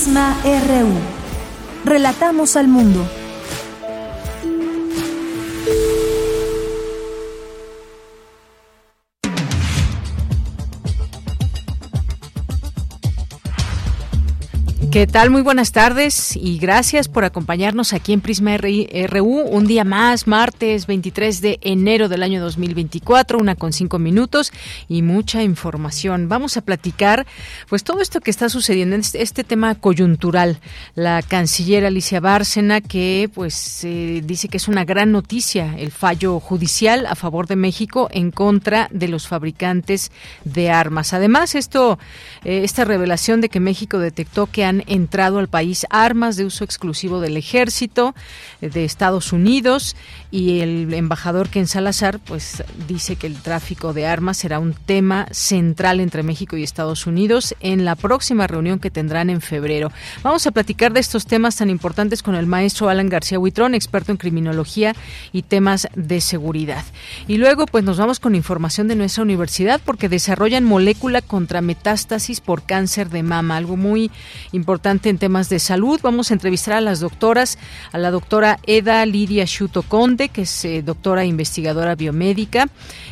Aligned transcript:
Prisma 0.00 0.34
RU. 0.42 0.88
Relatamos 1.84 2.56
al 2.56 2.68
mundo. 2.68 3.06
¿Qué 14.90 15.06
tal? 15.06 15.30
Muy 15.30 15.42
buenas 15.42 15.70
tardes 15.70 16.34
y 16.34 16.58
gracias 16.58 17.06
por 17.06 17.24
acompañarnos 17.24 17.92
aquí 17.92 18.12
en 18.12 18.20
Prisma 18.20 18.56
RU. 18.56 19.40
Un 19.42 19.68
día 19.68 19.84
más, 19.84 20.26
martes 20.26 20.88
23 20.88 21.40
de 21.40 21.60
enero 21.62 22.08
del 22.08 22.24
año 22.24 22.42
2024, 22.42 23.38
una 23.38 23.54
con 23.54 23.72
cinco 23.72 24.00
minutos 24.00 24.52
y 24.88 25.02
mucha 25.02 25.44
información. 25.44 26.28
Vamos 26.28 26.56
a 26.56 26.62
platicar, 26.62 27.24
pues, 27.68 27.84
todo 27.84 28.00
esto 28.00 28.20
que 28.20 28.32
está 28.32 28.48
sucediendo, 28.48 28.96
este, 28.96 29.22
este 29.22 29.44
tema 29.44 29.76
coyuntural. 29.76 30.58
La 30.96 31.22
canciller 31.22 31.84
Alicia 31.84 32.18
Bárcena, 32.18 32.80
que, 32.80 33.30
pues, 33.32 33.82
dice 33.82 34.48
que 34.48 34.56
es 34.56 34.66
una 34.66 34.84
gran 34.84 35.12
noticia 35.12 35.76
el 35.78 35.92
fallo 35.92 36.40
judicial 36.40 37.06
a 37.06 37.14
favor 37.14 37.46
de 37.46 37.54
México 37.54 38.08
en 38.10 38.32
contra 38.32 38.88
de 38.90 39.06
los 39.06 39.28
fabricantes 39.28 40.10
de 40.44 40.70
armas. 40.70 41.12
Además, 41.12 41.54
esto, 41.54 42.00
eh, 42.44 42.62
esta 42.64 42.84
revelación 42.84 43.40
de 43.40 43.50
que 43.50 43.60
México 43.60 44.00
detectó 44.00 44.46
que 44.46 44.64
han 44.64 44.79
entrado 44.86 45.38
al 45.38 45.48
país 45.48 45.86
armas 45.90 46.36
de 46.36 46.44
uso 46.44 46.64
exclusivo 46.64 47.20
del 47.20 47.36
ejército 47.36 48.14
eh, 48.60 48.68
de 48.70 48.84
Estados 48.84 49.32
Unidos 49.32 49.96
y 50.30 50.60
el 50.60 50.92
embajador 50.94 51.48
Ken 51.48 51.66
Salazar 51.66 52.18
pues 52.20 52.62
dice 52.88 53.16
que 53.16 53.26
el 53.26 53.36
tráfico 53.36 53.92
de 53.92 54.06
armas 54.06 54.38
será 54.38 54.58
un 54.58 54.74
tema 54.74 55.26
central 55.32 56.00
entre 56.00 56.22
México 56.22 56.56
y 56.56 56.62
Estados 56.62 57.06
Unidos 57.06 57.54
en 57.60 57.84
la 57.84 57.96
próxima 57.96 58.46
reunión 58.46 58.78
que 58.78 58.90
tendrán 58.90 59.30
en 59.30 59.40
febrero. 59.40 59.90
Vamos 60.22 60.46
a 60.46 60.52
platicar 60.52 60.92
de 60.92 61.00
estos 61.00 61.26
temas 61.26 61.56
tan 61.56 61.70
importantes 61.70 62.22
con 62.22 62.34
el 62.34 62.46
maestro 62.46 62.88
Alan 62.88 63.08
García 63.08 63.38
Huitrón, 63.38 63.74
experto 63.74 64.12
en 64.12 64.18
criminología 64.18 64.94
y 65.32 65.42
temas 65.42 65.88
de 65.94 66.20
seguridad. 66.20 66.84
Y 67.26 67.36
luego 67.36 67.66
pues 67.66 67.84
nos 67.84 67.98
vamos 67.98 68.20
con 68.20 68.34
información 68.34 68.88
de 68.88 68.96
nuestra 68.96 69.22
universidad 69.22 69.80
porque 69.84 70.08
desarrollan 70.08 70.64
molécula 70.64 71.22
contra 71.22 71.60
metástasis 71.60 72.40
por 72.40 72.62
cáncer 72.62 73.10
de 73.10 73.22
mama, 73.22 73.56
algo 73.56 73.76
muy 73.76 74.10
importante 74.52 74.69
en 74.72 75.18
temas 75.18 75.48
de 75.48 75.58
salud. 75.58 75.98
Vamos 76.00 76.30
a 76.30 76.34
entrevistar 76.34 76.74
a 76.74 76.80
las 76.80 77.00
doctoras, 77.00 77.58
a 77.90 77.98
la 77.98 78.12
doctora 78.12 78.60
Eda 78.66 79.04
Lidia 79.04 79.44
Shuto 79.44 79.82
Conde, 79.82 80.28
que 80.28 80.42
es 80.42 80.64
eh, 80.64 80.82
doctora 80.82 81.24
investigadora 81.24 81.96
biomédica. 81.96 82.68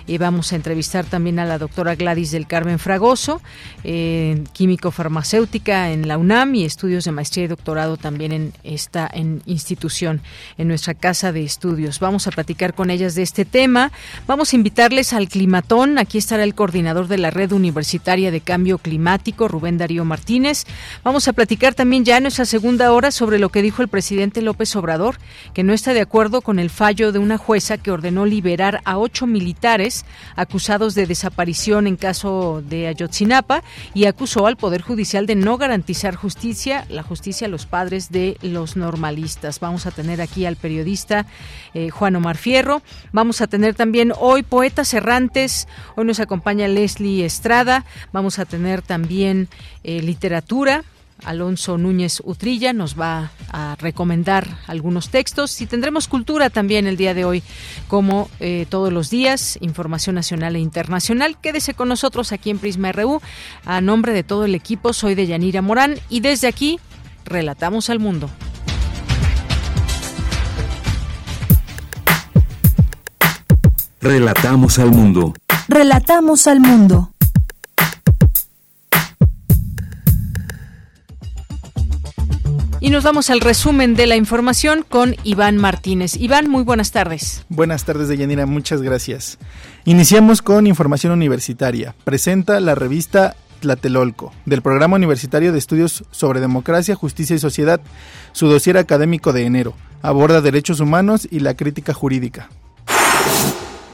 y 0.06 0.16
vamos 0.16 0.52
a 0.52 0.56
entrevistar 0.56 1.04
también 1.04 1.38
a 1.38 1.44
la 1.44 1.58
doctora 1.58 1.94
Gladys 1.94 2.30
del 2.30 2.46
Carmen 2.46 2.78
Fragoso, 2.78 3.42
eh, 3.84 4.42
químico 4.52 4.90
farmacéutica 4.90 5.90
en 5.90 6.08
la 6.08 6.16
UNAM 6.16 6.54
y 6.54 6.64
estudios 6.64 7.04
de 7.04 7.12
maestría 7.12 7.44
y 7.44 7.48
doctorado 7.48 7.96
también 7.96 8.32
en 8.32 8.52
esta 8.64 9.10
en 9.12 9.42
institución, 9.44 10.22
en 10.56 10.68
nuestra 10.68 10.94
casa 10.94 11.32
de 11.32 11.42
estudios. 11.42 12.00
Vamos 12.00 12.26
a 12.26 12.30
platicar 12.30 12.72
con 12.72 12.90
ellas 12.90 13.14
de 13.16 13.22
este 13.22 13.44
tema. 13.44 13.90
Vamos 14.26 14.52
a 14.52 14.56
invitarles 14.56 15.12
al 15.12 15.28
climatón. 15.28 15.98
Aquí 15.98 16.18
estará 16.18 16.44
el 16.44 16.54
coordinador 16.54 17.08
de 17.08 17.18
la 17.18 17.30
Red 17.30 17.52
Universitaria 17.52 18.30
de 18.30 18.40
Cambio 18.40 18.78
Climático, 18.78 19.48
Rubén 19.48 19.76
Darío 19.76 20.04
Martínez. 20.04 20.64
Vamos 21.04 21.28
a 21.28 21.32
platicar 21.34 21.47
también 21.56 22.04
ya 22.04 22.18
en 22.18 22.24
nuestra 22.24 22.44
segunda 22.44 22.92
hora 22.92 23.10
sobre 23.10 23.38
lo 23.38 23.48
que 23.48 23.62
dijo 23.62 23.80
el 23.82 23.88
presidente 23.88 24.42
López 24.42 24.76
Obrador, 24.76 25.16
que 25.54 25.62
no 25.64 25.72
está 25.72 25.94
de 25.94 26.02
acuerdo 26.02 26.42
con 26.42 26.58
el 26.58 26.68
fallo 26.68 27.10
de 27.10 27.18
una 27.18 27.38
jueza 27.38 27.78
que 27.78 27.90
ordenó 27.90 28.26
liberar 28.26 28.80
a 28.84 28.98
ocho 28.98 29.26
militares 29.26 30.04
acusados 30.36 30.94
de 30.94 31.06
desaparición 31.06 31.86
en 31.86 31.96
caso 31.96 32.62
de 32.68 32.86
Ayotzinapa 32.86 33.64
y 33.94 34.04
acusó 34.04 34.46
al 34.46 34.56
Poder 34.56 34.82
Judicial 34.82 35.26
de 35.26 35.36
no 35.36 35.56
garantizar 35.56 36.14
justicia, 36.14 36.84
la 36.90 37.02
justicia 37.02 37.46
a 37.46 37.50
los 37.50 37.66
padres 37.66 38.10
de 38.10 38.36
los 38.42 38.76
normalistas. 38.76 39.58
Vamos 39.58 39.86
a 39.86 39.90
tener 39.90 40.20
aquí 40.20 40.44
al 40.44 40.56
periodista 40.56 41.26
eh, 41.72 41.88
Juan 41.90 42.14
Omar 42.14 42.36
Fierro. 42.36 42.82
Vamos 43.12 43.40
a 43.40 43.46
tener 43.46 43.74
también 43.74 44.12
hoy 44.18 44.42
poetas 44.42 44.92
errantes. 44.92 45.66
Hoy 45.96 46.04
nos 46.04 46.20
acompaña 46.20 46.68
Leslie 46.68 47.24
Estrada. 47.24 47.84
Vamos 48.12 48.38
a 48.38 48.44
tener 48.44 48.82
también 48.82 49.48
eh, 49.82 50.02
literatura. 50.02 50.84
Alonso 51.24 51.78
Núñez 51.78 52.20
Utrilla 52.24 52.72
nos 52.72 52.98
va 52.98 53.30
a 53.50 53.76
recomendar 53.78 54.58
algunos 54.66 55.10
textos 55.10 55.60
y 55.60 55.66
tendremos 55.66 56.08
cultura 56.08 56.50
también 56.50 56.86
el 56.86 56.96
día 56.96 57.14
de 57.14 57.24
hoy, 57.24 57.42
como 57.88 58.30
eh, 58.40 58.66
todos 58.68 58.92
los 58.92 59.10
días, 59.10 59.58
información 59.60 60.14
nacional 60.14 60.56
e 60.56 60.60
internacional. 60.60 61.38
Quédese 61.40 61.74
con 61.74 61.88
nosotros 61.88 62.32
aquí 62.32 62.50
en 62.50 62.58
Prisma 62.58 62.92
RU. 62.92 63.20
A 63.64 63.80
nombre 63.80 64.12
de 64.12 64.22
todo 64.22 64.44
el 64.44 64.54
equipo, 64.54 64.92
soy 64.92 65.14
de 65.14 65.26
Yanira 65.26 65.62
Morán 65.62 65.96
y 66.08 66.20
desde 66.20 66.48
aquí 66.48 66.78
relatamos 67.24 67.90
al 67.90 67.98
mundo. 67.98 68.30
Relatamos 74.00 74.78
al 74.78 74.90
mundo. 74.90 75.34
Relatamos 75.68 76.46
al 76.46 76.60
mundo. 76.60 77.12
Y 82.80 82.90
nos 82.90 83.02
vamos 83.02 83.28
al 83.30 83.40
resumen 83.40 83.96
de 83.96 84.06
la 84.06 84.14
información 84.14 84.84
con 84.88 85.16
Iván 85.24 85.56
Martínez. 85.56 86.14
Iván, 86.16 86.48
muy 86.48 86.62
buenas 86.62 86.92
tardes. 86.92 87.44
Buenas 87.48 87.84
tardes, 87.84 88.06
Deyanira, 88.06 88.46
muchas 88.46 88.82
gracias. 88.82 89.38
Iniciamos 89.84 90.42
con 90.42 90.68
información 90.68 91.12
universitaria. 91.12 91.96
Presenta 92.04 92.60
la 92.60 92.76
revista 92.76 93.34
Tlatelolco, 93.58 94.32
del 94.46 94.62
Programa 94.62 94.94
Universitario 94.94 95.50
de 95.50 95.58
Estudios 95.58 96.04
sobre 96.12 96.40
Democracia, 96.40 96.94
Justicia 96.94 97.34
y 97.34 97.40
Sociedad, 97.40 97.80
su 98.30 98.46
dossier 98.46 98.78
académico 98.78 99.32
de 99.32 99.44
enero. 99.44 99.74
Aborda 100.00 100.40
derechos 100.40 100.78
humanos 100.78 101.26
y 101.28 101.40
la 101.40 101.54
crítica 101.54 101.92
jurídica. 101.92 102.48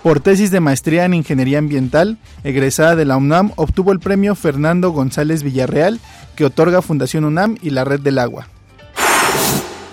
Por 0.03 0.21
tesis 0.21 0.51
de 0.51 0.61
maestría 0.61 1.07
en 1.07 1.15
Ingeniería 1.15 1.57
Ambiental, 1.57 2.19
egresada 2.43 2.95
de 2.95 3.07
la 3.07 3.17
UNAM, 3.17 3.53
obtuvo 3.57 3.93
el 3.93 4.01
premio 4.01 4.35
Fernando 4.35 4.91
González 4.91 5.43
Villarreal, 5.43 5.99
que 6.37 6.45
otorga 6.45 6.83
Fundación 6.83 7.25
UNAM 7.25 7.57
y 7.63 7.71
la 7.71 7.85
Red 7.85 8.01
del 8.01 8.19
Agua. 8.19 8.49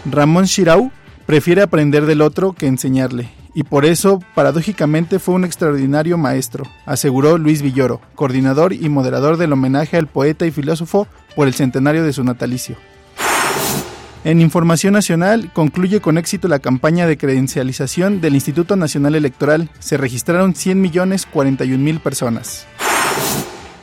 Ramón 0.06 0.46
Shirau 0.46 0.92
prefiere 1.26 1.62
aprender 1.62 2.06
del 2.06 2.22
otro 2.22 2.54
que 2.54 2.68
enseñarle, 2.68 3.30
y 3.54 3.64
por 3.64 3.86
eso, 3.86 4.20
paradójicamente, 4.34 5.20
fue 5.20 5.36
un 5.36 5.44
extraordinario 5.44 6.18
maestro, 6.18 6.66
aseguró 6.86 7.38
Luis 7.38 7.62
Villoro, 7.62 8.02
coordinador 8.16 8.74
y 8.74 8.90
moderador 8.90 9.38
del 9.38 9.54
homenaje 9.54 9.98
al 9.98 10.08
poeta 10.08 10.46
y 10.46 10.52
filósofo 10.52 11.08
por 11.36 11.48
el 11.48 11.54
centenario 11.54 12.04
de 12.04 12.14
su 12.14 12.24
natalicio. 12.24 12.78
En 14.24 14.40
Información 14.40 14.94
Nacional 14.94 15.50
concluye 15.52 16.00
con 16.00 16.18
éxito 16.18 16.48
la 16.48 16.60
campaña 16.60 17.08
de 17.08 17.18
credencialización 17.18 18.22
del 18.22 18.36
Instituto 18.36 18.76
Nacional 18.76 19.16
Electoral. 19.16 19.70
Se 19.80 19.98
registraron 19.98 20.54
100 20.54 20.80
millones 20.80 21.26
41 21.26 21.84
mil 21.84 22.00
personas. 22.00 22.68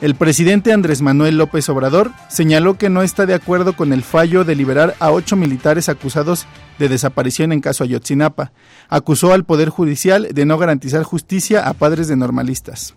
El 0.00 0.14
presidente 0.14 0.72
Andrés 0.72 1.03
Manuel 1.03 1.38
López 1.38 1.69
Obrador 1.69 2.12
señaló 2.28 2.78
que 2.78 2.88
no 2.88 3.02
está 3.02 3.26
de 3.26 3.34
acuerdo 3.34 3.73
con 3.73 3.93
el 3.93 4.05
fallo 4.05 4.44
de 4.44 4.55
liberar 4.55 4.94
a 5.00 5.11
ocho 5.11 5.34
militares 5.34 5.88
acusados 5.88 6.46
de 6.78 6.88
desaparición 6.88 7.50
en 7.50 7.61
caso 7.61 7.82
Ayotzinapa. 7.82 8.52
Acusó 8.88 9.32
al 9.32 9.44
Poder 9.44 9.70
Judicial 9.70 10.28
de 10.32 10.46
no 10.46 10.56
garantizar 10.56 11.02
justicia 11.02 11.69
a 11.69 11.73
padres 11.73 12.06
de 12.06 12.14
normalistas. 12.14 12.94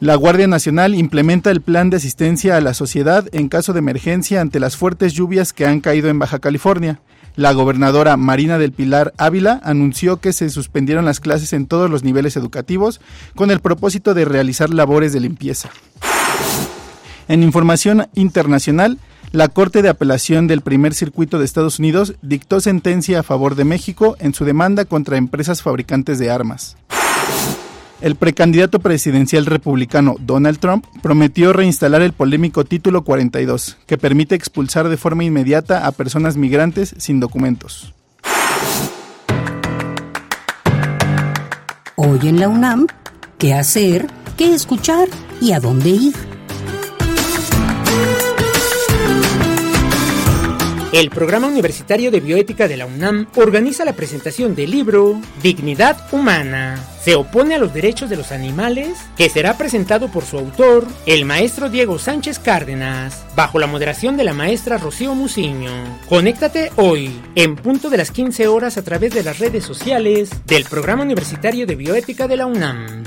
La 0.00 0.14
Guardia 0.14 0.46
Nacional 0.46 0.94
implementa 0.94 1.50
el 1.50 1.60
plan 1.60 1.90
de 1.90 1.98
asistencia 1.98 2.56
a 2.56 2.62
la 2.62 2.72
sociedad 2.72 3.26
en 3.32 3.50
caso 3.50 3.74
de 3.74 3.80
emergencia 3.80 4.40
ante 4.40 4.60
las 4.60 4.78
fuertes 4.78 5.12
lluvias 5.12 5.52
que 5.52 5.66
han 5.66 5.80
caído 5.80 6.08
en 6.08 6.18
Baja 6.18 6.38
California. 6.38 7.00
La 7.36 7.52
gobernadora 7.52 8.16
Marina 8.16 8.58
del 8.58 8.70
Pilar 8.70 9.12
Ávila 9.18 9.60
anunció 9.64 10.18
que 10.18 10.32
se 10.32 10.50
suspendieron 10.50 11.04
las 11.04 11.18
clases 11.18 11.52
en 11.52 11.66
todos 11.66 11.90
los 11.90 12.04
niveles 12.04 12.36
educativos 12.36 13.00
con 13.34 13.50
el 13.50 13.58
propósito 13.58 14.14
de 14.14 14.24
realizar 14.24 14.70
labores 14.70 15.12
de 15.12 15.20
limpieza. 15.20 15.70
En 17.26 17.42
información 17.42 18.06
internacional, 18.14 18.98
la 19.32 19.48
Corte 19.48 19.82
de 19.82 19.88
Apelación 19.88 20.46
del 20.46 20.60
Primer 20.60 20.94
Circuito 20.94 21.40
de 21.40 21.44
Estados 21.44 21.80
Unidos 21.80 22.14
dictó 22.22 22.60
sentencia 22.60 23.20
a 23.20 23.24
favor 23.24 23.56
de 23.56 23.64
México 23.64 24.16
en 24.20 24.32
su 24.32 24.44
demanda 24.44 24.84
contra 24.84 25.16
empresas 25.16 25.60
fabricantes 25.60 26.20
de 26.20 26.30
armas. 26.30 26.76
El 28.04 28.16
precandidato 28.16 28.80
presidencial 28.80 29.46
republicano 29.46 30.16
Donald 30.20 30.58
Trump 30.58 30.84
prometió 31.00 31.54
reinstalar 31.54 32.02
el 32.02 32.12
polémico 32.12 32.66
Título 32.66 33.02
42, 33.02 33.78
que 33.86 33.96
permite 33.96 34.34
expulsar 34.34 34.90
de 34.90 34.98
forma 34.98 35.24
inmediata 35.24 35.86
a 35.86 35.92
personas 35.92 36.36
migrantes 36.36 36.94
sin 36.98 37.18
documentos. 37.18 37.94
Hoy 41.96 42.28
en 42.28 42.40
la 42.40 42.48
UNAM, 42.48 42.88
¿qué 43.38 43.54
hacer? 43.54 44.08
¿Qué 44.36 44.52
escuchar? 44.52 45.08
¿Y 45.40 45.52
a 45.52 45.60
dónde 45.60 45.88
ir? 45.88 46.33
El 50.94 51.10
Programa 51.10 51.48
Universitario 51.48 52.12
de 52.12 52.20
Bioética 52.20 52.68
de 52.68 52.76
la 52.76 52.86
UNAM 52.86 53.26
organiza 53.34 53.84
la 53.84 53.94
presentación 53.94 54.54
del 54.54 54.70
libro 54.70 55.20
Dignidad 55.42 55.96
Humana. 56.12 56.78
Se 57.02 57.16
opone 57.16 57.56
a 57.56 57.58
los 57.58 57.74
derechos 57.74 58.08
de 58.08 58.16
los 58.16 58.30
animales, 58.30 58.96
que 59.16 59.28
será 59.28 59.58
presentado 59.58 60.06
por 60.06 60.24
su 60.24 60.38
autor, 60.38 60.86
el 61.06 61.24
maestro 61.24 61.68
Diego 61.68 61.98
Sánchez 61.98 62.38
Cárdenas, 62.38 63.24
bajo 63.34 63.58
la 63.58 63.66
moderación 63.66 64.16
de 64.16 64.22
la 64.22 64.34
maestra 64.34 64.78
Rocío 64.78 65.16
Muciño. 65.16 65.72
Conéctate 66.08 66.70
hoy, 66.76 67.10
en 67.34 67.56
punto 67.56 67.90
de 67.90 67.96
las 67.96 68.12
15 68.12 68.46
horas 68.46 68.78
a 68.78 68.84
través 68.84 69.12
de 69.14 69.24
las 69.24 69.40
redes 69.40 69.64
sociales 69.64 70.30
del 70.46 70.62
Programa 70.62 71.02
Universitario 71.02 71.66
de 71.66 71.74
Bioética 71.74 72.28
de 72.28 72.36
la 72.36 72.46
UNAM. 72.46 73.02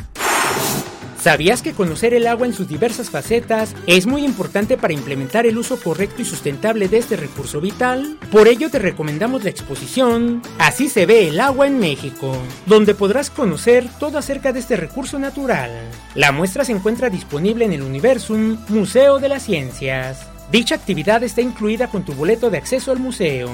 ¿Sabías 1.27 1.61
que 1.61 1.73
conocer 1.73 2.13
el 2.13 2.25
agua 2.25 2.47
en 2.47 2.53
sus 2.53 2.69
diversas 2.69 3.09
facetas 3.09 3.75
es 3.85 4.07
muy 4.07 4.23
importante 4.23 4.77
para 4.77 4.93
implementar 4.93 5.45
el 5.45 5.57
uso 5.57 5.77
correcto 5.77 6.21
y 6.21 6.25
sustentable 6.25 6.87
de 6.87 6.99
este 6.99 7.17
recurso 7.17 7.59
vital? 7.59 8.17
Por 8.31 8.47
ello 8.47 8.69
te 8.69 8.79
recomendamos 8.79 9.43
la 9.43 9.49
exposición 9.49 10.41
Así 10.57 10.87
se 10.87 11.05
ve 11.05 11.27
el 11.27 11.41
agua 11.41 11.67
en 11.67 11.79
México, 11.79 12.41
donde 12.65 12.95
podrás 12.95 13.29
conocer 13.29 13.89
todo 13.99 14.17
acerca 14.17 14.53
de 14.53 14.61
este 14.61 14.77
recurso 14.77 15.19
natural. 15.19 15.69
La 16.15 16.31
muestra 16.31 16.63
se 16.63 16.71
encuentra 16.71 17.09
disponible 17.09 17.65
en 17.65 17.73
el 17.73 17.81
Universum 17.81 18.59
Museo 18.69 19.19
de 19.19 19.27
las 19.27 19.43
Ciencias. 19.43 20.29
Dicha 20.49 20.75
actividad 20.75 21.23
está 21.23 21.41
incluida 21.41 21.89
con 21.89 22.05
tu 22.05 22.13
boleto 22.13 22.49
de 22.49 22.59
acceso 22.59 22.93
al 22.93 22.99
museo. 22.99 23.49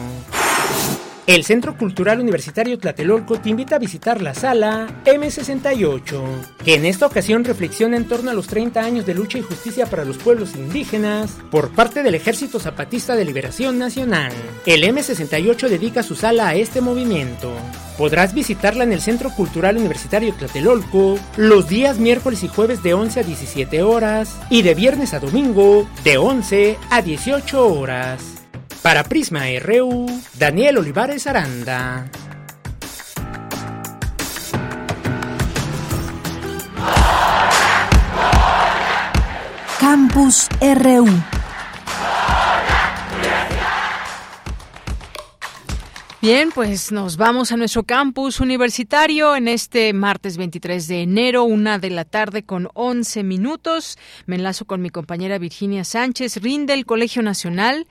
El 1.26 1.46
Centro 1.46 1.78
Cultural 1.78 2.20
Universitario 2.20 2.78
Tlatelolco 2.78 3.40
te 3.40 3.50
invita 3.50 3.78
a 3.78 3.80
visitar 3.80 4.22
la 4.22 4.34
sala 4.34 4.88
M68, 5.06 6.22
que 6.66 6.76
en 6.76 6.84
esta 6.84 7.06
ocasión 7.06 7.46
reflexiona 7.46 7.96
en 7.96 8.10
torno 8.10 8.30
a 8.30 8.34
los 8.34 8.48
30 8.48 8.82
años 8.82 9.06
de 9.06 9.14
lucha 9.14 9.38
y 9.38 9.42
justicia 9.42 9.86
para 9.86 10.04
los 10.04 10.18
pueblos 10.18 10.54
indígenas 10.58 11.38
por 11.50 11.72
parte 11.72 12.04
del 12.04 12.16
Ejército 12.16 12.60
Zapatista 12.60 13.16
de 13.16 13.24
Liberación 13.24 13.80
Nacional. 13.80 14.34
El 14.66 14.84
M68 14.84 15.70
dedica 15.70 16.04
su 16.04 16.16
sala 16.16 16.50
a 16.50 16.56
este 16.56 16.82
movimiento. 16.82 17.54
Podrás 17.98 18.34
visitarla 18.34 18.84
en 18.84 18.92
el 18.92 19.00
Centro 19.00 19.30
Cultural 19.30 19.78
Universitario 19.78 20.34
Tlatelolco 20.34 21.18
los 21.38 21.70
días 21.70 22.00
miércoles 22.00 22.44
y 22.44 22.50
jueves 22.50 22.84
de 22.84 22.96
11 22.96 23.22
a 23.22 23.24
17 23.24 23.82
horas 23.82 24.38
y 24.50 24.62
de 24.62 24.76
viernes 24.76 25.14
a 25.14 25.22
domingo 25.22 25.88
de 26.04 26.18
11 26.18 26.78
a 26.90 27.02
18 27.02 27.66
horas. 27.66 28.33
Para 28.84 29.06
Prisma 29.06 29.44
RU, 29.62 30.08
Daniel 30.38 30.80
Olivares 30.80 31.26
Aranda. 31.26 32.06
Campus 39.80 40.50
RU. 40.60 41.08
Bien, 46.22 46.52
pues 46.54 46.92
nos 46.92 47.16
vamos 47.16 47.54
a 47.54 47.58
nuestro 47.58 47.84
campus 47.84 48.42
universitario 48.42 49.36
en 49.38 49.48
este 49.48 49.94
martes 49.94 50.36
23 50.38 50.88
de 50.88 51.02
enero, 51.02 51.44
una 51.46 51.80
de 51.80 51.90
la 51.90 52.04
tarde 52.04 52.44
con 52.44 52.70
11 52.74 53.24
minutos. 53.24 53.98
Me 54.26 54.36
enlazo 54.36 54.66
con 54.66 54.82
mi 54.82 54.90
compañera 54.90 55.38
Virginia 55.38 55.86
Sánchez, 55.86 56.38
rinde 56.42 56.74
el 56.74 56.86
Colegio 56.86 57.22
Nacional 57.22 57.88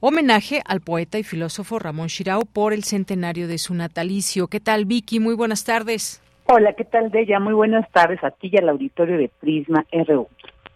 homenaje 0.00 0.62
al 0.64 0.80
poeta 0.80 1.18
y 1.18 1.24
filósofo 1.24 1.78
Ramón 1.78 2.06
Shirao 2.06 2.42
por 2.42 2.72
el 2.72 2.84
centenario 2.84 3.48
de 3.48 3.58
su 3.58 3.74
natalicio. 3.74 4.46
¿Qué 4.48 4.60
tal, 4.60 4.84
Vicky? 4.84 5.20
Muy 5.20 5.34
buenas 5.34 5.64
tardes. 5.64 6.22
Hola, 6.46 6.72
¿qué 6.72 6.84
tal, 6.84 7.10
Bella? 7.10 7.40
Muy 7.40 7.52
buenas 7.52 7.90
tardes 7.90 8.22
a 8.22 8.30
ti 8.30 8.48
y 8.52 8.56
al 8.56 8.68
auditorio 8.68 9.18
de 9.18 9.28
Prisma 9.40 9.84
RU. 9.92 10.28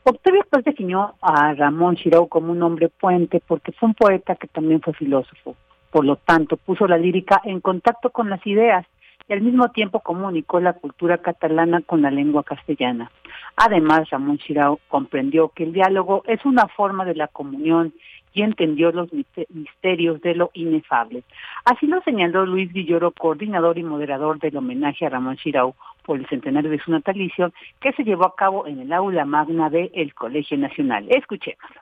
Octavio 0.05 0.45
Paz 0.51 0.65
definió 0.65 1.15
a 1.23 1.55
Ramón 1.55 1.95
Shirao 1.95 2.27
como 2.27 2.51
un 2.53 2.63
hombre 2.63 2.89
puente 2.89 3.41
porque 3.47 3.73
fue 3.73 3.89
un 3.89 3.95
poeta 3.95 4.35
que 4.35 4.49
también 4.49 4.81
fue 4.81 4.93
filósofo. 4.93 5.55
Por 5.91 6.05
lo 6.05 6.17
tanto, 6.17 6.57
puso 6.57 6.87
la 6.87 6.99
lírica 6.99 7.41
en 7.45 7.61
contacto 7.61 8.11
con 8.11 8.29
las 8.29 8.45
ideas 8.47 8.85
y 9.29 9.33
al 9.33 9.43
mismo 9.43 9.71
tiempo 9.71 10.01
comunicó 10.01 10.59
la 10.59 10.73
cultura 10.73 11.19
catalana 11.19 11.81
con 11.83 12.03
la 12.03 12.11
lengua 12.11 12.43
castellana. 12.43 13.13
Además, 13.57 14.11
Ramón 14.11 14.39
Shirao 14.39 14.81
comprendió 14.89 15.51
que 15.51 15.63
el 15.63 15.73
diálogo 15.73 16.25
es 16.27 16.45
una 16.45 16.67
forma 16.67 17.05
de 17.05 17.15
la 17.15 17.29
comunión 17.29 17.95
y 18.33 18.43
entendió 18.43 18.93
los 18.93 19.11
misterios 19.51 20.21
de 20.23 20.35
lo 20.35 20.51
inefable. 20.55 21.23
Así 21.65 21.87
lo 21.87 22.01
señaló 22.03 22.47
Luis 22.47 22.73
Villoro, 22.73 23.11
coordinador 23.11 23.79
y 23.79 23.83
moderador 23.83 24.39
del 24.39 24.57
homenaje 24.57 25.07
a 25.07 25.11
Ramón 25.11 25.37
Chirau 25.37 25.75
por 26.05 26.19
el 26.19 26.27
centenario 26.29 26.71
de 26.71 26.81
su 26.81 26.91
natalicio, 26.91 27.53
que 27.81 27.93
se 27.93 28.05
llevó 28.05 28.27
a 28.27 28.35
cabo 28.35 28.67
en 28.67 28.81
el 28.81 28.93
aula 28.93 29.25
magna 29.25 29.71
del 29.71 30.15
Colegio 30.15 30.57
Nacional. 30.59 31.07
Escuchémoslo 31.11 31.82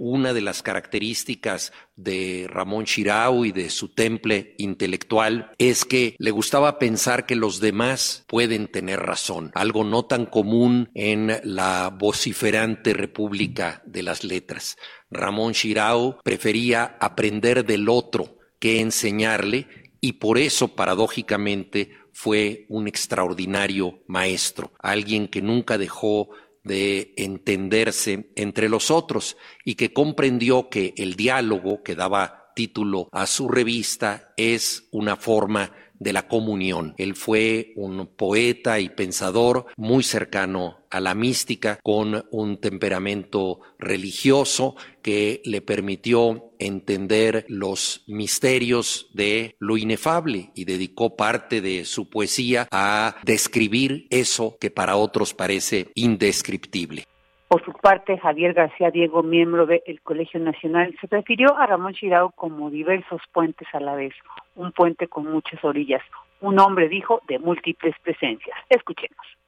una 0.00 0.32
de 0.32 0.40
las 0.40 0.62
características 0.62 1.74
de 1.94 2.46
Ramón 2.48 2.86
Chirau 2.86 3.44
y 3.44 3.52
de 3.52 3.68
su 3.68 3.90
temple 3.90 4.54
intelectual 4.56 5.52
es 5.58 5.84
que 5.84 6.16
le 6.18 6.30
gustaba 6.30 6.78
pensar 6.78 7.26
que 7.26 7.36
los 7.36 7.60
demás 7.60 8.24
pueden 8.26 8.68
tener 8.68 9.00
razón, 9.00 9.50
algo 9.54 9.84
no 9.84 10.06
tan 10.06 10.24
común 10.24 10.88
en 10.94 11.38
la 11.44 11.90
vociferante 11.90 12.94
República 12.94 13.82
de 13.84 14.02
las 14.02 14.24
Letras. 14.24 14.78
Ramón 15.10 15.52
Chirau 15.52 16.16
prefería 16.24 16.96
aprender 16.98 17.66
del 17.66 17.86
otro 17.90 18.38
que 18.58 18.80
enseñarle 18.80 19.68
y 20.00 20.14
por 20.14 20.38
eso, 20.38 20.68
paradójicamente, 20.68 21.90
fue 22.14 22.64
un 22.70 22.88
extraordinario 22.88 24.00
maestro, 24.06 24.72
alguien 24.78 25.28
que 25.28 25.42
nunca 25.42 25.76
dejó 25.76 26.30
de 26.62 27.14
entenderse 27.16 28.30
entre 28.36 28.68
los 28.68 28.90
otros 28.90 29.36
y 29.64 29.74
que 29.74 29.92
comprendió 29.92 30.68
que 30.68 30.94
el 30.96 31.14
diálogo 31.14 31.82
que 31.82 31.94
daba 31.94 32.52
título 32.54 33.08
a 33.12 33.26
su 33.26 33.48
revista 33.48 34.32
es 34.36 34.88
una 34.90 35.16
forma 35.16 35.72
de 36.00 36.12
la 36.12 36.26
comunión. 36.26 36.94
Él 36.98 37.14
fue 37.14 37.72
un 37.76 38.08
poeta 38.08 38.80
y 38.80 38.88
pensador 38.88 39.66
muy 39.76 40.02
cercano 40.02 40.78
a 40.90 40.98
la 40.98 41.14
mística, 41.14 41.78
con 41.82 42.26
un 42.32 42.58
temperamento 42.58 43.60
religioso 43.78 44.74
que 45.02 45.40
le 45.44 45.60
permitió 45.60 46.50
entender 46.58 47.46
los 47.48 48.02
misterios 48.08 49.08
de 49.14 49.54
lo 49.60 49.76
inefable 49.76 50.50
y 50.54 50.64
dedicó 50.64 51.16
parte 51.16 51.60
de 51.60 51.84
su 51.84 52.10
poesía 52.10 52.66
a 52.72 53.16
describir 53.24 54.08
eso 54.10 54.56
que 54.60 54.70
para 54.70 54.96
otros 54.96 55.32
parece 55.32 55.92
indescriptible. 55.94 57.04
Por 57.50 57.64
su 57.64 57.72
parte, 57.72 58.16
Javier 58.16 58.52
García 58.52 58.92
Diego, 58.92 59.24
miembro 59.24 59.66
del 59.66 60.00
Colegio 60.04 60.38
Nacional, 60.38 60.96
se 61.00 61.08
refirió 61.08 61.58
a 61.58 61.66
Ramón 61.66 61.94
Chirao 61.94 62.30
como 62.30 62.70
diversos 62.70 63.20
puentes 63.32 63.66
a 63.72 63.80
la 63.80 63.96
vez, 63.96 64.14
un 64.54 64.70
puente 64.70 65.08
con 65.08 65.26
muchas 65.26 65.64
orillas, 65.64 66.02
un 66.40 66.60
hombre, 66.60 66.88
dijo, 66.88 67.22
de 67.26 67.40
múltiples 67.40 67.96
presencias. 68.04 68.56
Escuchemos. 68.68 69.39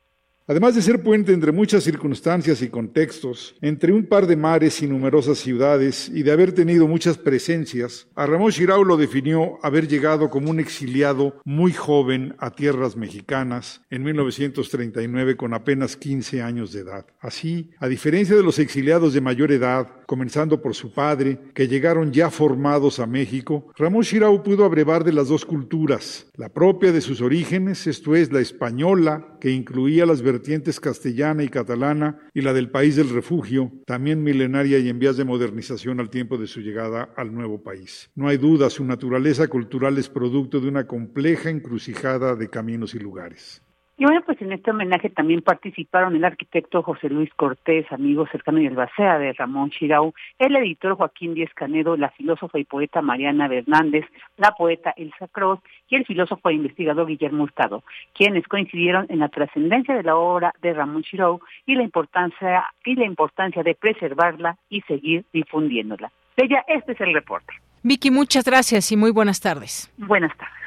Además 0.48 0.74
de 0.74 0.82
ser 0.82 1.02
puente 1.02 1.32
entre 1.32 1.52
muchas 1.52 1.84
circunstancias 1.84 2.62
y 2.62 2.68
contextos, 2.68 3.54
entre 3.60 3.92
un 3.92 4.06
par 4.06 4.26
de 4.26 4.36
mares 4.36 4.82
y 4.82 4.88
numerosas 4.88 5.38
ciudades, 5.38 6.10
y 6.12 6.24
de 6.24 6.32
haber 6.32 6.52
tenido 6.52 6.88
muchas 6.88 7.16
presencias, 7.16 8.08
a 8.16 8.26
Ramón 8.26 8.50
Chirau 8.50 8.84
lo 8.84 8.96
definió 8.96 9.58
haber 9.62 9.86
llegado 9.86 10.30
como 10.30 10.50
un 10.50 10.58
exiliado 10.58 11.40
muy 11.44 11.72
joven 11.72 12.34
a 12.38 12.50
tierras 12.50 12.96
mexicanas 12.96 13.82
en 13.88 14.02
1939 14.02 15.36
con 15.36 15.54
apenas 15.54 15.96
15 15.96 16.42
años 16.42 16.72
de 16.72 16.80
edad. 16.80 17.06
Así, 17.20 17.70
a 17.78 17.86
diferencia 17.86 18.34
de 18.34 18.42
los 18.42 18.58
exiliados 18.58 19.14
de 19.14 19.20
mayor 19.20 19.52
edad, 19.52 19.86
comenzando 20.12 20.60
por 20.60 20.74
su 20.74 20.92
padre, 20.92 21.38
que 21.54 21.66
llegaron 21.66 22.12
ya 22.12 22.28
formados 22.28 23.00
a 23.00 23.06
México, 23.06 23.72
Ramón 23.78 24.02
Chirau 24.02 24.42
pudo 24.42 24.66
abrevar 24.66 25.04
de 25.04 25.12
las 25.14 25.28
dos 25.28 25.46
culturas, 25.46 26.30
la 26.36 26.50
propia 26.50 26.92
de 26.92 27.00
sus 27.00 27.22
orígenes, 27.22 27.86
esto 27.86 28.14
es, 28.14 28.30
la 28.30 28.40
española, 28.40 29.38
que 29.40 29.52
incluía 29.52 30.04
las 30.04 30.20
vertientes 30.20 30.80
castellana 30.80 31.44
y 31.44 31.48
catalana, 31.48 32.18
y 32.34 32.42
la 32.42 32.52
del 32.52 32.70
país 32.70 32.94
del 32.96 33.08
refugio, 33.08 33.72
también 33.86 34.22
milenaria 34.22 34.78
y 34.80 34.90
en 34.90 34.98
vías 34.98 35.16
de 35.16 35.24
modernización 35.24 35.98
al 35.98 36.10
tiempo 36.10 36.36
de 36.36 36.46
su 36.46 36.60
llegada 36.60 37.14
al 37.16 37.32
nuevo 37.32 37.62
país. 37.62 38.10
No 38.14 38.28
hay 38.28 38.36
duda, 38.36 38.68
su 38.68 38.84
naturaleza 38.84 39.48
cultural 39.48 39.96
es 39.96 40.10
producto 40.10 40.60
de 40.60 40.68
una 40.68 40.86
compleja 40.86 41.48
encrucijada 41.48 42.36
de 42.36 42.50
caminos 42.50 42.94
y 42.94 42.98
lugares. 42.98 43.62
Y 43.98 44.04
bueno, 44.04 44.22
pues 44.24 44.40
en 44.40 44.52
este 44.52 44.70
homenaje 44.70 45.10
también 45.10 45.42
participaron 45.42 46.16
el 46.16 46.24
arquitecto 46.24 46.82
José 46.82 47.08
Luis 47.10 47.32
Cortés, 47.34 47.86
amigo 47.92 48.26
cercano 48.26 48.58
y 48.58 48.66
albacea 48.66 49.18
de 49.18 49.32
Ramón 49.34 49.70
Chirau, 49.70 50.14
el 50.38 50.56
editor 50.56 50.94
Joaquín 50.94 51.34
Díez 51.34 51.52
Canedo, 51.54 51.96
la 51.96 52.10
filósofa 52.10 52.58
y 52.58 52.64
poeta 52.64 53.02
Mariana 53.02 53.46
Hernández, 53.46 54.06
la 54.38 54.52
poeta 54.52 54.94
Elsa 54.96 55.28
Cross 55.28 55.60
y 55.88 55.96
el 55.96 56.06
filósofo 56.06 56.48
e 56.48 56.54
investigador 56.54 57.06
Guillermo 57.06 57.44
Hurtado, 57.44 57.84
quienes 58.14 58.48
coincidieron 58.48 59.06
en 59.10 59.18
la 59.18 59.28
trascendencia 59.28 59.94
de 59.94 60.02
la 60.02 60.16
obra 60.16 60.54
de 60.62 60.72
Ramón 60.72 61.02
Chirau 61.02 61.40
y 61.66 61.74
la 61.74 61.82
importancia 61.82 62.64
y 62.84 62.94
la 62.94 63.04
importancia 63.04 63.62
de 63.62 63.74
preservarla 63.74 64.56
y 64.70 64.80
seguir 64.82 65.24
difundiéndola. 65.32 66.10
Ella, 66.36 66.64
este 66.66 66.92
es 66.92 67.00
el 67.02 67.12
reporte. 67.12 67.52
Vicky, 67.82 68.10
muchas 68.10 68.44
gracias 68.44 68.90
y 68.90 68.96
muy 68.96 69.10
buenas 69.10 69.40
tardes. 69.40 69.92
Buenas 69.98 70.36
tardes. 70.36 70.61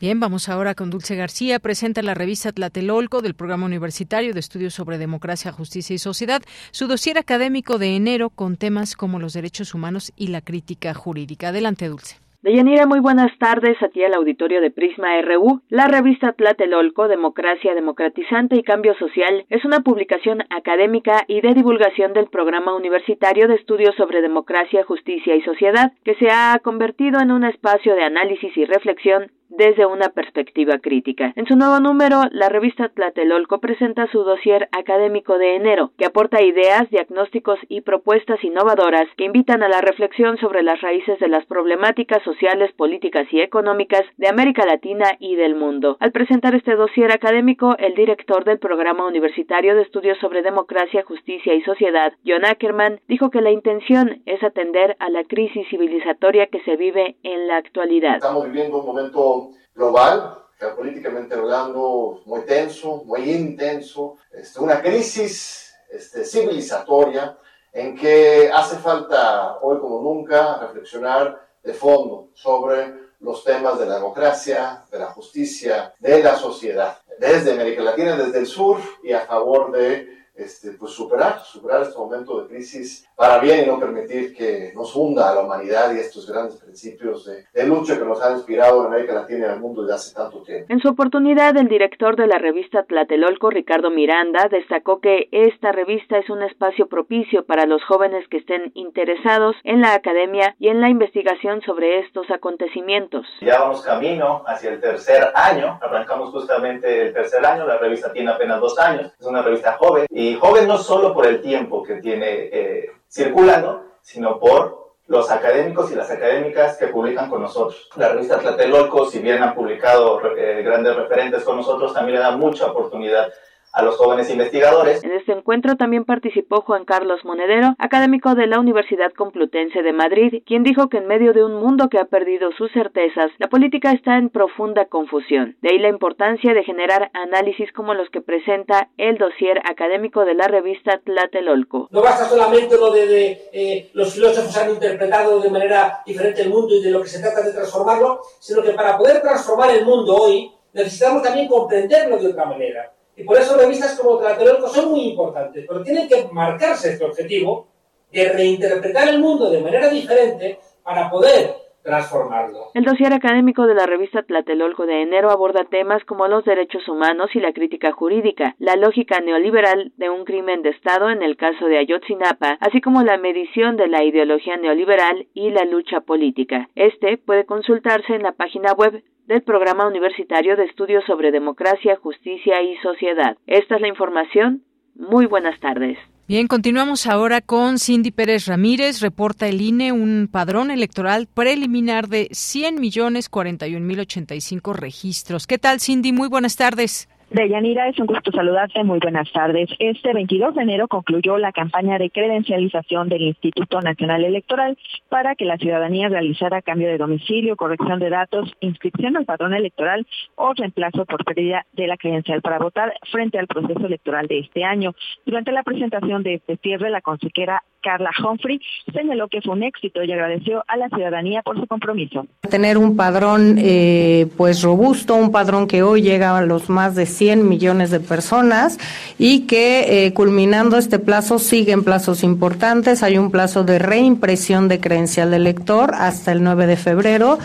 Bien, 0.00 0.18
vamos 0.18 0.48
ahora 0.48 0.74
con 0.74 0.88
Dulce 0.88 1.14
García. 1.14 1.58
Presenta 1.58 2.00
la 2.00 2.14
revista 2.14 2.52
Tlatelolco 2.52 3.20
del 3.20 3.34
Programa 3.34 3.66
Universitario 3.66 4.32
de 4.32 4.40
Estudios 4.40 4.72
sobre 4.72 4.96
Democracia, 4.96 5.52
Justicia 5.52 5.92
y 5.92 5.98
Sociedad 5.98 6.40
su 6.70 6.86
dossier 6.86 7.18
académico 7.18 7.76
de 7.76 7.96
enero 7.96 8.30
con 8.30 8.56
temas 8.56 8.96
como 8.96 9.18
los 9.18 9.34
derechos 9.34 9.74
humanos 9.74 10.10
y 10.16 10.28
la 10.28 10.40
crítica 10.40 10.94
jurídica. 10.94 11.48
Adelante, 11.48 11.86
Dulce. 11.88 12.16
Deyanira, 12.42 12.86
muy 12.86 13.00
buenas 13.00 13.36
tardes 13.36 13.76
a 13.82 13.88
ti 13.88 14.02
al 14.02 14.14
auditorio 14.14 14.62
de 14.62 14.70
Prisma 14.70 15.20
RU. 15.20 15.60
La 15.68 15.86
revista 15.86 16.32
Tlatelolco, 16.32 17.06
Democracia 17.06 17.74
Democratizante 17.74 18.56
y 18.56 18.62
Cambio 18.62 18.94
Social, 18.98 19.44
es 19.50 19.66
una 19.66 19.80
publicación 19.80 20.44
académica 20.48 21.24
y 21.28 21.42
de 21.42 21.52
divulgación 21.52 22.14
del 22.14 22.28
Programa 22.28 22.74
Universitario 22.74 23.48
de 23.48 23.56
Estudios 23.56 23.94
sobre 23.96 24.22
Democracia, 24.22 24.82
Justicia 24.84 25.36
y 25.36 25.42
Sociedad, 25.42 25.92
que 26.02 26.14
se 26.14 26.28
ha 26.30 26.58
convertido 26.64 27.20
en 27.20 27.32
un 27.32 27.44
espacio 27.44 27.94
de 27.94 28.04
análisis 28.04 28.56
y 28.56 28.64
reflexión 28.64 29.30
desde 29.50 29.86
una 29.86 30.08
perspectiva 30.08 30.78
crítica. 30.78 31.32
En 31.36 31.46
su 31.46 31.56
nuevo 31.56 31.80
número, 31.80 32.22
la 32.30 32.48
revista 32.48 32.88
Tlatelolco 32.88 33.58
presenta 33.58 34.10
su 34.10 34.22
dossier 34.22 34.68
académico 34.72 35.38
de 35.38 35.56
enero, 35.56 35.92
que 35.98 36.06
aporta 36.06 36.42
ideas, 36.42 36.88
diagnósticos 36.90 37.58
y 37.68 37.82
propuestas 37.82 38.42
innovadoras 38.42 39.06
que 39.16 39.24
invitan 39.24 39.62
a 39.62 39.68
la 39.68 39.80
reflexión 39.80 40.38
sobre 40.38 40.62
las 40.62 40.80
raíces 40.80 41.18
de 41.18 41.28
las 41.28 41.44
problemáticas 41.46 42.22
sociales, 42.22 42.72
políticas 42.72 43.26
y 43.32 43.40
económicas 43.40 44.02
de 44.16 44.28
América 44.28 44.64
Latina 44.64 45.16
y 45.18 45.36
del 45.36 45.54
mundo. 45.54 45.96
Al 46.00 46.12
presentar 46.12 46.54
este 46.54 46.76
dossier 46.76 47.12
académico, 47.12 47.76
el 47.78 47.94
director 47.94 48.44
del 48.44 48.58
Programa 48.58 49.06
Universitario 49.06 49.74
de 49.74 49.82
Estudios 49.82 50.18
sobre 50.18 50.42
Democracia, 50.42 51.04
Justicia 51.06 51.54
y 51.54 51.62
Sociedad, 51.62 52.12
John 52.26 52.44
Ackerman, 52.44 53.00
dijo 53.08 53.30
que 53.30 53.40
la 53.40 53.50
intención 53.50 54.22
es 54.26 54.42
atender 54.42 54.96
a 54.98 55.10
la 55.10 55.24
crisis 55.24 55.66
civilizatoria 55.68 56.46
que 56.46 56.60
se 56.60 56.76
vive 56.76 57.16
en 57.22 57.48
la 57.48 57.56
actualidad. 57.56 58.16
Estamos 58.16 58.46
viviendo 58.46 58.78
un 58.78 58.86
momento 58.86 59.39
global, 59.74 60.44
geopolíticamente 60.58 61.34
hablando, 61.34 62.20
muy 62.26 62.42
tenso, 62.42 63.02
muy 63.04 63.30
intenso, 63.30 64.16
este, 64.30 64.60
una 64.60 64.80
crisis 64.82 65.74
este, 65.90 66.24
civilizatoria 66.24 67.36
en 67.72 67.96
que 67.96 68.50
hace 68.52 68.76
falta 68.76 69.58
hoy 69.62 69.78
como 69.78 70.00
nunca 70.02 70.58
reflexionar 70.58 71.48
de 71.62 71.72
fondo 71.72 72.28
sobre 72.34 73.10
los 73.20 73.44
temas 73.44 73.78
de 73.78 73.86
la 73.86 73.96
democracia, 73.96 74.84
de 74.90 74.98
la 74.98 75.06
justicia, 75.06 75.94
de 75.98 76.22
la 76.22 76.36
sociedad, 76.36 76.98
desde 77.18 77.52
América 77.52 77.82
Latina, 77.82 78.16
desde 78.16 78.38
el 78.38 78.46
sur 78.46 78.78
y 79.02 79.12
a 79.12 79.20
favor 79.20 79.72
de 79.72 80.19
este, 80.40 80.72
pues 80.72 80.92
superar, 80.92 81.40
superar 81.40 81.82
este 81.82 81.98
momento 81.98 82.40
de 82.40 82.48
crisis 82.48 83.06
para 83.14 83.38
bien 83.38 83.64
y 83.64 83.66
no 83.66 83.78
permitir 83.78 84.34
que 84.34 84.72
nos 84.74 84.94
hunda 84.96 85.30
a 85.30 85.34
la 85.34 85.42
humanidad 85.42 85.94
y 85.94 85.98
estos 85.98 86.30
grandes 86.30 86.56
principios 86.56 87.26
de, 87.26 87.44
de, 87.52 87.66
lucha 87.66 87.98
que 87.98 88.04
nos 88.04 88.22
han 88.22 88.36
inspirado 88.36 88.80
en 88.80 88.86
América 88.86 89.14
Latina 89.14 89.38
y 89.38 89.42
en 89.44 89.50
el 89.50 89.60
mundo 89.60 89.82
desde 89.82 89.94
hace 89.94 90.14
tanto 90.14 90.42
tiempo. 90.42 90.66
En 90.68 90.80
su 90.80 90.88
oportunidad, 90.88 91.56
el 91.56 91.68
director 91.68 92.16
de 92.16 92.26
la 92.26 92.38
revista 92.38 92.84
Tlatelolco, 92.84 93.50
Ricardo 93.50 93.90
Miranda, 93.90 94.48
destacó 94.50 95.00
que 95.00 95.28
esta 95.32 95.72
revista 95.72 96.18
es 96.18 96.30
un 96.30 96.42
espacio 96.42 96.86
propicio 96.88 97.44
para 97.44 97.66
los 97.66 97.82
jóvenes 97.84 98.26
que 98.28 98.38
estén 98.38 98.72
interesados 98.74 99.56
en 99.64 99.80
la 99.80 99.94
academia 99.94 100.54
y 100.58 100.68
en 100.68 100.80
la 100.80 100.88
investigación 100.88 101.60
sobre 101.62 102.00
estos 102.00 102.30
acontecimientos. 102.30 103.26
Ya 103.40 103.60
vamos 103.60 103.82
camino 103.82 104.42
hacia 104.46 104.70
el 104.70 104.80
tercer 104.80 105.30
año, 105.34 105.78
arrancamos 105.82 106.30
justamente 106.30 107.08
el 107.08 107.12
tercer 107.12 107.44
año, 107.44 107.66
la 107.66 107.78
revista 107.78 108.12
tiene 108.12 108.30
apenas 108.30 108.60
dos 108.60 108.78
años, 108.78 109.12
es 109.18 109.26
una 109.26 109.42
revista 109.42 109.76
joven 109.78 110.06
y 110.10 110.29
joven 110.34 110.68
no 110.68 110.78
solo 110.78 111.14
por 111.14 111.26
el 111.26 111.40
tiempo 111.40 111.82
que 111.82 111.96
tiene 111.96 112.26
eh, 112.52 112.90
circulando, 113.08 113.84
sino 114.02 114.38
por 114.38 114.80
los 115.06 115.30
académicos 115.30 115.90
y 115.90 115.96
las 115.96 116.10
académicas 116.10 116.76
que 116.76 116.86
publican 116.86 117.28
con 117.28 117.42
nosotros. 117.42 117.88
La 117.96 118.10
revista 118.10 118.38
Tlatelolco, 118.38 119.06
si 119.06 119.18
bien 119.18 119.42
han 119.42 119.54
publicado 119.54 120.20
eh, 120.36 120.62
grandes 120.62 120.94
referentes 120.94 121.42
con 121.42 121.56
nosotros, 121.56 121.92
también 121.92 122.18
le 122.18 122.24
da 122.24 122.36
mucha 122.36 122.66
oportunidad 122.66 123.28
a 123.72 123.82
los 123.82 123.96
jóvenes 123.96 124.30
investigadores. 124.30 125.02
En 125.04 125.12
este 125.12 125.32
encuentro 125.32 125.76
también 125.76 126.04
participó 126.04 126.62
Juan 126.62 126.84
Carlos 126.84 127.24
Monedero, 127.24 127.74
académico 127.78 128.34
de 128.34 128.46
la 128.46 128.58
Universidad 128.58 129.12
Complutense 129.12 129.82
de 129.82 129.92
Madrid, 129.92 130.42
quien 130.46 130.62
dijo 130.62 130.88
que 130.88 130.98
en 130.98 131.06
medio 131.06 131.32
de 131.32 131.44
un 131.44 131.54
mundo 131.54 131.88
que 131.88 131.98
ha 131.98 132.04
perdido 132.04 132.50
sus 132.56 132.70
certezas, 132.72 133.30
la 133.38 133.48
política 133.48 133.92
está 133.92 134.16
en 134.16 134.28
profunda 134.28 134.86
confusión. 134.86 135.56
De 135.62 135.70
ahí 135.70 135.78
la 135.78 135.88
importancia 135.88 136.54
de 136.54 136.64
generar 136.64 137.10
análisis 137.14 137.72
como 137.72 137.94
los 137.94 138.08
que 138.10 138.20
presenta 138.20 138.88
el 138.96 139.18
dossier 139.18 139.58
académico 139.68 140.24
de 140.24 140.34
la 140.34 140.48
revista 140.48 140.98
Tlatelolco. 141.04 141.88
No 141.90 142.02
basta 142.02 142.24
solamente 142.26 142.76
lo 142.76 142.90
de, 142.90 143.06
de 143.06 143.42
eh, 143.52 143.90
los 143.94 144.14
filósofos 144.14 144.56
han 144.56 144.70
interpretado 144.70 145.40
de 145.40 145.50
manera 145.50 146.02
diferente 146.04 146.42
el 146.42 146.50
mundo 146.50 146.74
y 146.74 146.82
de 146.82 146.90
lo 146.90 147.02
que 147.02 147.08
se 147.08 147.20
trata 147.20 147.42
de 147.42 147.52
transformarlo, 147.52 148.20
sino 148.38 148.62
que 148.62 148.70
para 148.70 148.96
poder 148.98 149.20
transformar 149.20 149.70
el 149.70 149.84
mundo 149.84 150.14
hoy 150.16 150.50
necesitamos 150.72 151.22
también 151.22 151.48
comprenderlo 151.48 152.18
de 152.18 152.28
otra 152.28 152.44
manera. 152.44 152.92
Y 153.20 153.24
por 153.24 153.36
eso 153.36 153.54
revistas 153.58 153.98
como 153.98 154.18
Tlatelolco 154.18 154.66
son 154.68 154.92
muy 154.92 155.10
importantes, 155.10 155.66
pero 155.68 155.82
tienen 155.82 156.08
que 156.08 156.26
marcarse 156.32 156.92
este 156.92 157.04
objetivo 157.04 157.68
de 158.10 158.32
reinterpretar 158.32 159.08
el 159.08 159.20
mundo 159.20 159.50
de 159.50 159.60
manera 159.60 159.90
diferente 159.90 160.58
para 160.82 161.10
poder 161.10 161.54
transformarlo. 161.82 162.70
El 162.72 162.84
dossier 162.84 163.12
académico 163.12 163.66
de 163.66 163.74
la 163.74 163.84
revista 163.84 164.22
Tlatelolco 164.22 164.86
de 164.86 165.02
enero 165.02 165.30
aborda 165.30 165.64
temas 165.70 166.02
como 166.04 166.28
los 166.28 166.46
derechos 166.46 166.88
humanos 166.88 167.28
y 167.34 167.40
la 167.40 167.52
crítica 167.52 167.92
jurídica, 167.92 168.54
la 168.58 168.76
lógica 168.76 169.20
neoliberal 169.20 169.92
de 169.98 170.08
un 170.08 170.24
crimen 170.24 170.62
de 170.62 170.70
Estado 170.70 171.10
en 171.10 171.22
el 171.22 171.36
caso 171.36 171.66
de 171.66 171.78
Ayotzinapa, 171.78 172.56
así 172.60 172.80
como 172.80 173.02
la 173.02 173.18
medición 173.18 173.76
de 173.76 173.88
la 173.88 174.02
ideología 174.02 174.56
neoliberal 174.56 175.26
y 175.34 175.50
la 175.50 175.64
lucha 175.64 176.00
política. 176.00 176.70
Este 176.74 177.18
puede 177.18 177.44
consultarse 177.44 178.14
en 178.14 178.22
la 178.22 178.32
página 178.32 178.72
web 178.72 179.02
del 179.30 179.42
Programa 179.42 179.86
Universitario 179.86 180.56
de 180.56 180.64
Estudios 180.64 181.04
sobre 181.06 181.30
Democracia, 181.30 181.96
Justicia 182.02 182.60
y 182.62 182.76
Sociedad. 182.78 183.38
Esta 183.46 183.76
es 183.76 183.80
la 183.80 183.86
información. 183.86 184.64
Muy 184.96 185.26
buenas 185.26 185.60
tardes. 185.60 185.96
Bien, 186.26 186.48
continuamos 186.48 187.06
ahora 187.06 187.40
con 187.40 187.78
Cindy 187.78 188.10
Pérez 188.10 188.46
Ramírez. 188.46 189.00
Reporta 189.00 189.46
el 189.46 189.60
INE 189.60 189.92
un 189.92 190.28
padrón 190.30 190.72
electoral 190.72 191.28
preliminar 191.32 192.08
de 192.08 192.28
100 192.32 192.80
millones 192.80 193.28
41 193.28 193.86
mil 193.86 194.00
85 194.00 194.72
registros. 194.72 195.46
¿Qué 195.46 195.58
tal, 195.58 195.78
Cindy? 195.78 196.12
Muy 196.12 196.28
buenas 196.28 196.56
tardes. 196.56 197.08
Deyanira, 197.30 197.86
es 197.86 197.96
un 198.00 198.06
gusto 198.06 198.32
saludarte. 198.32 198.82
Muy 198.82 198.98
buenas 198.98 199.30
tardes. 199.30 199.70
Este 199.78 200.12
22 200.12 200.52
de 200.56 200.62
enero 200.62 200.88
concluyó 200.88 201.38
la 201.38 201.52
campaña 201.52 201.96
de 201.96 202.10
credencialización 202.10 203.08
del 203.08 203.22
Instituto 203.22 203.80
Nacional 203.80 204.24
Electoral 204.24 204.76
para 205.08 205.36
que 205.36 205.44
la 205.44 205.56
ciudadanía 205.56 206.08
realizara 206.08 206.60
cambio 206.60 206.88
de 206.88 206.98
domicilio, 206.98 207.54
corrección 207.54 208.00
de 208.00 208.10
datos, 208.10 208.52
inscripción 208.58 209.16
al 209.16 209.26
padrón 209.26 209.54
electoral 209.54 210.08
o 210.34 210.54
reemplazo 210.54 211.04
por 211.04 211.24
pérdida 211.24 211.66
de 211.72 211.86
la 211.86 211.96
credencial 211.96 212.42
para 212.42 212.58
votar 212.58 212.94
frente 213.12 213.38
al 213.38 213.46
proceso 213.46 213.86
electoral 213.86 214.26
de 214.26 214.40
este 214.40 214.64
año. 214.64 214.96
Durante 215.24 215.52
la 215.52 215.62
presentación 215.62 216.24
de 216.24 216.34
este 216.34 216.56
cierre, 216.56 216.90
la 216.90 217.00
consejera 217.00 217.62
Carla 217.82 218.10
Humphrey 218.22 218.60
señaló 218.92 219.28
que 219.28 219.40
fue 219.42 219.54
un 219.54 219.62
éxito 219.62 220.02
y 220.02 220.12
agradeció 220.12 220.64
a 220.68 220.76
la 220.76 220.88
ciudadanía 220.88 221.42
por 221.42 221.58
su 221.58 221.66
compromiso. 221.66 222.26
Tener 222.48 222.78
un 222.78 222.96
padrón 222.96 223.56
eh, 223.58 224.28
pues 224.36 224.62
robusto, 224.62 225.14
un 225.14 225.32
padrón 225.32 225.66
que 225.66 225.82
hoy 225.82 226.02
llega 226.02 226.36
a 226.36 226.42
los 226.42 226.68
más 226.68 226.94
de 226.94 227.06
100 227.06 227.48
millones 227.48 227.90
de 227.90 228.00
personas 228.00 228.78
y 229.18 229.46
que 229.46 230.06
eh, 230.06 230.12
culminando 230.12 230.76
este 230.76 230.98
plazo 230.98 231.38
siguen 231.38 231.84
plazos 231.84 232.22
importantes. 232.22 233.02
Hay 233.02 233.18
un 233.18 233.30
plazo 233.30 233.64
de 233.64 233.78
reimpresión 233.78 234.68
de 234.68 234.80
credencial 234.80 235.30
de 235.30 235.36
elector 235.36 235.92
hasta 235.94 236.32
el 236.32 236.42
9 236.42 236.66
de 236.66 236.76
febrero 236.76 237.38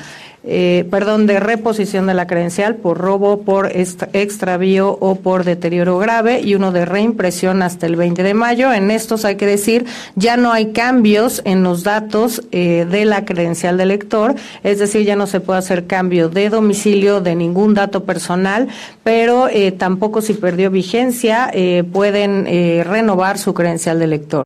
eh, 0.48 0.86
perdón, 0.92 1.28
de 1.28 1.40
reposición 1.40 2.08
de 2.08 2.14
la 2.14 2.28
credencial 2.28 2.76
por 2.76 2.98
robo, 2.98 3.42
por 3.42 3.72
extravío 3.74 4.98
o 5.00 5.16
por 5.16 5.44
deterioro 5.44 5.98
grave 5.98 6.42
y 6.42 6.56
uno 6.56 6.72
de 6.72 6.86
reimpresión 6.86 7.62
hasta 7.62 7.86
el 7.88 7.96
20 7.96 8.24
de 8.24 8.34
mayo. 8.34 8.72
En 8.72 8.92
estos 8.92 9.26
hay 9.26 9.36
que 9.36 9.46
decir, 9.46 9.86
ya 10.16 10.38
no 10.38 10.52
hay 10.52 10.72
cambios 10.72 11.42
en 11.46 11.64
los 11.64 11.84
datos 11.84 12.44
eh, 12.52 12.86
de 12.90 13.06
la 13.06 13.26
credencial 13.26 13.78
del 13.78 13.90
lector, 13.90 14.36
es 14.64 14.80
decir, 14.80 15.04
ya 15.04 15.16
no 15.16 15.28
se 15.28 15.40
puede 15.40 15.60
hacer 15.60 15.88
cambio 15.88 16.30
de 16.30 16.50
domicilio 16.50 17.22
de 17.22 17.36
ningún 17.36 17.74
dato 17.74 18.04
personal, 18.04 18.68
pero 19.04 19.48
eh, 19.48 19.72
tampoco 19.72 20.22
si 20.22 20.34
perdió 20.34 20.70
vigencia 20.72 21.52
pueden 21.92 22.46
renovar 22.86 23.38
su 23.38 23.54
credencial 23.54 24.00
de 24.00 24.08
lector. 24.08 24.44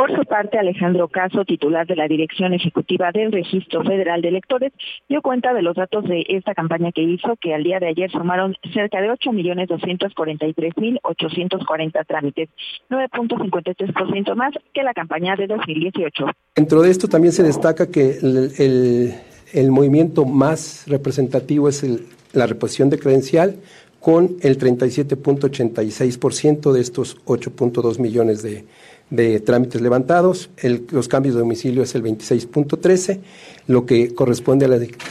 Por 0.00 0.16
su 0.16 0.24
parte, 0.24 0.58
Alejandro 0.58 1.08
Caso, 1.08 1.44
titular 1.44 1.86
de 1.86 1.94
la 1.94 2.08
Dirección 2.08 2.54
Ejecutiva 2.54 3.12
del 3.12 3.30
Registro 3.30 3.84
Federal 3.84 4.22
de 4.22 4.28
Electores, 4.28 4.72
dio 5.10 5.20
cuenta 5.20 5.52
de 5.52 5.60
los 5.60 5.76
datos 5.76 6.04
de 6.04 6.24
esta 6.26 6.54
campaña 6.54 6.90
que 6.90 7.02
hizo, 7.02 7.36
que 7.36 7.52
al 7.52 7.64
día 7.64 7.80
de 7.80 7.88
ayer 7.88 8.10
sumaron 8.10 8.56
cerca 8.72 9.02
de 9.02 9.10
8.243.840 9.10 12.06
trámites, 12.06 12.48
9.53% 12.88 14.34
más 14.36 14.54
que 14.72 14.82
la 14.82 14.94
campaña 14.94 15.36
de 15.36 15.48
2018. 15.48 16.24
Dentro 16.56 16.80
de 16.80 16.90
esto 16.90 17.06
también 17.06 17.32
se 17.32 17.42
destaca 17.42 17.90
que 17.90 18.16
el, 18.22 19.14
el, 19.52 19.70
movimiento 19.70 20.24
más 20.24 20.86
representativo 20.88 21.68
es 21.68 21.82
el, 21.82 22.06
la 22.32 22.46
reposición 22.46 22.88
de 22.88 22.98
credencial, 22.98 23.56
con 24.00 24.36
el 24.40 24.58
37.86% 24.58 26.72
de 26.72 26.80
estos 26.80 27.22
8.2 27.26 27.98
millones 27.98 28.42
de 28.42 28.64
de 29.10 29.40
trámites 29.40 29.80
levantados, 29.80 30.50
los 30.90 31.08
cambios 31.08 31.34
de 31.34 31.40
domicilio 31.40 31.82
es 31.82 31.94
el 31.94 32.02
26.13, 32.02 33.18
lo 33.66 33.84
que 33.84 34.14
corresponde 34.14 34.66
a 34.66 34.68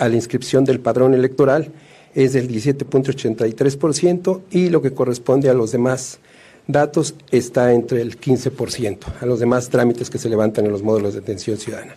la, 0.07 0.15
inscripción 0.15 0.63
del 0.63 0.79
padrón 0.79 1.13
electoral 1.13 1.71
es 2.15 2.33
del 2.33 2.47
17.83% 2.49 4.41
y 4.51 4.69
lo 4.69 4.81
que 4.81 4.93
corresponde 4.93 5.49
a 5.49 5.53
los 5.53 5.71
demás 5.71 6.19
datos 6.67 7.15
está 7.31 7.73
entre 7.73 8.01
el 8.01 8.19
15%, 8.19 8.99
a 9.21 9.25
los 9.25 9.39
demás 9.39 9.69
trámites 9.69 10.09
que 10.09 10.17
se 10.17 10.29
levantan 10.29 10.65
en 10.65 10.71
los 10.71 10.81
módulos 10.81 11.13
de 11.13 11.19
atención 11.19 11.57
ciudadana. 11.57 11.95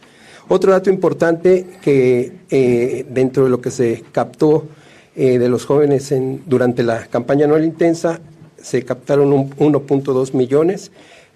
Otro 0.48 0.72
dato 0.72 0.90
importante 0.90 1.66
que 1.82 2.32
eh, 2.50 3.06
dentro 3.08 3.44
de 3.44 3.50
lo 3.50 3.60
que 3.60 3.70
se 3.70 4.02
captó 4.10 4.66
eh, 5.14 5.38
de 5.38 5.48
los 5.48 5.66
jóvenes 5.66 6.10
en, 6.10 6.42
durante 6.46 6.82
la 6.82 7.06
campaña 7.06 7.44
anual 7.44 7.64
intensa, 7.64 8.20
se 8.60 8.82
captaron 8.84 9.30
1.2 9.30 10.34
millones 10.34 10.90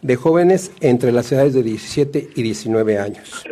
de 0.06 0.16
jóvenes 0.16 0.72
entre 0.80 1.12
las 1.12 1.30
edades 1.32 1.54
de 1.54 1.62
17 1.62 2.28
y 2.36 2.42
19 2.42 2.98
años. 2.98 3.44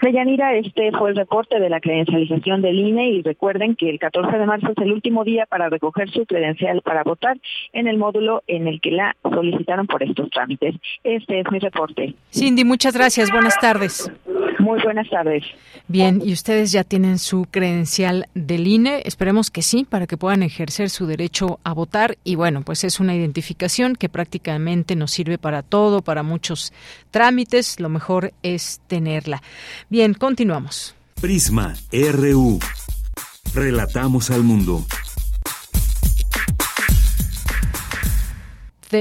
Deyanira, 0.00 0.56
este 0.56 0.90
fue 0.92 1.10
el 1.10 1.16
reporte 1.16 1.60
de 1.60 1.68
la 1.68 1.80
credencialización 1.80 2.60
del 2.60 2.76
INE 2.76 3.10
y 3.10 3.22
recuerden 3.22 3.76
que 3.76 3.88
el 3.88 4.00
14 4.00 4.36
de 4.36 4.46
marzo 4.46 4.72
es 4.72 4.78
el 4.78 4.92
último 4.92 5.22
día 5.22 5.46
para 5.46 5.68
recoger 5.68 6.10
su 6.10 6.26
credencial 6.26 6.82
para 6.82 7.04
votar 7.04 7.38
en 7.72 7.86
el 7.86 7.98
módulo 7.98 8.42
en 8.48 8.66
el 8.66 8.80
que 8.80 8.90
la 8.90 9.14
solicitaron 9.22 9.86
por 9.86 10.02
estos 10.02 10.28
trámites. 10.30 10.74
Este 11.04 11.40
es 11.40 11.46
mi 11.52 11.60
reporte. 11.60 12.14
Cindy, 12.32 12.64
muchas 12.64 12.96
gracias. 12.96 13.30
Buenas 13.30 13.56
tardes. 13.60 14.10
Muy 14.62 14.80
buenas 14.80 15.10
tardes. 15.10 15.42
Bien, 15.88 16.22
¿y 16.24 16.32
ustedes 16.32 16.70
ya 16.70 16.84
tienen 16.84 17.18
su 17.18 17.46
credencial 17.50 18.28
del 18.34 18.68
INE? 18.68 19.02
Esperemos 19.04 19.50
que 19.50 19.60
sí, 19.60 19.84
para 19.84 20.06
que 20.06 20.16
puedan 20.16 20.44
ejercer 20.44 20.88
su 20.88 21.06
derecho 21.06 21.58
a 21.64 21.72
votar. 21.72 22.16
Y 22.22 22.36
bueno, 22.36 22.62
pues 22.62 22.84
es 22.84 23.00
una 23.00 23.12
identificación 23.12 23.96
que 23.96 24.08
prácticamente 24.08 24.94
nos 24.94 25.10
sirve 25.10 25.36
para 25.36 25.62
todo, 25.64 26.02
para 26.02 26.22
muchos 26.22 26.72
trámites. 27.10 27.80
Lo 27.80 27.88
mejor 27.88 28.34
es 28.44 28.80
tenerla. 28.86 29.42
Bien, 29.90 30.14
continuamos. 30.14 30.94
Prisma 31.20 31.74
RU. 31.90 32.60
Relatamos 33.54 34.30
al 34.30 34.44
mundo. 34.44 34.84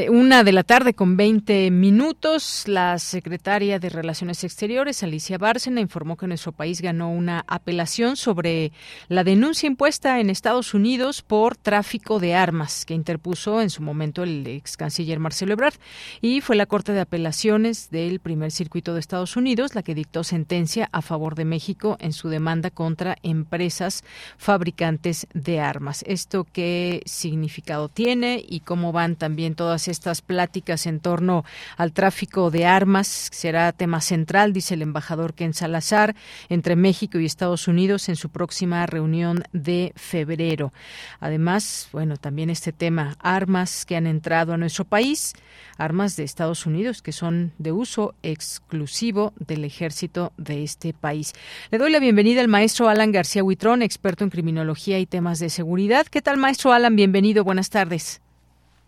Una 0.10 0.46
de 0.46 0.54
la 0.54 0.64
tarde 0.64 0.94
con 0.94 1.18
20 1.18 1.70
minutos, 1.70 2.64
la 2.66 2.98
secretaria 2.98 3.78
de 3.78 3.90
Relaciones 3.90 4.44
Exteriores, 4.46 5.04
Alicia 5.04 5.38
Bárcena, 5.38 5.82
informó 5.82 6.16
que 6.16 6.28
nuestro 6.28 6.54
país 6.54 6.82
ganó 6.82 7.12
una 7.12 7.44
apelación 7.46 8.16
sobre 8.16 8.72
la 9.10 9.26
denuncia 9.26 9.68
impuesta 9.68 10.22
en 10.22 10.30
Estados 10.30 10.74
Unidos 10.74 11.22
por 11.22 11.58
tráfico 11.58 12.20
de 12.20 12.36
armas 12.36 12.86
que 12.86 12.94
interpuso 12.94 13.62
en 13.62 13.70
su 13.70 13.82
momento 13.82 14.24
el 14.24 14.48
ex 14.48 14.78
canciller 14.78 15.20
Marcelo 15.20 15.54
Ebrard. 15.54 15.76
Y 16.22 16.40
fue 16.40 16.56
la 16.56 16.68
Corte 16.68 16.94
de 16.94 17.02
Apelaciones 17.02 17.90
del 17.92 18.22
primer 18.22 18.52
circuito 18.52 18.94
de 18.94 19.02
Estados 19.02 19.36
Unidos 19.36 19.76
la 19.76 19.84
que 19.84 19.94
dictó 19.94 20.24
sentencia 20.24 20.88
a 20.94 21.02
favor 21.02 21.36
de 21.36 21.44
México 21.44 21.98
en 22.00 22.14
su 22.14 22.30
demanda 22.30 22.70
contra 22.70 23.18
empresas 23.24 24.06
fabricantes 24.38 25.28
de 25.34 25.60
armas. 25.60 26.06
¿Esto 26.08 26.48
qué 26.50 27.02
significado 27.06 27.90
tiene 27.90 28.42
y 28.48 28.62
cómo 28.62 28.94
van 28.94 29.18
también 29.18 29.56
todas 29.56 29.81
estas 29.88 30.22
pláticas 30.22 30.86
en 30.86 31.00
torno 31.00 31.46
al 31.78 31.94
tráfico 31.94 32.52
de 32.52 32.66
armas. 32.66 33.30
Será 33.32 33.72
tema 33.72 34.02
central, 34.02 34.54
dice 34.54 34.76
el 34.76 34.82
embajador 34.82 35.34
Ken 35.34 35.54
Salazar, 35.54 36.16
entre 36.50 36.76
México 36.76 37.20
y 37.20 37.26
Estados 37.26 37.68
Unidos 37.68 38.10
en 38.10 38.16
su 38.16 38.30
próxima 38.30 38.86
reunión 38.86 39.44
de 39.54 39.94
febrero. 39.96 40.74
Además, 41.20 41.90
bueno, 41.92 42.18
también 42.18 42.50
este 42.50 42.72
tema, 42.72 43.16
armas 43.20 43.86
que 43.86 43.96
han 43.96 44.08
entrado 44.08 44.54
a 44.54 44.58
nuestro 44.58 44.86
país, 44.86 45.34
armas 45.78 46.16
de 46.16 46.24
Estados 46.24 46.66
Unidos 46.66 47.02
que 47.02 47.12
son 47.12 47.54
de 47.58 47.72
uso 47.72 48.16
exclusivo 48.24 49.34
del 49.38 49.66
ejército 49.66 50.34
de 50.38 50.64
este 50.64 50.94
país. 50.94 51.34
Le 51.70 51.78
doy 51.78 51.92
la 51.92 52.00
bienvenida 52.00 52.42
al 52.42 52.48
maestro 52.48 52.90
Alan 52.90 53.12
García 53.12 53.44
Huitrón, 53.44 53.82
experto 53.82 54.24
en 54.24 54.30
criminología 54.30 55.00
y 55.00 55.06
temas 55.06 55.40
de 55.40 55.50
seguridad. 55.50 56.08
¿Qué 56.08 56.22
tal, 56.22 56.38
maestro 56.38 56.74
Alan? 56.74 56.96
Bienvenido, 56.96 57.44
buenas 57.44 57.70
tardes. 57.70 58.22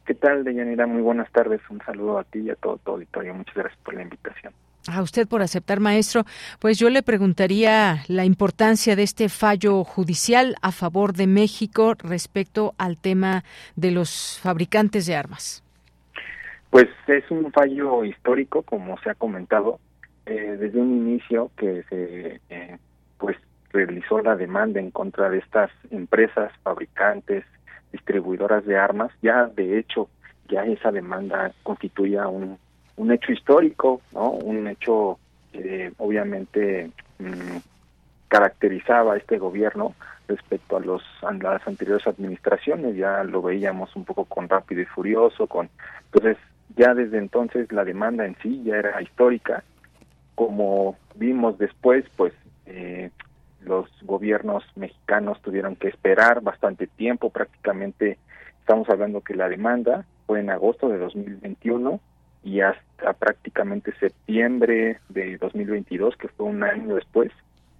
¿Qué 0.06 0.14
tal, 0.14 0.44
Deyanira? 0.44 0.86
Muy 0.86 1.02
buenas 1.02 1.32
tardes. 1.32 1.62
Un 1.70 1.80
saludo 1.86 2.20
a 2.20 2.24
ti 2.24 2.40
y 2.40 2.50
a 2.50 2.56
todo 2.56 2.78
tu 2.78 2.92
auditorio. 2.92 3.34
Muchas 3.34 3.56
gracias 3.56 3.80
por 3.84 3.94
la 3.94 4.02
invitación. 4.02 4.54
A 4.92 5.02
usted 5.02 5.28
por 5.28 5.42
aceptar, 5.42 5.80
maestro. 5.80 6.26
Pues 6.60 6.78
yo 6.78 6.90
le 6.90 7.04
preguntaría 7.04 8.04
la 8.10 8.26
importancia 8.26 8.98
de 8.98 9.04
este 9.04 9.30
fallo 9.30 9.86
judicial 9.86 10.56
a 10.62 10.74
favor 10.74 11.14
de 11.14 11.26
México 11.28 11.94
respecto 11.98 12.74
al 12.78 12.98
tema 12.98 13.46
de 13.78 13.92
los 13.92 14.40
fabricantes 14.44 15.06
de 15.06 15.16
armas. 15.16 15.64
Pues 16.70 16.88
es 17.08 17.30
un 17.32 17.52
fallo 17.54 18.04
histórico, 18.04 18.64
como 18.64 18.98
se 19.00 19.10
ha 19.10 19.16
comentado, 19.16 19.80
eh, 20.26 20.58
desde 20.60 20.80
un 20.80 20.98
inicio 20.98 21.50
que 21.56 21.84
se 21.90 22.42
eh, 22.50 22.78
pues 23.18 23.38
realizó 23.72 24.22
la 24.22 24.36
demanda 24.36 24.82
en 24.82 24.92
contra 24.92 25.30
de 25.30 25.38
estas 25.38 25.72
empresas 25.92 26.52
fabricantes 26.62 27.46
distribuidoras 27.94 28.66
de 28.66 28.78
armas, 28.78 29.12
ya 29.22 29.46
de 29.46 29.80
hecho, 29.80 30.10
ya 30.50 30.66
esa 30.66 30.92
demanda 30.92 31.54
constituía 31.64 32.28
un, 32.28 32.58
un 32.98 33.12
hecho 33.12 33.32
histórico, 33.32 34.02
¿no? 34.12 34.32
Un 34.32 34.68
hecho 34.68 35.20
que 35.54 35.94
obviamente 35.98 36.92
mm, 37.20 37.58
caracterizaba 38.28 39.14
a 39.14 39.18
este 39.18 39.38
gobierno 39.38 39.96
respecto 40.28 40.78
a 40.78 40.80
los 40.80 41.04
a 41.22 41.32
las 41.34 41.66
anteriores 41.68 42.06
administraciones, 42.08 42.96
ya 42.96 43.24
lo 43.24 43.42
veíamos 43.42 43.96
un 43.96 44.06
poco 44.06 44.26
con 44.26 44.50
Rápido 44.50 44.82
y 44.82 44.86
Furioso, 44.86 45.48
con 45.48 45.70
entonces 46.06 46.38
ya 46.76 46.94
desde 46.94 47.20
entonces 47.20 47.72
la 47.72 47.86
demanda 47.86 48.26
en 48.26 48.36
sí 48.42 48.64
ya 48.64 48.78
era 48.78 49.02
histórica, 49.02 49.64
como 50.36 50.98
vimos 51.16 51.58
después, 51.60 52.06
pues 52.16 52.34
gobiernos 54.24 54.64
mexicanos 54.78 55.42
tuvieron 55.42 55.76
que 55.76 55.90
esperar 55.90 56.40
bastante 56.40 56.88
tiempo, 56.88 57.30
prácticamente 57.30 58.18
estamos 58.62 58.88
hablando 58.90 59.20
que 59.20 59.36
la 59.36 59.50
demanda 59.50 60.06
fue 60.26 60.40
en 60.40 60.50
agosto 60.50 60.88
de 60.88 60.98
2021 60.98 62.00
y 62.46 62.62
hasta 62.62 63.12
prácticamente 63.12 63.94
septiembre 64.00 65.02
de 65.10 65.38
2022, 65.40 66.16
que 66.16 66.30
fue 66.30 66.46
un 66.46 66.64
año 66.64 66.96
después, 66.96 67.34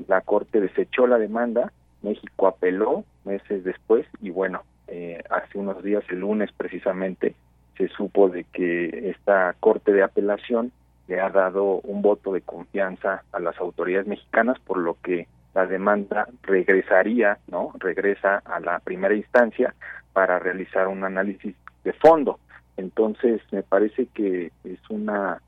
la 0.10 0.20
Corte 0.20 0.60
desechó 0.60 1.08
la 1.08 1.18
demanda, 1.18 1.72
México 2.02 2.48
apeló 2.48 3.06
meses 3.24 3.64
después 3.64 4.06
y 4.22 4.30
bueno, 4.30 4.64
eh, 4.90 5.24
hace 5.30 5.58
unos 5.58 5.82
días, 5.82 6.04
el 6.10 6.20
lunes 6.20 6.52
precisamente, 6.52 7.36
se 7.78 7.88
supo 7.88 8.28
de 8.28 8.44
que 8.52 9.12
esta 9.12 9.56
Corte 9.62 9.94
de 9.94 10.04
Apelación 10.04 10.74
le 11.08 11.22
ha 11.22 11.30
dado 11.30 11.80
un 11.86 12.02
voto 12.02 12.34
de 12.34 12.42
confianza 12.42 13.24
a 13.32 13.40
las 13.40 13.58
autoridades 13.60 14.08
mexicanas, 14.08 14.60
por 14.60 14.78
lo 14.78 14.98
que 15.02 15.26
la 15.54 15.66
demanda 15.66 16.28
regresaría, 16.42 17.38
¿no? 17.48 17.72
Regresa 17.80 18.42
a 18.46 18.60
la 18.60 18.80
primera 18.80 19.14
instancia 19.14 19.74
para 20.14 20.40
realizar 20.40 20.88
un 20.88 21.04
análisis 21.04 21.56
de 21.84 21.94
fondo. 21.94 22.40
Entonces, 22.78 23.42
me 23.52 23.64
parece 23.64 24.08
que 24.14 24.52
es 24.64 24.80
una 24.90 25.42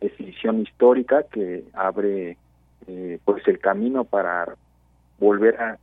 decisión 0.00 0.60
histórica 0.60 1.24
que 1.30 1.64
abre 1.74 2.36
eh, 2.88 3.18
pues 3.24 3.46
el 3.46 3.60
camino 3.60 4.04
para 4.04 4.56
volver 5.18 5.60
a 5.60 5.78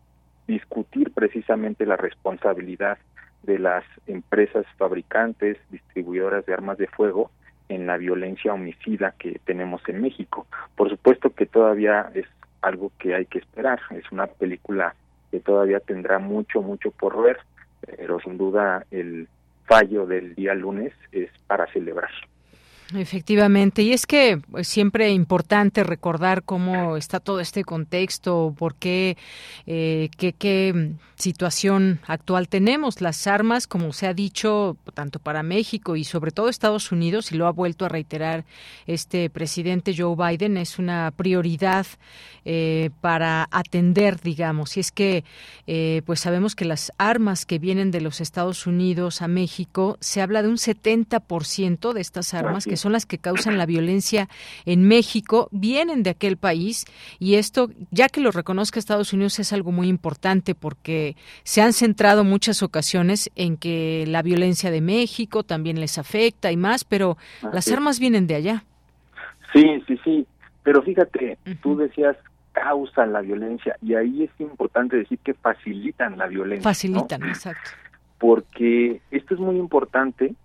discutir 0.47 1.11
precisamente 1.13 1.85
la 1.85 1.95
responsabilidad 1.95 2.97
de 3.43 3.59
las 3.59 3.85
empresas 4.07 4.65
fabricantes, 4.77 5.57
distribuidoras 5.69 6.45
de 6.45 6.53
armas 6.53 6.77
de 6.77 6.87
fuego 6.87 7.31
en 7.69 7.85
la 7.87 7.97
violencia 7.97 8.53
homicida 8.53 9.13
que 9.17 9.39
tenemos 9.45 9.81
en 9.87 10.01
México. 10.01 10.47
Por 10.75 10.89
supuesto 10.89 11.29
que 11.29 11.45
todavía 11.45 12.11
es 12.13 12.25
algo 12.61 12.91
que 12.99 13.15
hay 13.15 13.25
que 13.25 13.39
esperar. 13.39 13.79
Es 13.91 14.11
una 14.11 14.27
película 14.27 14.95
que 15.31 15.39
todavía 15.39 15.79
tendrá 15.79 16.19
mucho, 16.19 16.61
mucho 16.61 16.91
por 16.91 17.21
ver, 17.21 17.39
pero 17.81 18.19
sin 18.19 18.37
duda 18.37 18.85
el 18.91 19.27
fallo 19.65 20.05
del 20.05 20.35
día 20.35 20.53
lunes 20.55 20.93
es 21.11 21.29
para 21.47 21.67
celebrar. 21.71 22.11
Efectivamente, 22.95 23.83
y 23.83 23.93
es 23.93 24.07
que 24.07 24.41
pues, 24.49 24.67
siempre 24.67 25.09
es 25.09 25.15
importante 25.15 25.83
recordar 25.83 26.43
cómo 26.43 26.97
está 26.97 27.19
todo 27.19 27.39
este 27.39 27.63
contexto, 27.63 28.55
por 28.57 28.73
qué, 28.75 29.15
eh, 29.67 30.09
qué, 30.17 30.33
qué 30.33 30.93
situación 31.15 31.99
actual 32.07 32.47
tenemos. 32.47 32.99
Las 32.99 33.27
armas, 33.27 33.67
como 33.67 33.93
se 33.93 34.07
ha 34.07 34.15
dicho, 34.15 34.75
tanto 34.95 35.19
para 35.19 35.43
México 35.43 35.95
y 35.95 36.03
sobre 36.03 36.31
todo 36.31 36.49
Estados 36.49 36.91
Unidos, 36.91 37.31
y 37.31 37.35
lo 37.35 37.45
ha 37.45 37.51
vuelto 37.51 37.85
a 37.85 37.89
reiterar 37.89 38.45
este 38.87 39.29
presidente 39.29 39.93
Joe 39.95 40.15
Biden, 40.15 40.57
es 40.57 40.79
una 40.79 41.11
prioridad 41.15 41.85
eh, 42.45 42.89
para 43.01 43.47
atender, 43.51 44.19
digamos. 44.21 44.77
Y 44.77 44.79
es 44.79 44.91
que, 44.91 45.23
eh, 45.67 46.01
pues 46.05 46.21
sabemos 46.21 46.55
que 46.55 46.65
las 46.65 46.91
armas 46.97 47.45
que 47.45 47.59
vienen 47.59 47.91
de 47.91 48.01
los 48.01 48.21
Estados 48.21 48.65
Unidos 48.65 49.21
a 49.21 49.27
México, 49.27 49.97
se 49.99 50.21
habla 50.21 50.41
de 50.41 50.47
un 50.47 50.57
70% 50.57 51.93
de 51.93 52.01
estas 52.01 52.33
armas 52.33 52.65
que 52.65 52.78
son 52.79 52.93
las 52.93 53.05
que 53.05 53.17
causan 53.17 53.57
la 53.57 53.65
violencia 53.65 54.27
en 54.65 54.87
México, 54.87 55.49
vienen 55.51 56.03
de 56.03 56.09
aquel 56.09 56.37
país 56.37 56.85
y 57.19 57.35
esto, 57.35 57.69
ya 57.91 58.09
que 58.09 58.21
lo 58.21 58.31
reconozca 58.31 58.79
Estados 58.79 59.13
Unidos, 59.13 59.39
es 59.39 59.53
algo 59.53 59.71
muy 59.71 59.87
importante 59.87 60.55
porque 60.55 61.15
se 61.43 61.61
han 61.61 61.73
centrado 61.73 62.23
muchas 62.23 62.63
ocasiones 62.63 63.29
en 63.35 63.57
que 63.57 64.05
la 64.07 64.21
violencia 64.21 64.71
de 64.71 64.81
México 64.81 65.43
también 65.43 65.79
les 65.79 65.97
afecta 65.97 66.51
y 66.51 66.57
más, 66.57 66.83
pero 66.83 67.17
las 67.53 67.71
armas 67.71 67.99
vienen 67.99 68.27
de 68.27 68.35
allá. 68.35 68.63
Sí, 69.53 69.83
sí, 69.87 69.99
sí, 70.03 70.27
pero 70.63 70.81
fíjate, 70.81 71.37
tú 71.61 71.77
decías 71.77 72.15
causan 72.51 73.13
la 73.13 73.21
violencia 73.21 73.77
y 73.81 73.93
ahí 73.93 74.23
es 74.23 74.31
importante 74.39 74.97
decir 74.97 75.19
que 75.19 75.33
facilitan 75.33 76.17
la 76.17 76.27
violencia. 76.27 76.63
Facilitan, 76.63 77.23
exacto 77.23 77.69
porque 78.19 79.01
esto 79.11 79.33
es 79.33 79.39
muy 79.39 79.55
importante, 79.55 80.35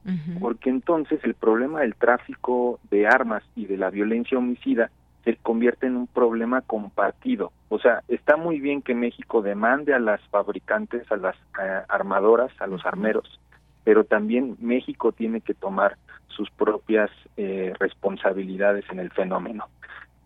porque 0.40 0.70
entonces 0.70 1.18
el 1.24 1.34
problema 1.34 1.80
del 1.80 1.96
tráfico 1.96 2.78
de 2.88 3.08
armas 3.08 3.42
y 3.56 3.66
de 3.66 3.76
la 3.76 3.90
violencia 3.90 4.38
homicida 4.38 4.90
se 5.24 5.36
convierte 5.36 5.86
en 5.86 5.96
un 5.96 6.06
problema 6.06 6.60
compartido. 6.60 7.50
O 7.70 7.80
sea, 7.80 8.02
está 8.08 8.36
muy 8.36 8.60
bien 8.60 8.80
que 8.80 8.94
México 8.94 9.42
demande 9.42 9.92
a 9.92 9.98
las 9.98 10.20
fabricantes, 10.28 11.10
a 11.10 11.16
las 11.16 11.34
eh, 11.60 11.80
armadoras, 11.88 12.52
a 12.60 12.68
los 12.68 12.86
armeros, 12.86 13.40
pero 13.82 14.04
también 14.04 14.56
México 14.60 15.10
tiene 15.10 15.40
que 15.40 15.54
tomar 15.54 15.96
sus 16.28 16.50
propias 16.50 17.10
eh, 17.36 17.72
responsabilidades 17.80 18.84
en 18.90 19.00
el 19.00 19.10
fenómeno. 19.10 19.66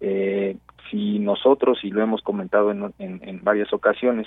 Eh, 0.00 0.58
si 0.90 1.18
nosotros, 1.18 1.78
y 1.82 1.90
lo 1.90 2.02
hemos 2.02 2.20
comentado 2.22 2.72
en, 2.72 2.92
en, 2.98 3.20
en 3.22 3.42
varias 3.42 3.72
ocasiones, 3.72 4.26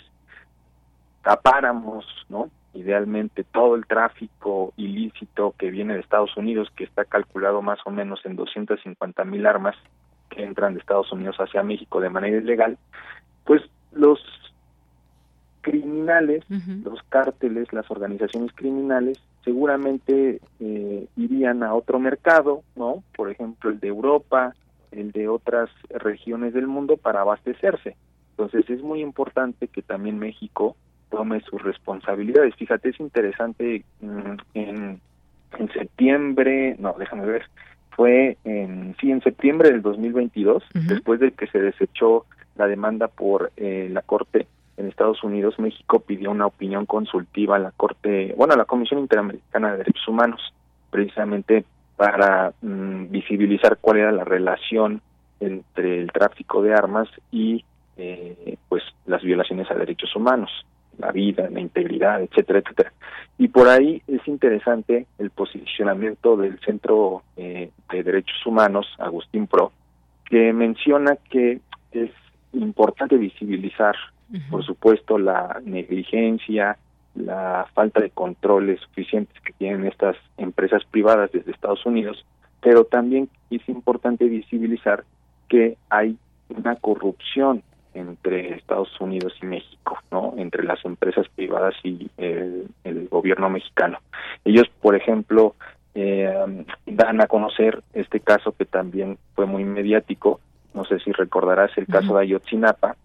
tapáramos, 1.22 2.06
¿no? 2.30 2.50
Idealmente 2.74 3.44
todo 3.44 3.76
el 3.76 3.86
tráfico 3.86 4.74
ilícito 4.78 5.54
que 5.58 5.72
viene 5.72 5.94
de 5.94 6.00
Estados 6.00 6.36
Unidos, 6.38 6.72
que 6.76 6.84
está 6.84 7.06
calculado 7.06 7.62
más 7.62 7.80
o 7.86 7.92
menos 7.92 8.22
en 8.26 8.36
250 8.36 9.24
mil 9.26 9.46
armas 9.46 9.76
que 10.30 10.44
entran 10.44 10.74
de 10.74 10.80
Estados 10.80 11.12
Unidos 11.12 11.36
hacia 11.38 11.64
México 11.64 12.00
de 12.00 12.10
manera 12.10 12.38
ilegal, 12.38 12.78
pues 13.44 13.62
los 13.92 14.20
criminales, 15.62 16.44
los 16.84 17.04
cárteles, 17.10 17.72
las 17.72 17.90
organizaciones 17.92 18.52
criminales, 18.54 19.20
seguramente 19.44 20.40
eh, 20.60 21.08
irían 21.16 21.64
a 21.64 21.74
otro 21.74 22.00
mercado, 22.00 22.64
¿no? 22.76 23.04
Por 23.16 23.30
ejemplo, 23.30 23.70
el 23.70 23.80
de 23.80 23.88
Europa, 23.88 24.56
el 24.92 25.12
de 25.12 25.28
otras 25.28 25.70
regiones 25.90 26.54
del 26.54 26.68
mundo 26.68 26.98
para 26.98 27.22
abastecerse. 27.22 27.96
Entonces 28.32 28.70
es 28.70 28.82
muy 28.82 29.02
importante 29.02 29.68
que 29.68 29.82
también 29.82 30.18
México 30.18 30.76
tome 31.12 31.42
sus 31.42 31.62
responsabilidades. 31.62 32.56
Fíjate, 32.56 32.90
es 32.90 33.00
interesante, 33.00 33.84
mm, 34.00 34.34
en, 34.56 35.02
en 35.60 35.74
septiembre, 35.74 36.76
no, 36.80 36.96
déjame 36.98 37.26
ver, 37.26 37.44
fue 37.92 38.38
en, 38.46 38.96
sí, 39.00 39.12
en 39.12 39.22
septiembre 39.22 39.70
del 39.70 39.82
2022, 39.82 40.64
después 40.74 41.20
de 41.20 41.34
que 41.34 41.48
se 41.48 41.60
desechó 41.60 42.26
la 42.56 42.68
demanda 42.68 43.08
por 43.08 43.52
eh, 43.58 43.90
la 43.92 44.02
Corte 44.02 44.48
en 44.78 44.88
Estados 44.88 45.24
Unidos, 45.24 45.60
México 45.60 46.00
pidió 46.00 46.32
una 46.32 46.48
opinión 46.48 46.86
consultiva 46.86 47.58
a 47.58 47.60
la 47.60 47.72
Corte, 47.72 48.34
bueno, 48.38 48.54
a 48.54 48.58
la 48.58 48.66
Comisión 48.66 49.02
Interamericana 49.02 49.72
de 49.72 49.78
Derechos 49.80 50.08
Humanos, 50.08 50.54
precisamente 50.90 51.66
para 51.98 52.54
mm, 52.62 53.12
visibilizar 53.12 53.78
cuál 53.80 53.98
era 53.98 54.12
la 54.12 54.24
relación 54.24 55.02
entre 55.40 56.00
el 56.00 56.12
tráfico 56.12 56.64
de 56.64 56.74
armas 56.74 57.10
y 57.32 57.64
eh, 57.98 58.58
pues 58.70 58.84
las 59.06 59.22
violaciones 59.22 59.70
a 59.70 59.76
derechos 59.76 60.16
humanos 60.16 60.50
la 61.02 61.12
vida, 61.12 61.50
la 61.50 61.60
integridad, 61.60 62.22
etcétera, 62.22 62.60
etcétera. 62.60 62.94
Y 63.38 63.48
por 63.48 63.68
ahí 63.68 64.02
es 64.08 64.26
interesante 64.28 65.08
el 65.18 65.32
posicionamiento 65.32 66.38
del 66.38 66.60
Centro 66.60 67.24
eh, 67.36 67.72
de 67.92 68.04
Derechos 68.04 68.46
Humanos, 68.46 68.88
Agustín 69.00 69.48
Pro, 69.48 69.72
que 70.26 70.54
menciona 70.54 71.18
que 71.30 71.60
es 71.92 72.12
importante 72.54 73.18
visibilizar, 73.18 73.96
por 74.50 74.64
supuesto, 74.64 75.18
la 75.18 75.60
negligencia, 75.66 76.78
la 77.16 77.68
falta 77.74 78.00
de 78.00 78.12
controles 78.12 78.80
suficientes 78.82 79.36
que 79.44 79.54
tienen 79.54 79.86
estas 79.86 80.16
empresas 80.38 80.84
privadas 80.86 81.32
desde 81.32 81.52
Estados 81.52 81.86
Unidos, 81.86 82.26
pero 82.62 82.86
también 82.86 83.28
es 83.50 83.68
importante 83.68 84.26
visibilizar 84.26 85.04
que 85.50 85.78
hay 85.90 86.18
una 86.50 86.76
corrupción 86.76 87.64
entre 87.94 88.56
Estados 88.56 88.90
Unidos 89.00 89.34
y 89.42 89.46
México, 89.46 89.98
¿no? 90.12 90.34
Entre 90.38 90.64
las 90.64 90.84
empresas 90.86 91.28
privadas 91.36 91.76
y 91.84 92.10
el, 92.18 92.68
gobierno 93.10 93.50
mexicano. 93.50 94.00
Ellos, 94.46 94.68
por 94.82 94.96
ejemplo, 94.96 95.56
eh, 95.94 96.34
dan 96.86 97.22
a 97.22 97.28
conocer 97.28 97.84
este 97.94 98.20
caso 98.22 98.54
que 98.54 98.66
también 98.66 99.18
fue 99.36 99.46
muy 99.46 99.66
mediático, 99.66 100.40
no 100.74 100.86
sé 100.86 101.00
si 101.00 101.12
recordarás 101.12 101.78
el 101.78 101.88
caso 101.88 102.16
de 102.16 102.24
Ayotzinapa, 102.24 102.96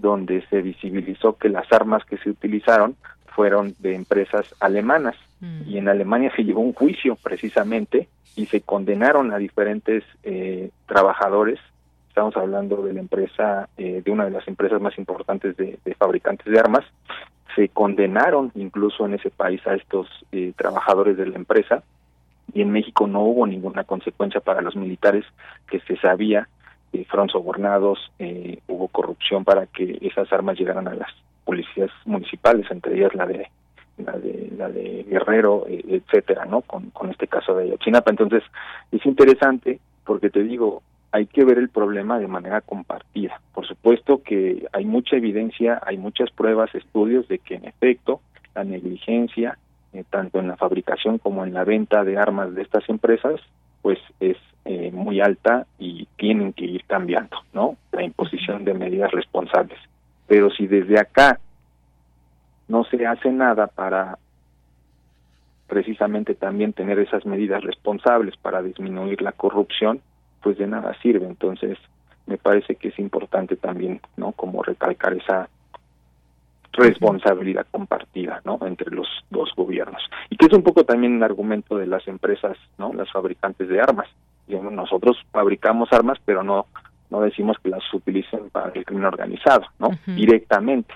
donde 0.00 0.44
se 0.50 0.60
visibilizó 0.60 1.36
que 1.36 1.48
las 1.48 1.70
armas 1.72 2.04
que 2.04 2.18
se 2.18 2.30
utilizaron 2.30 2.96
fueron 3.26 3.74
de 3.78 3.94
empresas 3.94 4.54
alemanas 4.60 5.16
mm. 5.40 5.62
y 5.66 5.78
en 5.78 5.88
Alemania 5.88 6.32
se 6.34 6.44
llevó 6.44 6.60
un 6.60 6.74
juicio 6.74 7.16
precisamente 7.16 8.08
y 8.36 8.46
se 8.46 8.60
condenaron 8.60 9.32
a 9.32 9.38
diferentes 9.38 10.04
eh, 10.22 10.70
trabajadores 10.86 11.58
estamos 12.12 12.36
hablando 12.36 12.82
de 12.82 12.92
la 12.92 13.00
empresa, 13.00 13.70
eh, 13.78 14.02
de 14.04 14.10
una 14.10 14.26
de 14.26 14.32
las 14.32 14.46
empresas 14.46 14.82
más 14.82 14.98
importantes 14.98 15.56
de, 15.56 15.78
fabricantes 15.96 16.44
de 16.44 16.60
armas, 16.60 16.84
se 17.56 17.70
condenaron 17.70 18.52
incluso 18.54 19.06
en 19.06 19.14
ese 19.14 19.30
país 19.30 19.66
a 19.66 19.74
estos 19.74 20.08
eh, 20.30 20.52
trabajadores 20.54 21.16
de 21.16 21.24
la 21.24 21.36
empresa 21.36 21.82
y 22.52 22.60
en 22.60 22.70
México 22.70 23.06
no 23.06 23.22
hubo 23.22 23.46
ninguna 23.46 23.84
consecuencia 23.84 24.40
para 24.40 24.60
los 24.60 24.76
militares 24.76 25.24
que 25.70 25.80
se 25.80 25.96
sabía 25.96 26.48
que 26.92 27.06
fueron 27.06 27.30
sobornados, 27.30 28.12
eh, 28.18 28.58
hubo 28.68 28.88
corrupción 28.88 29.42
para 29.44 29.64
que 29.64 29.96
esas 30.02 30.30
armas 30.34 30.58
llegaran 30.58 30.88
a 30.88 30.94
las 30.94 31.10
policías 31.46 31.90
municipales, 32.04 32.70
entre 32.70 32.94
ellas 32.94 33.14
la 33.14 33.24
de 33.24 33.48
la 33.96 34.12
de 34.18 34.52
la 34.58 34.68
de 34.68 35.06
Guerrero, 35.08 35.64
etcétera, 35.66 36.44
¿no? 36.44 36.60
Con, 36.60 36.90
con 36.90 37.08
este 37.08 37.26
caso 37.26 37.54
de 37.54 37.64
Ayotzinapa. 37.64 38.10
Entonces, 38.10 38.42
es 38.90 39.04
interesante 39.06 39.80
porque 40.04 40.28
te 40.28 40.42
digo, 40.42 40.82
hay 41.12 41.26
que 41.26 41.44
ver 41.44 41.58
el 41.58 41.68
problema 41.68 42.18
de 42.18 42.26
manera 42.26 42.62
compartida. 42.62 43.40
Por 43.54 43.66
supuesto 43.66 44.22
que 44.22 44.66
hay 44.72 44.86
mucha 44.86 45.16
evidencia, 45.16 45.78
hay 45.84 45.98
muchas 45.98 46.30
pruebas, 46.30 46.74
estudios 46.74 47.28
de 47.28 47.38
que 47.38 47.56
en 47.56 47.66
efecto 47.66 48.22
la 48.54 48.64
negligencia, 48.64 49.58
eh, 49.92 50.04
tanto 50.08 50.40
en 50.40 50.48
la 50.48 50.56
fabricación 50.56 51.18
como 51.18 51.44
en 51.44 51.52
la 51.52 51.64
venta 51.64 52.02
de 52.02 52.16
armas 52.16 52.54
de 52.54 52.62
estas 52.62 52.88
empresas, 52.88 53.40
pues 53.82 53.98
es 54.20 54.38
eh, 54.64 54.90
muy 54.90 55.20
alta 55.20 55.66
y 55.78 56.08
tienen 56.16 56.54
que 56.54 56.64
ir 56.64 56.84
cambiando, 56.84 57.36
¿no? 57.52 57.76
La 57.92 58.02
imposición 58.02 58.64
de 58.64 58.72
medidas 58.72 59.10
responsables. 59.10 59.78
Pero 60.26 60.50
si 60.50 60.66
desde 60.66 60.98
acá 60.98 61.38
no 62.68 62.84
se 62.84 63.06
hace 63.06 63.30
nada 63.30 63.66
para 63.66 64.18
precisamente 65.66 66.34
también 66.34 66.72
tener 66.72 66.98
esas 66.98 67.26
medidas 67.26 67.62
responsables 67.62 68.36
para 68.36 68.62
disminuir 68.62 69.20
la 69.20 69.32
corrupción, 69.32 70.00
pues 70.42 70.58
de 70.58 70.66
nada 70.66 70.94
sirve. 71.00 71.26
Entonces, 71.26 71.78
me 72.26 72.38
parece 72.38 72.76
que 72.76 72.88
es 72.88 72.98
importante 72.98 73.56
también, 73.56 74.00
¿no? 74.16 74.32
Como 74.32 74.62
recalcar 74.62 75.14
esa 75.14 75.48
responsabilidad 76.72 77.66
compartida, 77.70 78.40
¿no? 78.44 78.58
Entre 78.66 78.90
los 78.90 79.06
dos 79.30 79.50
gobiernos. 79.56 80.02
Y 80.30 80.36
que 80.36 80.46
es 80.46 80.52
un 80.52 80.62
poco 80.62 80.84
también 80.84 81.14
un 81.14 81.22
argumento 81.22 81.76
de 81.76 81.86
las 81.86 82.06
empresas, 82.08 82.56
¿no? 82.78 82.92
Las 82.92 83.10
fabricantes 83.10 83.68
de 83.68 83.80
armas. 83.80 84.08
nosotros 84.48 85.16
fabricamos 85.30 85.92
armas, 85.92 86.18
pero 86.24 86.42
no 86.42 86.66
no 87.12 87.20
decimos 87.20 87.58
que 87.62 87.68
las 87.68 87.82
utilicen 87.92 88.48
para 88.50 88.72
el 88.72 88.86
crimen 88.86 89.04
organizado, 89.04 89.66
¿no? 89.78 89.90
Directamente. 90.06 90.94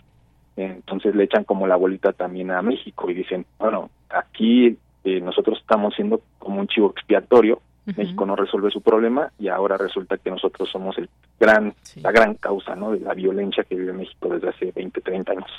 Entonces 0.56 1.14
le 1.14 1.24
echan 1.24 1.44
como 1.44 1.66
la 1.66 1.76
bolita 1.76 2.14
también 2.14 2.50
a 2.50 2.62
México 2.62 3.10
y 3.10 3.14
dicen, 3.14 3.44
bueno, 3.58 3.90
aquí 4.08 4.78
eh, 5.04 5.20
nosotros 5.20 5.58
estamos 5.60 5.94
siendo 5.94 6.22
como 6.38 6.58
un 6.60 6.68
chivo 6.68 6.90
expiatorio 6.90 7.60
México 7.94 8.26
no 8.26 8.34
resuelve 8.34 8.70
su 8.70 8.80
problema 8.80 9.30
y 9.38 9.48
ahora 9.48 9.76
resulta 9.76 10.16
que 10.18 10.30
nosotros 10.30 10.68
somos 10.70 10.98
el 10.98 11.08
gran, 11.38 11.72
la 12.02 12.10
gran 12.10 12.34
causa 12.34 12.74
¿no? 12.74 12.92
de 12.92 13.00
la 13.00 13.14
violencia 13.14 13.64
que 13.64 13.76
vive 13.76 13.92
México 13.92 14.28
desde 14.28 14.48
hace 14.48 14.72
20, 14.72 15.00
30 15.00 15.32
años. 15.32 15.50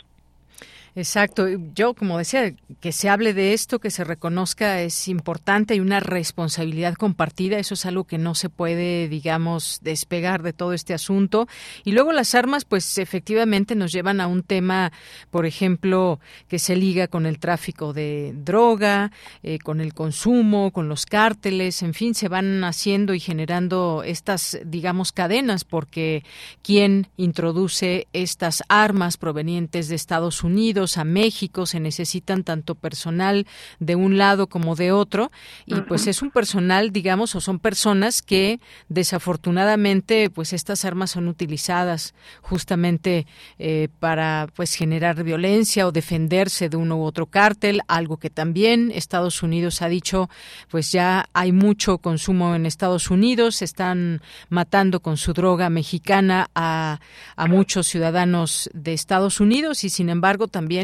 Exacto. 0.98 1.46
Yo, 1.76 1.94
como 1.94 2.18
decía, 2.18 2.56
que 2.80 2.92
se 2.92 3.08
hable 3.08 3.36
de 3.36 3.54
esto, 3.54 3.78
que 3.78 3.92
se 3.92 4.04
reconozca 4.04 4.82
es 4.82 5.08
importante. 5.08 5.76
Hay 5.76 5.80
una 5.80 6.00
responsabilidad 6.00 6.96
compartida. 6.96 7.60
Eso 7.60 7.76
es 7.76 7.86
algo 7.86 8.06
que 8.06 8.18
no 8.18 8.34
se 8.34 8.50
puede, 8.50 9.08
digamos, 9.08 9.78
despegar 9.84 10.42
de 10.42 10.54
todo 10.54 10.74
este 10.74 10.96
asunto. 10.96 11.48
Y 11.84 11.92
luego 11.92 12.14
las 12.14 12.34
armas, 12.34 12.66
pues 12.66 12.98
efectivamente 12.98 13.76
nos 13.76 13.92
llevan 13.92 14.20
a 14.20 14.26
un 14.26 14.42
tema, 14.42 14.92
por 15.30 15.46
ejemplo, 15.46 16.20
que 16.48 16.58
se 16.58 16.76
liga 16.76 17.08
con 17.08 17.28
el 17.28 17.38
tráfico 17.38 17.94
de 17.94 18.34
droga, 18.36 19.12
eh, 19.44 19.60
con 19.60 19.82
el 19.82 19.94
consumo, 19.94 20.72
con 20.72 20.90
los 20.90 21.06
cárteles. 21.06 21.84
En 21.84 21.94
fin, 21.94 22.16
se 22.16 22.28
van 22.28 22.64
haciendo 22.64 23.14
y 23.14 23.20
generando 23.20 24.02
estas, 24.04 24.58
digamos, 24.66 25.12
cadenas, 25.12 25.64
porque 25.64 26.24
quien 26.64 27.08
introduce 27.18 28.08
estas 28.14 28.64
armas 28.68 29.18
provenientes 29.18 29.90
de 29.90 29.96
Estados 29.96 30.44
Unidos, 30.44 30.87
a 30.96 31.04
México, 31.04 31.66
se 31.66 31.82
necesitan 31.82 32.46
tanto 32.46 32.76
personal 32.76 33.46
de 33.80 33.96
un 33.98 34.18
lado 34.18 34.48
como 34.48 34.78
de 34.78 34.94
otro, 34.94 35.32
y 35.66 35.82
pues 35.82 36.08
es 36.08 36.22
un 36.22 36.32
personal, 36.32 36.92
digamos, 36.94 37.36
o 37.36 37.42
son 37.42 37.60
personas 37.60 38.22
que 38.22 38.62
desafortunadamente, 38.88 40.30
pues 40.30 40.54
estas 40.54 40.86
armas 40.86 41.12
son 41.12 41.28
utilizadas 41.28 42.14
justamente 42.42 43.26
eh, 43.58 43.90
para 44.00 44.48
pues 44.56 44.76
generar 44.76 45.24
violencia 45.24 45.88
o 45.88 45.92
defenderse 45.92 46.70
de 46.70 46.78
uno 46.78 46.98
u 46.98 47.04
otro 47.04 47.26
cártel, 47.26 47.82
algo 47.88 48.18
que 48.18 48.30
también 48.30 48.92
Estados 48.94 49.42
Unidos 49.42 49.82
ha 49.82 49.90
dicho, 49.90 50.30
pues 50.70 50.92
ya 50.92 51.28
hay 51.34 51.52
mucho 51.52 51.98
consumo 51.98 52.56
en 52.56 52.66
Estados 52.66 53.10
Unidos, 53.10 53.62
están 53.62 54.22
matando 54.50 55.00
con 55.02 55.18
su 55.18 55.34
droga 55.34 55.70
mexicana 55.70 56.50
a, 56.54 57.00
a 57.36 57.48
muchos 57.48 57.88
ciudadanos 57.88 58.70
de 58.74 58.94
Estados 58.94 59.40
Unidos 59.40 59.84
y 59.84 59.90
sin 59.90 60.10
embargo 60.10 60.48
también 60.48 60.77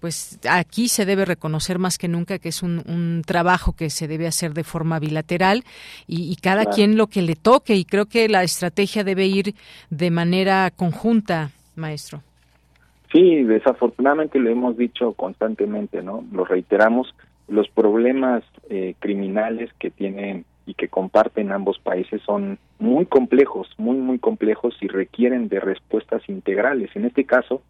pues 0.00 0.38
aquí 0.48 0.88
se 0.88 1.04
debe 1.04 1.24
reconocer 1.24 1.78
más 1.78 1.98
que 1.98 2.08
nunca 2.08 2.38
que 2.38 2.48
es 2.50 2.62
un, 2.62 3.22
trabajo 3.26 3.72
que 3.72 3.90
se 3.90 4.08
debe 4.08 4.26
hacer 4.26 4.54
de 4.54 4.64
forma 4.64 4.98
bilateral 4.98 5.64
y, 6.06 6.36
cada 6.36 6.64
quien 6.64 6.96
lo 6.96 7.06
que 7.06 7.22
le 7.22 7.36
toque 7.36 7.74
y 7.74 7.84
creo 7.84 8.06
que 8.06 8.28
la 8.28 8.42
estrategia 8.42 9.04
debe 9.04 9.26
ir 9.26 9.54
de 9.90 10.10
manera 10.10 10.70
conjunta, 10.70 11.50
maestro. 11.76 12.22
Sí, 13.12 13.42
desafortunadamente 13.42 14.38
lo 14.38 14.50
hemos 14.50 14.76
dicho 14.76 15.12
constantemente, 15.12 16.02
¿no? 16.02 16.24
Lo 16.32 16.44
reiteramos, 16.44 17.14
los 17.48 17.68
problemas 17.68 18.44
eh, 18.68 18.94
criminales 19.00 19.70
que 19.78 19.90
tienen 19.90 20.44
y 20.66 20.74
que 20.74 20.88
comparten 20.88 21.50
ambos 21.50 21.80
países 21.80 22.22
son 22.22 22.58
muy 22.78 23.06
complejos, 23.06 23.68
muy, 23.76 23.96
muy 23.96 24.20
complejos 24.20 24.76
y 24.80 24.86
requieren 24.86 25.48
de 25.48 25.58
respuestas 25.58 26.22
integrales. 26.28 26.94
En 26.94 27.04
este 27.04 27.24
caso, 27.24 27.62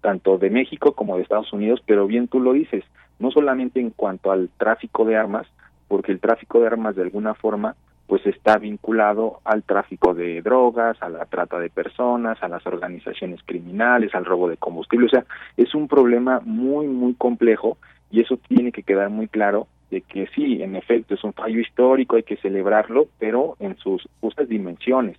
tanto 0.00 0.38
de 0.38 0.50
México 0.50 0.92
como 0.92 1.16
de 1.16 1.22
Estados 1.22 1.52
Unidos, 1.52 1.82
pero 1.86 2.06
bien 2.06 2.28
tú 2.28 2.40
lo 2.40 2.52
dices, 2.52 2.84
no 3.18 3.30
solamente 3.30 3.80
en 3.80 3.90
cuanto 3.90 4.30
al 4.30 4.50
tráfico 4.56 5.04
de 5.04 5.16
armas, 5.16 5.46
porque 5.88 6.12
el 6.12 6.20
tráfico 6.20 6.60
de 6.60 6.66
armas 6.66 6.96
de 6.96 7.02
alguna 7.02 7.34
forma 7.34 7.76
pues 8.06 8.24
está 8.24 8.56
vinculado 8.58 9.40
al 9.44 9.64
tráfico 9.64 10.14
de 10.14 10.40
drogas, 10.40 10.96
a 11.02 11.08
la 11.08 11.24
trata 11.24 11.58
de 11.58 11.70
personas, 11.70 12.40
a 12.40 12.48
las 12.48 12.64
organizaciones 12.64 13.40
criminales, 13.44 14.14
al 14.14 14.24
robo 14.24 14.48
de 14.48 14.56
combustible, 14.56 15.06
o 15.06 15.10
sea, 15.10 15.24
es 15.56 15.74
un 15.74 15.88
problema 15.88 16.40
muy 16.44 16.86
muy 16.86 17.14
complejo 17.14 17.78
y 18.10 18.20
eso 18.20 18.36
tiene 18.36 18.70
que 18.70 18.84
quedar 18.84 19.10
muy 19.10 19.26
claro 19.26 19.66
de 19.90 20.00
que 20.02 20.26
sí, 20.34 20.62
en 20.62 20.76
efecto, 20.76 21.14
es 21.14 21.24
un 21.24 21.32
fallo 21.32 21.60
histórico, 21.60 22.16
hay 22.16 22.22
que 22.22 22.36
celebrarlo, 22.36 23.06
pero 23.18 23.56
en 23.60 23.76
sus 23.76 24.08
justas 24.20 24.48
dimensiones. 24.48 25.16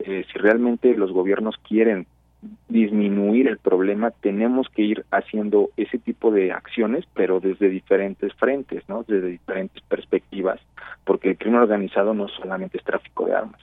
Eh, 0.00 0.24
si 0.32 0.38
realmente 0.38 0.94
los 0.94 1.12
gobiernos 1.12 1.56
quieren 1.58 2.06
disminuir 2.68 3.48
el 3.48 3.58
problema, 3.58 4.10
tenemos 4.10 4.68
que 4.68 4.82
ir 4.82 5.04
haciendo 5.10 5.70
ese 5.76 5.98
tipo 5.98 6.30
de 6.30 6.52
acciones, 6.52 7.04
pero 7.14 7.40
desde 7.40 7.68
diferentes 7.68 8.32
frentes, 8.34 8.84
¿no? 8.88 9.04
Desde 9.06 9.28
diferentes 9.28 9.82
perspectivas, 9.82 10.60
porque 11.04 11.30
el 11.30 11.38
crimen 11.38 11.60
organizado 11.60 12.14
no 12.14 12.28
solamente 12.28 12.78
es 12.78 12.84
tráfico 12.84 13.26
de 13.26 13.34
armas. 13.34 13.60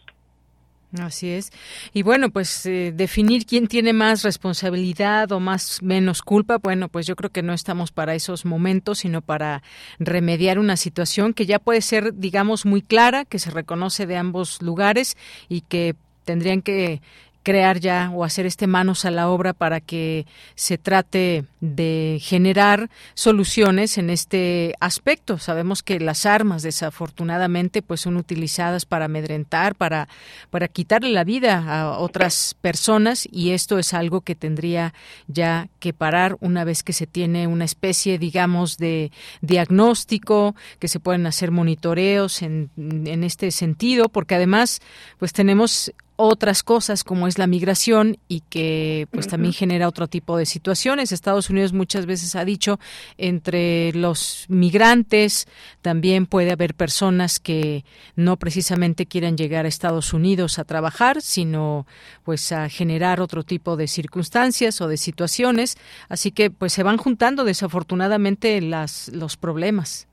Así 1.01 1.29
es. 1.29 1.51
Y 1.93 2.03
bueno, 2.03 2.29
pues 2.29 2.65
eh, 2.65 2.93
definir 2.95 3.45
quién 3.45 3.67
tiene 3.67 3.91
más 3.91 4.23
responsabilidad 4.23 5.31
o 5.31 5.39
más 5.39 5.81
menos 5.81 6.21
culpa, 6.21 6.57
bueno, 6.57 6.89
pues 6.89 7.05
yo 7.05 7.15
creo 7.15 7.31
que 7.31 7.43
no 7.43 7.53
estamos 7.53 7.91
para 7.91 8.15
esos 8.15 8.45
momentos, 8.45 8.99
sino 8.99 9.21
para 9.21 9.61
remediar 9.99 10.59
una 10.59 10.77
situación 10.77 11.33
que 11.33 11.45
ya 11.45 11.59
puede 11.59 11.81
ser, 11.81 12.13
digamos, 12.15 12.65
muy 12.65 12.81
clara, 12.81 13.25
que 13.25 13.39
se 13.39 13.51
reconoce 13.51 14.05
de 14.05 14.17
ambos 14.17 14.61
lugares 14.61 15.17
y 15.49 15.61
que 15.61 15.95
tendrían 16.23 16.61
que 16.61 17.01
crear 17.45 17.79
ya 17.79 18.11
o 18.11 18.23
hacer 18.23 18.47
este 18.47 18.65
manos 18.65 19.05
a 19.05 19.11
la 19.11 19.29
obra 19.29 19.53
para 19.53 19.79
que 19.79 20.25
se 20.55 20.79
trate 20.79 21.45
de 21.61 22.17
generar 22.19 22.89
soluciones 23.13 23.99
en 23.99 24.09
este 24.09 24.73
aspecto. 24.79 25.37
Sabemos 25.37 25.83
que 25.83 25.99
las 25.99 26.25
armas 26.25 26.63
desafortunadamente 26.63 27.83
pues 27.83 28.01
son 28.01 28.17
utilizadas 28.17 28.85
para 28.87 29.05
amedrentar, 29.05 29.75
para 29.75 30.09
para 30.49 30.67
quitarle 30.67 31.11
la 31.11 31.23
vida 31.23 31.63
a 31.67 31.99
otras 31.99 32.55
personas 32.61 33.27
y 33.31 33.51
esto 33.51 33.77
es 33.77 33.93
algo 33.93 34.21
que 34.21 34.33
tendría 34.33 34.95
ya 35.27 35.69
que 35.79 35.93
parar 35.93 36.37
una 36.39 36.63
vez 36.63 36.81
que 36.81 36.93
se 36.93 37.05
tiene 37.05 37.45
una 37.45 37.65
especie 37.65 38.17
digamos 38.17 38.79
de 38.79 39.11
diagnóstico, 39.41 40.55
que 40.79 40.87
se 40.87 40.99
pueden 40.99 41.27
hacer 41.27 41.51
monitoreos 41.51 42.41
en, 42.41 42.71
en 42.75 43.23
este 43.23 43.51
sentido, 43.51 44.09
porque 44.09 44.33
además 44.33 44.81
pues 45.19 45.31
tenemos 45.31 45.93
otras 46.17 46.63
cosas 46.63 47.03
como 47.03 47.27
es 47.27 47.37
la 47.37 47.47
migración 47.47 48.17
y 48.27 48.41
que 48.49 49.07
pues 49.11 49.27
también 49.27 49.53
genera 49.53 49.87
otro 49.87 50.07
tipo 50.07 50.37
de 50.37 50.45
situaciones. 50.45 51.11
Estados 51.11 51.49
Unidos 51.49 51.73
muchas 51.73 52.05
veces 52.05 52.35
ha 52.35 52.45
dicho 52.45 52.79
entre 53.17 53.91
los 53.93 54.45
migrantes 54.49 55.47
también 55.81 56.25
puede 56.25 56.51
haber 56.51 56.73
personas 56.73 57.39
que 57.39 57.83
no 58.15 58.37
precisamente 58.37 59.05
quieran 59.05 59.37
llegar 59.37 59.65
a 59.65 59.69
Estados 59.69 60.13
Unidos 60.13 60.59
a 60.59 60.63
trabajar, 60.63 61.21
sino 61.21 61.85
pues 62.23 62.51
a 62.51 62.69
generar 62.69 63.21
otro 63.21 63.43
tipo 63.43 63.75
de 63.75 63.87
circunstancias 63.87 64.81
o 64.81 64.87
de 64.87 64.97
situaciones, 64.97 65.77
así 66.09 66.31
que 66.31 66.49
pues 66.49 66.73
se 66.73 66.83
van 66.83 66.97
juntando 66.97 67.43
desafortunadamente 67.43 68.61
las 68.61 69.09
los 69.09 69.37
problemas. 69.37 70.07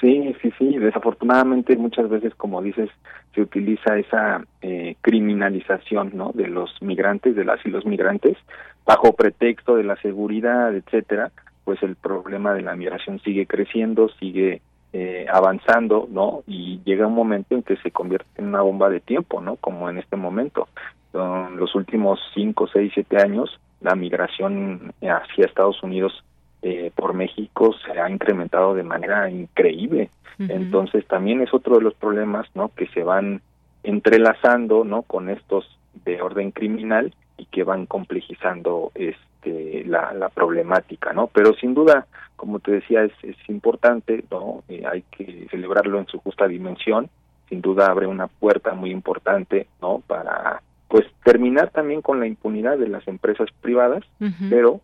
Sí, 0.00 0.34
sí, 0.42 0.52
sí. 0.58 0.78
Desafortunadamente 0.78 1.76
muchas 1.76 2.08
veces, 2.08 2.34
como 2.34 2.60
dices, 2.60 2.90
se 3.34 3.40
utiliza 3.40 3.98
esa 3.98 4.44
eh, 4.60 4.96
criminalización, 5.00 6.12
¿no? 6.14 6.32
De 6.34 6.48
los 6.48 6.70
migrantes, 6.82 7.34
de 7.34 7.44
las 7.44 7.64
y 7.64 7.70
los 7.70 7.86
migrantes, 7.86 8.36
bajo 8.84 9.14
pretexto 9.14 9.76
de 9.76 9.84
la 9.84 9.96
seguridad, 9.96 10.74
etcétera. 10.74 11.30
Pues 11.64 11.82
el 11.82 11.96
problema 11.96 12.54
de 12.54 12.62
la 12.62 12.74
migración 12.74 13.20
sigue 13.20 13.46
creciendo, 13.46 14.08
sigue 14.20 14.60
eh, 14.92 15.26
avanzando, 15.32 16.08
¿no? 16.10 16.42
Y 16.46 16.80
llega 16.84 17.06
un 17.06 17.14
momento 17.14 17.54
en 17.54 17.62
que 17.62 17.76
se 17.76 17.90
convierte 17.90 18.28
en 18.36 18.48
una 18.48 18.62
bomba 18.62 18.90
de 18.90 19.00
tiempo, 19.00 19.40
¿no? 19.40 19.56
Como 19.56 19.88
en 19.88 19.98
este 19.98 20.16
momento. 20.16 20.68
En 21.14 21.56
los 21.56 21.74
últimos 21.74 22.20
cinco, 22.34 22.66
seis, 22.66 22.90
siete 22.94 23.16
años, 23.18 23.58
la 23.80 23.94
migración 23.94 24.92
hacia 25.02 25.46
Estados 25.46 25.82
Unidos 25.82 26.24
eh, 26.62 26.92
por 26.94 27.12
México 27.12 27.74
se 27.84 28.00
ha 28.00 28.08
incrementado 28.08 28.74
de 28.74 28.84
manera 28.84 29.28
increíble. 29.30 30.10
Entonces 30.38 31.06
también 31.06 31.40
es 31.40 31.54
otro 31.54 31.76
de 31.76 31.82
los 31.82 31.94
problemas, 31.94 32.48
¿no? 32.54 32.70
Que 32.74 32.88
se 32.88 33.04
van 33.04 33.42
entrelazando, 33.84 34.82
¿no? 34.82 35.02
Con 35.02 35.28
estos 35.28 35.78
de 36.04 36.20
orden 36.20 36.50
criminal 36.50 37.14
y 37.36 37.46
que 37.46 37.62
van 37.62 37.86
complejizando 37.86 38.90
este 38.94 39.84
la, 39.86 40.12
la 40.14 40.28
problemática, 40.30 41.12
¿no? 41.12 41.28
Pero 41.28 41.54
sin 41.54 41.74
duda, 41.74 42.06
como 42.36 42.58
te 42.60 42.72
decía, 42.72 43.04
es, 43.04 43.12
es 43.22 43.36
importante, 43.48 44.24
¿no? 44.30 44.64
Eh, 44.68 44.84
hay 44.90 45.02
que 45.10 45.46
celebrarlo 45.50 45.98
en 45.98 46.06
su 46.06 46.18
justa 46.18 46.48
dimensión. 46.48 47.08
Sin 47.48 47.60
duda 47.60 47.86
abre 47.86 48.06
una 48.06 48.28
puerta 48.28 48.72
muy 48.74 48.90
importante, 48.90 49.66
¿no? 49.80 50.02
Para 50.06 50.62
pues 50.88 51.06
terminar 51.24 51.70
también 51.70 52.02
con 52.02 52.20
la 52.20 52.26
impunidad 52.26 52.78
de 52.78 52.88
las 52.88 53.06
empresas 53.08 53.48
privadas, 53.62 54.04
pero 54.50 54.80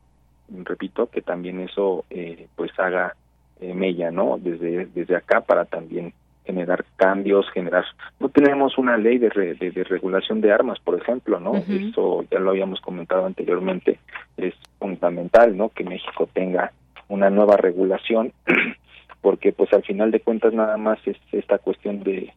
repito, 0.64 1.06
que 1.06 1.22
también 1.22 1.61
eso 1.61 2.04
eh, 2.11 2.46
pues 2.56 2.70
haga 2.78 3.14
eh, 3.61 3.74
mella, 3.74 4.11
¿no? 4.11 4.38
Desde, 4.38 4.87
desde 4.87 5.16
acá 5.16 5.40
para 5.40 5.64
también 5.64 6.12
generar 6.44 6.84
cambios, 6.96 7.50
generar... 7.50 7.84
No 8.20 8.30
tenemos 8.30 8.78
una 8.78 8.96
ley 8.96 9.18
de, 9.18 9.28
de, 9.28 9.84
regulación 9.84 10.40
de 10.40 10.50
armas, 10.50 10.78
por 10.80 10.98
ejemplo, 10.98 11.38
¿no? 11.38 11.56
Eso 11.56 12.24
ya 12.30 12.38
lo 12.38 12.50
habíamos 12.50 12.80
comentado 12.80 13.26
anteriormente, 13.26 13.98
es 14.38 14.54
fundamental, 14.78 15.54
¿no? 15.56 15.68
Que 15.68 15.84
México 15.84 16.26
tenga 16.32 16.72
una 17.08 17.28
nueva 17.28 17.58
regulación, 17.58 18.32
porque 19.20 19.52
pues 19.52 19.70
al 19.74 19.82
final 19.82 20.11
de 20.11 20.20
cuentas 20.20 20.54
nada 20.54 20.78
más 20.78 20.98
es 21.06 21.18
esta 21.32 21.58
cuestión 21.58 22.02
de, 22.02 22.32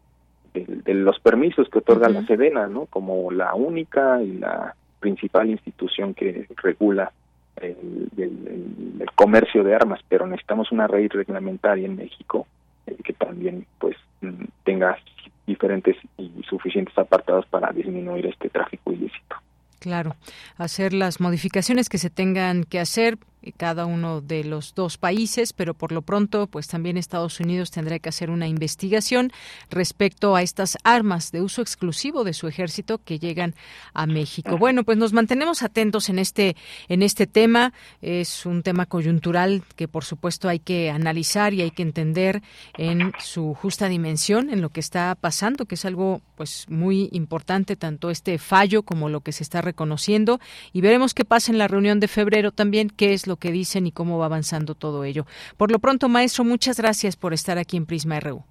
de, 0.54 0.93
los 0.93 1.19
permisos 1.21 1.69
que 1.69 1.80
otorga 1.80 2.10
la 2.10 2.26
Sedena, 2.26 2.67
¿no? 2.67 2.88
Como 2.88 3.32
la 3.32 3.54
única 3.54 4.21
y 4.21 4.34
la 4.39 4.76
principal 5.00 5.50
institución 5.50 6.13
que 6.13 6.47
regula 6.62 7.13
el, 7.58 9.10
comercio 9.16 9.64
de 9.64 9.76
armas, 9.76 10.00
pero 10.10 10.26
necesitamos 10.26 10.72
una 10.72 10.88
ley 10.88 11.08
reglamentaria 11.08 11.86
en 11.86 11.96
México 11.96 12.48
eh, 12.88 12.96
que 13.04 13.14
también 13.14 13.68
pues 13.78 13.96
mm, 14.22 14.46
tenga 14.64 14.98
diferentes 15.46 15.96
y 16.18 16.32
suficientes 16.50 16.98
apartados 16.98 17.46
para 17.46 17.72
disminuir 17.72 18.26
este 18.26 18.50
tráfico 18.50 18.92
ilícito. 18.92 19.36
Claro, 19.80 20.16
hacer 20.58 20.94
las 20.94 21.20
modificaciones 21.20 21.90
que 21.90 21.98
se 21.98 22.10
tengan 22.10 22.64
que 22.64 22.80
hacer 22.80 23.18
cada 23.58 23.86
uno 23.86 24.21
de 24.21 24.43
los 24.43 24.73
dos 24.75 24.97
países, 24.97 25.54
pero 25.54 25.73
por 25.73 25.91
lo 25.91 26.01
pronto, 26.01 26.47
pues 26.47 26.67
también 26.67 26.97
Estados 26.97 27.39
Unidos 27.39 27.71
tendrá 27.71 27.99
que 27.99 28.10
hacer 28.10 28.30
una 28.30 28.47
investigación 28.47 29.32
respecto 29.69 30.36
a 30.36 30.41
estas 30.41 30.77
armas 30.84 31.32
de 31.32 31.41
uso 31.41 31.62
exclusivo 31.62 32.23
de 32.23 32.34
su 32.34 32.47
ejército 32.47 32.99
que 32.99 33.19
llegan 33.19 33.56
a 33.93 34.06
México. 34.06 34.58
Bueno, 34.58 34.84
pues 34.84 34.97
nos 34.97 35.13
mantenemos 35.13 35.63
atentos 35.63 36.10
en 36.10 36.19
este 36.19 36.56
en 36.88 37.01
este 37.01 37.27
tema. 37.27 37.73
Es 38.01 38.45
un 38.45 38.63
tema 38.63 38.86
coyuntural 38.86 39.63
que 39.75 39.88
por 39.88 40.04
supuesto 40.04 40.49
hay 40.49 40.60
que 40.60 40.89
analizar 40.89 41.54
y 41.54 41.62
hay 41.62 41.71
que 41.71 41.84
entender 41.84 42.41
en 42.77 43.12
su 43.19 43.54
justa 43.54 43.88
dimensión 43.88 44.49
en 44.49 44.62
lo 44.62 44.69
que 44.69 44.80
está 44.80 45.15
pasando, 45.15 45.65
que 45.65 45.75
es 45.75 45.86
algo 45.86 46.21
pues 46.36 46.65
muy 46.69 47.10
importante 47.12 47.75
tanto 47.75 48.10
este 48.10 48.38
fallo 48.38 48.84
como 48.84 49.10
lo 49.10 49.21
que 49.21 49.32
se 49.32 49.43
está 49.43 49.62
reconociendo 49.62 50.39
y 50.73 50.82
veremos 50.82 51.13
qué 51.13 51.25
pasa 51.25 51.51
en 51.51 51.58
la 51.58 51.67
reunión 51.67 51.99
de 51.99 52.08
febrero 52.08 52.51
también, 52.51 52.89
qué 52.89 53.13
es 53.13 53.27
lo 53.27 53.31
que 53.38 53.52
dicen 53.52 53.88
y 53.88 53.91
cómo 53.91 54.17
va 54.17 54.26
avanzando 54.26 54.76
todo 54.76 55.04
ello. 55.04 55.26
Por 55.58 55.72
lo 55.72 55.80
pronto, 55.80 56.10
maestro, 56.10 56.44
muchas 56.44 56.78
gracias 56.78 57.15
por 57.15 57.34
estar 57.34 57.58
aquí 57.58 57.78
en 57.78 57.86
Prisma 57.86 58.20
RU. 58.20 58.44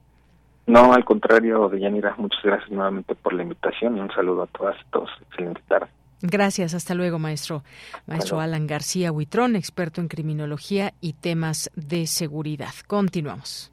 No, 0.66 0.92
al 0.92 1.04
contrario, 1.04 1.68
Deyanira, 1.68 2.14
muchas 2.18 2.42
gracias 2.44 2.70
nuevamente 2.70 3.14
por 3.14 3.32
la 3.32 3.42
invitación 3.42 3.96
y 3.96 4.00
un 4.00 4.10
saludo 4.12 4.44
a 4.44 4.46
todas 4.46 4.76
y 4.80 4.90
todos. 4.90 5.10
Excelente 5.28 5.60
tarde. 5.66 5.88
Gracias, 6.22 6.74
hasta 6.74 6.94
luego, 6.94 7.18
maestro. 7.18 7.64
Maestro 8.06 8.40
Alan 8.40 8.66
García 8.66 9.10
Huitrón, 9.10 9.56
experto 9.56 10.00
en 10.00 10.08
criminología 10.08 10.92
y 11.00 11.14
temas 11.14 11.70
de 11.74 12.06
seguridad. 12.06 12.74
Continuamos. 12.86 13.72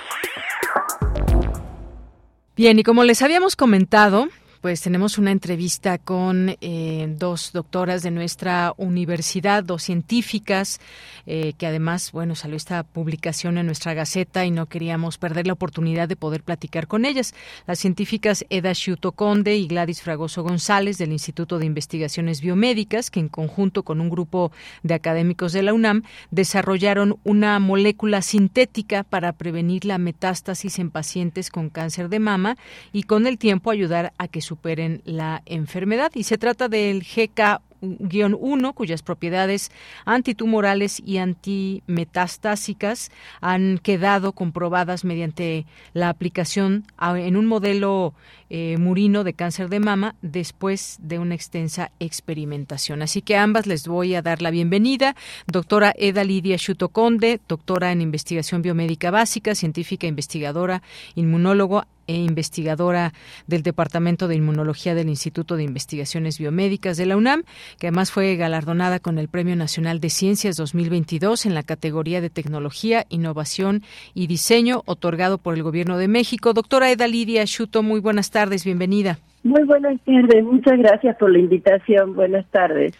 Bien, 2.61 2.77
y 2.77 2.83
como 2.83 3.03
les 3.03 3.23
habíamos 3.23 3.55
comentado, 3.55 4.27
pues 4.61 4.81
tenemos 4.81 5.17
una 5.17 5.31
entrevista 5.31 5.97
con 5.97 6.55
eh, 6.61 7.07
dos 7.17 7.51
doctoras 7.51 8.03
de 8.03 8.11
nuestra 8.11 8.73
universidad, 8.77 9.63
dos 9.63 9.81
científicas, 9.81 10.79
eh, 11.25 11.53
que 11.57 11.65
además, 11.65 12.11
bueno, 12.11 12.35
salió 12.35 12.57
esta 12.57 12.83
publicación 12.83 13.57
en 13.57 13.65
nuestra 13.65 13.95
Gaceta 13.95 14.45
y 14.45 14.51
no 14.51 14.67
queríamos 14.67 15.17
perder 15.17 15.47
la 15.47 15.53
oportunidad 15.53 16.07
de 16.07 16.15
poder 16.15 16.43
platicar 16.43 16.87
con 16.87 17.05
ellas. 17.05 17.33
Las 17.65 17.79
científicas 17.79 18.45
Eda 18.51 18.73
Shuto 18.73 19.13
Conde 19.13 19.57
y 19.57 19.67
Gladys 19.67 20.03
Fragoso 20.03 20.43
González 20.43 20.99
del 20.99 21.11
Instituto 21.11 21.57
de 21.57 21.65
Investigaciones 21.65 22.39
Biomédicas, 22.39 23.09
que 23.09 23.19
en 23.19 23.29
conjunto 23.29 23.81
con 23.81 23.99
un 23.99 24.11
grupo 24.11 24.51
de 24.83 24.93
académicos 24.93 25.53
de 25.53 25.63
la 25.63 25.73
UNAM 25.73 26.03
desarrollaron 26.29 27.17
una 27.23 27.57
molécula 27.57 28.21
sintética 28.21 29.03
para 29.03 29.33
prevenir 29.33 29.85
la 29.85 29.97
metástasis 29.97 30.77
en 30.77 30.91
pacientes 30.91 31.49
con 31.49 31.69
cáncer 31.69 32.09
de 32.09 32.19
mama 32.19 32.57
y 32.93 33.03
con 33.03 33.25
el 33.25 33.39
tiempo 33.39 33.71
ayudar 33.71 34.13
a 34.19 34.27
que 34.27 34.41
superen 34.51 35.01
la 35.05 35.43
enfermedad. 35.45 36.11
Y 36.13 36.23
se 36.23 36.37
trata 36.37 36.67
del 36.67 37.03
GK 37.03 37.61
1, 37.81 38.73
cuyas 38.73 39.01
propiedades 39.01 39.71
antitumorales 40.03 41.01
y 41.05 41.19
antimetastásicas 41.19 43.11
han 43.39 43.77
quedado 43.77 44.33
comprobadas 44.33 45.05
mediante 45.05 45.65
la 45.93 46.09
aplicación 46.09 46.85
en 46.99 47.37
un 47.37 47.45
modelo 47.45 48.13
eh, 48.53 48.75
murino 48.77 49.23
de 49.23 49.33
cáncer 49.33 49.69
de 49.69 49.79
mama 49.79 50.15
después 50.21 50.97
de 50.99 51.19
una 51.19 51.35
extensa 51.35 51.89
experimentación. 52.01 53.01
Así 53.01 53.21
que 53.21 53.37
ambas 53.37 53.65
les 53.65 53.87
voy 53.87 54.13
a 54.13 54.21
dar 54.21 54.41
la 54.41 54.51
bienvenida. 54.51 55.15
Doctora 55.47 55.93
Eda 55.97 56.25
Lidia 56.25 56.57
Chutoconde, 56.57 57.39
doctora 57.47 57.93
en 57.93 58.01
investigación 58.01 58.61
biomédica 58.61 59.09
básica, 59.09 59.55
científica 59.55 60.05
investigadora, 60.05 60.81
inmunólogo 61.15 61.85
e 62.07 62.15
investigadora 62.15 63.13
del 63.47 63.63
Departamento 63.63 64.27
de 64.27 64.35
Inmunología 64.35 64.95
del 64.95 65.07
Instituto 65.07 65.55
de 65.55 65.63
Investigaciones 65.63 66.37
Biomédicas 66.39 66.97
de 66.97 67.05
la 67.05 67.15
UNAM, 67.15 67.43
que 67.79 67.87
además 67.87 68.11
fue 68.11 68.35
galardonada 68.35 68.99
con 68.99 69.17
el 69.17 69.29
Premio 69.29 69.55
Nacional 69.55 69.99
de 69.99 70.09
Ciencias 70.09 70.57
2022 70.57 71.45
en 71.45 71.53
la 71.53 71.63
categoría 71.63 72.19
de 72.19 72.29
Tecnología, 72.29 73.05
Innovación 73.09 73.83
y 74.13 74.27
Diseño, 74.27 74.83
otorgado 74.85 75.37
por 75.37 75.53
el 75.53 75.63
Gobierno 75.63 75.97
de 75.97 76.09
México. 76.09 76.53
Doctora 76.53 76.91
Eda 76.91 77.07
Lidia 77.07 77.45
Chuto, 77.45 77.83
muy 77.83 77.99
buenas 78.01 78.29
tardes, 78.29 78.40
bienvenida. 78.49 79.17
Muy 79.43 79.63
buenas 79.63 79.99
tardes, 80.01 80.43
muchas 80.43 80.77
gracias 80.77 81.15
por 81.17 81.31
la 81.31 81.39
invitación. 81.39 82.15
Buenas 82.15 82.45
tardes. 82.51 82.93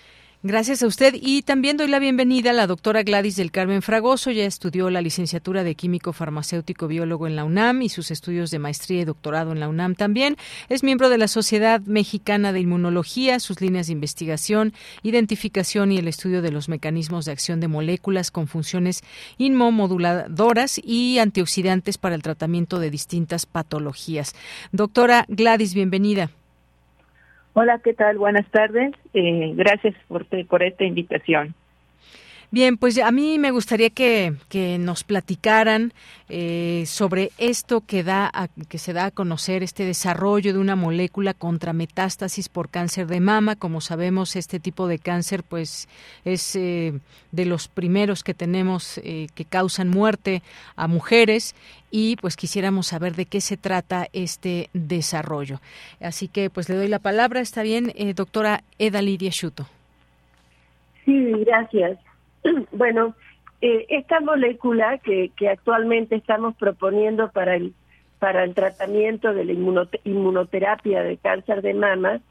Gracias 0.43 0.81
a 0.81 0.87
usted 0.87 1.13
y 1.21 1.43
también 1.43 1.77
doy 1.77 1.87
la 1.87 1.99
bienvenida 1.99 2.49
a 2.49 2.53
la 2.53 2.65
doctora 2.65 3.03
Gladys 3.03 3.35
del 3.35 3.51
Carmen 3.51 3.83
Fragoso. 3.83 4.31
Ya 4.31 4.45
estudió 4.45 4.89
la 4.89 5.01
licenciatura 5.01 5.63
de 5.63 5.75
Químico 5.75 6.13
Farmacéutico 6.13 6.87
Biólogo 6.87 7.27
en 7.27 7.35
la 7.35 7.43
UNAM 7.43 7.83
y 7.83 7.89
sus 7.89 8.09
estudios 8.09 8.49
de 8.49 8.57
maestría 8.57 9.01
y 9.01 9.05
doctorado 9.05 9.51
en 9.51 9.59
la 9.59 9.69
UNAM 9.69 9.93
también. 9.93 10.37
Es 10.67 10.81
miembro 10.81 11.09
de 11.09 11.19
la 11.19 11.27
Sociedad 11.27 11.79
Mexicana 11.81 12.53
de 12.53 12.59
Inmunología, 12.59 13.39
sus 13.39 13.61
líneas 13.61 13.85
de 13.85 13.93
investigación, 13.93 14.73
identificación 15.03 15.91
y 15.91 15.99
el 15.99 16.07
estudio 16.07 16.41
de 16.41 16.51
los 16.51 16.69
mecanismos 16.69 17.25
de 17.25 17.33
acción 17.33 17.59
de 17.59 17.67
moléculas 17.67 18.31
con 18.31 18.47
funciones 18.47 19.03
inmomoduladoras 19.37 20.81
y 20.83 21.19
antioxidantes 21.19 21.99
para 21.99 22.15
el 22.15 22.23
tratamiento 22.23 22.79
de 22.79 22.89
distintas 22.89 23.45
patologías. 23.45 24.33
Doctora 24.71 25.25
Gladys, 25.27 25.75
bienvenida. 25.75 26.31
Hola, 27.53 27.79
¿qué 27.83 27.93
tal? 27.93 28.17
Buenas 28.17 28.49
tardes. 28.49 28.93
Eh, 29.13 29.51
gracias 29.55 29.93
por, 30.07 30.25
por 30.47 30.63
esta 30.63 30.85
invitación. 30.85 31.53
Bien, 32.53 32.75
pues 32.75 32.97
a 32.97 33.11
mí 33.11 33.39
me 33.39 33.51
gustaría 33.51 33.89
que, 33.91 34.33
que 34.49 34.77
nos 34.77 35.05
platicaran 35.05 35.93
eh, 36.27 36.83
sobre 36.85 37.31
esto 37.37 37.79
que 37.79 38.03
da 38.03 38.29
que 38.67 38.77
se 38.77 38.91
da 38.91 39.05
a 39.05 39.11
conocer 39.11 39.63
este 39.63 39.85
desarrollo 39.85 40.51
de 40.51 40.59
una 40.59 40.75
molécula 40.75 41.33
contra 41.33 41.71
metástasis 41.71 42.49
por 42.49 42.67
cáncer 42.67 43.07
de 43.07 43.21
mama. 43.21 43.55
Como 43.55 43.79
sabemos, 43.79 44.35
este 44.35 44.59
tipo 44.59 44.89
de 44.89 44.99
cáncer, 44.99 45.43
pues, 45.43 45.87
es 46.25 46.53
eh, 46.57 46.99
de 47.31 47.45
los 47.45 47.69
primeros 47.69 48.21
que 48.21 48.33
tenemos 48.33 48.97
eh, 48.97 49.27
que 49.33 49.45
causan 49.45 49.87
muerte 49.87 50.41
a 50.75 50.89
mujeres 50.89 51.55
y 51.89 52.17
pues 52.17 52.35
quisiéramos 52.35 52.87
saber 52.87 53.15
de 53.15 53.27
qué 53.27 53.39
se 53.39 53.55
trata 53.55 54.09
este 54.11 54.69
desarrollo. 54.73 55.61
Así 56.01 56.27
que 56.27 56.49
pues 56.49 56.67
le 56.67 56.75
doy 56.75 56.89
la 56.89 56.99
palabra, 56.99 57.39
está 57.39 57.63
bien, 57.63 57.93
doctora 58.13 58.65
Eda 58.77 59.01
Lidia 59.01 59.31
Schuto. 59.31 59.67
Sí, 61.05 61.31
gracias. 61.45 61.97
Bueno, 62.71 63.15
eh, 63.61 63.85
esta 63.89 64.19
molécula 64.19 64.97
que, 64.97 65.31
que 65.35 65.49
actualmente 65.49 66.15
estamos 66.15 66.55
proponiendo 66.55 67.31
para 67.31 67.55
el 67.55 67.73
para 68.21 68.43
el 68.43 68.53
tratamiento 68.53 69.33
de 69.33 69.45
la 69.45 69.53
inmunoterapia 70.03 71.01
de 71.01 71.17
cáncer 71.17 71.63
de 71.63 71.73
mama 71.73 72.21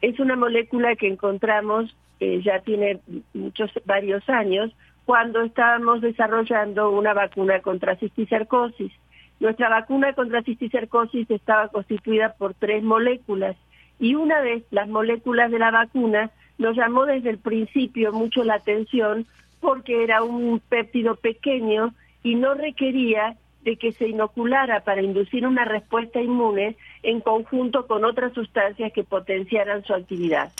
es 0.00 0.18
una 0.18 0.36
molécula 0.36 0.96
que 0.96 1.06
encontramos 1.06 1.94
eh, 2.18 2.40
ya 2.42 2.60
tiene 2.60 3.00
muchos 3.34 3.70
varios 3.84 4.26
años 4.30 4.74
cuando 5.04 5.42
estábamos 5.42 6.00
desarrollando 6.00 6.90
una 6.90 7.12
vacuna 7.12 7.60
contra 7.60 7.96
cisticercosis. 7.96 8.90
Nuestra 9.38 9.68
vacuna 9.68 10.14
contra 10.14 10.42
cisticercosis 10.42 11.30
estaba 11.30 11.68
constituida 11.68 12.34
por 12.38 12.54
tres 12.54 12.82
moléculas 12.82 13.54
y 13.98 14.14
una 14.14 14.40
de 14.40 14.64
las 14.70 14.88
moléculas 14.88 15.50
de 15.50 15.58
la 15.58 15.70
vacuna 15.70 16.30
nos 16.56 16.74
llamó 16.74 17.04
desde 17.04 17.28
el 17.28 17.38
principio 17.38 18.12
mucho 18.12 18.44
la 18.44 18.54
atención 18.54 19.26
porque 19.64 20.04
era 20.04 20.22
un 20.22 20.60
péptido 20.60 21.16
pequeño 21.16 21.94
y 22.22 22.34
no 22.34 22.52
requería 22.52 23.34
de 23.62 23.76
que 23.78 23.92
se 23.92 24.06
inoculara 24.06 24.80
para 24.80 25.00
inducir 25.00 25.46
una 25.46 25.64
respuesta 25.64 26.20
inmune 26.20 26.76
en 27.02 27.22
conjunto 27.22 27.86
con 27.86 28.04
otras 28.04 28.34
sustancias 28.34 28.92
que 28.92 29.04
potenciaran 29.04 29.82
su 29.84 29.94
actividad. 29.94 30.52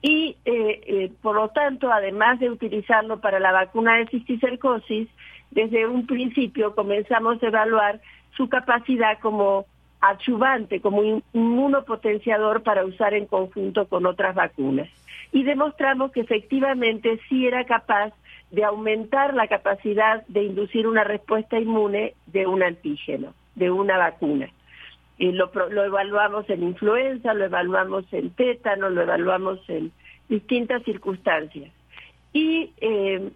Y, 0.00 0.38
eh, 0.46 0.80
eh, 0.86 1.12
por 1.20 1.36
lo 1.36 1.50
tanto, 1.50 1.92
además 1.92 2.40
de 2.40 2.48
utilizarlo 2.48 3.20
para 3.20 3.38
la 3.38 3.52
vacuna 3.52 3.98
de 3.98 4.06
cisticercosis, 4.06 5.08
desde 5.50 5.86
un 5.86 6.06
principio 6.06 6.74
comenzamos 6.74 7.42
a 7.42 7.48
evaluar 7.48 8.00
su 8.34 8.48
capacidad 8.48 9.18
como 9.18 9.66
adyuvante, 10.00 10.80
como 10.80 11.02
inmunopotenciador 11.34 12.62
para 12.62 12.86
usar 12.86 13.12
en 13.12 13.26
conjunto 13.26 13.86
con 13.88 14.06
otras 14.06 14.34
vacunas. 14.34 14.88
Y 15.32 15.42
demostramos 15.42 16.12
que 16.12 16.20
efectivamente 16.20 17.20
sí 17.28 17.46
era 17.46 17.64
capaz 17.64 18.14
de 18.50 18.64
aumentar 18.64 19.34
la 19.34 19.46
capacidad 19.46 20.26
de 20.28 20.44
inducir 20.44 20.86
una 20.86 21.04
respuesta 21.04 21.58
inmune 21.58 22.14
de 22.26 22.46
un 22.46 22.62
antígeno, 22.62 23.34
de 23.54 23.70
una 23.70 23.98
vacuna. 23.98 24.48
Y 25.18 25.32
lo, 25.32 25.50
lo 25.70 25.84
evaluamos 25.84 26.48
en 26.48 26.62
influenza, 26.62 27.34
lo 27.34 27.44
evaluamos 27.44 28.04
en 28.12 28.30
tétano, 28.30 28.88
lo 28.88 29.02
evaluamos 29.02 29.58
en 29.68 29.92
distintas 30.28 30.82
circunstancias. 30.84 31.70
Y 32.32 32.72
eh, 32.80 33.30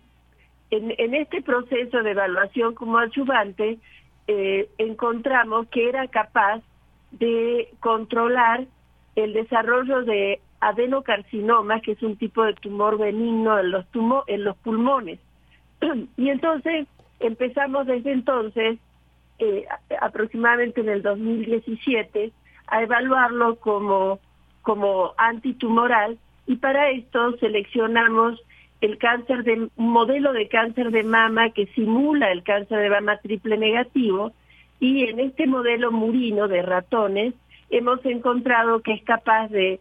en, 0.71 1.15
este 1.15 1.43
proceso 1.43 2.03
de 2.03 2.13
evaluación 2.13 2.75
como 2.75 2.99
adyuvante, 2.99 3.79
eh, 4.27 4.69
encontramos 4.79 5.67
que 5.69 5.89
era 5.89 6.07
capaz 6.09 6.63
de 7.11 7.69
controlar 7.81 8.65
el 9.17 9.33
desarrollo 9.35 10.03
de 10.03 10.41
adenocarcinoma, 10.63 11.81
que 11.81 11.93
es 11.93 12.03
un 12.03 12.17
tipo 12.17 12.45
de 12.45 12.55
tumor 12.55 12.97
benigno 12.97 13.59
en 13.59 13.73
los, 13.73 13.85
en 14.29 14.45
los 14.45 14.57
pulmones. 14.59 15.19
y 16.17 16.29
entonces 16.31 16.87
empezamos 17.19 17.87
desde 17.87 18.13
entonces, 18.13 18.79
eh, 19.41 19.67
aproximadamente 20.01 20.81
en 20.81 20.89
el 20.89 21.03
2017, 21.03 22.33
a 22.69 22.83
evaluarlo 22.83 23.57
como, 23.57 24.21
como 24.63 25.13
antitumoral 25.19 26.17
y 26.47 26.57
para 26.57 26.91
esto 26.91 27.37
seleccionamos 27.39 28.41
el 28.81 28.99
cáncer 28.99 29.43
de 29.43 29.69
un 29.77 29.93
modelo 29.93 30.33
de 30.33 30.49
cáncer 30.49 30.93
de 30.93 31.03
mama 31.03 31.51
que 31.51 31.67
simula 31.75 32.31
el 32.31 32.45
cáncer 32.45 32.79
de 32.79 32.91
mama 32.91 33.19
triple 33.19 33.59
negativo 33.59 34.33
y 34.79 35.09
en 35.09 35.19
este 35.19 35.49
modelo 35.49 35.91
murino 35.91 36.47
de 36.47 36.63
ratones 36.63 37.35
hemos 37.71 38.05
encontrado 38.07 38.81
que 38.81 38.93
es 38.93 39.03
capaz 39.03 39.49
de 39.49 39.81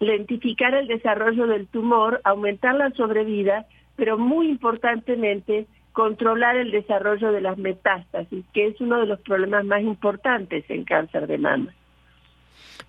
lentificar 0.00 0.74
el 0.74 0.86
desarrollo 0.88 1.46
del 1.46 1.66
tumor, 1.68 2.20
aumentar 2.24 2.74
la 2.74 2.90
sobrevida, 2.90 3.66
pero 3.96 4.18
muy 4.18 4.48
importantemente 4.48 5.66
controlar 5.92 6.56
el 6.56 6.70
desarrollo 6.70 7.32
de 7.32 7.40
las 7.40 7.56
metástasis, 7.56 8.44
que 8.52 8.66
es 8.66 8.80
uno 8.80 9.00
de 9.00 9.06
los 9.06 9.20
problemas 9.20 9.64
más 9.64 9.80
importantes 9.80 10.64
en 10.68 10.84
cáncer 10.84 11.26
de 11.26 11.38
mama. 11.38 11.74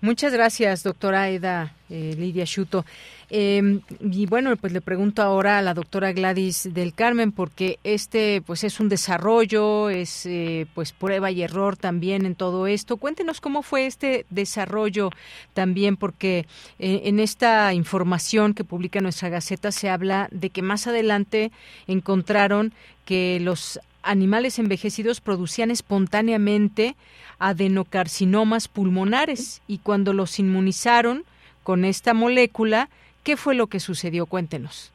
Muchas 0.00 0.32
gracias, 0.32 0.82
doctora 0.82 1.28
Eda 1.28 1.74
eh, 1.90 2.14
Lidia 2.16 2.44
Schuto. 2.44 2.84
Em, 3.30 3.82
y 4.00 4.26
bueno, 4.26 4.56
pues 4.56 4.72
le 4.72 4.80
pregunto 4.80 5.22
ahora 5.22 5.58
a 5.58 5.62
la 5.62 5.74
doctora 5.74 6.12
Gladys 6.12 6.68
del 6.72 6.94
Carmen, 6.94 7.30
porque 7.32 7.78
este 7.84 8.42
pues 8.46 8.64
es 8.64 8.80
un 8.80 8.88
desarrollo, 8.88 9.90
es 9.90 10.24
eh, 10.24 10.66
pues 10.74 10.92
prueba 10.92 11.30
y 11.30 11.42
error 11.42 11.76
también 11.76 12.24
en 12.24 12.34
todo 12.34 12.66
esto. 12.66 12.96
Cuéntenos 12.96 13.40
cómo 13.40 13.62
fue 13.62 13.86
este 13.86 14.24
desarrollo 14.30 15.10
también, 15.52 15.96
porque 15.96 16.46
eh, 16.78 17.02
en 17.04 17.20
esta 17.20 17.74
información 17.74 18.54
que 18.54 18.64
publica 18.64 19.00
nuestra 19.00 19.28
Gaceta 19.28 19.72
se 19.72 19.90
habla 19.90 20.28
de 20.30 20.50
que 20.50 20.62
más 20.62 20.86
adelante 20.86 21.52
encontraron 21.86 22.72
que 23.04 23.40
los 23.40 23.80
animales 24.08 24.58
envejecidos 24.58 25.20
producían 25.20 25.70
espontáneamente 25.70 26.96
adenocarcinomas 27.38 28.66
pulmonares 28.66 29.62
y 29.68 29.78
cuando 29.78 30.12
los 30.12 30.38
inmunizaron 30.38 31.24
con 31.62 31.84
esta 31.84 32.14
molécula, 32.14 32.88
¿qué 33.22 33.36
fue 33.36 33.54
lo 33.54 33.66
que 33.66 33.80
sucedió? 33.80 34.26
Cuéntenos. 34.26 34.92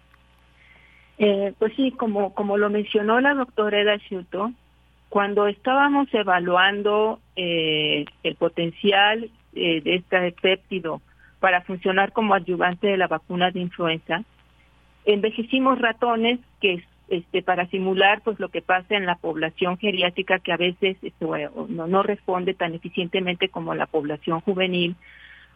Eh, 1.20 1.54
pues 1.60 1.74
sí, 1.76 1.92
como, 1.92 2.34
como 2.34 2.58
lo 2.58 2.70
mencionó 2.72 3.22
la 3.22 3.36
doctora 3.36 3.82
Eda 3.82 3.98
Schuto, 3.98 4.52
cuando 5.10 5.46
estábamos 5.48 6.12
evaluando 6.12 7.20
eh, 7.36 8.06
el 8.24 8.36
potencial 8.36 9.30
eh, 9.54 9.82
de 9.82 9.96
este 9.96 10.32
péptido 10.42 11.02
para 11.40 11.62
funcionar 11.62 12.14
como 12.14 12.34
adyuvante 12.34 12.88
de 12.88 12.98
la 12.98 13.08
vacuna 13.08 13.52
de 13.52 13.60
influenza, 13.60 14.24
envejecimos 15.06 15.80
ratones 15.80 16.40
que 16.60 16.84
este, 17.10 17.44
para 17.44 17.68
simular 17.68 18.22
pues 18.24 18.40
lo 18.40 18.50
que 18.50 18.62
pasa 18.62 18.96
en 18.96 19.06
la 19.06 19.16
población 19.16 19.78
geriátrica 19.78 20.40
que 20.40 20.54
a 20.54 20.58
veces 20.58 20.98
este, 21.02 21.26
no, 21.70 21.88
no 21.88 22.04
responde 22.04 22.54
tan 22.54 22.74
eficientemente 22.74 23.50
como 23.50 23.76
la 23.76 23.88
población 23.88 24.42
juvenil 24.42 24.96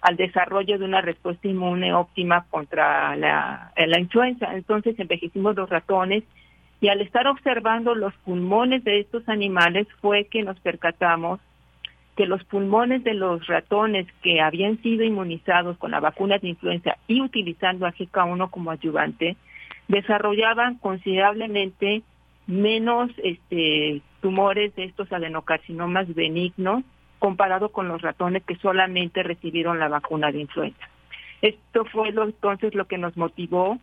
al 0.02 0.16
desarrollo 0.16 0.78
de 0.78 0.86
una 0.86 1.02
respuesta 1.02 1.48
inmune 1.48 1.94
óptima 1.94 2.46
contra 2.50 3.16
la, 3.16 3.72
la 3.76 4.00
influenza. 4.00 4.54
Entonces 4.54 5.00
envejecimos 5.00 5.56
los 5.56 5.70
ratones 5.70 6.24
y 6.80 6.90
al 6.90 7.02
estar 7.02 7.28
observando 7.28 7.96
los 7.96 8.14
pulmones 8.18 8.84
de 8.84 9.00
estos 9.00 9.28
animales 9.28 9.88
fue 10.02 10.26
que 10.26 10.44
nos 10.44 10.60
percatamos 10.60 11.40
que 12.16 12.26
los 12.26 12.44
pulmones 12.46 13.04
de 13.04 13.14
los 13.14 13.46
ratones 13.48 14.08
que 14.22 14.42
habían 14.42 14.82
sido 14.82 15.04
inmunizados 15.04 15.78
con 15.78 15.92
la 15.92 16.00
vacuna 16.00 16.38
de 16.40 16.50
influenza 16.50 16.98
y 17.08 17.22
utilizando 17.22 17.86
a 17.86 17.94
GK1 17.94 18.50
como 18.50 18.72
ayudante 18.72 19.38
desarrollaban 19.88 20.76
considerablemente 20.76 22.04
menos 22.46 23.12
este, 23.24 24.02
tumores 24.22 24.74
de 24.76 24.86
estos 24.86 25.12
adenocarcinomas 25.12 26.14
benignos 26.14 26.84
comparado 27.20 27.70
con 27.70 27.88
los 27.88 28.02
ratones 28.02 28.44
que 28.44 28.56
solamente 28.58 29.24
recibieron 29.24 29.80
la 29.80 29.88
vacuna 29.88 30.32
de 30.32 30.42
influenza. 30.42 30.90
Esto 31.42 31.86
fue 31.86 32.12
lo, 32.12 32.24
entonces 32.26 32.74
lo 32.74 32.86
que 32.86 32.98
nos 32.98 33.16
motivó 33.18 33.80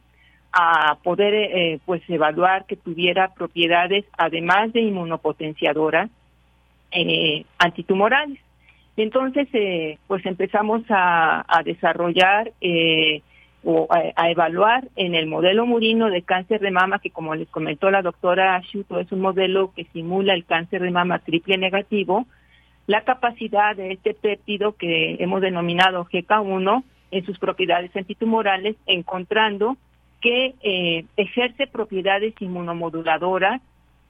a 0.53 0.99
poder 1.03 1.35
eh, 1.35 1.81
pues 1.85 2.03
evaluar 2.09 2.65
que 2.67 2.77
tuviera 2.77 3.35
propiedades 3.35 4.05
además 4.17 4.73
de 4.73 4.83
inmunopotenciadoras 4.83 6.11
eh, 6.93 7.45
antitumorales. 7.59 8.39
Entonces 8.97 9.49
eh, 9.53 9.99
pues 10.07 10.25
empezamos 10.27 10.83
a, 10.89 11.45
a 11.49 11.63
desarrollar 11.65 12.53
eh, 12.61 13.23
o 13.65 13.87
a, 13.91 14.31
evaluar 14.31 14.89
en 14.97 15.15
el 15.15 15.27
modelo 15.27 15.67
murino 15.67 16.11
de 16.11 16.23
cáncer 16.23 16.61
de 16.61 16.71
mama, 16.71 16.99
que 16.99 17.11
como 17.11 17.35
les 17.35 17.49
comentó 17.49 17.91
la 17.91 18.03
doctora 18.03 18.61
Shuto, 18.61 19.01
es 19.01 19.11
un 19.11 19.21
modelo 19.21 19.73
que 19.75 19.85
simula 19.93 20.35
el 20.35 20.45
cáncer 20.45 20.83
de 20.83 20.91
mama 20.91 21.19
triple 21.21 21.57
negativo, 21.57 22.27
la 22.87 23.03
capacidad 23.03 23.75
de 23.75 23.93
este 23.93 24.13
péptido 24.15 24.77
que 24.77 25.17
hemos 25.19 25.41
denominado 25.41 26.05
GK1 26.05 26.85
en 27.11 27.25
sus 27.25 27.39
propiedades 27.39 27.95
antitumorales, 27.97 28.77
encontrando 28.87 29.77
que 30.21 30.55
eh, 30.63 31.05
ejerce 31.17 31.67
propiedades 31.67 32.35
inmunomoduladoras 32.41 33.63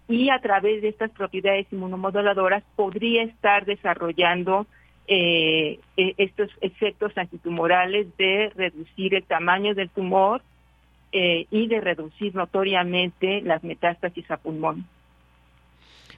y 0.09 0.31
a 0.31 0.39
través 0.41 0.83
de 0.83 0.89
estas 0.89 1.11
propiedades 1.11 1.67
inmunomoduladoras 1.73 2.63
podría 2.77 3.23
estar 3.23 3.65
desarrollando 3.65 4.67
eh, 5.07 5.81
e, 5.97 6.15
estos 6.19 6.51
efectos 6.61 7.17
antitumorales 7.17 8.07
de 8.17 8.51
reducir 8.55 9.15
el 9.15 9.25
tamaño 9.25 9.75
del 9.75 9.91
tumor 9.91 10.43
eh, 11.13 11.47
y 11.51 11.69
de 11.69 11.81
reducir 11.81 12.35
notoriamente 12.35 13.41
las 13.43 13.63
metástasis 13.63 14.31
a 14.31 14.37
pulmón. 14.37 14.87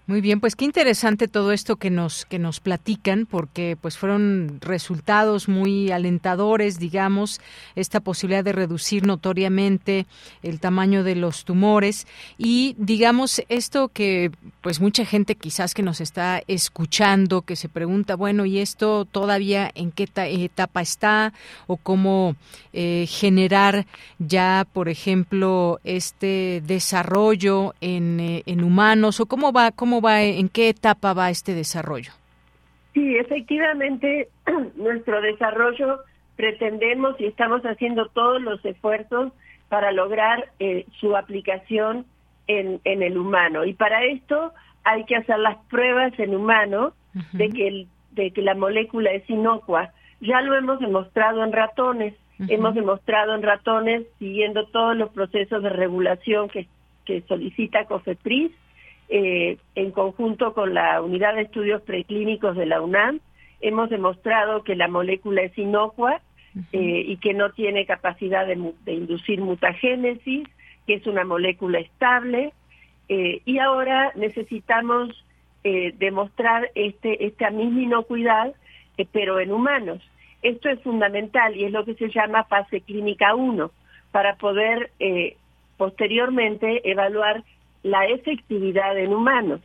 Muy 0.09 0.21
bien, 0.21 0.39
pues 0.39 0.55
qué 0.55 0.65
interesante 0.65 1.27
todo 1.27 1.51
esto 1.51 1.75
que 1.75 1.91
nos 1.91 2.27
que 2.27 2.39
nos 2.39 2.61
platican 2.61 3.27
porque 3.27 3.77
pues 3.81 3.99
fueron 3.99 4.59
resultados 4.61 5.49
muy 5.49 5.91
alentadores, 5.91 6.79
digamos, 6.79 7.41
esta 7.75 7.99
posibilidad 7.99 8.45
de 8.45 8.53
reducir 8.53 9.05
notoriamente 9.05 10.07
el 10.45 10.61
tamaño 10.61 11.03
de 11.03 11.17
los 11.17 11.45
tumores. 11.45 12.07
Y 12.39 12.77
digamos 12.79 13.43
esto 13.49 13.89
que 13.89 14.31
pues 14.61 14.81
mucha 14.81 15.05
gente 15.05 15.35
quizás 15.35 15.75
que 15.75 15.83
nos 15.83 16.01
está 16.01 16.41
escuchando 16.47 17.43
que 17.43 17.57
se 17.57 17.69
pregunta, 17.69 18.15
bueno, 18.15 18.47
¿y 18.47 18.61
esto 18.61 19.07
todavía 19.07 19.73
en 19.75 19.91
qué 19.91 20.09
etapa 20.15 20.83
está 20.83 21.33
o 21.67 21.79
cómo 21.79 22.37
eh, 22.73 23.07
generar 23.09 23.87
ya, 24.21 24.69
por 24.73 24.89
ejemplo, 24.89 25.81
este 25.83 26.63
desarrollo 26.65 27.75
en, 27.81 28.21
eh, 28.21 28.43
en 28.47 28.63
humanos 28.63 29.19
o 29.19 29.27
cómo 29.27 29.51
va 29.53 29.73
cómo 29.73 29.96
va, 30.01 30.23
en 30.23 30.49
qué 30.49 30.69
etapa 30.69 31.15
va 31.15 31.31
este 31.31 31.55
desarrollo? 31.55 32.13
Sí, 32.95 33.17
efectivamente, 33.17 34.29
nuestro 34.77 35.21
desarrollo 35.21 36.01
pretendemos 36.37 37.21
y 37.21 37.27
estamos 37.27 37.63
haciendo 37.63 38.07
todos 38.09 38.41
los 38.41 38.65
esfuerzos 38.65 39.33
para 39.69 39.93
lograr 39.93 40.51
eh, 40.61 40.87
su 41.01 41.17
aplicación 41.17 42.07
en, 42.47 42.81
en 42.85 43.03
el 43.03 43.19
humano. 43.19 43.65
Y 43.65 43.75
para 43.75 44.05
esto 44.05 44.53
hay 44.85 45.05
que 45.05 45.17
hacer 45.17 45.39
las 45.39 45.57
pruebas 45.69 46.19
en 46.19 46.35
humano 46.35 46.93
de, 47.33 47.51
que 47.51 47.69
el, 47.69 47.89
de 48.13 48.31
que 48.31 48.43
la 48.43 48.55
molécula 48.55 49.11
es 49.11 49.29
inocua. 49.29 49.91
Ya 50.21 50.41
lo 50.43 50.55
hemos 50.55 50.79
demostrado 50.79 51.43
en 51.43 51.53
ratones. 51.53 52.15
Hemos 52.49 52.75
demostrado 52.75 53.35
en 53.35 53.43
ratones, 53.43 54.07
siguiendo 54.19 54.67
todos 54.67 54.95
los 54.95 55.11
procesos 55.11 55.63
de 55.63 55.71
regulación 55.71 56.49
que, 56.51 56.69
que 57.07 57.23
solicita 57.23 57.87
COFEPRIS, 57.87 58.53
eh, 59.09 59.59
en 59.77 59.93
conjunto 59.93 60.53
con 60.53 60.75
la 60.75 61.01
Unidad 61.01 61.37
de 61.37 61.43
Estudios 61.43 61.81
Preclínicos 61.83 62.57
de 62.57 62.67
la 62.67 62.81
UNAM, 62.81 63.21
hemos 63.61 63.89
demostrado 63.89 64.65
que 64.65 64.75
la 64.75 64.89
molécula 64.89 65.43
es 65.43 65.57
inocua 65.57 66.21
eh, 66.73 67.05
y 67.07 67.17
que 67.19 67.33
no 67.33 67.51
tiene 67.51 67.87
capacidad 67.87 68.47
de, 68.47 68.55
inducir 68.93 69.41
mutagénesis, 69.41 70.49
que 70.87 70.95
es 70.95 71.07
una 71.07 71.25
molécula 71.25 71.79
estable, 71.79 72.53
eh, 73.09 73.43
y 73.45 73.59
ahora 73.59 74.13
necesitamos 74.17 75.23
demostrar 75.99 76.71
este, 76.77 77.27
esta 77.27 77.51
misma 77.51 77.83
inocuidad, 77.83 78.55
pero 79.11 79.41
en 79.41 79.51
humanos. 79.51 80.01
Esto 80.41 80.69
es 80.69 80.81
fundamental 80.81 81.57
y 81.57 81.65
es 81.65 81.73
lo 81.73 81.85
que 81.85 81.95
se 81.95 82.09
llama 82.09 82.45
fase 82.45 82.83
clínica 82.83 83.35
1, 83.35 83.73
para 84.13 84.37
poder 84.37 84.93
posteriormente 85.77 86.89
evaluar 86.89 87.43
la 87.83 88.07
efectividad 88.07 88.97
en 88.99 89.13
humanos. 89.15 89.61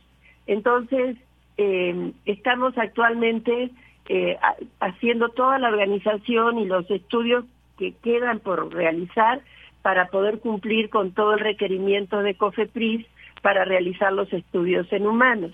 Entonces, 0.46 1.16
eh, 1.56 2.12
estamos 2.24 2.76
actualmente 2.78 3.70
eh, 4.08 4.36
haciendo 4.80 5.28
toda 5.28 5.58
la 5.58 5.68
organización 5.68 6.58
y 6.58 6.66
los 6.66 6.90
estudios 6.90 7.44
que 7.78 7.92
quedan 8.02 8.40
por 8.40 8.72
realizar 8.74 9.42
para 9.82 10.06
poder 10.08 10.38
cumplir 10.38 10.90
con 10.90 11.12
todo 11.12 11.34
el 11.34 11.40
requerimiento 11.40 12.22
de 12.22 12.34
COFEPRIS 12.34 13.06
para 13.42 13.64
realizar 13.64 14.12
los 14.12 14.32
estudios 14.32 14.90
en 14.92 15.06
humanos. 15.06 15.52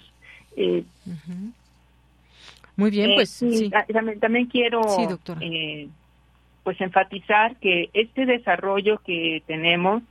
Eh, 0.57 0.85
Muy 2.77 2.91
bien, 2.91 3.13
pues 3.15 3.31
sí, 3.31 3.71
También, 4.21 4.47
quiero 4.47 4.83
eh, 5.41 5.89
pues 6.63 6.81
enfatizar 6.81 7.57
que 7.57 7.91
este 7.95 8.27
desarrollo 8.27 8.99
que 8.99 9.43
tenemos 9.47 10.03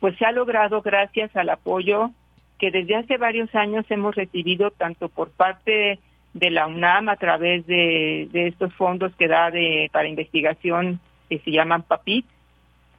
pues 0.00 0.16
se 0.16 0.24
ha 0.24 0.32
logrado 0.32 0.82
gracias 0.82 1.34
al 1.36 1.50
apoyo 1.50 2.10
que 2.58 2.70
desde 2.70 2.96
hace 2.96 3.16
varios 3.16 3.54
años 3.54 3.86
hemos 3.90 4.14
recibido 4.14 4.70
tanto 4.70 5.08
por 5.08 5.30
parte 5.30 5.98
de 6.34 6.50
la 6.50 6.66
UNAM 6.66 7.08
a 7.08 7.16
través 7.16 7.66
de, 7.66 8.28
estos 8.32 8.72
fondos 8.74 9.14
que 9.16 9.28
da 9.28 9.50
de, 9.50 9.88
para 9.92 10.08
investigación 10.08 11.00
que 11.28 11.38
se 11.38 11.50
llaman 11.50 11.82
PAPIT 11.82 12.26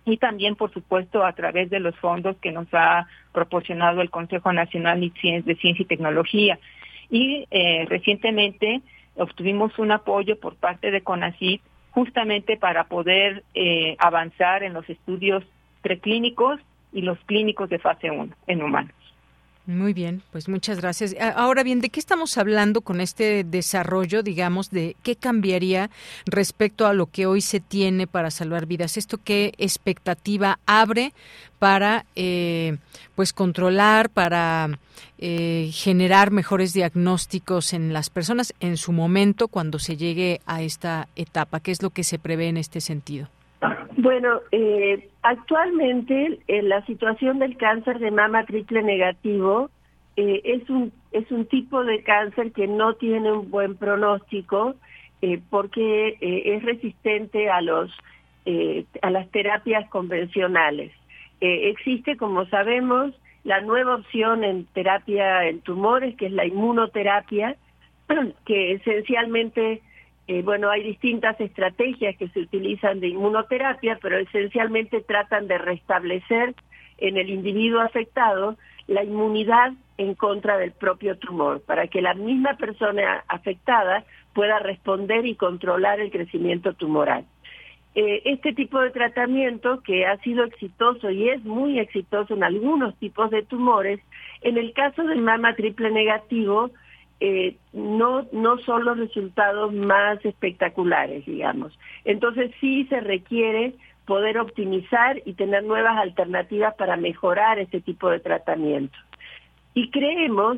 y 0.06 0.18
también, 0.18 0.56
por 0.56 0.74
supuesto, 0.74 1.24
a 1.24 1.34
través 1.34 1.70
de 1.70 1.80
los 1.80 1.96
fondos 1.98 2.36
que 2.38 2.52
nos 2.52 2.68
ha 2.74 3.08
proporcionado 3.32 4.02
el 4.02 4.10
Consejo 4.10 4.52
Nacional 4.52 5.00
de 5.00 5.56
Ciencia 5.56 5.84
y 5.84 5.86
Tecnología. 5.86 6.58
Y 7.12 7.46
eh, 7.52 7.86
recientemente 7.88 8.82
obtuvimos 9.16 9.78
un 9.78 9.92
apoyo 9.92 10.40
por 10.40 10.56
parte 10.56 10.90
de 10.90 11.02
CONACYT 11.02 11.62
justamente 11.92 12.58
para 12.58 12.86
poder 12.86 13.44
eh, 13.54 13.96
avanzar 14.00 14.64
en 14.64 14.74
los 14.74 14.90
estudios 14.90 15.44
preclínicos 15.84 16.60
y 16.92 17.02
los 17.02 17.18
clínicos 17.26 17.70
de 17.70 17.80
fase 17.80 18.12
1 18.12 18.34
en 18.48 18.64
humanos. 18.64 18.94
Muy 19.68 19.94
bien, 19.94 20.24
pues 20.32 20.50
muchas 20.50 20.82
gracias. 20.82 21.16
Ahora 21.36 21.62
bien, 21.62 21.82
¿de 21.82 21.90
qué 21.90 22.00
estamos 22.00 22.38
hablando 22.40 22.82
con 22.82 23.00
este 23.00 23.44
desarrollo, 23.44 24.24
digamos, 24.24 24.72
de 24.72 24.96
qué 25.04 25.16
cambiaría 25.16 25.92
respecto 26.26 26.88
a 26.88 26.94
lo 26.94 27.06
que 27.06 27.28
hoy 27.28 27.42
se 27.42 27.60
tiene 27.60 28.08
para 28.08 28.32
salvar 28.32 28.66
vidas? 28.66 28.98
¿Esto 28.98 29.20
qué 29.24 29.54
expectativa 29.60 30.58
abre 30.66 31.14
para, 31.60 32.06
eh, 32.16 32.78
pues, 33.14 33.34
controlar, 33.34 34.10
para 34.10 34.80
eh, 35.20 35.70
generar 35.72 36.32
mejores 36.32 36.74
diagnósticos 36.74 37.74
en 37.74 37.94
las 37.94 38.10
personas 38.10 38.56
en 38.62 38.78
su 38.78 38.92
momento 38.92 39.48
cuando 39.48 39.78
se 39.78 39.96
llegue 39.96 40.42
a 40.48 40.64
esta 40.64 41.08
etapa? 41.16 41.60
¿Qué 41.60 41.70
es 41.70 41.84
lo 41.84 41.92
que 41.92 42.04
se 42.04 42.18
prevé 42.18 42.48
en 42.48 42.58
este 42.58 42.82
sentido? 42.82 43.30
Bueno, 43.98 44.42
eh, 44.52 45.10
actualmente 45.22 46.40
eh, 46.48 46.62
la 46.64 46.84
situación 46.86 47.40
del 47.40 47.58
cáncer 47.58 48.00
de 48.00 48.10
mama 48.10 48.46
triple 48.46 48.82
negativo 48.82 49.70
eh, 50.16 50.42
es 50.44 50.70
un 50.70 50.92
es 51.12 51.30
un 51.32 51.46
tipo 51.46 51.84
de 51.84 52.04
cáncer 52.04 52.52
que 52.54 52.68
no 52.68 52.96
tiene 52.96 53.32
un 53.32 53.52
buen 53.52 53.76
pronóstico 53.76 54.76
porque 55.52 56.18
es 56.20 56.64
resistente 56.64 57.48
a 57.48 57.62
los 57.62 57.96
a 59.04 59.10
las 59.12 59.30
terapias 59.30 59.88
convencionales. 59.90 60.92
existe, 61.42 62.18
como 62.18 62.48
sabemos, 62.48 63.14
la 63.44 63.62
nueva 63.62 63.96
opción 63.96 64.44
en 64.44 64.66
terapia 64.74 65.48
en 65.48 65.62
tumores, 65.62 66.16
que 66.16 66.26
es 66.26 66.32
la 66.32 66.48
inmunoterapia, 66.48 67.56
que 68.46 68.72
esencialmente 68.72 69.84
eh, 70.28 70.42
bueno, 70.44 70.70
hay 70.70 70.84
distintas 70.84 71.40
estrategias 71.42 72.16
que 72.18 72.30
se 72.30 72.42
utilizan 72.42 73.00
de 73.00 73.10
inmunoterapia, 73.10 74.00
pero 74.02 74.18
esencialmente 74.18 75.02
tratan 75.02 75.48
de 75.48 75.58
restablecer 75.58 76.56
en 76.98 77.18
el 77.18 77.30
individuo 77.30 77.82
afectado 77.82 78.58
la 78.88 79.04
inmunidad 79.04 79.74
en 79.98 80.16
contra 80.16 80.58
del 80.58 80.72
propio 80.72 81.18
tumor, 81.18 81.62
para 81.62 81.88
que 81.88 82.02
la 82.02 82.14
misma 82.14 82.56
persona 82.56 83.24
afectada 83.28 84.04
pueda 84.34 84.60
responder 84.60 85.26
y 85.26 85.36
controlar 85.36 86.00
el 86.00 86.12
crecimiento 86.12 86.74
tumoral. 86.74 87.26
Eh, 87.94 88.22
este 88.26 88.54
tipo 88.54 88.80
de 88.80 88.92
tratamiento, 88.92 89.82
que 89.82 90.06
ha 90.06 90.18
sido 90.20 90.46
exitoso 90.46 91.10
y 91.10 91.30
es 91.30 91.44
muy 91.44 91.78
exitoso 91.78 92.34
en 92.34 92.44
algunos 92.44 92.96
tipos 93.00 93.30
de 93.32 93.44
tumores, 93.44 94.00
en 94.42 94.58
el 94.58 94.72
caso 94.74 95.04
del 95.04 95.22
mama 95.22 95.56
triple 95.56 95.92
negativo, 95.92 96.72
eh, 97.24 97.56
no, 97.72 98.26
no 98.32 98.58
son 98.58 98.84
los 98.84 98.98
resultados 98.98 99.72
más 99.72 100.26
espectaculares, 100.26 101.24
digamos. 101.24 101.78
Entonces 102.04 102.50
sí 102.60 102.86
se 102.86 103.00
requiere 103.00 103.76
poder 104.08 104.40
optimizar 104.40 105.22
y 105.24 105.34
tener 105.34 105.64
nuevas 105.64 106.00
alternativas 106.00 106.74
para 106.74 106.98
mejorar 106.98 107.60
este 107.60 107.80
tipo 107.80 108.10
de 108.10 108.22
tratamiento. 108.22 108.98
Y 109.76 109.92
creemos 109.92 110.58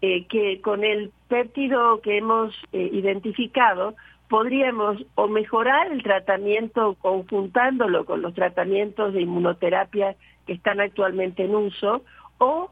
eh, 0.00 0.26
que 0.26 0.60
con 0.60 0.84
el 0.84 1.10
péptido 1.26 2.00
que 2.02 2.18
hemos 2.18 2.54
eh, 2.72 2.88
identificado, 2.92 3.96
podríamos 4.28 5.04
o 5.16 5.26
mejorar 5.26 5.90
el 5.90 6.04
tratamiento 6.04 6.94
conjuntándolo 7.00 8.04
con 8.04 8.22
los 8.22 8.32
tratamientos 8.32 9.12
de 9.12 9.22
inmunoterapia 9.22 10.14
que 10.46 10.52
están 10.52 10.78
actualmente 10.80 11.44
en 11.44 11.56
uso, 11.56 12.04
o 12.38 12.70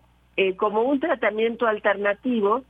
como 0.56 0.82
un 0.82 0.98
tratamiento 0.98 1.66
alternativo 1.66 2.64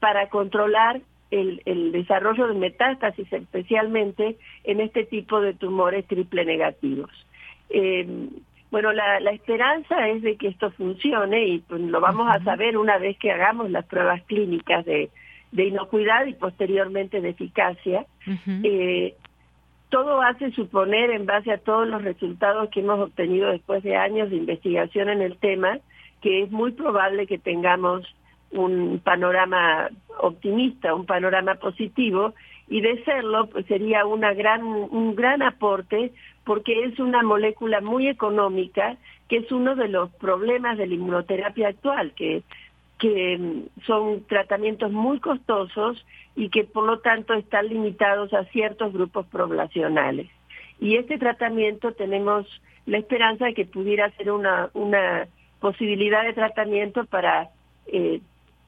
para 0.00 0.28
controlar 0.28 1.00
el, 1.30 1.92
desarrollo 1.92 2.48
de 2.48 2.54
metástasis, 2.54 3.32
especialmente 3.32 4.36
en 4.64 4.80
este 4.80 5.04
tipo 5.04 5.40
de 5.40 5.54
tumores 5.54 6.06
triple 6.06 6.44
negativos. 6.44 7.10
Eh, 7.68 8.28
bueno, 8.70 8.92
la, 8.92 9.18
esperanza 9.30 10.08
es 10.08 10.22
de 10.22 10.36
que 10.36 10.48
esto 10.48 10.70
funcione 10.72 11.46
y 11.46 11.58
pues, 11.60 11.80
lo 11.80 12.00
vamos 12.00 12.28
a 12.30 12.42
saber 12.44 12.76
una 12.76 12.98
vez 12.98 13.18
que 13.18 13.32
hagamos 13.32 13.70
las 13.70 13.84
pruebas 13.86 14.22
clínicas 14.24 14.84
de, 14.84 15.10
inocuidad 15.52 16.26
y 16.26 16.34
posteriormente 16.34 17.20
de 17.20 17.30
eficacia. 17.30 18.06
Eh, 18.62 19.14
todo 19.88 20.22
hace 20.22 20.52
suponer, 20.52 21.10
en 21.10 21.26
base 21.26 21.50
a 21.50 21.58
todos 21.58 21.88
los 21.88 22.02
resultados 22.02 22.70
que 22.70 22.80
hemos 22.80 23.00
obtenido 23.00 23.50
después 23.50 23.82
de 23.82 23.96
años 23.96 24.30
de 24.30 24.36
investigación 24.36 25.08
en 25.08 25.20
el 25.20 25.36
tema, 25.38 25.80
que 26.22 26.42
es 26.42 26.50
muy 26.52 26.70
probable 26.70 27.26
que 27.26 27.38
tengamos 27.38 28.06
un 28.52 29.00
panorama 29.02 29.88
optimista, 30.18 30.94
un 30.94 31.06
panorama 31.06 31.54
positivo, 31.56 32.34
y 32.68 32.80
de 32.80 33.02
serlo 33.04 33.46
pues 33.46 33.66
sería 33.66 34.06
una 34.06 34.32
gran, 34.32 34.62
un 34.64 35.14
gran 35.14 35.42
aporte 35.42 36.12
porque 36.44 36.84
es 36.84 36.98
una 36.98 37.22
molécula 37.22 37.80
muy 37.80 38.08
económica, 38.08 38.96
que 39.28 39.38
es 39.38 39.52
uno 39.52 39.76
de 39.76 39.88
los 39.88 40.10
problemas 40.14 40.78
de 40.78 40.86
la 40.86 40.94
inmunoterapia 40.94 41.68
actual, 41.68 42.12
que, 42.14 42.42
que 42.98 43.38
mm, 43.38 43.82
son 43.86 44.24
tratamientos 44.26 44.92
muy 44.92 45.20
costosos 45.20 46.04
y 46.36 46.48
que 46.48 46.64
por 46.64 46.84
lo 46.84 47.00
tanto 47.00 47.34
están 47.34 47.68
limitados 47.68 48.32
a 48.32 48.44
ciertos 48.46 48.92
grupos 48.92 49.26
poblacionales. 49.26 50.28
Y 50.80 50.96
este 50.96 51.18
tratamiento 51.18 51.92
tenemos 51.92 52.46
la 52.86 52.98
esperanza 52.98 53.46
de 53.46 53.54
que 53.54 53.66
pudiera 53.66 54.10
ser 54.12 54.30
una, 54.30 54.70
una 54.74 55.28
posibilidad 55.60 56.24
de 56.24 56.32
tratamiento 56.32 57.04
para 57.04 57.50
eh, 57.86 58.20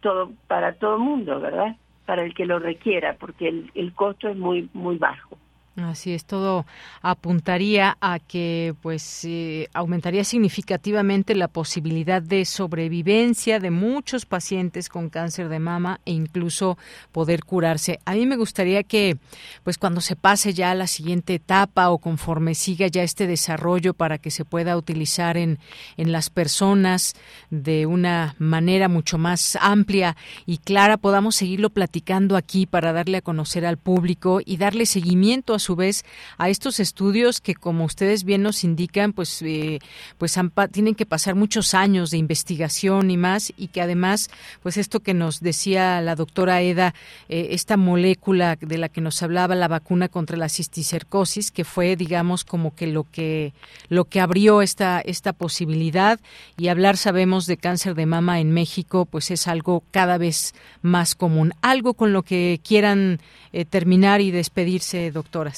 todo 0.03 0.32
para 0.46 0.74
todo 0.74 0.96
el 0.96 1.00
mundo, 1.00 1.40
¿verdad? 1.40 1.76
Para 2.05 2.22
el 2.22 2.34
que 2.34 2.44
lo 2.44 2.59
requiera, 2.59 3.16
porque 3.18 3.48
el, 3.48 3.70
el 3.74 3.94
costo 3.94 4.28
es 4.28 4.36
muy 4.36 4.68
muy 4.74 4.98
bajo. 4.98 5.38
Así 5.75 6.12
es, 6.12 6.27
todo 6.27 6.66
apuntaría 7.01 7.97
a 8.03 8.18
que 8.18 8.75
pues 8.83 9.25
eh, 9.25 9.70
aumentaría 9.73 10.23
significativamente 10.23 11.35
la 11.35 11.49
posibilidad 11.49 12.20
de 12.20 12.45
sobrevivencia 12.45 13.59
de 13.59 13.70
muchos 13.70 14.27
pacientes 14.27 14.91
con 14.91 15.09
cáncer 15.09 15.49
de 15.49 15.61
mama 15.61 16.01
e 16.05 16.12
incluso 16.12 16.77
poder 17.11 17.45
curarse. 17.45 18.01
A 18.05 18.12
mí 18.12 18.27
me 18.27 18.37
gustaría 18.37 18.83
que 18.83 19.16
pues 19.64 19.79
cuando 19.79 20.03
se 20.03 20.14
pase 20.14 20.53
ya 20.53 20.73
a 20.73 20.75
la 20.75 20.87
siguiente 20.87 21.37
etapa 21.37 21.89
o 21.89 21.97
conforme 21.97 22.55
siga 22.55 22.89
ya 22.89 23.03
este 23.03 23.27
desarrollo 23.27 23.95
para 23.95 24.18
que 24.18 24.31
se 24.31 24.45
pueda 24.45 24.77
utilizar 24.77 25.39
en, 25.39 25.59
en 25.97 26.12
las 26.12 26.29
personas 26.29 27.14
de 27.49 27.87
una 27.87 28.37
manera 28.39 28.89
mucho 28.89 29.16
más 29.16 29.57
amplia 29.59 30.18
y 30.45 30.59
clara, 30.59 30.99
podamos 30.99 31.35
seguirlo 31.35 31.70
platicando 31.70 32.37
aquí 32.37 32.66
para 32.66 32.93
darle 32.93 33.16
a 33.16 33.23
conocer 33.23 33.64
al 33.64 33.79
público 33.79 34.41
y 34.45 34.59
darle 34.59 34.85
seguimiento 34.85 35.55
a 35.55 35.61
su 35.62 35.76
vez 35.76 36.04
a 36.38 36.48
estos 36.48 36.80
estudios 36.80 37.40
que, 37.40 37.54
como 37.54 37.84
ustedes 37.84 38.24
bien 38.24 38.42
nos 38.42 38.64
indican, 38.64 39.12
pues, 39.12 39.40
eh, 39.42 39.78
pues 40.18 40.38
tienen 40.70 40.94
que 40.94 41.06
pasar 41.06 41.34
muchos 41.34 41.74
años 41.74 42.10
de 42.10 42.18
investigación 42.18 43.10
y 43.10 43.16
más, 43.16 43.52
y 43.56 43.68
que 43.68 43.80
además, 43.80 44.30
pues 44.62 44.76
esto 44.76 45.00
que 45.00 45.14
nos 45.14 45.40
decía 45.40 46.00
la 46.00 46.14
doctora 46.14 46.60
Eda, 46.60 46.94
eh, 47.28 47.48
esta 47.50 47.76
molécula 47.76 48.56
de 48.60 48.78
la 48.78 48.88
que 48.88 49.00
nos 49.00 49.22
hablaba 49.22 49.54
la 49.54 49.68
vacuna 49.68 50.08
contra 50.08 50.36
la 50.36 50.48
cisticercosis, 50.48 51.50
que 51.50 51.64
fue, 51.64 51.96
digamos, 51.96 52.44
como 52.44 52.74
que 52.74 52.86
lo 52.86 53.04
que 53.04 53.52
lo 53.88 54.04
que 54.04 54.20
abrió 54.20 54.62
esta 54.62 55.00
esta 55.00 55.32
posibilidad 55.32 56.20
y 56.58 56.68
hablar 56.68 56.96
sabemos 56.96 57.46
de 57.46 57.56
cáncer 57.56 57.94
de 57.94 58.06
mama 58.06 58.40
en 58.40 58.52
México, 58.52 59.06
pues 59.06 59.30
es 59.30 59.46
algo 59.46 59.82
cada 59.90 60.18
vez 60.18 60.54
más 60.82 61.14
común. 61.14 61.52
Algo 61.62 61.94
con 61.94 62.12
lo 62.12 62.22
que 62.22 62.60
quieran 62.62 63.20
eh, 63.52 63.64
terminar 63.64 64.20
y 64.20 64.30
despedirse, 64.30 65.10
doctora. 65.10 65.51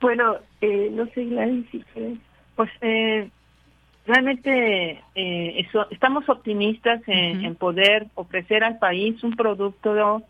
Bueno, 0.00 0.36
eh, 0.60 0.90
no 0.92 1.06
sé, 1.06 1.24
Gladys, 1.24 1.66
Pues 2.54 2.70
eh, 2.80 3.30
realmente 4.06 5.02
eh, 5.14 5.66
estamos 5.90 6.28
optimistas 6.28 7.02
en, 7.06 7.54
poder 7.56 8.06
ofrecer 8.14 8.64
al 8.64 8.78
país 8.78 9.22
un 9.24 9.36
producto 9.36 10.22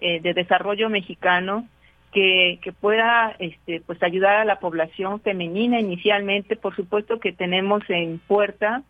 eh, 0.00 0.20
de 0.20 0.34
desarrollo 0.34 0.88
mexicano 0.90 1.66
que, 2.12 2.58
que 2.62 2.72
pueda 2.72 3.34
este, 3.38 3.80
pues 3.80 4.02
ayudar 4.02 4.36
a 4.36 4.44
la 4.44 4.60
población 4.60 5.20
femenina 5.20 5.80
inicialmente. 5.80 6.56
Por 6.56 6.76
supuesto 6.76 7.18
que 7.18 7.32
tenemos 7.32 7.82
en 7.88 8.18
puerta 8.18 8.82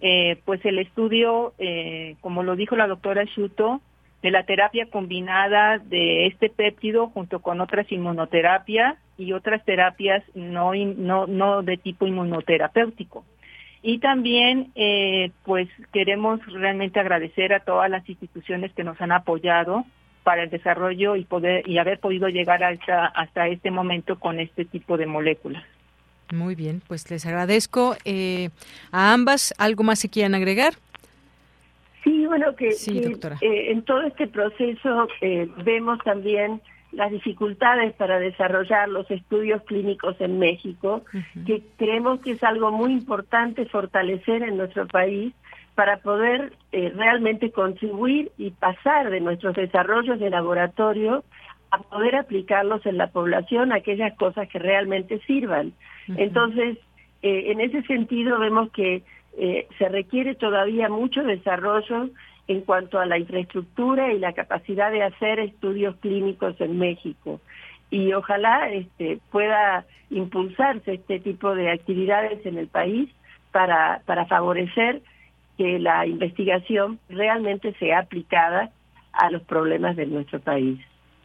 eh, 0.00 0.40
pues 0.44 0.64
el 0.64 0.78
estudio, 0.78 1.52
eh, 1.58 2.16
como 2.20 2.42
lo 2.42 2.56
dijo 2.56 2.76
la 2.76 2.86
doctora 2.86 3.24
Shuto, 3.24 3.80
de 4.22 4.30
la 4.30 4.44
terapia 4.44 4.86
combinada 4.86 5.78
de 5.78 6.26
este 6.26 6.48
péptido 6.48 7.08
junto 7.08 7.40
con 7.40 7.60
otras 7.60 7.90
inmunoterapias 7.92 8.96
y 9.16 9.32
otras 9.32 9.64
terapias 9.64 10.22
no, 10.34 10.72
no, 10.74 11.26
no 11.26 11.62
de 11.62 11.76
tipo 11.76 12.06
inmunoterapéutico. 12.06 13.24
Y 13.82 13.98
también, 13.98 14.72
eh, 14.74 15.30
pues 15.44 15.68
queremos 15.92 16.40
realmente 16.46 17.00
agradecer 17.00 17.52
a 17.52 17.60
todas 17.60 17.90
las 17.90 18.08
instituciones 18.08 18.72
que 18.72 18.84
nos 18.84 19.00
han 19.00 19.12
apoyado 19.12 19.84
para 20.22 20.42
el 20.42 20.50
desarrollo 20.50 21.16
y 21.16 21.24
poder 21.24 21.68
y 21.68 21.78
haber 21.78 22.00
podido 22.00 22.28
llegar 22.28 22.64
hasta, 22.64 23.06
hasta 23.06 23.46
este 23.48 23.70
momento 23.70 24.18
con 24.18 24.40
este 24.40 24.64
tipo 24.64 24.96
de 24.96 25.06
moléculas. 25.06 25.62
Muy 26.32 26.54
bien, 26.54 26.82
pues 26.88 27.10
les 27.10 27.26
agradezco 27.26 27.96
eh, 28.04 28.48
a 28.90 29.12
ambas. 29.12 29.54
¿Algo 29.58 29.84
más 29.84 29.98
se 29.98 30.08
quieran 30.08 30.34
agregar? 30.34 30.72
Sí, 32.02 32.26
bueno, 32.26 32.54
que, 32.56 32.68
eh, 32.68 33.70
en 33.70 33.82
todo 33.82 34.02
este 34.02 34.26
proceso 34.26 35.08
eh, 35.20 35.48
vemos 35.64 35.98
también 36.04 36.60
las 36.94 37.10
dificultades 37.10 37.92
para 37.94 38.18
desarrollar 38.18 38.88
los 38.88 39.10
estudios 39.10 39.62
clínicos 39.64 40.16
en 40.20 40.38
México, 40.38 41.04
que 41.46 41.62
creemos 41.76 42.20
que 42.20 42.32
es 42.32 42.42
algo 42.42 42.70
muy 42.70 42.92
importante 42.92 43.66
fortalecer 43.66 44.42
en 44.42 44.56
nuestro 44.56 44.86
país 44.86 45.34
para 45.74 45.98
poder 45.98 46.52
eh, 46.72 46.92
realmente 46.94 47.50
contribuir 47.50 48.30
y 48.38 48.50
pasar 48.50 49.10
de 49.10 49.20
nuestros 49.20 49.56
desarrollos 49.56 50.20
de 50.20 50.30
laboratorio 50.30 51.24
a 51.70 51.78
poder 51.78 52.14
aplicarlos 52.14 52.86
en 52.86 52.96
la 52.96 53.08
población 53.08 53.72
aquellas 53.72 54.16
cosas 54.16 54.48
que 54.48 54.60
realmente 54.60 55.20
sirvan. 55.26 55.72
Entonces, 56.16 56.78
en 57.22 57.60
ese 57.60 57.82
sentido 57.82 58.38
vemos 58.38 58.70
que 58.70 59.02
eh, 59.36 59.66
se 59.78 59.88
requiere 59.88 60.36
todavía 60.36 60.88
mucho 60.88 61.24
desarrollo 61.24 62.10
en 62.46 62.60
cuanto 62.62 62.98
a 62.98 63.06
la 63.06 63.18
infraestructura 63.18 64.12
y 64.12 64.18
la 64.18 64.32
capacidad 64.32 64.90
de 64.90 65.02
hacer 65.02 65.38
estudios 65.38 65.96
clínicos 65.96 66.60
en 66.60 66.78
México. 66.78 67.40
Y 67.90 68.12
ojalá 68.12 68.70
este, 68.70 69.18
pueda 69.30 69.86
impulsarse 70.10 70.94
este 70.94 71.20
tipo 71.20 71.54
de 71.54 71.70
actividades 71.70 72.44
en 72.44 72.58
el 72.58 72.68
país 72.68 73.08
para, 73.52 74.02
para 74.04 74.26
favorecer 74.26 75.02
que 75.56 75.78
la 75.78 76.06
investigación 76.06 76.98
realmente 77.08 77.72
sea 77.78 78.00
aplicada 78.00 78.70
a 79.12 79.30
los 79.30 79.42
problemas 79.42 79.96
de 79.96 80.06
nuestro 80.06 80.40
país. 80.40 80.80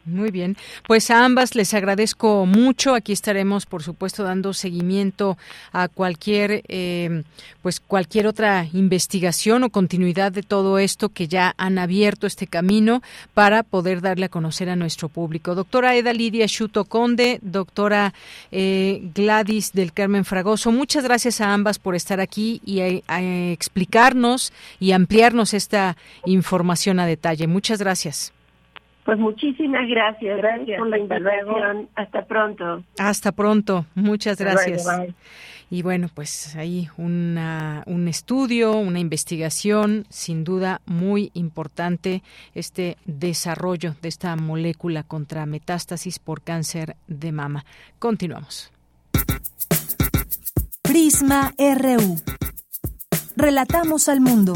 Muy 0.06 0.30
bien, 0.30 0.56
pues 0.86 1.10
a 1.10 1.24
ambas 1.24 1.54
les 1.54 1.74
agradezco 1.74 2.46
mucho. 2.46 2.94
Aquí 2.94 3.12
estaremos, 3.12 3.66
por 3.66 3.82
supuesto, 3.82 4.24
dando 4.24 4.54
seguimiento 4.54 5.36
a 5.72 5.88
cualquier, 5.88 6.62
eh, 6.68 7.22
pues 7.60 7.80
cualquier 7.80 8.26
otra 8.26 8.66
investigación 8.72 9.62
o 9.62 9.70
continuidad 9.70 10.32
de 10.32 10.42
todo 10.42 10.78
esto 10.78 11.10
que 11.10 11.28
ya 11.28 11.54
han 11.58 11.78
abierto 11.78 12.26
este 12.26 12.46
camino 12.46 13.02
para 13.34 13.62
poder 13.62 14.00
darle 14.00 14.26
a 14.26 14.28
conocer 14.30 14.70
a 14.70 14.76
nuestro 14.76 15.10
público. 15.10 15.54
Doctora 15.54 15.94
Eda 15.94 16.14
Lidia 16.14 16.46
Shuto 16.46 16.86
Conde, 16.86 17.38
doctora 17.42 18.14
eh, 18.52 19.02
Gladys 19.14 19.72
del 19.72 19.92
Carmen 19.92 20.24
Fragoso, 20.24 20.72
muchas 20.72 21.04
gracias 21.04 21.42
a 21.42 21.52
ambas 21.52 21.78
por 21.78 21.94
estar 21.94 22.20
aquí 22.20 22.62
y 22.64 23.02
a 23.06 23.20
explicarnos 23.52 24.52
y 24.78 24.92
ampliarnos 24.92 25.52
esta 25.52 25.98
información 26.24 27.00
a 27.00 27.06
detalle. 27.06 27.46
Muchas 27.46 27.80
gracias. 27.80 28.32
Pues 29.04 29.18
muchísimas 29.18 29.88
gracias. 29.88 30.36
Gracias 30.38 30.78
por 30.78 30.88
la 30.88 30.98
invitación. 30.98 31.88
Hasta 31.94 32.24
pronto. 32.26 32.84
Hasta 32.98 33.32
pronto. 33.32 33.86
Muchas 33.94 34.38
gracias. 34.38 34.86
Y 35.70 35.82
bueno, 35.82 36.08
pues 36.12 36.56
ahí 36.56 36.88
una, 36.96 37.84
un 37.86 38.08
estudio, 38.08 38.72
una 38.72 38.98
investigación, 38.98 40.04
sin 40.08 40.42
duda 40.42 40.80
muy 40.84 41.30
importante, 41.34 42.24
este 42.54 42.96
desarrollo 43.04 43.94
de 44.02 44.08
esta 44.08 44.34
molécula 44.34 45.04
contra 45.04 45.46
metástasis 45.46 46.18
por 46.18 46.42
cáncer 46.42 46.96
de 47.06 47.30
mama. 47.30 47.64
Continuamos. 48.00 48.72
Prisma 50.82 51.52
RU. 51.56 52.16
Relatamos 53.36 54.08
al 54.08 54.20
mundo. 54.20 54.54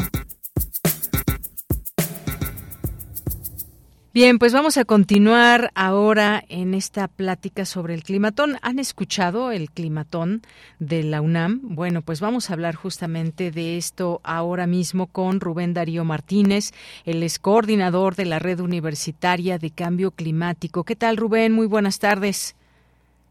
Bien, 4.15 4.39
pues 4.39 4.53
vamos 4.53 4.77
a 4.77 4.85
continuar 4.85 5.71
ahora 5.75 6.41
en 6.47 6.73
esta 6.73 7.09
plática 7.09 7.65
sobre 7.65 7.93
el 7.93 8.03
climatón. 8.03 8.53
¿Han 8.61 8.79
escuchado 8.79 9.51
el 9.51 9.69
climatón 9.69 10.41
de 10.79 11.03
la 11.03 11.19
UNAM? 11.19 11.59
Bueno, 11.61 12.01
pues 12.01 12.21
vamos 12.21 12.49
a 12.49 12.53
hablar 12.53 12.75
justamente 12.75 13.51
de 13.51 13.75
esto 13.75 14.21
ahora 14.23 14.67
mismo 14.67 15.07
con 15.07 15.41
Rubén 15.41 15.73
Darío 15.73 16.05
Martínez, 16.05 16.71
el 17.03 17.23
es 17.23 17.39
coordinador 17.39 18.15
de 18.15 18.23
la 18.23 18.39
Red 18.39 18.61
Universitaria 18.61 19.57
de 19.57 19.71
Cambio 19.71 20.11
Climático. 20.11 20.85
¿Qué 20.85 20.95
tal, 20.95 21.17
Rubén? 21.17 21.51
Muy 21.51 21.67
buenas 21.67 21.99
tardes. 21.99 22.55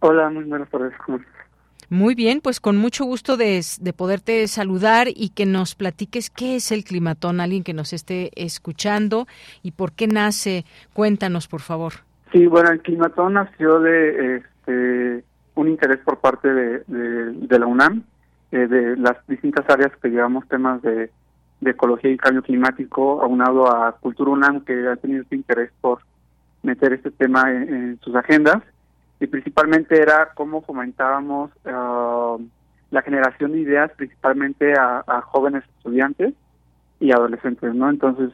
Hola, 0.01 0.29
muy 0.29 0.45
buenas 0.45 0.69
tardes. 0.69 0.93
¿Cómo 1.07 1.19
muy 1.91 2.15
bien, 2.15 2.41
pues 2.41 2.61
con 2.61 2.77
mucho 2.77 3.05
gusto 3.05 3.37
de, 3.37 3.63
poderte 3.97 4.47
saludar 4.49 5.09
y 5.09 5.31
que 5.31 5.47
nos 5.47 5.75
platiques 5.75 6.31
qué 6.31 6.57
es 6.57 6.73
el 6.73 6.85
climatón, 6.85 7.41
alguien 7.41 7.63
que 7.63 7.75
nos 7.75 7.93
esté 7.93 8.31
escuchando 8.37 9.27
y 9.63 9.73
por 9.73 9.93
qué 9.93 10.07
nace. 10.07 10.65
Cuéntanos, 10.93 11.49
por 11.49 11.61
favor. 11.61 11.93
Sí, 12.33 12.47
bueno, 12.47 12.71
el 12.71 12.81
climatón 12.81 13.35
nació 13.35 13.81
de 13.81 14.37
este, 14.37 15.25
un 15.55 15.69
interés 15.69 15.99
por 15.99 16.19
parte 16.19 16.53
de, 16.53 17.59
la 17.59 17.67
UNAM, 17.67 18.03
eh, 18.51 18.67
de 18.67 18.97
las 18.97 19.17
distintas 19.29 19.69
áreas 19.69 19.93
que 20.03 20.09
llevamos 20.09 20.47
temas 20.49 20.83
de, 20.83 21.11
ecología 21.65 22.11
y 22.11 22.19
cambio 22.19 22.43
climático, 22.43 23.23
aunado 23.23 23.67
a 23.75 23.93
Cultura 23.93 24.33
UNAM, 24.33 24.65
que 24.67 24.87
ha 24.87 24.97
tenido 24.97 25.23
este 25.23 25.37
interés 25.37 25.71
por 25.81 26.01
meter 26.63 26.93
este 26.93 27.11
tema 27.11 27.51
en 27.51 27.99
sus 28.03 28.15
agendas 28.15 28.63
y 29.25 29.27
principalmente 29.27 30.01
era 30.01 30.31
cómo 30.35 30.61
fomentábamos 30.63 31.51
ah, 31.65 32.37
la 32.91 33.03
generación 33.03 33.53
de 33.53 33.61
ideas 33.61 33.91
principalmente 33.97 34.75
a, 34.75 35.23
jóvenes 35.23 35.65
estudiantes 35.79 36.35
y 37.01 37.11
adolescentes, 37.11 37.75
¿no? 37.75 37.91
Entonces, 37.91 38.31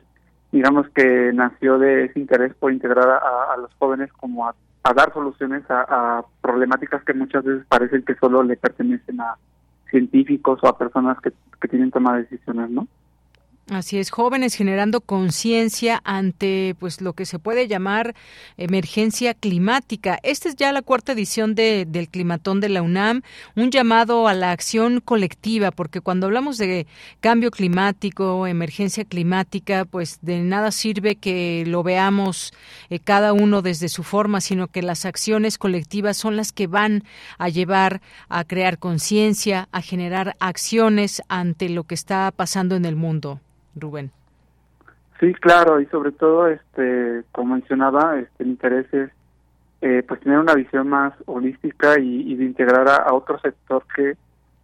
digamos 0.52 0.88
que 0.90 1.32
nació 1.32 1.78
de 1.78 2.06
ese 2.06 2.18
interés 2.18 2.54
por 2.54 2.72
integrar 2.72 3.08
a, 3.08 3.56
los 3.56 3.72
jóvenes 3.78 4.12
como 4.14 4.46
a, 4.48 4.54
dar 4.94 5.12
soluciones 5.14 5.62
a, 5.70 6.24
problemáticas 6.42 7.04
que 7.04 7.14
muchas 7.14 7.44
veces 7.44 7.64
parecen 7.68 8.02
que 8.02 8.16
solo 8.16 8.42
le 8.42 8.56
pertenecen 8.56 9.20
a 9.20 9.36
científicos 9.90 10.58
o 10.62 10.68
a 10.68 10.76
personas 10.76 11.18
que, 11.20 11.32
que 11.60 11.68
tienen 11.68 11.90
toma 11.90 12.16
de 12.16 12.22
decisiones, 12.22 12.68
¿no? 12.68 12.86
Así 13.70 13.98
es, 13.98 14.10
jóvenes 14.10 14.56
generando 14.56 15.00
conciencia 15.00 16.02
ante 16.02 16.74
pues 16.80 17.00
lo 17.00 17.12
que 17.12 17.24
se 17.24 17.38
puede 17.38 17.68
llamar 17.68 18.16
emergencia 18.56 19.32
climática. 19.32 20.18
Esta 20.24 20.48
es 20.48 20.56
ya 20.56 20.72
la 20.72 20.82
cuarta 20.82 21.12
edición 21.12 21.54
de, 21.54 21.86
del 21.86 22.08
climatón 22.08 22.58
de 22.58 22.68
la 22.68 22.82
UNAM, 22.82 23.22
un 23.54 23.70
llamado 23.70 24.26
a 24.26 24.34
la 24.34 24.50
acción 24.50 24.98
colectiva, 24.98 25.70
porque 25.70 26.00
cuando 26.00 26.26
hablamos 26.26 26.58
de 26.58 26.88
cambio 27.20 27.52
climático, 27.52 28.48
emergencia 28.48 29.04
climática, 29.04 29.84
pues 29.84 30.18
de 30.20 30.40
nada 30.40 30.72
sirve 30.72 31.14
que 31.14 31.62
lo 31.64 31.84
veamos 31.84 32.52
eh, 32.88 32.98
cada 32.98 33.32
uno 33.32 33.62
desde 33.62 33.88
su 33.88 34.02
forma, 34.02 34.40
sino 34.40 34.66
que 34.66 34.82
las 34.82 35.04
acciones 35.04 35.58
colectivas 35.58 36.16
son 36.16 36.34
las 36.34 36.50
que 36.50 36.66
van 36.66 37.04
a 37.38 37.48
llevar 37.48 38.00
a 38.28 38.42
crear 38.42 38.80
conciencia, 38.80 39.68
a 39.70 39.80
generar 39.80 40.34
acciones 40.40 41.22
ante 41.28 41.68
lo 41.68 41.84
que 41.84 41.94
está 41.94 42.32
pasando 42.32 42.74
en 42.74 42.84
el 42.84 42.96
mundo. 42.96 43.40
Rubén. 43.74 44.10
Sí, 45.20 45.34
claro, 45.34 45.80
y 45.80 45.86
sobre 45.86 46.12
todo, 46.12 46.48
este, 46.48 47.22
como 47.32 47.54
mencionaba, 47.54 48.18
este, 48.18 48.42
el 48.42 48.50
interés 48.50 48.92
es 48.94 49.10
eh, 49.82 50.02
pues 50.06 50.20
tener 50.20 50.38
una 50.38 50.54
visión 50.54 50.88
más 50.88 51.12
holística 51.26 51.98
y, 51.98 52.34
de 52.34 52.44
integrar 52.44 52.88
a, 52.88 53.12
otro 53.12 53.38
sector 53.40 53.84
que 53.94 54.16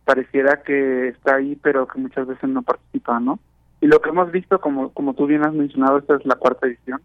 pareciera 0.04 0.62
que 0.62 1.09
está 1.09 1.36
ahí, 1.36 1.59
pero 1.62 1.86
que 1.86 1.98
muchas 1.98 2.26
veces 2.26 2.48
no 2.48 2.62
participa, 2.62 3.20
¿no? 3.20 3.38
Y 3.80 3.86
lo 3.86 4.00
que 4.00 4.11
hemos 4.11 4.30
visto, 4.32 4.61
como 4.61 4.90
como 4.90 5.14
tú 5.14 5.26
bien 5.26 5.44
has 5.44 5.52
mencionado, 5.52 5.98
esta 5.98 6.16
es 6.16 6.24
la 6.24 6.36
cuarta 6.36 6.66
edición. 6.66 7.00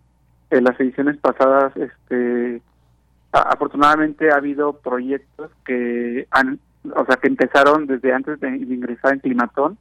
En 0.50 0.64
las 0.64 0.80
ediciones 0.80 1.18
pasadas, 1.18 1.76
este, 1.76 2.62
afortunadamente 3.32 4.32
ha 4.32 4.36
habido 4.36 4.74
proyectos 4.74 5.52
que 5.66 6.28
han, 6.32 6.60
o 6.94 7.06
sea, 7.06 7.18
que 7.18 7.28
empezaron 7.28 7.88
desde 7.88 8.14
antes 8.14 8.40
de 8.40 8.50
ingresar 8.50 9.14
en 9.14 9.20
Climatón 9.20 9.78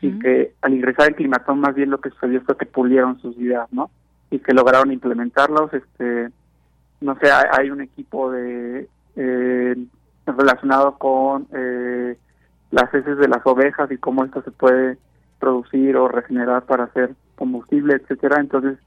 y 0.00 0.18
que 0.18 0.54
al 0.62 0.74
ingresar 0.74 1.08
en 1.08 1.14
Climatón 1.14 1.60
más 1.60 1.74
bien 1.74 1.90
lo 1.90 2.00
que 2.00 2.10
sucedió 2.10 2.40
fue 2.42 2.56
que 2.56 2.66
pulieron 2.66 3.18
sus 3.20 3.36
ideas, 3.38 3.70
¿no? 3.72 3.90
Y 4.30 4.38
que 4.38 4.54
lograron 4.54 4.92
implementarlos, 4.92 5.72
este, 5.72 6.30
no 7.00 7.16
sé, 7.18 7.28
hay, 7.30 7.70
un 7.70 7.82
equipo 7.82 8.30
de 8.30 8.88
eh, 9.16 9.76
relacionado 10.26 10.96
con 10.98 11.46
eh, 11.52 12.16
las 12.70 12.92
heces 12.94 13.18
de 13.18 13.28
las 13.28 13.44
ovejas 13.46 13.90
y 13.90 13.98
cómo 13.98 14.24
esto 14.24 14.42
se 14.42 14.50
puede 14.50 14.98
producir 15.38 15.96
o 15.96 16.08
regenerar 16.08 16.64
para 16.64 16.84
hacer 16.84 17.14
combustible, 17.36 17.94
etcétera. 17.94 18.40
Entonces, 18.40 18.78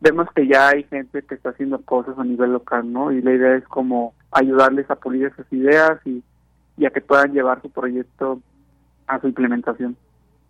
vemos 0.00 0.26
que 0.34 0.46
ya 0.46 0.70
hay 0.70 0.84
gente 0.84 1.22
que 1.22 1.36
está 1.36 1.50
haciendo 1.50 1.80
cosas 1.82 2.18
a 2.18 2.24
nivel 2.24 2.52
local, 2.52 2.92
¿no? 2.92 3.12
Y 3.12 3.22
la 3.22 3.32
idea 3.32 3.54
es 3.54 3.64
como 3.68 4.14
ayudarles 4.32 4.90
a 4.90 4.96
pulir 4.96 5.26
esas 5.26 5.50
ideas 5.52 6.00
y, 6.04 6.22
y 6.76 6.86
a 6.86 6.90
que 6.90 7.00
puedan 7.00 7.32
llevar 7.32 7.62
su 7.62 7.70
proyecto 7.70 8.40
a 9.06 9.20
su 9.20 9.28
implementación. 9.28 9.96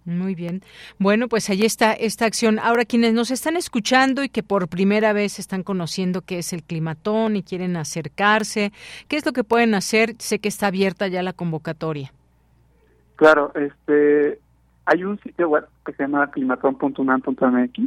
Muy 0.04 0.34
bien. 0.34 0.62
Bueno, 0.98 1.28
pues 1.28 1.48
ahí 1.48 1.62
está 1.64 1.92
esta 1.92 2.26
acción. 2.26 2.58
Ahora, 2.58 2.84
quienes 2.84 3.14
nos 3.14 3.30
están 3.30 3.56
escuchando 3.56 4.24
y 4.24 4.28
que 4.28 4.42
por 4.42 4.68
primera 4.68 5.12
vez 5.12 5.38
están 5.38 5.62
conociendo 5.62 6.22
qué 6.22 6.38
es 6.38 6.52
el 6.52 6.64
climatón 6.64 7.36
y 7.36 7.42
quieren 7.42 7.76
acercarse, 7.76 8.72
¿qué 9.06 9.16
es 9.16 9.24
lo 9.24 9.32
que 9.32 9.44
pueden 9.44 9.74
hacer? 9.74 10.14
Sé 10.18 10.40
que 10.40 10.48
está 10.48 10.68
abierta 10.68 11.06
ya 11.06 11.22
la 11.22 11.32
convocatoria. 11.32 12.12
Claro, 13.16 13.52
este, 13.54 14.40
hay 14.86 15.04
un 15.04 15.20
sitio 15.20 15.48
web 15.48 15.66
que 15.86 15.92
se 15.92 16.02
llama 16.02 16.30
climatón.unam.mx. 16.32 17.80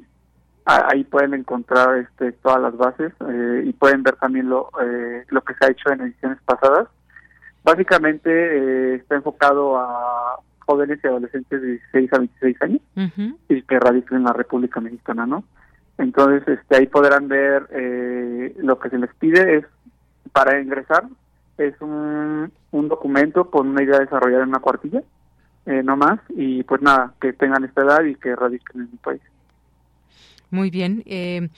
Ahí 0.67 1.03
pueden 1.03 1.33
encontrar 1.33 1.97
este, 1.99 2.31
todas 2.31 2.61
las 2.61 2.75
bases 2.75 3.13
eh, 3.29 3.63
y 3.65 3.73
pueden 3.73 4.01
ver 4.01 4.15
también 4.15 4.49
lo, 4.49 4.71
eh, 4.81 5.23
lo 5.29 5.41
que 5.41 5.53
se 5.55 5.65
ha 5.65 5.69
hecho 5.69 5.91
en 5.91 6.01
ediciones 6.01 6.39
pasadas. 6.45 6.87
Básicamente 7.63 8.29
eh, 8.29 8.95
está 8.95 9.15
enfocado 9.15 9.77
a 9.77 10.39
jóvenes 10.65 10.99
y 11.03 11.07
adolescentes 11.07 11.61
de 11.61 11.67
16 11.67 12.13
a 12.13 12.17
26 12.19 12.61
años 12.61 12.81
y 13.49 13.61
que 13.61 13.79
radican 13.79 14.17
en 14.17 14.23
la 14.23 14.33
República 14.33 14.79
Mexicana, 14.79 15.25
¿no? 15.25 15.43
Entonces, 15.97 16.47
este, 16.47 16.75
ahí 16.75 16.87
podrán 16.87 17.27
ver 17.27 17.67
eh, 17.71 18.55
lo 18.57 18.79
que 18.79 18.89
se 18.89 18.97
les 18.97 19.13
pide 19.15 19.57
es 19.57 19.65
para 20.33 20.59
ingresar 20.61 21.05
es 21.57 21.73
un, 21.79 22.51
un 22.71 22.87
documento 22.87 23.49
con 23.49 23.69
una 23.69 23.83
idea 23.83 23.99
desarrollada 23.99 24.43
en 24.43 24.49
una 24.49 24.59
cuartilla, 24.59 25.01
eh, 25.65 25.81
no 25.83 25.95
más, 25.95 26.19
y 26.29 26.63
pues 26.63 26.81
nada, 26.81 27.13
que 27.21 27.33
tengan 27.33 27.63
esta 27.63 27.81
edad 27.81 28.03
y 28.03 28.15
que 28.15 28.35
radiquen 28.35 28.81
en 28.81 28.89
el 28.91 28.99
país. 28.99 29.21
Muy 30.51 30.69
bien. 30.69 31.03
Eh, 31.05 31.49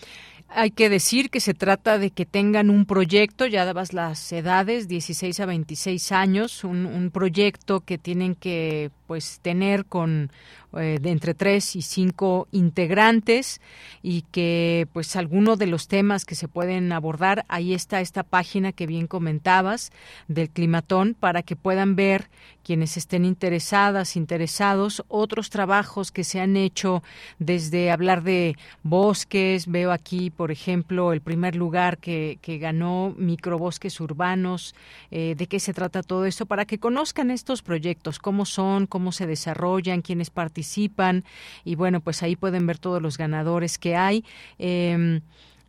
hay 0.50 0.72
que 0.72 0.90
decir 0.90 1.30
que 1.30 1.40
se 1.40 1.54
trata 1.54 1.98
de 1.98 2.12
que 2.12 2.26
tengan 2.26 2.70
un 2.70 2.86
proyecto, 2.86 3.46
ya 3.46 3.66
dabas 3.66 3.94
las 3.94 4.32
edades, 4.32 4.88
16 4.88 5.40
a 5.40 5.46
26 5.46 6.12
años, 6.12 6.64
un, 6.64 6.86
un 6.86 7.12
proyecto 7.12 7.82
que 7.82 7.98
tienen 7.98 8.36
que 8.36 8.92
pues 9.08 9.40
tener 9.42 9.86
con 9.86 10.30
eh, 10.74 11.00
entre 11.04 11.34
tres 11.34 11.78
y 11.78 11.82
cinco 11.82 12.50
integrantes 12.52 13.62
y 14.04 14.24
que 14.24 14.86
pues 14.92 15.16
alguno 15.16 15.56
de 15.56 15.66
los 15.66 15.88
temas 15.88 16.26
que 16.26 16.36
se 16.36 16.50
pueden 16.50 16.92
abordar 16.92 17.46
ahí 17.48 17.74
está 17.74 18.02
esta 18.02 18.24
página 18.24 18.74
que 18.74 18.86
bien 18.86 19.08
comentabas 19.08 19.94
del 20.28 20.50
climatón 20.50 21.16
para 21.18 21.42
que 21.42 21.56
puedan 21.56 21.96
ver 21.96 22.30
quienes 22.64 22.98
estén 22.98 23.24
interesadas 23.24 24.18
interesados 24.18 25.06
otros 25.08 25.50
trabajos 25.50 26.12
que 26.12 26.26
se 26.26 26.42
han 26.42 26.58
hecho 26.58 27.02
desde 27.40 27.90
hablar 27.90 28.22
de 28.22 28.58
bosques 28.84 29.68
veo 29.68 29.94
aquí 29.94 30.32
por 30.38 30.52
ejemplo 30.52 31.12
el 31.12 31.22
primer 31.22 31.56
lugar 31.56 31.98
que, 31.98 32.40
que 32.42 32.60
ganó 32.60 33.14
microbosques 33.18 34.00
urbanos 34.00 34.76
eh, 35.12 35.36
de 35.36 35.48
qué 35.48 35.60
se 35.60 35.74
trata 35.74 36.04
todo 36.04 36.26
esto 36.26 36.46
para 36.46 36.66
que 36.66 36.78
conozcan 36.78 37.32
estos 37.32 37.62
proyectos 37.62 38.20
cómo 38.20 38.46
son 38.46 38.88
cómo 38.88 39.12
se 39.12 39.28
desarrollan 39.28 40.02
quiénes 40.02 40.30
participan 40.30 41.26
y 41.66 41.76
bueno, 41.76 42.00
pues 42.02 42.24
ahí 42.24 42.36
pueden 42.36 42.68
ver 42.68 42.78
todos 42.78 43.02
los 43.02 43.18
ganadores 43.18 43.78
que 43.78 43.96
hay. 43.96 44.24
Eh, 44.60 45.22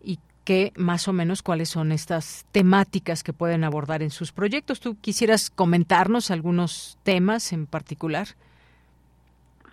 y 0.03 0.19
que 0.45 0.73
más 0.77 1.09
o 1.09 1.13
menos 1.13 1.43
cuáles 1.43 1.69
son 1.69 1.93
estas 1.93 2.47
temáticas 2.53 3.23
que 3.23 3.33
pueden 3.33 3.65
abordar 3.65 4.03
en 4.03 4.11
sus 4.11 4.33
proyectos. 4.33 4.81
¿Tú 4.81 4.97
quisieras 5.01 5.51
comentarnos 5.51 6.31
algunos 6.31 6.99
temas 7.03 7.53
en 7.53 7.67
particular? 7.67 8.29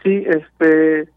Sí, 0.03 0.23
este, 0.27 1.07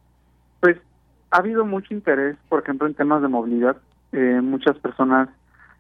ha 1.31 1.39
habido 1.39 1.65
mucho 1.65 1.93
interés, 1.95 2.37
por 2.49 2.63
ejemplo, 2.63 2.87
en 2.87 2.95
temas 2.95 3.23
de 3.23 3.29
movilidad. 3.29 3.77
Eh, 4.13 4.41
muchas 4.43 4.77
personas 4.79 5.29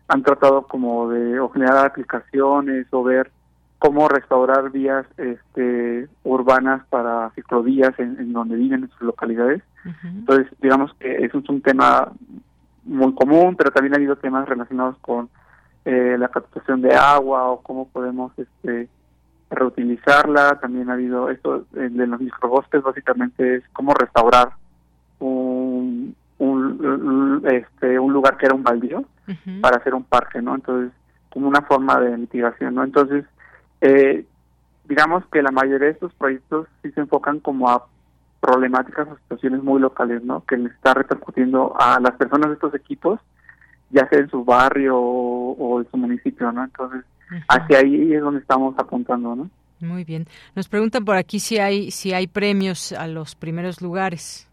han 0.08 0.22
tratado 0.22 0.66
como 0.66 1.10
de 1.10 1.38
o 1.40 1.48
generar 1.50 1.86
aplicaciones 1.86 2.86
o 2.90 3.02
ver 3.02 3.30
cómo 3.78 4.08
restaurar 4.08 4.70
vías 4.70 5.06
este, 5.16 6.08
urbanas 6.24 6.84
para 6.88 7.30
ciclovías 7.30 7.96
en, 7.98 8.32
donde 8.32 8.56
viven 8.56 8.84
en 8.84 8.90
sus 8.90 9.02
localidades. 9.02 9.62
Entonces, 10.02 10.46
digamos 10.60 10.92
que 10.94 11.24
eso 11.24 11.38
es 11.38 11.48
un 11.48 11.62
tema 11.62 12.12
muy 12.84 13.14
común, 13.14 13.56
pero 13.56 13.70
también 13.70 13.94
ha 13.94 13.96
habido 13.96 14.16
temas 14.16 14.48
relacionados 14.48 14.96
con 15.00 15.30
eh, 15.84 16.16
la 16.18 16.28
captación 16.28 16.82
de 16.82 16.94
agua 16.94 17.48
o 17.48 17.62
cómo 17.62 17.88
podemos 17.88 18.32
este, 18.36 18.88
reutilizarla. 19.50 20.58
También 20.60 20.90
ha 20.90 20.94
habido 20.94 21.30
esto 21.30 21.64
de 21.70 22.06
los 22.06 22.20
microbosques, 22.20 22.82
básicamente 22.82 23.56
es 23.56 23.64
cómo 23.72 23.94
restaurar 23.94 24.50
un, 25.20 26.14
un, 26.38 27.42
este, 27.50 27.98
un 27.98 28.12
lugar 28.12 28.36
que 28.36 28.46
era 28.46 28.54
un 28.54 28.62
baldío 28.62 29.04
para 29.60 29.76
hacer 29.76 29.94
un 29.94 30.04
parque, 30.04 30.40
¿no? 30.40 30.54
Entonces, 30.54 30.92
como 31.30 31.48
una 31.48 31.62
forma 31.62 32.00
de 32.00 32.16
mitigación, 32.16 32.74
¿no? 32.74 32.84
Entonces, 32.84 33.24
eh, 33.80 34.24
digamos 34.88 35.24
que 35.30 35.42
la 35.42 35.50
mayoría 35.50 35.88
de 35.88 35.92
estos 35.92 36.14
proyectos 36.14 36.66
sí 36.82 36.90
se 36.92 37.00
enfocan 37.00 37.40
como 37.40 37.68
a 37.68 37.86
problemáticas 38.40 39.08
o 39.08 39.16
situaciones 39.18 39.62
muy 39.62 39.80
locales, 39.80 40.22
¿no? 40.22 40.44
Que 40.44 40.56
les 40.56 40.72
está 40.72 40.94
repercutiendo 40.94 41.74
a 41.78 42.00
las 42.00 42.12
personas 42.12 42.48
de 42.48 42.54
estos 42.54 42.74
equipos, 42.74 43.20
ya 43.90 44.08
sea 44.08 44.20
en 44.20 44.30
su 44.30 44.44
barrio 44.44 44.96
o, 44.98 45.80
en 45.80 45.90
su 45.90 45.96
municipio, 45.96 46.50
¿no? 46.52 46.64
Entonces, 46.64 47.04
hacia 47.48 47.78
ahí 47.78 48.14
es 48.14 48.20
donde 48.22 48.40
estamos 48.40 48.74
apuntando, 48.78 49.36
¿no? 49.36 49.50
Muy 49.80 50.04
bien. 50.04 50.26
Nos 50.56 50.68
preguntan 50.68 51.04
por 51.04 51.16
aquí 51.16 51.38
si 51.38 51.58
hay 51.58 51.92
si 51.92 52.12
hay 52.12 52.26
premios 52.26 52.92
a 52.92 53.06
los 53.06 53.34
primeros 53.34 53.80
lugares. 53.80 54.47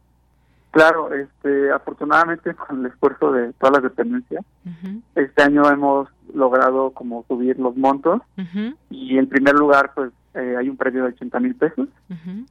Claro, 0.75 1.09
este, 1.13 1.71
afortunadamente 1.71 2.53
con 2.67 2.81
el 2.81 2.87
esfuerzo 2.87 3.31
de 3.31 3.53
todas 3.53 3.75
las 3.75 3.83
dependencias, 3.83 4.43
este 5.15 5.41
año 5.41 5.69
hemos 5.71 6.09
logrado 6.33 6.91
como 6.91 7.23
subir 7.29 7.57
los 7.57 7.77
montos. 7.77 8.21
Y 8.89 9.17
en 9.17 9.29
primer 9.29 9.55
lugar 9.55 9.93
pues 9.95 10.11
eh, 10.33 10.55
hay 10.59 10.67
un 10.67 10.75
premio 10.75 11.03
de 11.03 11.13
80 11.13 11.39
mil 11.39 11.55
pesos, 11.55 11.87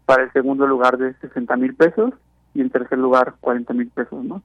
para 0.06 0.22
el 0.22 0.32
segundo 0.32 0.66
lugar 0.66 0.96
de 0.96 1.12
60 1.20 1.54
mil 1.58 1.74
pesos. 1.74 2.14
Y 2.54 2.62
en 2.62 2.70
tercer 2.70 2.96
lugar 2.98 3.34
40 3.40 3.74
mil 3.74 3.88
pesos, 3.88 4.24
¿no? 4.24 4.40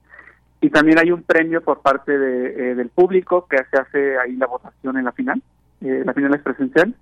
Y 0.60 0.68
también 0.68 0.98
hay 0.98 1.10
un 1.10 1.22
premio 1.22 1.62
por 1.62 1.80
parte 1.80 2.18
de, 2.18 2.72
eh, 2.72 2.74
del 2.74 2.90
público 2.90 3.46
que 3.48 3.56
se 3.70 3.78
hace 3.78 4.18
ahí 4.18 4.36
la 4.36 4.46
votación 4.46 4.98
en 4.98 5.06
la 5.06 5.12
final, 5.12 5.40
eh, 5.80 6.02
la 6.04 6.12
final 6.12 6.34
es 6.34 6.42
presencial. 6.42 6.94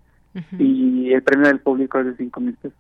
Y 0.57 1.12
el 1.12 1.22
premio 1.22 1.49
del 1.49 1.59
público 1.59 1.99
es 1.99 2.07
de 2.07 2.16
5 2.16 2.41
mil 2.41 2.55
pesos. 2.55 2.79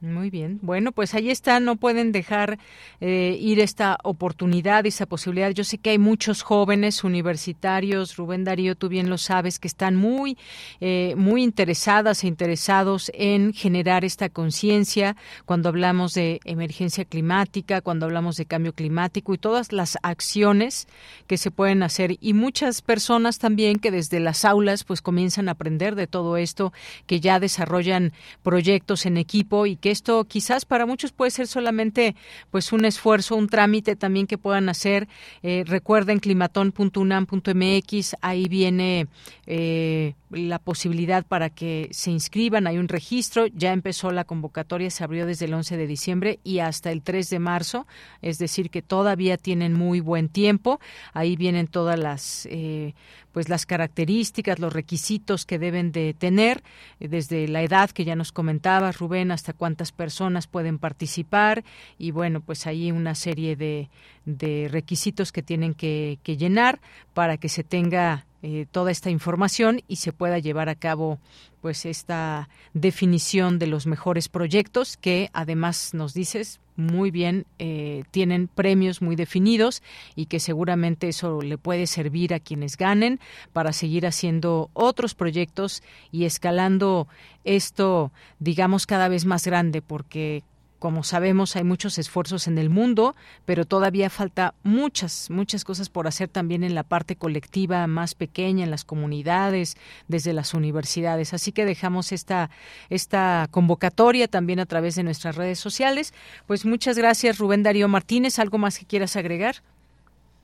Muy 0.00 0.30
bien. 0.30 0.60
Bueno, 0.62 0.92
pues 0.92 1.12
ahí 1.14 1.28
está. 1.28 1.58
No 1.58 1.74
pueden 1.74 2.12
dejar 2.12 2.60
eh, 3.00 3.36
ir 3.40 3.58
esta 3.58 3.98
oportunidad, 4.04 4.86
esa 4.86 5.06
posibilidad. 5.06 5.50
Yo 5.50 5.64
sé 5.64 5.78
que 5.78 5.90
hay 5.90 5.98
muchos 5.98 6.42
jóvenes 6.42 7.02
universitarios, 7.02 8.16
Rubén 8.16 8.44
Darío, 8.44 8.76
tú 8.76 8.88
bien 8.88 9.10
lo 9.10 9.18
sabes, 9.18 9.58
que 9.58 9.66
están 9.66 9.96
muy, 9.96 10.38
eh, 10.80 11.14
muy 11.16 11.42
interesadas 11.42 12.22
e 12.22 12.28
interesados 12.28 13.10
en 13.12 13.52
generar 13.52 14.04
esta 14.04 14.28
conciencia 14.28 15.16
cuando 15.46 15.68
hablamos 15.68 16.14
de 16.14 16.38
emergencia 16.44 17.04
climática, 17.04 17.80
cuando 17.80 18.06
hablamos 18.06 18.36
de 18.36 18.46
cambio 18.46 18.74
climático 18.74 19.34
y 19.34 19.38
todas 19.38 19.72
las 19.72 19.98
acciones 20.04 20.86
que 21.26 21.38
se 21.38 21.50
pueden 21.50 21.82
hacer. 21.82 22.18
Y 22.20 22.34
muchas 22.34 22.82
personas 22.82 23.40
también 23.40 23.80
que 23.80 23.90
desde 23.90 24.20
las 24.20 24.44
aulas 24.44 24.84
pues 24.84 25.02
comienzan 25.02 25.48
a 25.48 25.52
aprender 25.52 25.96
de 25.96 26.06
todo 26.06 26.36
esto, 26.36 26.72
que 27.06 27.18
ya 27.18 27.40
desarrollan 27.40 28.12
proyectos 28.44 29.04
en 29.04 29.16
equipo 29.16 29.66
y 29.66 29.74
que 29.74 29.87
esto 29.90 30.24
quizás 30.24 30.64
para 30.64 30.86
muchos 30.86 31.12
puede 31.12 31.30
ser 31.30 31.46
solamente 31.46 32.16
pues 32.50 32.72
un 32.72 32.84
esfuerzo, 32.84 33.36
un 33.36 33.48
trámite 33.48 33.96
también 33.96 34.26
que 34.26 34.38
puedan 34.38 34.68
hacer. 34.68 35.08
Eh, 35.42 35.64
recuerden 35.66 36.18
climatón.unam.mx, 36.18 38.16
ahí 38.20 38.48
viene 38.48 39.06
eh, 39.46 40.14
la 40.30 40.58
posibilidad 40.58 41.24
para 41.24 41.48
que 41.48 41.88
se 41.90 42.10
inscriban, 42.10 42.66
hay 42.66 42.78
un 42.78 42.88
registro, 42.88 43.46
ya 43.46 43.72
empezó 43.72 44.10
la 44.10 44.24
convocatoria, 44.24 44.90
se 44.90 45.02
abrió 45.02 45.26
desde 45.26 45.46
el 45.46 45.54
11 45.54 45.76
de 45.76 45.86
diciembre 45.86 46.38
y 46.44 46.58
hasta 46.58 46.92
el 46.92 47.02
3 47.02 47.30
de 47.30 47.38
marzo, 47.38 47.86
es 48.20 48.38
decir, 48.38 48.70
que 48.70 48.82
todavía 48.82 49.38
tienen 49.38 49.72
muy 49.72 50.00
buen 50.00 50.28
tiempo, 50.28 50.80
ahí 51.14 51.36
vienen 51.36 51.66
todas 51.66 51.98
las 51.98 52.46
eh, 52.50 52.94
pues 53.32 53.48
las 53.48 53.66
características, 53.66 54.58
los 54.58 54.72
requisitos 54.72 55.46
que 55.46 55.58
deben 55.58 55.92
de 55.92 56.12
tener, 56.12 56.62
eh, 57.00 57.08
desde 57.08 57.48
la 57.48 57.62
edad 57.62 57.90
que 57.90 58.04
ya 58.04 58.16
nos 58.16 58.32
comentaba 58.32 58.92
Rubén, 58.92 59.30
hasta 59.30 59.52
cuántas 59.52 59.92
personas 59.92 60.46
pueden 60.46 60.78
participar 60.78 61.64
y 61.98 62.10
bueno, 62.10 62.40
pues 62.40 62.66
ahí 62.66 62.92
una 62.92 63.14
serie 63.14 63.56
de, 63.56 63.88
de 64.26 64.68
requisitos 64.70 65.32
que 65.32 65.42
tienen 65.42 65.74
que 65.74 66.18
llenar 66.24 66.80
para 67.14 67.38
que 67.38 67.48
se 67.48 67.64
tenga 67.64 68.26
eh, 68.42 68.66
toda 68.70 68.92
esta 68.92 69.10
información 69.10 69.82
y 69.88 69.96
se 69.96 70.12
pueda 70.12 70.38
llevar 70.38 70.68
a 70.68 70.76
cabo 70.76 71.18
pues 71.60 71.84
esta 71.86 72.48
definición 72.72 73.58
de 73.58 73.66
los 73.66 73.86
mejores 73.86 74.28
proyectos 74.28 74.96
que 74.96 75.28
además 75.32 75.92
nos 75.92 76.14
dices 76.14 76.60
muy 76.76 77.10
bien 77.10 77.46
eh, 77.58 78.04
tienen 78.12 78.46
premios 78.46 79.02
muy 79.02 79.16
definidos 79.16 79.82
y 80.14 80.26
que 80.26 80.38
seguramente 80.38 81.08
eso 81.08 81.42
le 81.42 81.58
puede 81.58 81.88
servir 81.88 82.32
a 82.32 82.38
quienes 82.38 82.76
ganen 82.76 83.18
para 83.52 83.72
seguir 83.72 84.06
haciendo 84.06 84.70
otros 84.72 85.16
proyectos 85.16 85.82
y 86.12 86.24
escalando 86.24 87.08
esto 87.42 88.12
digamos 88.38 88.86
cada 88.86 89.08
vez 89.08 89.24
más 89.24 89.44
grande 89.44 89.82
porque 89.82 90.44
como 90.78 91.02
sabemos, 91.02 91.56
hay 91.56 91.64
muchos 91.64 91.98
esfuerzos 91.98 92.46
en 92.46 92.58
el 92.58 92.70
mundo, 92.70 93.14
pero 93.44 93.64
todavía 93.64 94.10
falta 94.10 94.54
muchas, 94.62 95.30
muchas 95.30 95.64
cosas 95.64 95.90
por 95.90 96.06
hacer 96.06 96.28
también 96.28 96.62
en 96.62 96.74
la 96.74 96.84
parte 96.84 97.16
colectiva 97.16 97.86
más 97.86 98.14
pequeña, 98.14 98.64
en 98.64 98.70
las 98.70 98.84
comunidades, 98.84 99.76
desde 100.06 100.32
las 100.32 100.54
universidades. 100.54 101.34
Así 101.34 101.52
que 101.52 101.64
dejamos 101.64 102.12
esta, 102.12 102.50
esta 102.90 103.48
convocatoria 103.50 104.28
también 104.28 104.60
a 104.60 104.66
través 104.66 104.94
de 104.94 105.02
nuestras 105.02 105.36
redes 105.36 105.58
sociales. 105.58 106.14
Pues 106.46 106.64
muchas 106.64 106.96
gracias, 106.96 107.38
Rubén 107.38 107.62
Darío 107.62 107.88
Martínez. 107.88 108.38
¿Algo 108.38 108.58
más 108.58 108.78
que 108.78 108.86
quieras 108.86 109.16
agregar? 109.16 109.56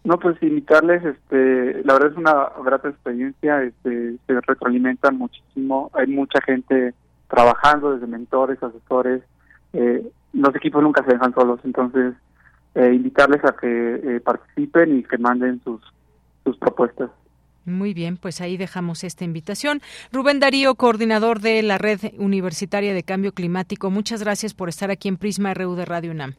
No, 0.04 0.18
pues 0.18 0.36
invitarles, 0.42 1.02
este, 1.02 1.82
la 1.82 1.94
verdad 1.94 2.10
es 2.12 2.18
una 2.18 2.50
grata 2.62 2.90
experiencia, 2.90 3.62
este, 3.62 4.16
se 4.26 4.40
retroalimentan 4.42 5.16
muchísimo, 5.16 5.90
hay 5.94 6.08
mucha 6.08 6.42
gente 6.42 6.92
trabajando 7.28 7.92
desde 7.92 8.06
mentores, 8.06 8.62
asesores, 8.62 9.22
eh, 9.72 10.06
los 10.34 10.54
equipos 10.54 10.82
nunca 10.82 11.04
se 11.04 11.12
dejan 11.12 11.34
solos, 11.34 11.60
entonces 11.64 12.14
eh, 12.74 12.92
invitarles 12.92 13.44
a 13.44 13.56
que 13.56 13.66
eh, 14.16 14.20
participen 14.20 14.98
y 14.98 15.02
que 15.04 15.18
manden 15.18 15.60
sus, 15.62 15.80
sus 16.44 16.56
propuestas. 16.58 17.10
Muy 17.64 17.94
bien, 17.94 18.18
pues 18.18 18.40
ahí 18.40 18.56
dejamos 18.56 19.04
esta 19.04 19.24
invitación. 19.24 19.80
Rubén 20.12 20.38
Darío, 20.38 20.74
coordinador 20.74 21.40
de 21.40 21.62
la 21.62 21.78
Red 21.78 22.12
Universitaria 22.18 22.92
de 22.92 23.02
Cambio 23.02 23.32
Climático, 23.32 23.90
muchas 23.90 24.22
gracias 24.22 24.52
por 24.52 24.68
estar 24.68 24.90
aquí 24.90 25.08
en 25.08 25.16
Prisma 25.16 25.54
RU 25.54 25.74
de 25.74 25.86
Radio 25.86 26.10
UNAM. 26.10 26.34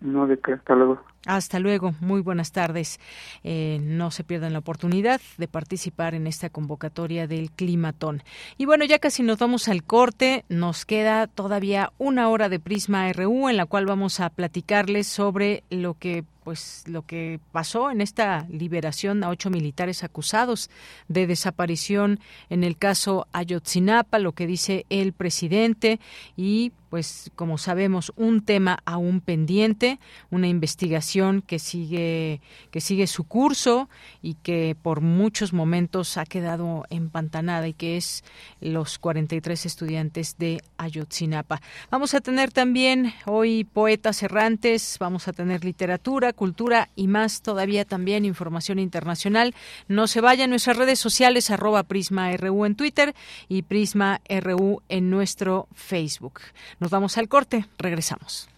No, 0.00 0.26
de 0.26 0.38
qué, 0.38 0.52
hasta 0.52 0.74
luego. 0.74 1.00
Hasta 1.24 1.60
luego, 1.60 1.94
muy 2.00 2.20
buenas 2.20 2.50
tardes. 2.50 2.98
Eh, 3.44 3.78
no 3.80 4.10
se 4.10 4.24
pierdan 4.24 4.52
la 4.52 4.58
oportunidad 4.58 5.20
de 5.38 5.46
participar 5.46 6.16
en 6.16 6.26
esta 6.26 6.50
convocatoria 6.50 7.28
del 7.28 7.52
Climatón. 7.52 8.24
Y 8.58 8.64
bueno, 8.64 8.84
ya 8.84 8.98
casi 8.98 9.22
nos 9.22 9.38
vamos 9.38 9.68
al 9.68 9.84
corte, 9.84 10.44
nos 10.48 10.84
queda 10.84 11.28
todavía 11.28 11.92
una 11.98 12.28
hora 12.28 12.48
de 12.48 12.58
Prisma 12.58 13.12
RU 13.12 13.48
en 13.48 13.56
la 13.56 13.66
cual 13.66 13.86
vamos 13.86 14.18
a 14.18 14.30
platicarles 14.30 15.06
sobre 15.06 15.62
lo 15.70 15.94
que 15.94 16.24
pues 16.44 16.84
lo 16.86 17.02
que 17.02 17.40
pasó 17.52 17.90
en 17.90 18.00
esta 18.00 18.46
liberación 18.50 19.24
a 19.24 19.28
ocho 19.28 19.50
militares 19.50 20.04
acusados 20.04 20.70
de 21.08 21.26
desaparición 21.26 22.20
en 22.50 22.64
el 22.64 22.76
caso 22.76 23.26
Ayotzinapa, 23.32 24.18
lo 24.18 24.32
que 24.32 24.46
dice 24.46 24.86
el 24.90 25.12
presidente 25.12 26.00
y 26.36 26.72
pues 26.92 27.30
como 27.36 27.56
sabemos 27.56 28.12
un 28.16 28.44
tema 28.44 28.80
aún 28.84 29.22
pendiente, 29.22 29.98
una 30.30 30.46
investigación 30.46 31.40
que 31.40 31.58
sigue 31.58 32.42
que 32.70 32.82
sigue 32.82 33.06
su 33.06 33.24
curso 33.24 33.88
y 34.20 34.34
que 34.34 34.76
por 34.82 35.00
muchos 35.00 35.54
momentos 35.54 36.18
ha 36.18 36.26
quedado 36.26 36.84
empantanada 36.90 37.66
y 37.66 37.72
que 37.72 37.96
es 37.96 38.24
los 38.60 38.98
43 38.98 39.64
estudiantes 39.64 40.36
de 40.36 40.62
Ayotzinapa. 40.76 41.62
Vamos 41.90 42.12
a 42.12 42.20
tener 42.20 42.52
también 42.52 43.14
hoy 43.24 43.64
poetas 43.64 44.22
errantes, 44.22 44.98
vamos 45.00 45.28
a 45.28 45.32
tener 45.32 45.64
literatura 45.64 46.31
cultura 46.32 46.88
y 46.96 47.08
más 47.08 47.42
todavía 47.42 47.84
también 47.84 48.24
información 48.24 48.78
internacional. 48.78 49.54
No 49.88 50.06
se 50.06 50.20
vaya 50.20 50.44
en 50.44 50.50
nuestras 50.50 50.76
redes 50.76 50.98
sociales, 50.98 51.50
arroba 51.50 51.82
Prisma 51.84 52.34
RU 52.36 52.64
en 52.64 52.76
Twitter 52.76 53.14
y 53.48 53.62
Prisma 53.62 54.20
RU 54.28 54.82
en 54.88 55.10
nuestro 55.10 55.68
Facebook. 55.74 56.40
Nos 56.80 56.90
vamos 56.90 57.18
al 57.18 57.28
corte, 57.28 57.66
regresamos. 57.78 58.48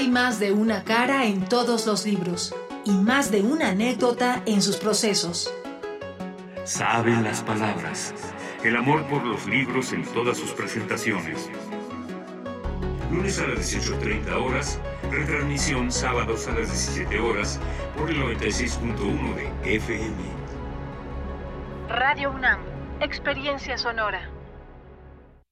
Hay 0.00 0.08
más 0.08 0.40
de 0.40 0.50
una 0.50 0.82
cara 0.82 1.26
en 1.26 1.46
todos 1.46 1.84
los 1.84 2.06
libros 2.06 2.54
y 2.86 2.92
más 2.92 3.30
de 3.30 3.42
una 3.42 3.68
anécdota 3.68 4.42
en 4.46 4.62
sus 4.62 4.78
procesos. 4.78 5.52
Saben 6.64 7.22
las 7.22 7.42
palabras, 7.42 8.14
el 8.64 8.76
amor 8.76 9.04
por 9.08 9.22
los 9.26 9.44
libros 9.44 9.92
en 9.92 10.02
todas 10.06 10.38
sus 10.38 10.52
presentaciones. 10.52 11.50
Lunes 13.12 13.38
a 13.40 13.48
las 13.48 13.74
18.30 13.74 14.42
horas, 14.42 14.80
retransmisión 15.10 15.92
sábados 15.92 16.48
a 16.48 16.52
las 16.52 16.70
17 16.70 17.20
horas 17.20 17.60
por 17.94 18.08
el 18.08 18.22
96.1 18.22 19.34
de 19.34 19.74
FM. 19.74 20.16
Radio 21.90 22.30
UNAM, 22.30 22.60
experiencia 23.00 23.76
sonora. 23.76 24.30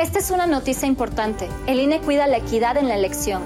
Esta 0.00 0.18
es 0.20 0.30
una 0.30 0.46
noticia 0.46 0.86
importante. 0.86 1.48
El 1.66 1.80
INE 1.80 2.00
cuida 2.00 2.26
la 2.26 2.36
equidad 2.36 2.76
en 2.76 2.88
la 2.88 2.94
elección. 2.94 3.42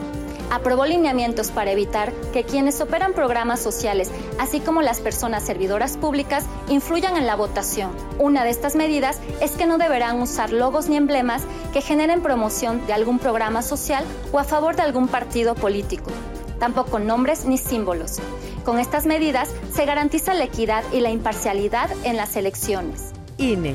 Aprobó 0.51 0.85
lineamientos 0.85 1.51
para 1.51 1.70
evitar 1.70 2.12
que 2.35 2.45
quienes 2.45 2.78
operan 2.83 3.14
programas 3.14 3.59
sociales, 3.59 4.11
así 4.39 4.61
como 4.61 4.83
las 4.83 5.01
personas 5.01 5.45
servidoras 5.45 5.97
públicas, 5.97 6.45
influyan 6.68 7.16
en 7.16 7.26
la 7.26 7.37
votación. 7.37 7.91
Una 8.18 8.45
de 8.45 8.51
estas 8.51 8.76
medidas 8.76 9.18
es 9.41 9.53
que 9.53 9.64
no 9.64 9.78
deberán 9.78 10.20
usar 10.20 10.53
logos 10.53 10.91
ni 10.91 10.97
emblemas 10.97 11.43
que 11.72 11.80
generen 11.80 12.20
promoción 12.20 12.87
de 12.87 12.93
algún 12.93 13.18
programa 13.18 13.62
social 13.62 14.05
o 14.30 14.39
a 14.39 14.45
favor 14.45 14.76
de 14.76 14.83
algún 14.83 15.09
partido 15.09 15.55
político. 15.55 16.11
Tampoco 16.59 16.99
nombres 16.99 17.47
ni 17.47 17.57
símbolos. 17.57 18.18
Con 18.62 18.78
estas 18.78 19.07
medidas 19.07 19.49
se 19.74 19.87
garantiza 19.87 20.35
la 20.35 20.45
equidad 20.45 20.85
y 20.93 21.01
la 21.01 21.09
imparcialidad 21.09 21.89
en 22.05 22.18
las 22.18 22.37
elecciones. 22.37 23.12
INE. 23.39 23.74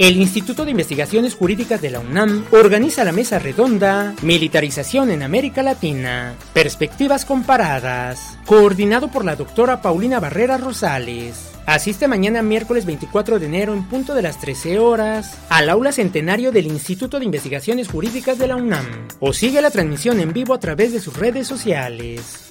El 0.00 0.16
Instituto 0.16 0.64
de 0.64 0.70
Investigaciones 0.70 1.34
Jurídicas 1.34 1.82
de 1.82 1.90
la 1.90 2.00
UNAM 2.00 2.46
organiza 2.52 3.04
la 3.04 3.12
mesa 3.12 3.38
redonda 3.38 4.14
Militarización 4.22 5.10
en 5.10 5.22
América 5.22 5.62
Latina, 5.62 6.36
Perspectivas 6.54 7.26
Comparadas, 7.26 8.38
coordinado 8.46 9.08
por 9.08 9.26
la 9.26 9.36
doctora 9.36 9.82
Paulina 9.82 10.18
Barrera 10.18 10.56
Rosales. 10.56 11.50
Asiste 11.66 12.08
mañana 12.08 12.40
miércoles 12.40 12.86
24 12.86 13.38
de 13.38 13.44
enero 13.44 13.74
en 13.74 13.84
punto 13.84 14.14
de 14.14 14.22
las 14.22 14.40
13 14.40 14.78
horas 14.78 15.36
al 15.50 15.68
aula 15.68 15.92
centenario 15.92 16.50
del 16.50 16.64
Instituto 16.64 17.18
de 17.18 17.26
Investigaciones 17.26 17.88
Jurídicas 17.88 18.38
de 18.38 18.48
la 18.48 18.56
UNAM 18.56 18.86
o 19.18 19.34
sigue 19.34 19.60
la 19.60 19.70
transmisión 19.70 20.18
en 20.18 20.32
vivo 20.32 20.54
a 20.54 20.60
través 20.60 20.94
de 20.94 21.00
sus 21.00 21.14
redes 21.14 21.46
sociales. 21.46 22.48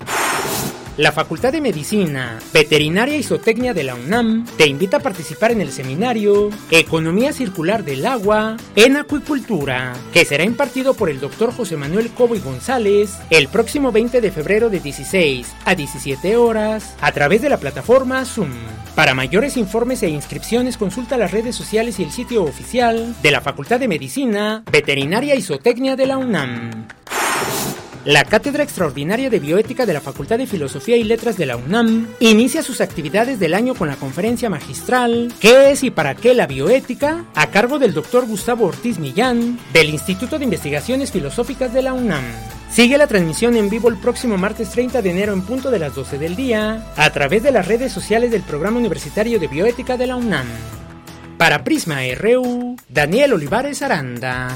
La 1.00 1.14
Facultad 1.14 1.54
de 1.54 1.62
Medicina, 1.62 2.40
Veterinaria 2.54 3.16
y 3.16 3.24
Zootecnia 3.24 3.74
de 3.74 3.86
la 3.86 3.96
UNAM 3.96 4.46
te 4.58 4.68
invita 4.68 4.98
a 4.98 5.00
participar 5.00 5.50
en 5.54 5.62
el 5.62 5.72
seminario 5.72 6.50
Economía 6.72 7.32
Circular 7.32 7.86
del 7.86 8.06
Agua 8.06 8.58
en 8.76 8.98
Acuicultura, 8.98 9.94
que 10.12 10.26
será 10.26 10.44
impartido 10.44 10.94
por 10.96 11.10
el 11.10 11.22
doctor 11.22 11.54
José 11.54 11.78
Manuel 11.78 12.10
Cobo 12.10 12.36
y 12.36 12.40
González 12.40 13.18
el 13.30 13.48
próximo 13.48 13.94
20 13.94 14.20
de 14.20 14.30
febrero 14.30 14.70
de 14.70 14.82
16 14.82 15.48
a 15.64 15.74
17 15.74 16.36
horas 16.36 16.98
a 17.00 17.14
través 17.14 17.42
de 17.42 17.48
la 17.48 17.60
plataforma 17.60 18.26
Zoom. 18.26 18.52
Para 18.94 19.14
mayores 19.14 19.56
informes 19.56 20.04
e 20.04 20.10
inscripciones 20.10 20.76
consulta 20.76 21.16
las 21.16 21.32
redes 21.32 21.56
sociales 21.56 21.98
y 22.02 22.04
el 22.04 22.12
sitio 22.12 22.44
oficial 22.44 23.16
de 23.24 23.32
la 23.32 23.40
Facultad 23.40 23.80
de 23.80 23.88
Medicina, 23.88 24.66
Veterinaria 24.70 25.36
y 25.36 25.42
Zootecnia 25.42 25.96
de 25.96 26.08
la 26.08 26.18
UNAM. 26.18 26.99
La 28.10 28.26
Cátedra 28.26 28.64
Extraordinaria 28.64 29.30
de 29.30 29.40
Bioética 29.40 29.86
de 29.86 29.94
la 29.94 30.02
Facultad 30.02 30.40
de 30.40 30.48
Filosofía 30.48 30.98
y 30.98 31.04
Letras 31.04 31.38
de 31.38 31.46
la 31.46 31.58
UNAM 31.58 32.08
inicia 32.20 32.64
sus 32.64 32.82
actividades 32.82 33.40
del 33.40 33.54
año 33.54 33.76
con 33.76 33.88
la 33.88 33.98
conferencia 33.98 34.50
magistral 34.50 35.32
¿Qué 35.40 35.70
es 35.70 35.84
y 35.84 35.92
para 35.92 36.16
qué 36.16 36.34
la 36.34 36.48
bioética? 36.48 37.26
a 37.36 37.52
cargo 37.52 37.78
del 37.78 37.94
doctor 37.94 38.26
Gustavo 38.26 38.66
Ortiz 38.66 38.98
Millán 38.98 39.60
del 39.74 39.92
Instituto 39.92 40.40
de 40.40 40.46
Investigaciones 40.46 41.12
Filosóficas 41.12 41.72
de 41.72 41.84
la 41.84 41.94
UNAM. 41.94 42.24
Sigue 42.72 42.98
la 42.98 43.06
transmisión 43.06 43.56
en 43.56 43.70
vivo 43.70 43.90
el 43.90 43.98
próximo 43.98 44.40
martes 44.40 44.72
30 44.72 45.04
de 45.04 45.12
enero 45.12 45.34
en 45.34 45.44
punto 45.44 45.70
de 45.70 45.78
las 45.78 45.94
12 45.94 46.18
del 46.18 46.36
día 46.36 46.92
a 46.96 47.12
través 47.12 47.44
de 47.44 47.52
las 47.52 47.68
redes 47.68 47.92
sociales 47.92 48.32
del 48.32 48.42
Programa 48.42 48.80
Universitario 48.80 49.40
de 49.40 49.50
Bioética 49.50 49.98
de 49.98 50.08
la 50.08 50.16
UNAM. 50.16 50.48
Para 51.38 51.64
Prisma 51.64 52.00
RU, 52.20 52.76
Daniel 52.90 53.34
Olivares 53.34 53.84
Aranda. 53.84 54.50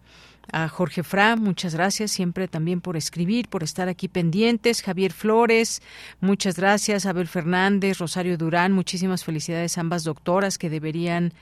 a 0.51 0.67
Jorge 0.69 1.03
Fra, 1.03 1.35
muchas 1.35 1.75
gracias 1.75 2.11
siempre 2.11 2.47
también 2.47 2.81
por 2.81 2.97
escribir, 2.97 3.47
por 3.47 3.63
estar 3.63 3.89
aquí 3.89 4.07
pendientes. 4.07 4.81
Javier 4.81 5.11
Flores, 5.13 5.81
muchas 6.21 6.57
gracias. 6.57 7.05
Abel 7.05 7.27
Fernández, 7.27 7.97
Rosario 7.97 8.37
Durán, 8.37 8.71
muchísimas 8.71 9.23
felicidades 9.23 9.77
a 9.77 9.81
ambas 9.81 10.03
doctoras 10.03 10.57
que 10.57 10.69
deberían 10.69 11.33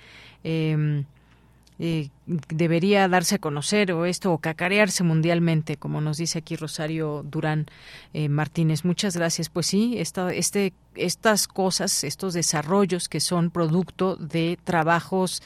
eh, 0.43 1.04
eh, 1.80 2.10
debería 2.26 3.07
darse 3.07 3.36
a 3.36 3.39
conocer 3.39 3.91
o 3.91 4.05
esto 4.05 4.32
o 4.32 4.38
cacarearse 4.38 5.03
mundialmente, 5.03 5.78
como 5.78 6.01
nos 6.01 6.17
dice 6.17 6.39
aquí 6.39 6.55
Rosario 6.55 7.24
Durán 7.24 7.65
eh, 8.13 8.30
Martínez. 8.30 8.86
Muchas 8.86 9.17
gracias. 9.17 9.49
Pues 9.49 9.67
sí, 9.67 9.95
esta, 9.97 10.34
este, 10.34 10.74
estas 10.95 11.47
cosas, 11.47 12.03
estos 12.03 12.34
desarrollos 12.34 13.09
que 13.09 13.19
son 13.19 13.49
producto 13.49 14.15
de 14.15 14.57
trabajos 14.63 15.41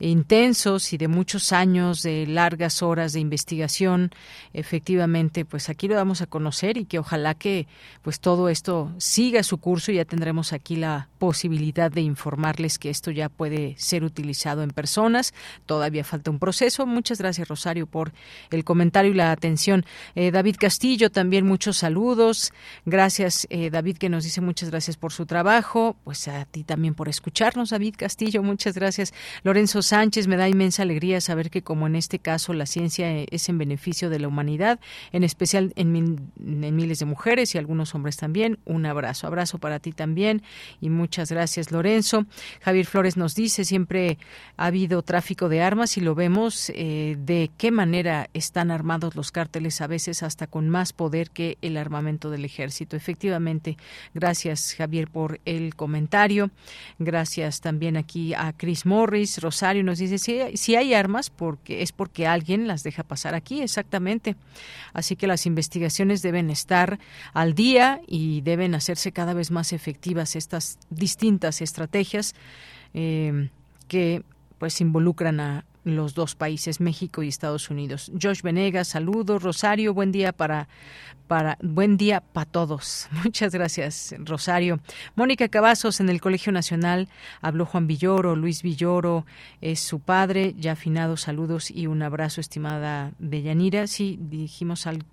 intensos 0.00 0.92
y 0.92 0.98
de 0.98 1.08
muchos 1.08 1.52
años, 1.52 2.02
de 2.02 2.26
largas 2.26 2.82
horas 2.82 3.12
de 3.12 3.20
investigación, 3.20 4.10
efectivamente, 4.52 5.44
pues 5.44 5.68
aquí 5.68 5.88
lo 5.88 5.94
vamos 5.94 6.20
a 6.20 6.26
conocer 6.26 6.76
y 6.76 6.84
que 6.84 6.98
ojalá 6.98 7.34
que 7.34 7.66
pues 8.02 8.20
todo 8.20 8.48
esto 8.48 8.92
siga 8.98 9.42
su 9.42 9.58
curso 9.58 9.92
y 9.92 9.96
ya 9.96 10.04
tendremos 10.04 10.52
aquí 10.52 10.76
la 10.76 11.08
posibilidad 11.18 11.90
de 11.90 12.02
informarles 12.02 12.78
que 12.78 12.90
esto 12.90 13.10
ya 13.10 13.28
puede 13.28 13.74
ser 13.78 14.04
utilizado 14.04 14.62
en 14.62 14.70
personas. 14.70 15.34
Todavía 15.66 16.04
un 16.26 16.38
proceso. 16.38 16.86
Muchas 16.86 17.18
gracias, 17.18 17.48
Rosario, 17.48 17.86
por 17.86 18.12
el 18.50 18.64
comentario 18.64 19.12
y 19.12 19.14
la 19.14 19.32
atención. 19.32 19.84
Eh, 20.14 20.30
David 20.30 20.56
Castillo, 20.58 21.10
también 21.10 21.46
muchos 21.46 21.78
saludos. 21.78 22.52
Gracias, 22.84 23.46
eh, 23.50 23.70
David, 23.70 23.98
que 23.98 24.08
nos 24.08 24.24
dice 24.24 24.40
muchas 24.40 24.70
gracias 24.70 24.96
por 24.96 25.12
su 25.12 25.26
trabajo. 25.26 25.96
Pues 26.04 26.28
a 26.28 26.44
ti 26.44 26.64
también 26.64 26.94
por 26.94 27.08
escucharnos, 27.08 27.70
David 27.70 27.94
Castillo. 27.96 28.42
Muchas 28.42 28.74
gracias. 28.74 29.12
Lorenzo 29.42 29.82
Sánchez, 29.82 30.26
me 30.26 30.36
da 30.36 30.48
inmensa 30.48 30.82
alegría 30.82 31.20
saber 31.20 31.50
que 31.50 31.62
como 31.62 31.86
en 31.86 31.96
este 31.96 32.18
caso 32.18 32.52
la 32.52 32.66
ciencia 32.66 33.10
es 33.22 33.48
en 33.48 33.58
beneficio 33.58 34.10
de 34.10 34.18
la 34.18 34.28
humanidad, 34.28 34.80
en 35.12 35.24
especial 35.24 35.72
en, 35.76 35.94
en 35.96 36.76
miles 36.76 36.98
de 36.98 37.06
mujeres 37.06 37.54
y 37.54 37.58
algunos 37.58 37.94
hombres 37.94 38.16
también. 38.16 38.58
Un 38.64 38.86
abrazo. 38.86 39.26
Abrazo 39.26 39.58
para 39.58 39.78
ti 39.78 39.92
también 39.92 40.42
y 40.80 40.90
muchas 40.90 41.30
gracias, 41.30 41.72
Lorenzo. 41.72 42.26
Javier 42.60 42.86
Flores 42.86 43.16
nos 43.16 43.34
dice, 43.34 43.64
siempre 43.64 44.18
ha 44.56 44.66
habido 44.66 45.02
tráfico 45.02 45.48
de 45.48 45.62
armas 45.62 45.96
y 45.96 46.00
lo 46.08 46.14
vemos 46.14 46.72
eh, 46.74 47.18
de 47.18 47.50
qué 47.58 47.70
manera 47.70 48.30
están 48.32 48.70
armados 48.70 49.14
los 49.14 49.30
cárteles, 49.30 49.82
a 49.82 49.86
veces 49.86 50.22
hasta 50.22 50.46
con 50.46 50.70
más 50.70 50.94
poder 50.94 51.28
que 51.28 51.58
el 51.60 51.76
armamento 51.76 52.30
del 52.30 52.46
ejército. 52.46 52.96
Efectivamente, 52.96 53.76
gracias 54.14 54.74
Javier 54.74 55.08
por 55.08 55.38
el 55.44 55.76
comentario. 55.76 56.50
Gracias 56.98 57.60
también 57.60 57.98
aquí 57.98 58.32
a 58.32 58.54
Chris 58.56 58.86
Morris. 58.86 59.36
Rosario 59.42 59.84
nos 59.84 59.98
dice, 59.98 60.16
si, 60.16 60.56
si 60.56 60.76
hay 60.76 60.94
armas, 60.94 61.28
porque 61.28 61.82
es 61.82 61.92
porque 61.92 62.26
alguien 62.26 62.66
las 62.66 62.82
deja 62.84 63.02
pasar 63.02 63.34
aquí, 63.34 63.60
exactamente. 63.60 64.34
Así 64.94 65.14
que 65.14 65.26
las 65.26 65.44
investigaciones 65.44 66.22
deben 66.22 66.48
estar 66.48 66.98
al 67.34 67.52
día 67.52 68.00
y 68.06 68.40
deben 68.40 68.74
hacerse 68.74 69.12
cada 69.12 69.34
vez 69.34 69.50
más 69.50 69.74
efectivas 69.74 70.36
estas 70.36 70.78
distintas 70.88 71.60
estrategias 71.60 72.34
eh, 72.94 73.50
que 73.88 74.22
pues 74.58 74.80
involucran 74.80 75.40
a 75.40 75.64
los 75.96 76.14
dos 76.14 76.34
países, 76.34 76.80
México 76.80 77.22
y 77.22 77.28
Estados 77.28 77.70
Unidos. 77.70 78.12
Josh 78.20 78.42
Venegas, 78.42 78.88
saludos. 78.88 79.42
Rosario, 79.42 79.94
buen 79.94 80.12
día 80.12 80.32
para 80.32 80.68
para 81.26 81.58
buen 81.62 81.98
día 81.98 82.20
para 82.20 82.46
todos. 82.46 83.08
Muchas 83.24 83.52
gracias, 83.52 84.14
Rosario. 84.18 84.80
Mónica 85.14 85.48
Cavazos 85.48 86.00
en 86.00 86.08
el 86.08 86.20
Colegio 86.22 86.52
Nacional 86.52 87.08
habló 87.42 87.66
Juan 87.66 87.86
Villoro, 87.86 88.34
Luis 88.34 88.62
Villoro 88.62 89.26
es 89.60 89.80
su 89.80 90.00
padre, 90.00 90.54
ya 90.58 90.72
afinado, 90.72 91.18
saludos 91.18 91.70
y 91.70 91.86
un 91.86 92.02
abrazo, 92.02 92.40
estimada 92.40 93.12
Deyanira. 93.18 93.86
Sí, 93.86 94.18
dijimos 94.20 94.86
al, 94.86 95.04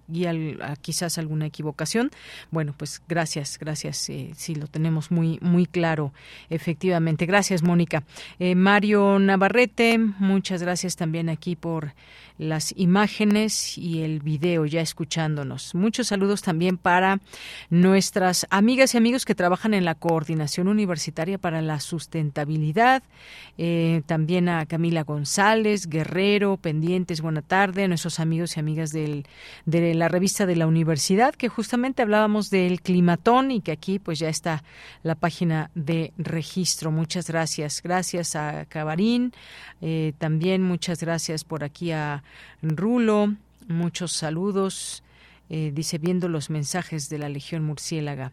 quizás 0.81 1.17
alguna 1.17 1.47
equivocación. 1.47 2.11
Bueno, 2.49 2.73
pues 2.77 3.01
gracias, 3.09 3.57
gracias. 3.59 4.09
Eh, 4.09 4.31
sí, 4.35 4.55
lo 4.55 4.67
tenemos 4.67 5.11
muy, 5.11 5.37
muy 5.41 5.65
claro, 5.65 6.13
efectivamente. 6.49 7.25
Gracias, 7.25 7.61
Mónica. 7.61 8.03
Eh, 8.39 8.55
Mario 8.55 9.19
Navarrete, 9.19 9.97
muchas 9.97 10.61
gracias 10.61 10.64
también 10.95 11.29
aquí 11.29 11.55
por 11.55 11.93
las 12.37 12.73
imágenes 12.75 13.77
y 13.77 14.01
el 14.01 14.19
video 14.19 14.65
ya 14.65 14.81
escuchándonos. 14.81 15.73
Muchos 15.73 16.07
saludos 16.07 16.41
también 16.41 16.77
para 16.77 17.19
nuestras 17.69 18.45
amigas 18.49 18.93
y 18.93 18.97
amigos 18.97 19.25
que 19.25 19.35
trabajan 19.35 19.73
en 19.73 19.85
la 19.85 19.95
Coordinación 19.95 20.67
Universitaria 20.67 21.37
para 21.37 21.61
la 21.61 21.79
Sustentabilidad, 21.79 23.03
eh, 23.57 24.01
también 24.05 24.49
a 24.49 24.65
Camila 24.65 25.03
González, 25.03 25.87
Guerrero, 25.87 26.57
Pendientes, 26.57 27.21
buena 27.21 27.41
tarde, 27.41 27.83
a 27.83 27.87
nuestros 27.87 28.19
amigos 28.19 28.57
y 28.57 28.59
amigas 28.59 28.91
de 28.91 29.23
la 29.65 30.07
revista 30.09 30.45
de 30.45 30.55
la 30.55 30.67
universidad, 30.67 31.35
que 31.35 31.47
justamente 31.47 32.01
hablábamos 32.01 32.49
del 32.49 32.81
climatón 32.81 33.51
y 33.51 33.61
que 33.61 33.71
aquí 33.71 33.99
pues 33.99 34.19
ya 34.19 34.29
está 34.29 34.63
la 35.03 35.15
página 35.15 35.71
de 35.75 36.11
registro. 36.17 36.91
Muchas 36.91 37.27
gracias. 37.29 37.81
Gracias 37.83 38.35
a 38.35 38.65
Cabarín, 38.65 39.33
eh, 39.81 40.13
también 40.17 40.54
muchas 40.63 41.01
gracias 41.01 41.43
por 41.43 41.63
aquí 41.63 41.91
a 41.91 42.23
Rulo, 42.61 43.35
muchos 43.67 44.11
saludos. 44.11 45.03
Eh, 45.49 45.71
dice 45.73 45.97
viendo 45.97 46.27
los 46.27 46.49
mensajes 46.49 47.09
de 47.09 47.19
la 47.19 47.29
Legión 47.29 47.63
Murciélaga, 47.63 48.31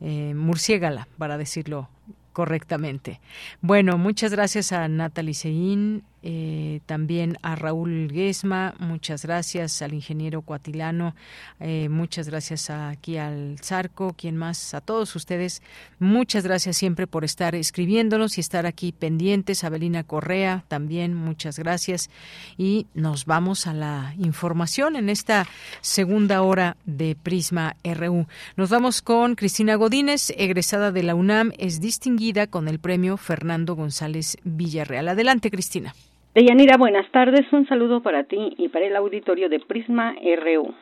eh, 0.00 0.34
murciégala, 0.34 1.06
para 1.16 1.38
decirlo 1.38 1.88
correctamente. 2.32 3.20
Bueno, 3.60 3.98
muchas 3.98 4.32
gracias 4.32 4.72
a 4.72 4.88
Natalie 4.88 5.34
Sein, 5.34 6.02
eh, 6.22 6.80
también 6.86 7.38
a 7.42 7.56
Raúl 7.56 8.08
Guesma, 8.12 8.74
muchas 8.78 9.24
gracias 9.24 9.82
al 9.82 9.94
ingeniero 9.94 10.42
Cuatilano, 10.42 11.14
eh, 11.60 11.88
muchas 11.88 12.28
gracias 12.28 12.70
aquí 12.70 13.16
al 13.16 13.58
Zarco, 13.62 14.14
quien 14.14 14.36
más, 14.36 14.74
a 14.74 14.80
todos 14.80 15.16
ustedes, 15.16 15.62
muchas 15.98 16.44
gracias 16.44 16.76
siempre 16.76 17.06
por 17.06 17.24
estar 17.24 17.54
escribiéndonos 17.54 18.38
y 18.38 18.40
estar 18.40 18.66
aquí 18.66 18.92
pendientes. 18.92 19.64
Abelina 19.64 20.04
Correa, 20.04 20.64
también 20.68 21.14
muchas 21.14 21.58
gracias. 21.58 22.10
Y 22.58 22.86
nos 22.94 23.24
vamos 23.24 23.66
a 23.66 23.74
la 23.74 24.14
información 24.18 24.96
en 24.96 25.08
esta 25.08 25.46
segunda 25.80 26.42
hora 26.42 26.76
de 26.84 27.16
Prisma 27.16 27.76
RU. 27.84 28.26
Nos 28.56 28.70
vamos 28.70 29.02
con 29.02 29.34
Cristina 29.34 29.74
Godínez, 29.76 30.32
egresada 30.36 30.92
de 30.92 31.02
la 31.02 31.14
UNAM, 31.14 31.52
es 31.58 31.80
distinguida 31.80 32.46
con 32.46 32.68
el 32.68 32.78
premio 32.78 33.16
Fernando 33.16 33.74
González 33.74 34.36
Villarreal. 34.44 35.08
Adelante, 35.08 35.50
Cristina. 35.50 35.94
Deyanira, 36.32 36.76
buenas 36.76 37.10
tardes. 37.10 37.52
Un 37.52 37.66
saludo 37.66 38.02
para 38.04 38.22
ti 38.22 38.54
y 38.56 38.68
para 38.68 38.86
el 38.86 38.94
auditorio 38.94 39.48
de 39.48 39.58
Prisma 39.58 40.14
RU. 40.14 40.72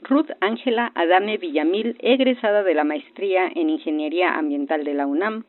Ruth 0.00 0.30
Ángela 0.40 0.92
Adame 0.94 1.36
Villamil, 1.36 1.98
egresada 2.00 2.62
de 2.62 2.72
la 2.72 2.84
maestría 2.84 3.50
en 3.54 3.68
Ingeniería 3.68 4.34
Ambiental 4.34 4.82
de 4.82 4.94
la 4.94 5.06
UNAM, 5.06 5.44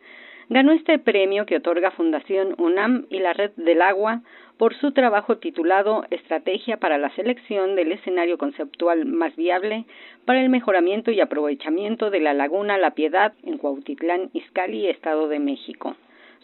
ganó 0.50 0.74
este 0.74 1.00
premio 1.00 1.46
que 1.46 1.56
otorga 1.56 1.92
Fundación 1.92 2.56
UNAM 2.58 3.06
y 3.10 3.20
la 3.20 3.32
Red 3.32 3.52
del 3.56 3.82
Agua 3.82 4.24
por 4.58 4.76
su 4.76 4.92
trabajo 4.92 5.38
titulado 5.38 6.04
Estrategia 6.10 6.76
para 6.76 6.98
la 6.98 7.16
selección 7.16 7.76
del 7.76 7.94
escenario 7.94 8.38
conceptual 8.38 9.06
más 9.06 9.38
viable 9.38 9.86
para 10.26 10.42
el 10.42 10.50
mejoramiento 10.50 11.12
y 11.12 11.22
aprovechamiento 11.22 12.10
de 12.10 12.20
la 12.20 12.34
laguna 12.34 12.78
La 12.78 12.92
Piedad 12.92 13.32
en 13.44 13.58
Cuautitlán, 13.58 14.32
Izcalli, 14.34 14.88
Estado 14.88 15.30
de 15.30 15.40
México. 15.40 15.96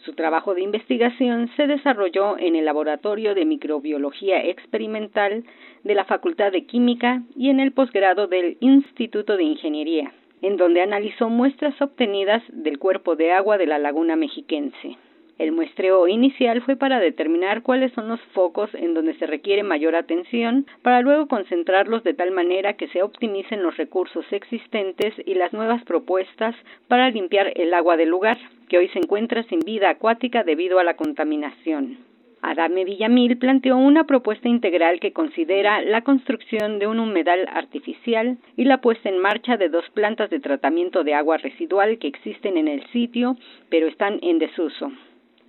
Su 0.04 0.14
trabajo 0.14 0.54
de 0.54 0.62
investigación 0.62 1.48
se 1.56 1.68
desarrolló 1.68 2.36
en 2.36 2.56
el 2.56 2.64
Laboratorio 2.64 3.36
de 3.36 3.44
Microbiología 3.44 4.44
Experimental 4.44 5.44
de 5.84 5.94
la 5.94 6.04
Facultad 6.04 6.50
de 6.50 6.66
Química 6.66 7.22
y 7.36 7.50
en 7.50 7.60
el 7.60 7.70
posgrado 7.70 8.26
del 8.26 8.56
Instituto 8.58 9.36
de 9.36 9.44
Ingeniería, 9.44 10.12
en 10.40 10.56
donde 10.56 10.82
analizó 10.82 11.28
muestras 11.28 11.80
obtenidas 11.80 12.42
del 12.48 12.80
cuerpo 12.80 13.14
de 13.14 13.30
agua 13.30 13.58
de 13.58 13.66
la 13.66 13.78
laguna 13.78 14.16
mexiquense. 14.16 14.96
El 15.38 15.52
muestreo 15.52 16.06
inicial 16.08 16.62
fue 16.62 16.76
para 16.76 17.00
determinar 17.00 17.62
cuáles 17.62 17.92
son 17.92 18.08
los 18.08 18.20
focos 18.32 18.72
en 18.74 18.94
donde 18.94 19.14
se 19.14 19.26
requiere 19.26 19.62
mayor 19.62 19.96
atención, 19.96 20.66
para 20.82 21.00
luego 21.00 21.26
concentrarlos 21.26 22.04
de 22.04 22.14
tal 22.14 22.30
manera 22.30 22.74
que 22.74 22.88
se 22.88 23.02
optimicen 23.02 23.62
los 23.62 23.76
recursos 23.76 24.24
existentes 24.30 25.14
y 25.24 25.34
las 25.34 25.52
nuevas 25.52 25.82
propuestas 25.84 26.54
para 26.88 27.10
limpiar 27.10 27.52
el 27.56 27.74
agua 27.74 27.96
del 27.96 28.10
lugar, 28.10 28.38
que 28.68 28.78
hoy 28.78 28.88
se 28.88 28.98
encuentra 28.98 29.42
sin 29.44 29.60
vida 29.60 29.90
acuática 29.90 30.44
debido 30.44 30.78
a 30.78 30.84
la 30.84 30.96
contaminación. 30.96 31.98
Adame 32.44 32.84
Villamil 32.84 33.38
planteó 33.38 33.76
una 33.76 34.04
propuesta 34.04 34.48
integral 34.48 34.98
que 34.98 35.12
considera 35.12 35.80
la 35.80 36.02
construcción 36.02 36.80
de 36.80 36.88
un 36.88 36.98
humedal 36.98 37.46
artificial 37.48 38.36
y 38.56 38.64
la 38.64 38.80
puesta 38.80 39.08
en 39.08 39.18
marcha 39.18 39.56
de 39.56 39.68
dos 39.68 39.88
plantas 39.90 40.28
de 40.28 40.40
tratamiento 40.40 41.04
de 41.04 41.14
agua 41.14 41.36
residual 41.36 41.98
que 41.98 42.08
existen 42.08 42.56
en 42.56 42.66
el 42.66 42.84
sitio, 42.88 43.36
pero 43.70 43.86
están 43.86 44.18
en 44.22 44.40
desuso. 44.40 44.90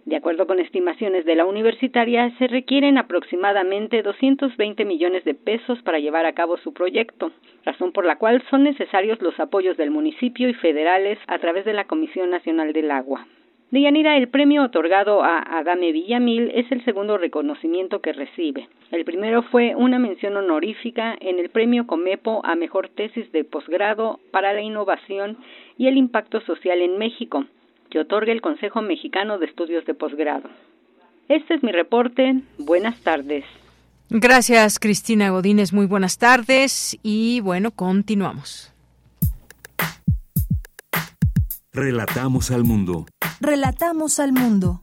De 0.05 0.17
acuerdo 0.17 0.47
con 0.47 0.59
estimaciones 0.59 1.23
de 1.23 1.35
la 1.35 1.45
universitaria, 1.45 2.29
se 2.37 2.47
requieren 2.47 2.97
aproximadamente 2.97 4.01
220 4.01 4.83
millones 4.83 5.23
de 5.23 5.33
pesos 5.33 5.81
para 5.81 5.99
llevar 5.99 6.25
a 6.25 6.33
cabo 6.33 6.57
su 6.57 6.73
proyecto, 6.73 7.31
razón 7.63 7.93
por 7.93 8.05
la 8.05 8.17
cual 8.17 8.43
son 8.49 8.63
necesarios 8.63 9.21
los 9.21 9.39
apoyos 9.39 9.77
del 9.77 9.91
municipio 9.91 10.49
y 10.49 10.53
federales 10.55 11.19
a 11.27 11.39
través 11.39 11.63
de 11.63 11.73
la 11.73 11.85
Comisión 11.85 12.31
Nacional 12.31 12.73
del 12.73 12.91
Agua. 12.91 13.25
Deyanira, 13.71 14.17
el 14.17 14.27
premio 14.27 14.63
otorgado 14.63 15.23
a 15.23 15.39
Adame 15.39 15.93
Villamil 15.93 16.51
es 16.53 16.69
el 16.71 16.83
segundo 16.83 17.17
reconocimiento 17.17 18.01
que 18.01 18.13
recibe. 18.13 18.67
El 18.91 19.05
primero 19.05 19.41
fue 19.43 19.73
una 19.73 19.99
mención 19.99 20.35
honorífica 20.35 21.15
en 21.19 21.39
el 21.39 21.49
premio 21.49 21.87
Comepo 21.87 22.41
a 22.43 22.55
mejor 22.55 22.89
tesis 22.89 23.31
de 23.31 23.45
posgrado 23.45 24.19
para 24.31 24.53
la 24.53 24.61
innovación 24.61 25.37
y 25.77 25.87
el 25.87 25.97
impacto 25.97 26.41
social 26.41 26.81
en 26.81 26.97
México, 26.99 27.45
que 27.93 27.99
otorga 27.99 28.31
el 28.31 28.41
Consejo 28.41 28.81
Mexicano 28.81 29.37
de 29.37 29.45
Estudios 29.45 29.85
de 29.85 29.93
Posgrado. 29.93 30.49
Este 31.29 31.53
es 31.53 31.61
mi 31.61 31.71
reporte. 31.71 32.41
Buenas 32.57 32.99
tardes. 33.01 33.45
Gracias, 34.09 34.79
Cristina 34.79 35.29
Godínez. 35.29 35.73
Muy 35.73 35.85
buenas 35.85 36.17
tardes 36.17 36.97
y 37.03 37.39
bueno, 37.41 37.69
continuamos. 37.69 38.73
Relatamos 41.71 42.49
al 42.49 42.63
mundo. 42.63 43.05
Relatamos 43.39 44.19
al 44.19 44.33
mundo. 44.33 44.81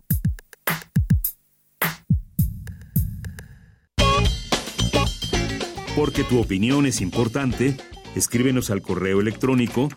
Porque 5.97 6.23
tu 6.23 6.41
opinión 6.41 6.87
es 6.87 7.01
importante, 7.01 7.77
escríbenos 8.15 8.71
al 8.71 8.83
correo 8.83 9.21
electrónico 9.21 9.89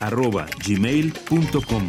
prisma.radiounam@gmail.com. 0.00 1.86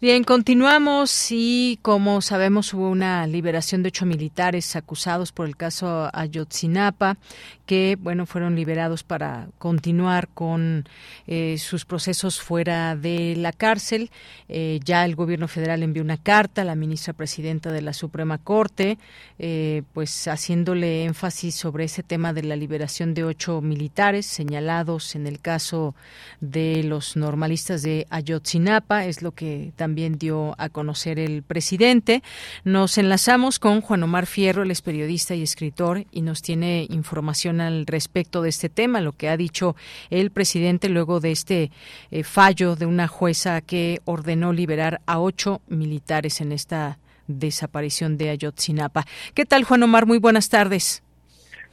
Bien, 0.00 0.24
continuamos 0.24 1.26
y 1.30 1.78
como 1.82 2.22
sabemos 2.22 2.72
hubo 2.72 2.88
una 2.88 3.26
liberación 3.26 3.82
de 3.82 3.88
ocho 3.88 4.06
militares 4.06 4.74
acusados 4.74 5.30
por 5.30 5.46
el 5.46 5.58
caso 5.58 6.08
Ayotzinapa 6.14 7.18
que, 7.66 7.98
bueno, 8.00 8.24
fueron 8.24 8.56
liberados 8.56 9.04
para 9.04 9.48
continuar 9.58 10.28
con 10.28 10.88
eh, 11.26 11.56
sus 11.58 11.84
procesos 11.84 12.40
fuera 12.40 12.96
de 12.96 13.36
la 13.36 13.52
cárcel. 13.52 14.10
Eh, 14.48 14.80
ya 14.82 15.04
el 15.04 15.14
gobierno 15.14 15.46
federal 15.48 15.82
envió 15.82 16.02
una 16.02 16.16
carta 16.16 16.62
a 16.62 16.64
la 16.64 16.74
ministra 16.74 17.12
presidenta 17.12 17.70
de 17.70 17.82
la 17.82 17.92
Suprema 17.92 18.38
Corte, 18.38 18.98
eh, 19.38 19.82
pues 19.92 20.26
haciéndole 20.28 21.04
énfasis 21.04 21.54
sobre 21.54 21.84
ese 21.84 22.02
tema 22.02 22.32
de 22.32 22.42
la 22.42 22.56
liberación 22.56 23.12
de 23.14 23.22
ocho 23.22 23.60
militares 23.60 24.26
señalados 24.26 25.14
en 25.14 25.26
el 25.28 25.40
caso 25.40 25.94
de 26.40 26.82
los 26.82 27.16
normalistas 27.16 27.82
de 27.82 28.06
Ayotzinapa, 28.10 29.04
es 29.04 29.22
lo 29.22 29.32
que 29.32 29.72
también 29.76 29.89
dio 29.94 30.54
a 30.58 30.68
conocer 30.68 31.18
el 31.18 31.42
presidente. 31.42 32.22
Nos 32.64 32.98
enlazamos 32.98 33.58
con 33.58 33.80
Juan 33.80 34.02
Omar 34.02 34.26
Fierro, 34.26 34.62
él 34.62 34.70
es 34.70 34.82
periodista 34.82 35.34
y 35.34 35.42
escritor, 35.42 36.04
y 36.10 36.22
nos 36.22 36.42
tiene 36.42 36.86
información 36.90 37.60
al 37.60 37.86
respecto 37.86 38.42
de 38.42 38.48
este 38.48 38.68
tema, 38.68 39.00
lo 39.00 39.12
que 39.12 39.28
ha 39.28 39.36
dicho 39.36 39.76
el 40.10 40.30
presidente 40.30 40.88
luego 40.88 41.20
de 41.20 41.32
este 41.32 41.70
eh, 42.10 42.22
fallo 42.22 42.76
de 42.76 42.86
una 42.86 43.08
jueza 43.08 43.60
que 43.60 44.00
ordenó 44.04 44.52
liberar 44.52 45.00
a 45.06 45.20
ocho 45.20 45.60
militares 45.68 46.40
en 46.40 46.52
esta 46.52 46.98
desaparición 47.26 48.16
de 48.16 48.30
Ayotzinapa. 48.30 49.04
¿Qué 49.34 49.44
tal, 49.44 49.64
Juan 49.64 49.82
Omar? 49.82 50.06
Muy 50.06 50.18
buenas 50.18 50.48
tardes. 50.48 51.02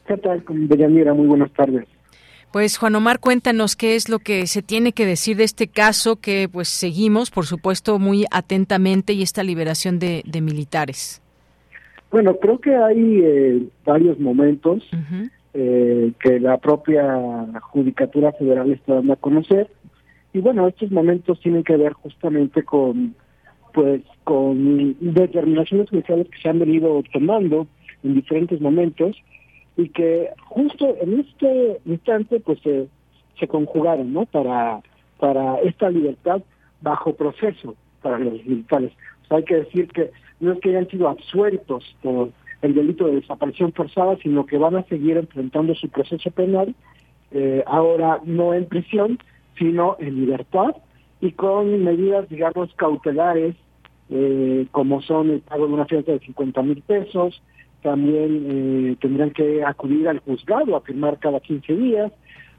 ¿Qué 0.08 0.18
tal, 0.18 0.44
Deyanira? 0.48 1.14
Muy 1.14 1.28
buenas 1.28 1.52
tardes. 1.52 1.86
Pues 2.52 2.78
Juan 2.78 2.96
Omar, 2.96 3.20
cuéntanos 3.20 3.76
qué 3.76 3.96
es 3.96 4.10
lo 4.10 4.20
que 4.20 4.48
se 4.48 4.62
tiene 4.62 4.94
que 4.94 5.06
decir 5.06 5.38
de 5.38 5.44
este 5.44 5.68
caso 5.68 6.16
que 6.16 6.48
pues 6.52 6.70
seguimos, 6.70 7.30
por 7.30 7.46
supuesto, 7.46 8.00
muy 8.00 8.26
atentamente 8.32 9.14
y 9.14 9.22
esta 9.22 9.44
liberación 9.44 10.00
de, 10.00 10.24
militares. 10.42 11.22
Bueno, 12.10 12.38
creo 12.38 12.60
que 12.60 12.74
hay 12.74 13.20
eh, 13.22 13.64
varios 13.86 14.18
momentos 14.18 14.84
eh, 15.54 16.14
que 16.20 16.40
la 16.40 16.58
propia 16.58 17.04
Judicatura 17.64 18.32
Federal 18.32 18.72
está 18.72 18.96
dando 18.96 19.14
a 19.14 19.18
conocer. 19.18 19.70
Y 20.32 20.40
bueno, 20.40 20.68
estos 20.68 20.90
momentos 20.92 21.40
tienen 21.42 21.64
que 21.64 21.76
ver 21.76 21.94
justamente 21.94 22.64
con 22.64 23.16
pues 23.74 24.02
con 24.24 24.96
determinaciones 25.00 25.90
judiciales 25.90 26.28
que 26.30 26.42
se 26.42 26.50
han 26.50 26.58
venido 26.60 27.04
tomando 27.14 27.68
en 28.04 28.16
diferentes 28.16 28.60
momentos 28.60 29.16
y 29.78 29.90
que 29.90 30.30
justo 30.40 30.96
en 31.00 31.20
este 31.20 31.80
instante 31.86 32.40
pues 32.40 32.60
se, 32.62 32.88
se 33.40 33.48
conjugaron 33.48 34.12
no 34.12 34.26
para 34.26 34.82
para 35.20 35.60
esta 35.62 35.90
libertad 35.90 36.42
bajo 36.82 37.16
proceso 37.16 37.76
para 38.02 38.20
los 38.20 38.34
militares. 38.46 38.92
Hay 39.30 39.44
que 39.44 39.56
decir 39.56 39.88
que 39.88 40.12
no 40.40 40.54
es 40.54 40.60
que 40.60 40.70
hayan 40.70 40.88
sido 40.88 41.10
absueltos 41.10 41.84
por 42.02 42.30
el 42.62 42.74
delito 42.74 43.08
de 43.08 43.16
desaparición 43.16 43.72
forzada 43.74 44.18
sino 44.18 44.46
que 44.46 44.58
van 44.58 44.76
a 44.76 44.84
seguir 44.84 45.18
enfrentando 45.18 45.76
su 45.76 45.90
proceso 45.90 46.32
penal 46.32 46.74
eh, 47.32 47.64
ahora 47.68 48.20
no 48.26 48.54
en 48.54 48.66
prisión 48.66 49.20
sino 49.58 49.96
en 50.00 50.16
libertad 50.16 50.76
y 51.22 51.32
con 51.34 51.84
medidas 51.84 52.28
digamos 52.30 52.74
cautelares 52.76 53.56
eh, 54.10 54.66
como 54.72 55.02
son 55.02 55.30
el 55.30 55.42
pago 55.42 55.68
de 55.68 55.74
una 55.74 55.86
fianza 55.86 56.14
de 56.14 56.20
50 56.20 56.64
mil 56.64 56.82
pesos 56.82 57.42
también 57.82 58.46
eh, 58.50 58.96
tendrán 59.00 59.32
que 59.32 59.64
acudir 59.64 60.08
al 60.08 60.20
juzgado 60.20 60.76
a 60.76 60.82
firmar 60.82 61.20
cada 61.20 61.40
15 61.40 61.76
días, 61.76 62.12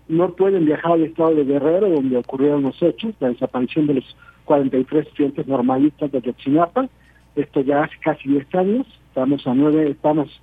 no 0.08 0.30
pueden 0.30 0.64
viajar 0.64 0.92
al 0.92 1.04
estado 1.04 1.34
de 1.34 1.44
Guerrero, 1.44 1.90
donde 1.90 2.16
ocurrieron 2.16 2.62
los 2.62 2.80
hechos, 2.82 3.14
la 3.20 3.28
desaparición 3.28 3.86
de 3.86 3.94
los 3.94 4.16
43 4.44 5.06
estudiantes 5.06 5.46
normalistas 5.46 6.10
de 6.10 6.22
Yotzinapa, 6.22 6.88
esto 7.36 7.60
ya 7.60 7.84
hace 7.84 7.96
casi 8.02 8.28
10 8.28 8.54
años, 8.54 8.86
estamos 9.08 9.46
a 9.46 9.54
nueve, 9.54 9.90
estamos 9.90 10.40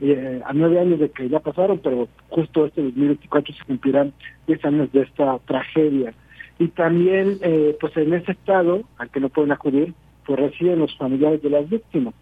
eh, 0.00 0.40
a 0.44 0.52
nueve 0.52 0.78
años 0.78 1.00
de 1.00 1.10
que 1.10 1.28
ya 1.28 1.40
pasaron, 1.40 1.80
pero 1.82 2.08
justo 2.28 2.66
este 2.66 2.82
2024 2.82 3.54
se 3.54 3.64
cumplirán 3.64 4.12
10 4.46 4.64
años 4.64 4.92
de 4.92 5.02
esta 5.02 5.38
tragedia. 5.40 6.14
Y 6.58 6.68
también, 6.68 7.38
eh, 7.42 7.76
pues 7.80 7.96
en 7.96 8.14
ese 8.14 8.32
estado, 8.32 8.82
al 8.98 9.10
que 9.10 9.20
no 9.20 9.28
pueden 9.28 9.52
acudir, 9.52 9.94
pues 10.26 10.38
residen 10.38 10.80
los 10.80 10.96
familiares 10.96 11.42
de 11.42 11.50
las 11.50 11.68
víctimas. 11.68 12.14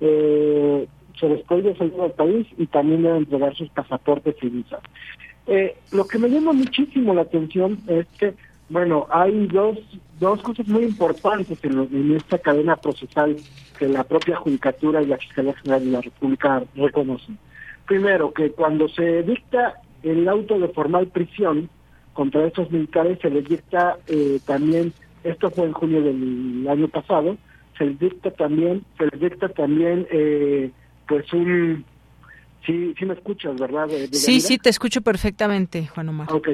Eh, 0.00 0.86
se 1.18 1.28
les 1.28 1.42
puede 1.42 1.76
salir 1.76 1.94
del 1.94 2.12
país 2.12 2.46
y 2.56 2.66
también 2.66 3.02
deben 3.02 3.18
entregar 3.18 3.54
sus 3.54 3.68
pasaportes 3.70 4.36
y 4.42 4.48
visas. 4.48 4.80
Eh, 5.46 5.76
lo 5.92 6.06
que 6.06 6.18
me 6.18 6.28
llama 6.28 6.52
muchísimo 6.52 7.14
la 7.14 7.22
atención 7.22 7.78
es 7.86 8.06
que, 8.18 8.34
bueno, 8.68 9.06
hay 9.10 9.46
dos, 9.46 9.78
dos 10.18 10.42
cosas 10.42 10.66
muy 10.66 10.84
importantes 10.84 11.62
en, 11.64 11.78
en 11.78 12.16
esta 12.16 12.38
cadena 12.38 12.76
procesal 12.76 13.36
que 13.78 13.88
la 13.88 14.04
propia 14.04 14.36
Judicatura 14.36 15.02
y 15.02 15.06
la 15.06 15.18
Fiscalía 15.18 15.54
General 15.54 15.84
de 15.84 15.90
la 15.90 16.00
República 16.00 16.62
reconocen. 16.74 17.38
Primero, 17.86 18.32
que 18.32 18.50
cuando 18.50 18.88
se 18.88 19.22
dicta 19.22 19.80
el 20.02 20.28
auto 20.28 20.58
de 20.58 20.68
formal 20.68 21.06
prisión 21.08 21.68
contra 22.12 22.46
estos 22.46 22.70
militares, 22.70 23.18
se 23.20 23.30
les 23.30 23.44
dicta 23.44 23.98
eh, 24.08 24.40
también, 24.46 24.92
esto 25.22 25.50
fue 25.50 25.66
en 25.66 25.72
junio 25.72 26.02
del 26.02 26.66
año 26.68 26.88
pasado, 26.88 27.36
se 27.78 27.86
les 27.86 27.98
dicta 27.98 28.30
también, 28.30 28.84
se 28.98 29.06
les 29.06 29.20
dicta 29.20 29.48
también 29.50 30.06
eh, 30.10 30.70
pues 31.06 31.32
un... 31.32 31.84
Sí, 32.64 32.94
sí 32.98 33.04
me 33.04 33.14
escuchas, 33.14 33.56
¿verdad? 33.60 33.88
sí, 34.10 34.40
sí, 34.40 34.58
te 34.58 34.70
escucho 34.70 35.00
perfectamente, 35.00 35.86
Juan 35.86 36.08
Omar. 36.08 36.32
Ok, 36.32 36.48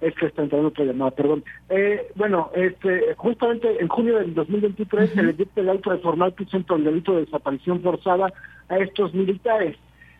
es 0.00 0.14
que 0.14 0.26
está 0.26 0.42
entrando 0.42 0.68
otra 0.68 0.84
llamada, 0.84 1.10
perdón. 1.10 1.44
Eh, 1.68 2.10
bueno, 2.14 2.50
este, 2.54 3.14
justamente 3.16 3.80
en 3.80 3.88
junio 3.88 4.18
del 4.18 4.34
2023 4.34 5.10
se 5.10 5.22
le 5.22 5.32
dicta 5.34 5.60
el 5.60 5.68
auto 5.68 5.90
de 5.90 5.98
formal 5.98 6.32
prisión 6.32 6.64
por 6.64 6.78
el 6.78 6.84
delito 6.84 7.14
de 7.14 7.26
desaparición 7.26 7.82
forzada 7.82 8.32
a 8.68 8.78
estos 8.78 9.12
militares. 9.12 9.76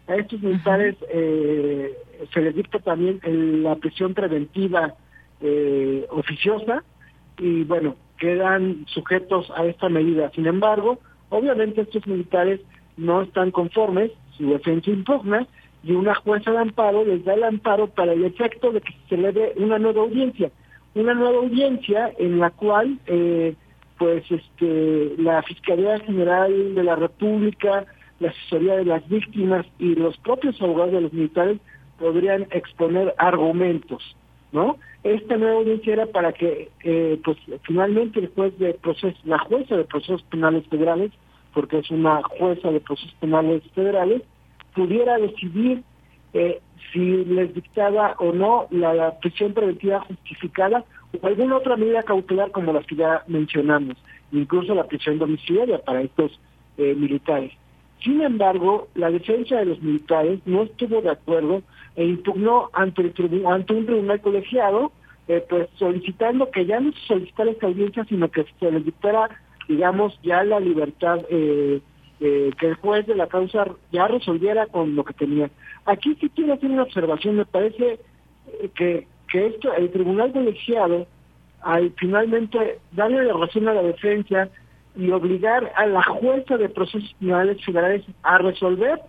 A 0.06 0.16
estos 0.16 0.42
militares 0.42 0.96
eh, 1.10 1.96
se 2.32 2.40
les 2.40 2.54
dicta 2.54 2.78
también 2.80 3.20
la 3.62 3.76
prisión 3.76 4.14
preventiva 4.14 4.94
eh, 5.40 6.06
oficiosa 6.10 6.82
y 7.38 7.62
bueno, 7.64 7.94
quedan 8.18 8.84
sujetos 8.88 9.50
a 9.56 9.64
esta 9.64 9.88
medida. 9.88 10.30
Sin 10.34 10.46
embargo, 10.46 10.98
obviamente 11.28 11.82
estos 11.82 12.06
militares 12.06 12.60
no 12.98 13.22
están 13.22 13.50
conformes, 13.50 14.10
su 14.36 14.50
defensa 14.50 14.90
impugna 14.90 15.46
y 15.82 15.92
una 15.92 16.14
jueza 16.14 16.50
de 16.50 16.58
amparo 16.58 17.04
les 17.04 17.24
da 17.24 17.34
el 17.34 17.44
amparo 17.44 17.88
para 17.88 18.12
el 18.12 18.24
efecto 18.24 18.72
de 18.72 18.80
que 18.80 18.94
se 19.08 19.16
le 19.16 19.32
dé 19.32 19.52
una 19.56 19.78
nueva 19.78 20.02
audiencia, 20.02 20.50
una 20.94 21.14
nueva 21.14 21.38
audiencia 21.38 22.12
en 22.18 22.38
la 22.38 22.50
cual 22.50 22.98
eh, 23.06 23.54
pues 23.96 24.24
este 24.30 25.14
la 25.18 25.42
Fiscalía 25.42 25.98
General 26.00 26.74
de 26.74 26.82
la 26.82 26.96
República, 26.96 27.86
la 28.20 28.30
asesoría 28.30 28.76
de 28.76 28.84
las 28.84 29.08
víctimas 29.08 29.66
y 29.78 29.94
los 29.94 30.16
propios 30.18 30.60
abogados 30.60 30.92
de 30.92 31.00
los 31.02 31.12
militares 31.12 31.58
podrían 31.98 32.46
exponer 32.50 33.14
argumentos, 33.18 34.16
¿no? 34.52 34.76
Esta 35.04 35.36
nueva 35.36 35.58
audiencia 35.58 35.92
era 35.92 36.06
para 36.06 36.32
que 36.32 36.70
eh, 36.82 37.20
pues 37.24 37.38
finalmente 37.62 38.18
el 38.20 38.28
juez 38.28 38.56
de 38.58 38.74
proceso, 38.74 39.18
la 39.24 39.38
jueza 39.38 39.76
de 39.76 39.84
procesos 39.84 40.22
penales 40.24 40.66
federales 40.66 41.12
porque 41.58 41.78
es 41.78 41.90
una 41.90 42.22
jueza 42.22 42.70
de 42.70 42.78
procesos 42.78 43.12
penales 43.14 43.64
federales, 43.74 44.22
pudiera 44.76 45.18
decidir 45.18 45.82
eh, 46.32 46.60
si 46.92 47.24
les 47.24 47.52
dictaba 47.52 48.14
o 48.20 48.32
no 48.32 48.68
la, 48.70 49.18
prisión 49.18 49.54
preventiva 49.54 49.98
justificada 50.02 50.84
o 51.20 51.26
alguna 51.26 51.56
otra 51.56 51.76
medida 51.76 52.04
cautelar 52.04 52.52
como 52.52 52.72
las 52.72 52.86
que 52.86 52.94
ya 52.94 53.24
mencionamos, 53.26 53.96
incluso 54.30 54.72
la 54.72 54.84
prisión 54.84 55.18
domiciliaria 55.18 55.80
para 55.80 56.02
estos 56.02 56.38
eh, 56.76 56.94
militares. 56.94 57.50
Sin 58.04 58.20
embargo, 58.20 58.86
la 58.94 59.10
defensa 59.10 59.56
de 59.56 59.64
los 59.64 59.82
militares 59.82 60.38
no 60.46 60.62
estuvo 60.62 61.02
de 61.02 61.10
acuerdo 61.10 61.62
e 61.96 62.04
impugnó 62.04 62.70
ante, 62.72 63.02
el 63.02 63.46
ante 63.46 63.74
un 63.74 63.84
tribunal 63.84 64.20
colegiado, 64.20 64.92
eh, 65.26 65.44
pues 65.50 65.68
solicitando 65.74 66.52
que 66.52 66.66
ya 66.66 66.78
no 66.78 66.92
se 66.92 67.00
solicitara 67.08 67.50
esta 67.50 67.66
audiencia, 67.66 68.04
sino 68.04 68.30
que 68.30 68.46
se 68.60 68.70
les 68.70 68.84
dictara 68.84 69.28
digamos, 69.68 70.18
ya 70.22 70.42
la 70.42 70.58
libertad, 70.58 71.20
eh, 71.28 71.80
eh, 72.20 72.50
que 72.58 72.66
el 72.66 72.74
juez 72.76 73.06
de 73.06 73.14
la 73.14 73.28
causa 73.28 73.66
ya 73.92 74.08
resolviera 74.08 74.66
con 74.66 74.96
lo 74.96 75.04
que 75.04 75.14
tenía. 75.14 75.50
Aquí 75.84 76.16
sí 76.20 76.30
quiero 76.34 76.54
hacer 76.54 76.70
una 76.70 76.82
observación, 76.82 77.36
me 77.36 77.44
parece 77.44 78.00
eh, 78.46 78.70
que, 78.74 79.06
que 79.30 79.46
esto, 79.46 79.72
el 79.74 79.90
tribunal 79.90 80.32
colegiado, 80.32 81.06
al 81.60 81.92
finalmente 81.96 82.78
darle 82.92 83.24
la 83.24 83.34
razón 83.34 83.68
a 83.68 83.74
la 83.74 83.82
defensa 83.82 84.48
y 84.96 85.10
obligar 85.10 85.72
a 85.76 85.86
la 85.86 86.02
jueza 86.02 86.56
de 86.56 86.68
procesos 86.68 87.14
penales 87.20 87.64
federales 87.64 88.04
a 88.22 88.38
resolver 88.38 89.00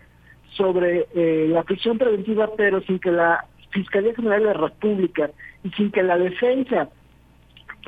sobre 0.51 1.07
la 1.47 1.63
prisión 1.63 1.97
preventiva, 1.99 2.49
pero 2.57 2.81
sin 2.81 2.99
que 2.99 3.11
la 3.11 3.45
Fiscalía 3.69 4.15
General 4.15 4.39
de 4.39 4.45
la 4.47 4.53
República 4.53 5.29
y 5.63 5.69
sin 5.71 5.91
que 5.91 6.01
la 6.01 6.17
defensa 6.17 6.89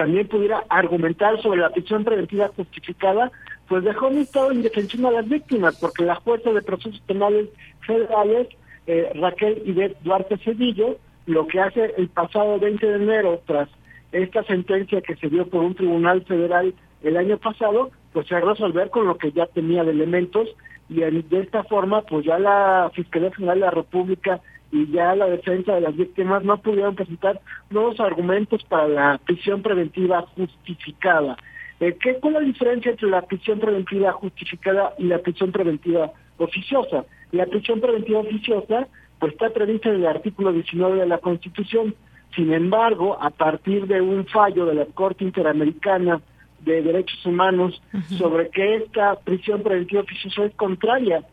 también 0.02 0.28
pudiera 0.28 0.64
argumentar 0.68 1.40
sobre 1.44 1.62
la 1.62 1.70
prisión 1.70 2.04
preventiva 2.04 2.50
justificada, 2.56 3.32
pues 3.68 3.84
dejó 3.84 4.08
un 4.08 4.18
estado 4.18 4.52
indefensión 4.52 5.06
a 5.06 5.12
las 5.12 5.30
víctimas, 5.30 5.78
porque 5.80 6.04
la 6.04 6.16
jueza 6.16 6.52
de 6.52 6.64
procesos 6.64 7.00
penales 7.02 7.50
federales, 7.86 8.48
eh, 8.88 9.12
Raquel 9.14 9.62
Idet 9.64 9.96
Duarte 10.02 10.40
Cedillo, 10.40 10.98
lo 11.28 11.46
que 11.46 11.60
hace 11.60 11.94
el 11.98 12.08
pasado 12.08 12.58
20 12.60 12.84
de 12.84 12.96
enero, 12.96 13.42
tras 13.46 13.70
esta 14.12 14.44
sentencia 14.46 15.02
que 15.02 15.16
se 15.18 15.30
dio 15.30 15.46
por 15.48 15.62
un 15.62 15.76
tribunal 15.76 16.24
federal 16.24 16.74
el 17.04 17.16
año 17.16 17.38
pasado, 17.38 17.92
pues 18.12 18.26
se 18.26 18.40
resolver 18.40 18.90
con 18.90 19.06
lo 19.06 19.20
que 19.20 19.32
ya 19.32 19.46
tenía 19.46 19.84
de 19.84 19.92
elementos 19.92 20.50
y 20.90 21.02
de 21.02 21.40
esta 21.42 21.64
forma, 21.66 22.02
pues 22.02 22.26
ya 22.26 22.40
la 22.40 22.90
Fiscalía 22.96 23.32
General 23.36 23.60
de 23.60 23.66
la 23.66 23.72
República 23.72 24.42
y 24.72 24.90
ya 24.92 25.16
la 25.16 25.28
defensa 25.28 25.76
de 25.76 25.82
las 25.82 25.96
víctimas 25.96 26.44
no 26.44 26.58
pudieron 26.58 26.96
presentar 26.96 27.42
nuevos 27.70 28.00
argumentos 28.00 28.64
para 28.64 28.88
la 28.88 29.20
prisión 29.24 29.62
preventiva 29.62 30.22
justificada. 30.36 31.38
Eh, 31.80 31.98
¿qué, 32.00 32.16
¿Cuál 32.16 32.36
es 32.36 32.42
la 32.42 32.48
diferencia 32.48 32.92
entre 32.92 33.10
la 33.10 33.22
prisión 33.24 33.60
preventiva 33.60 34.14
justificada 34.14 34.94
y 34.98 35.06
la 35.06 35.20
prisión 35.20 35.52
preventiva 35.52 36.12
oficiosa? 36.38 37.06
La 37.32 37.46
prisión 37.46 37.82
preventiva 37.82 38.20
oficiosa 38.20 38.88
pues 39.20 39.34
está 39.34 39.50
prevista 39.50 39.90
en 39.90 39.96
el 39.96 40.08
artículo 40.08 40.52
19 40.52 41.00
de 41.00 41.06
la 41.06 41.18
Constitución. 41.18 41.94
Sin 42.36 42.54
embargo, 42.54 43.18
a 43.22 43.30
partir 43.30 43.88
de 43.88 44.00
un 44.02 44.26
fallo 44.26 44.66
de 44.66 44.74
la 44.74 44.86
Corte 44.86 45.24
Interamericana 45.24 46.22
de 46.62 46.82
Derechos 46.82 47.26
Humanos 47.26 47.82
sobre 48.18 48.50
que 48.50 48.78
esta 48.78 49.16
prisión 49.16 49.64
preventiva 49.64 50.02
oficiosa 50.02 50.46
es 50.46 50.56
contraria 50.56 51.24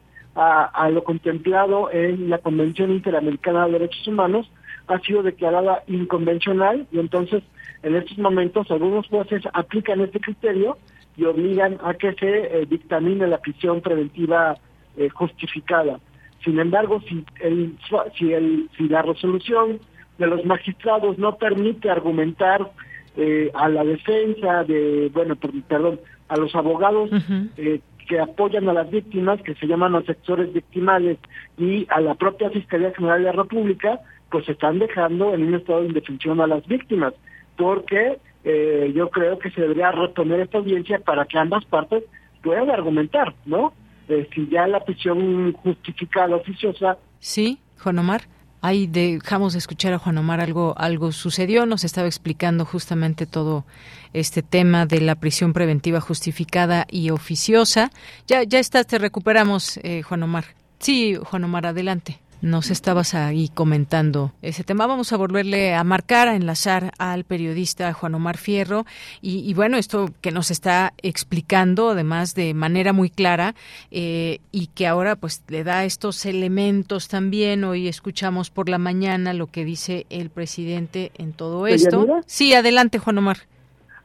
a, 0.41 0.89
lo 0.91 1.03
contemplado 1.03 1.91
en 1.91 2.31
la 2.31 2.39
Convención 2.39 2.93
Interamericana 2.93 3.67
de 3.67 3.73
Derechos 3.73 4.07
Humanos, 4.07 4.49
ha 4.87 5.01
sido 5.01 5.23
declarada 5.23 5.83
inconvencional 5.89 6.87
y 6.93 7.01
entonces 7.01 7.43
en 7.83 7.97
estos 7.97 8.19
momentos 8.19 8.71
algunos 8.71 9.09
jueces 9.09 9.43
aplican 9.53 10.01
este 10.01 10.21
criterio 10.21 10.79
y 11.17 11.25
obligan 11.25 11.79
a 11.83 11.95
que 11.95 12.13
se 12.15 12.61
eh, 12.61 12.67
dictamine 12.67 13.27
la 13.27 13.39
prisión 13.39 13.81
preventiva 13.81 14.57
eh, 14.97 15.09
justificada. 15.09 15.99
Sin 16.45 16.61
embargo, 16.61 17.03
si, 17.09 17.25
el, 17.41 17.77
si, 18.17 18.33
el, 18.33 18.71
si 18.77 18.89
la 18.89 19.03
resolución 19.03 19.81
de 20.19 20.27
los 20.29 20.45
magistrados 20.45 21.19
no 21.19 21.37
permite 21.37 21.91
argumentar 21.91 22.71
eh, 23.17 23.51
a 23.55 23.69
la 23.69 23.83
defensa 23.83 24.63
de, 24.63 25.11
bueno, 25.13 25.37
perdón, 25.37 25.99
a 26.29 26.37
los 26.37 26.55
abogados 26.55 27.11
eh, 27.57 27.81
que 28.09 28.19
apoyan 28.19 28.69
a 28.69 28.73
las 28.73 28.91
víctimas, 28.91 29.41
que 29.43 29.55
se 29.55 29.67
llaman 29.67 29.93
los 29.93 30.07
sectores 30.07 30.53
victimales, 30.53 31.19
y 31.57 31.87
a 31.91 32.01
la 32.01 32.15
propia 32.15 32.51
Fiscalía 32.51 32.93
General 32.97 33.19
de 33.19 33.25
la 33.27 33.33
República, 33.33 34.01
pues 34.31 34.49
están 34.49 34.79
dejando 34.79 35.35
en 35.35 35.45
un 35.45 35.55
estado 35.55 35.83
de 35.83 35.89
indefensión 35.89 36.41
a 36.41 36.47
las 36.47 36.67
víctimas, 36.67 37.15
porque 37.57 38.19
eh, 38.45 38.93
yo 38.95 39.11
creo 39.11 39.39
que 39.39 39.51
se 39.51 39.61
debería 39.61 39.93
reponer 39.93 40.41
esta 40.41 40.59
audiencia 40.59 40.99
para 40.99 41.27
que 41.27 41.39
ambas 41.39 41.65
partes 41.67 42.05
puedan 42.43 42.71
argumentar, 42.71 43.35
¿no? 43.45 43.73
Eh, 44.09 44.27
si 44.35 44.49
ya 44.49 44.67
la 44.67 44.81
prisión 44.81 45.53
justificada 45.53 46.35
oficiosa. 46.37 46.97
Sí, 47.19 47.59
Juan 47.79 47.99
Omar. 47.99 48.23
Ahí 48.61 48.87
dejamos 48.87 49.53
de 49.53 49.61
escuchar 49.61 49.93
a 49.93 49.99
Juan 49.99 50.19
Omar, 50.19 50.41
algo, 50.41 50.75
algo 50.77 51.13
sucedió, 51.13 51.67
nos 51.67 51.85
estaba 51.85 52.07
explicando 52.07 52.65
justamente 52.65 53.27
todo 53.27 53.65
este 54.13 54.43
tema 54.43 54.87
de 54.87 55.01
la 55.01 55.15
prisión 55.15 55.53
preventiva 55.53 56.01
justificada 56.01 56.87
y 56.91 57.11
oficiosa. 57.11 57.91
Ya, 58.27 58.43
ya 58.43 58.59
estás, 58.59 58.87
te 58.87 58.99
recuperamos, 58.99 59.79
eh, 59.83 60.03
Juan 60.03 60.23
Omar. 60.23 60.45
Sí, 60.79 61.17
Juan 61.17 61.45
Omar, 61.45 61.67
adelante 61.67 62.19
nos 62.41 62.71
estabas 62.71 63.15
ahí 63.15 63.49
comentando 63.53 64.33
ese 64.43 64.65
tema. 64.65 64.87
Vamos 64.87 65.13
a 65.13 65.17
volverle 65.17 65.75
a 65.75 65.85
marcar, 65.85 66.29
a 66.29 66.37
enlazar 66.37 66.93
al 66.99 67.25
periodista 67.25 67.93
Juan 67.93 68.15
Omar 68.15 68.37
Fierro 68.37 68.85
y, 69.21 69.53
bueno, 69.55 69.77
esto 69.77 70.07
que 70.21 70.31
nos 70.31 70.51
está 70.51 70.93
explicando 71.03 71.91
además 71.91 72.35
de 72.35 72.55
manera 72.55 72.93
muy 72.93 73.11
clara 73.11 73.55
eh, 73.91 74.39
y 74.53 74.69
que 74.69 74.87
ahora 74.87 75.17
pues 75.17 75.43
le 75.49 75.65
da 75.65 75.85
estos 75.85 76.27
elementos 76.27 77.09
también. 77.09 77.65
Hoy 77.65 77.89
escuchamos 77.89 78.51
por 78.51 78.69
la 78.69 78.79
mañana 78.79 79.35
lo 79.35 79.47
que 79.47 79.65
dice 79.65 80.07
el 80.11 80.31
presidente 80.31 81.13
en 81.19 81.33
todo 81.33 81.67
esto. 81.67 82.07
Sí, 82.27 82.55
adelante 82.55 82.99
Juan 82.99 83.19
Omar. 83.19 83.39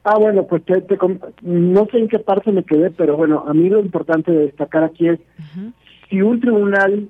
Ah, 0.04 0.18
bueno, 0.18 0.46
pues 0.46 0.62
no 1.40 1.86
sé 1.86 1.98
en 1.98 2.08
qué 2.08 2.18
parte 2.18 2.52
me 2.52 2.62
quedé, 2.62 2.90
pero 2.90 3.16
bueno, 3.16 3.44
a 3.48 3.54
mí 3.54 3.70
lo 3.70 3.80
importante 3.80 4.32
de 4.32 4.46
destacar 4.46 4.84
aquí 4.84 5.08
es 5.08 5.18
si 6.10 6.20
un 6.20 6.40
tribunal 6.40 7.08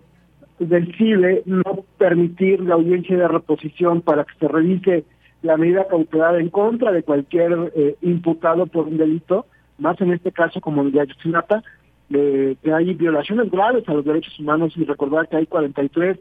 del 0.59 1.43
no 1.47 1.85
permitir 1.99 2.61
la 2.61 2.75
audiencia 2.75 3.17
de 3.17 3.29
reposición 3.29 4.01
para 4.01 4.25
que 4.25 4.35
se 4.39 4.49
revise 4.49 5.05
la 5.43 5.57
medida 5.57 5.87
cautelar 5.89 6.41
en 6.41 6.49
contra 6.49 6.93
de 6.93 7.03
cualquier 7.03 7.73
eh, 7.75 7.97
imputado 8.03 8.67
por 8.67 8.87
un 8.87 8.97
delito, 8.97 9.47
más 9.79 10.01
en 10.01 10.13
este 10.13 10.33
caso 10.33 10.61
como 10.61 10.83
el 10.83 10.93
de 10.93 11.01
Ayotzinapa, 11.01 11.63
eh, 12.11 12.57
que 12.63 12.73
hay 12.73 12.95
violaciones 12.95 13.51
graves 13.51 13.89
a 13.89 13.95
los 13.95 14.05
derechos 14.05 14.39
humanos 14.39 14.75
y 14.77 14.85
recordar 14.85 15.29
que 15.29 15.37
hay 15.37 15.47
43 15.47 16.19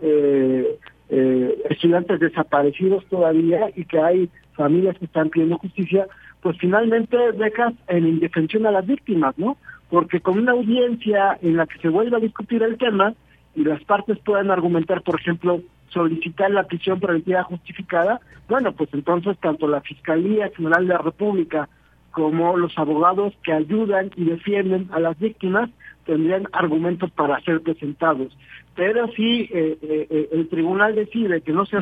eh, 0.00 0.78
eh, 1.08 1.62
estudiantes 1.70 2.18
desaparecidos 2.18 3.04
todavía 3.06 3.70
y 3.76 3.84
que 3.84 3.98
hay 4.00 4.28
familias 4.54 4.98
que 4.98 5.04
están 5.04 5.30
pidiendo 5.30 5.58
justicia, 5.58 6.06
pues 6.40 6.56
finalmente 6.58 7.16
dejas 7.32 7.74
en 7.88 8.06
indefensión 8.06 8.66
a 8.66 8.70
las 8.70 8.86
víctimas, 8.86 9.36
¿no? 9.38 9.56
Porque 9.90 10.20
con 10.20 10.38
una 10.38 10.52
audiencia 10.52 11.38
en 11.42 11.56
la 11.56 11.66
que 11.66 11.78
se 11.78 11.88
vuelva 11.88 12.16
a 12.16 12.20
discutir 12.20 12.62
el 12.62 12.76
tema, 12.76 13.14
y 13.56 13.64
las 13.64 13.82
partes 13.84 14.18
puedan 14.18 14.50
argumentar, 14.50 15.02
por 15.02 15.18
ejemplo, 15.18 15.62
solicitar 15.88 16.50
la 16.50 16.64
prisión 16.64 17.00
preventiva 17.00 17.42
justificada, 17.44 18.20
bueno, 18.48 18.72
pues 18.72 18.90
entonces 18.92 19.36
tanto 19.38 19.66
la 19.66 19.80
Fiscalía 19.80 20.50
General 20.54 20.86
de 20.86 20.94
la 20.94 20.98
República 21.00 21.68
como 22.10 22.56
los 22.56 22.76
abogados 22.78 23.34
que 23.42 23.52
ayudan 23.52 24.10
y 24.16 24.24
defienden 24.24 24.88
a 24.92 25.00
las 25.00 25.18
víctimas 25.18 25.70
tendrían 26.04 26.46
argumentos 26.52 27.10
para 27.10 27.40
ser 27.40 27.60
presentados. 27.60 28.36
Pero 28.74 29.08
si 29.12 29.42
eh, 29.42 29.78
eh, 29.82 30.06
eh, 30.08 30.28
el 30.32 30.48
tribunal 30.48 30.94
decide 30.94 31.40
que 31.40 31.52
no 31.52 31.66
se 31.66 31.76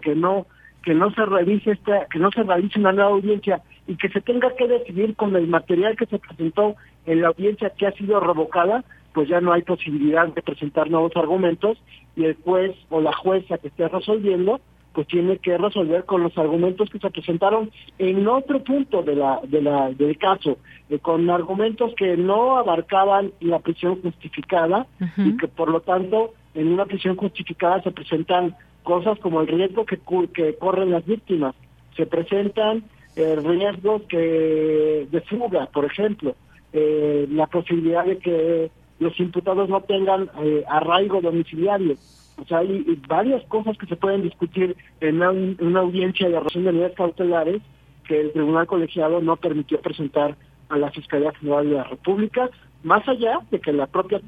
que 0.00 0.14
no 0.14 0.46
que 0.82 0.94
no 0.94 1.10
se 1.10 1.24
revise 1.26 1.72
esta 1.72 2.06
que 2.06 2.18
no 2.18 2.30
se 2.30 2.42
realice 2.42 2.78
una 2.78 2.92
nueva 2.92 3.10
audiencia 3.10 3.62
y 3.86 3.96
que 3.96 4.08
se 4.10 4.20
tenga 4.20 4.54
que 4.56 4.68
decidir 4.68 5.16
con 5.16 5.34
el 5.34 5.48
material 5.48 5.96
que 5.96 6.06
se 6.06 6.18
presentó 6.18 6.76
en 7.06 7.22
la 7.22 7.28
audiencia 7.28 7.70
que 7.70 7.86
ha 7.86 7.92
sido 7.92 8.20
revocada, 8.20 8.84
pues 9.12 9.28
ya 9.28 9.40
no 9.40 9.52
hay 9.52 9.62
posibilidad 9.62 10.28
de 10.28 10.42
presentar 10.42 10.90
nuevos 10.90 11.12
argumentos 11.16 11.78
y 12.16 12.24
el 12.24 12.36
juez 12.44 12.76
o 12.90 13.00
la 13.00 13.12
jueza 13.12 13.58
que 13.58 13.68
esté 13.68 13.88
resolviendo 13.88 14.60
pues 14.92 15.06
tiene 15.06 15.38
que 15.38 15.56
resolver 15.56 16.04
con 16.04 16.22
los 16.22 16.36
argumentos 16.36 16.90
que 16.90 16.98
se 16.98 17.10
presentaron 17.10 17.70
en 17.98 18.26
otro 18.26 18.62
punto 18.64 19.02
de 19.02 19.14
la, 19.14 19.40
de 19.44 19.62
la, 19.62 19.90
del 19.90 20.18
caso, 20.18 20.58
eh, 20.88 20.98
con 20.98 21.30
argumentos 21.30 21.92
que 21.96 22.16
no 22.16 22.56
abarcaban 22.56 23.32
la 23.40 23.60
prisión 23.60 24.02
justificada 24.02 24.86
y 25.16 25.36
que 25.36 25.46
por 25.46 25.70
lo 25.70 25.80
tanto 25.80 26.34
en 26.54 26.72
una 26.72 26.86
prisión 26.86 27.16
justificada 27.16 27.80
se 27.82 27.92
presentan 27.92 28.56
cosas 28.82 29.18
como 29.20 29.40
el 29.40 29.46
riesgo 29.46 29.84
que, 29.84 30.00
que 30.34 30.56
corren 30.56 30.90
las 30.90 31.06
víctimas, 31.06 31.54
se 31.96 32.06
presentan 32.06 32.82
eh, 33.14 33.36
riesgos 33.36 34.02
que 34.08 35.06
de 35.10 35.20
fuga, 35.22 35.66
por 35.66 35.84
ejemplo, 35.84 36.34
eh, 36.72 37.26
la 37.30 37.46
posibilidad 37.46 38.04
de 38.04 38.18
que 38.18 38.70
los 39.00 39.18
imputados 39.18 39.68
no 39.68 39.80
tengan 39.80 40.30
eh, 40.40 40.62
arraigo 40.68 41.20
domiciliario. 41.20 41.96
O 42.40 42.46
sea, 42.46 42.58
hay, 42.58 42.84
varias 43.08 43.42
cosas 43.46 43.76
que 43.76 43.86
se 43.86 43.96
pueden 43.96 44.22
discutir 44.22 44.76
en 45.00 45.22
una, 45.22 45.80
audiencia 45.80 46.28
de 46.28 46.38
razón 46.38 46.64
de 46.64 46.72
medidas 46.72 46.92
cautelares 46.92 47.60
que 48.06 48.20
el 48.20 48.32
Tribunal 48.32 48.66
Colegiado 48.66 49.20
no 49.20 49.36
permitió 49.36 49.80
presentar 49.80 50.36
a 50.68 50.78
la 50.78 50.90
Fiscalía 50.90 51.32
General 51.32 51.68
de 51.68 51.76
la 51.76 51.84
República, 51.84 52.50
más 52.82 53.06
allá 53.08 53.40
de 53.50 53.60
que 53.60 53.72
la 53.72 53.86
propia 53.86 54.20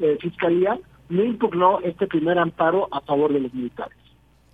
eh, 0.00 0.16
Fiscalía 0.20 0.78
no 1.08 1.24
impugnó 1.24 1.80
este 1.80 2.06
primer 2.06 2.38
amparo 2.38 2.88
a 2.90 3.00
favor 3.00 3.32
de 3.32 3.40
los 3.40 3.52
militares. 3.52 3.96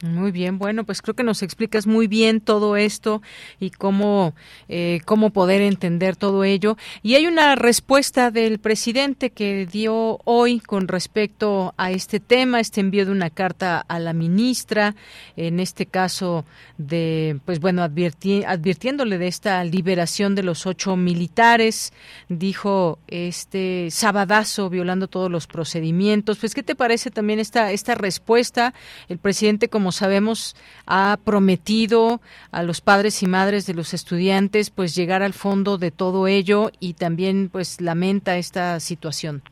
Muy 0.04 0.32
bien, 0.32 0.58
bueno, 0.58 0.84
pues 0.84 1.00
creo 1.00 1.14
que 1.14 1.22
nos 1.22 1.42
explicas 1.42 1.86
muy 1.86 2.08
bien 2.08 2.42
todo 2.42 2.76
esto 2.76 3.22
y 3.58 3.70
cómo, 3.70 4.34
eh, 4.68 5.00
cómo 5.06 5.30
poder 5.30 5.62
entender 5.62 6.14
todo 6.14 6.44
ello. 6.44 6.76
Y 7.02 7.14
hay 7.14 7.26
una 7.26 7.54
respuesta 7.54 8.30
del 8.30 8.58
presidente 8.58 9.30
que 9.30 9.64
dio 9.64 10.18
hoy 10.24 10.60
con 10.60 10.88
respecto 10.88 11.72
a 11.78 11.90
este 11.90 12.20
tema, 12.20 12.60
este 12.60 12.82
envío 12.82 13.06
de 13.06 13.12
una 13.12 13.30
carta 13.30 13.80
a 13.80 13.98
la 13.98 14.12
ministra, 14.12 14.94
en 15.38 15.58
este 15.58 15.86
caso 15.86 16.44
de, 16.76 17.40
pues 17.46 17.58
bueno, 17.60 17.82
advirtiéndole 17.82 19.16
de 19.16 19.26
esta 19.26 19.64
liberación 19.64 20.34
de 20.34 20.42
los 20.42 20.66
ocho 20.66 20.96
militares, 20.96 21.94
dijo 22.28 22.98
este 23.06 23.88
sabadazo 23.90 24.68
violando 24.68 25.08
todos 25.08 25.30
los 25.30 25.46
procedimientos. 25.46 26.36
Pues, 26.36 26.54
¿qué 26.54 26.62
te 26.62 26.74
parece 26.74 27.10
también 27.10 27.38
esta, 27.38 27.72
esta 27.72 27.94
respuesta? 27.94 28.74
El 29.08 29.16
presidente, 29.16 29.68
como 29.68 29.93
sabemos, 29.94 30.56
ha 30.86 31.16
prometido 31.24 32.20
a 32.50 32.62
los 32.62 32.80
padres 32.80 33.22
y 33.22 33.26
madres 33.26 33.66
de 33.66 33.74
los 33.74 33.94
estudiantes 33.94 34.70
pues 34.70 34.94
llegar 34.94 35.22
al 35.22 35.32
fondo 35.32 35.78
de 35.78 35.90
todo 35.90 36.26
ello 36.26 36.70
y 36.80 36.94
también 36.94 37.48
pues 37.50 37.80
lamenta 37.80 38.36
esta 38.36 38.78
situación. 38.80 39.42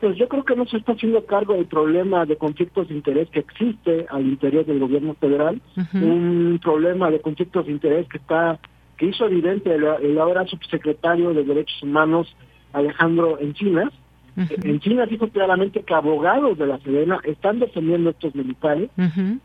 Pues 0.00 0.16
yo 0.16 0.28
creo 0.28 0.44
que 0.44 0.56
no 0.56 0.66
se 0.66 0.78
está 0.78 0.92
haciendo 0.92 1.24
cargo 1.26 1.54
del 1.54 1.66
problema 1.66 2.26
de 2.26 2.36
conflictos 2.36 2.88
de 2.88 2.94
interés 2.94 3.28
que 3.30 3.38
existe 3.38 4.06
al 4.10 4.22
interior 4.22 4.66
del 4.66 4.80
gobierno 4.80 5.14
federal, 5.14 5.60
un 5.94 6.58
problema 6.60 7.08
de 7.10 7.20
conflictos 7.20 7.66
de 7.66 7.72
interés 7.72 8.08
que 8.08 8.18
está 8.18 8.58
que 8.98 9.06
hizo 9.06 9.26
evidente 9.26 9.74
el, 9.74 10.18
ahora 10.18 10.46
subsecretario 10.46 11.32
de 11.32 11.44
Derechos 11.44 11.82
Humanos 11.82 12.34
Alejandro 12.72 13.38
Encinas, 13.38 13.92
en 14.36 14.80
China 14.80 15.06
dijo 15.06 15.28
claramente 15.28 15.82
que 15.82 15.94
abogados 15.94 16.56
de 16.58 16.66
la 16.66 16.78
Sedena 16.78 17.20
están 17.24 17.58
defendiendo 17.58 18.08
a 18.08 18.12
estos 18.12 18.34
militares, 18.34 18.90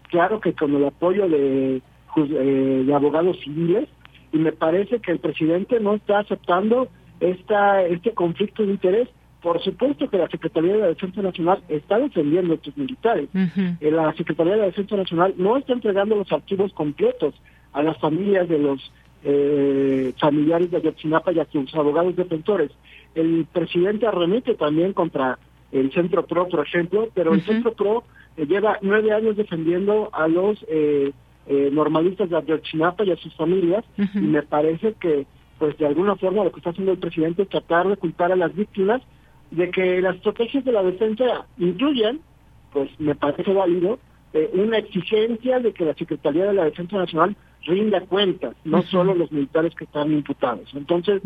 claro 0.10 0.40
que 0.40 0.54
con 0.54 0.74
el 0.76 0.86
apoyo 0.86 1.28
de, 1.28 1.82
eh, 2.16 2.84
de 2.86 2.94
abogados 2.94 3.38
civiles, 3.44 3.90
y 4.32 4.38
me 4.38 4.52
parece 4.52 5.00
que 5.00 5.12
el 5.12 5.20
presidente 5.20 5.80
no 5.80 5.96
está 5.96 6.20
aceptando 6.20 6.90
esta 7.20 7.84
este 7.84 8.12
conflicto 8.12 8.66
de 8.66 8.72
interés. 8.72 9.10
Por 9.42 9.62
supuesto 9.62 10.10
que 10.10 10.18
la 10.18 10.28
Secretaría 10.28 10.74
de 10.74 10.80
la 10.80 10.88
Defensa 10.88 11.22
Nacional 11.22 11.64
está 11.70 12.00
defendiendo 12.00 12.54
a 12.54 12.56
estos 12.56 12.76
militares. 12.76 13.30
Eh, 13.34 13.92
la 13.92 14.12
Secretaría 14.14 14.54
de 14.54 14.60
la 14.60 14.66
Defensa 14.66 14.98
Nacional 14.98 15.36
no 15.38 15.58
está 15.58 15.74
entregando 15.74 16.16
los 16.16 16.32
archivos 16.32 16.74
completos 16.74 17.36
a 17.72 17.84
las 17.84 17.98
familias 18.00 18.50
de 18.50 18.58
los 18.58 18.92
eh, 19.24 20.14
familiares 20.20 20.72
de 20.72 20.78
Ayotzinapa 20.78 21.32
y 21.32 21.40
a 21.40 21.46
sus 21.46 21.74
abogados 21.76 22.16
defensores. 22.16 22.72
El 23.18 23.48
presidente 23.52 24.06
arremete 24.06 24.54
también 24.54 24.94
contra 24.94 25.40
el 25.72 25.92
Centro 25.92 26.26
PRO, 26.28 26.48
por 26.48 26.66
ejemplo, 26.66 27.10
pero 27.16 27.34
el 27.34 27.42
Centro 27.42 27.74
PRO 27.74 28.04
eh, 28.38 28.46
lleva 28.46 28.78
nueve 28.82 29.12
años 29.12 29.36
defendiendo 29.36 30.10
a 30.14 30.28
los 30.28 30.64
eh, 30.70 31.12
eh, 31.48 31.70
normalistas 31.72 32.30
de 32.30 32.38
Ayotzinapa 32.38 33.04
y 33.04 33.12
a 33.12 33.18
sus 33.18 33.34
familias, 33.36 33.84
y 34.14 34.20
me 34.20 34.44
parece 34.44 34.94
que, 34.94 35.26
pues 35.58 35.76
de 35.80 35.88
alguna 35.88 36.16
forma, 36.16 36.44
lo 36.44 36.52
que 36.52 36.60
está 36.60 36.70
haciendo 36.70 36.92
el 36.92 37.00
presidente 37.00 37.42
es 37.42 37.50
tratar 37.50 37.88
de 37.88 37.98
culpar 37.98 38.32
a 38.32 38.36
las 38.36 38.56
víctimas 38.56 39.02
de 39.50 39.72
que 39.72 40.00
las 40.00 40.18
estrategias 40.18 40.64
de 40.64 40.72
la 40.72 40.84
defensa 40.84 41.48
incluyen, 41.58 42.22
pues 42.72 42.90
me 43.00 43.16
parece 43.16 43.52
válido, 43.52 43.98
una 44.54 44.78
exigencia 44.78 45.60
de 45.60 45.74
que 45.74 45.86
la 45.86 45.96
Secretaría 45.96 46.46
de 46.46 46.54
la 46.54 46.66
Defensa 46.66 46.98
Nacional 46.98 47.36
rinda 47.66 48.02
cuentas, 48.02 48.56
no 48.66 48.84
solo 48.84 49.16
los 49.16 49.32
militares 49.32 49.74
que 49.74 49.86
están 49.86 50.12
imputados. 50.12 50.70
Entonces, 50.76 51.24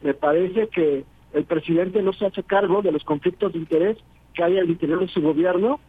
me 0.00 0.14
parece 0.14 0.68
que 0.68 1.04
el 1.34 1.44
presidente 1.44 2.02
no 2.02 2.12
se 2.12 2.26
hace 2.26 2.42
cargo 2.42 2.80
de 2.82 2.92
los 2.92 3.04
conflictos 3.04 3.52
de 3.52 3.58
interés 3.58 3.98
que 4.32 4.42
hay 4.42 4.58
al 4.58 4.70
interior 4.70 5.00
de 5.00 5.08
su 5.08 5.20
gobierno 5.20 5.80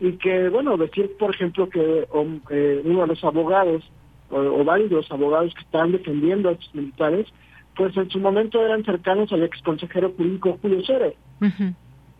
y 0.00 0.12
que, 0.12 0.48
bueno, 0.48 0.76
decir, 0.76 1.10
por 1.18 1.34
ejemplo, 1.34 1.68
que 1.68 2.06
eh, 2.50 2.82
uno 2.84 3.00
de 3.02 3.06
los 3.06 3.24
abogados 3.24 3.82
o, 4.30 4.64
varios 4.64 4.90
de 4.90 4.96
los 4.96 5.10
abogados 5.10 5.54
que 5.54 5.62
están 5.62 5.92
defendiendo 5.92 6.48
a 6.48 6.52
estos 6.52 6.74
militares, 6.74 7.26
pues 7.76 7.96
en 7.96 8.10
su 8.10 8.18
momento 8.18 8.64
eran 8.64 8.84
cercanos 8.84 9.32
al 9.32 9.42
ex 9.42 9.60
consejero 9.62 10.12
jurídico 10.16 10.58
Julio 10.60 10.80
Scherer, 10.82 11.14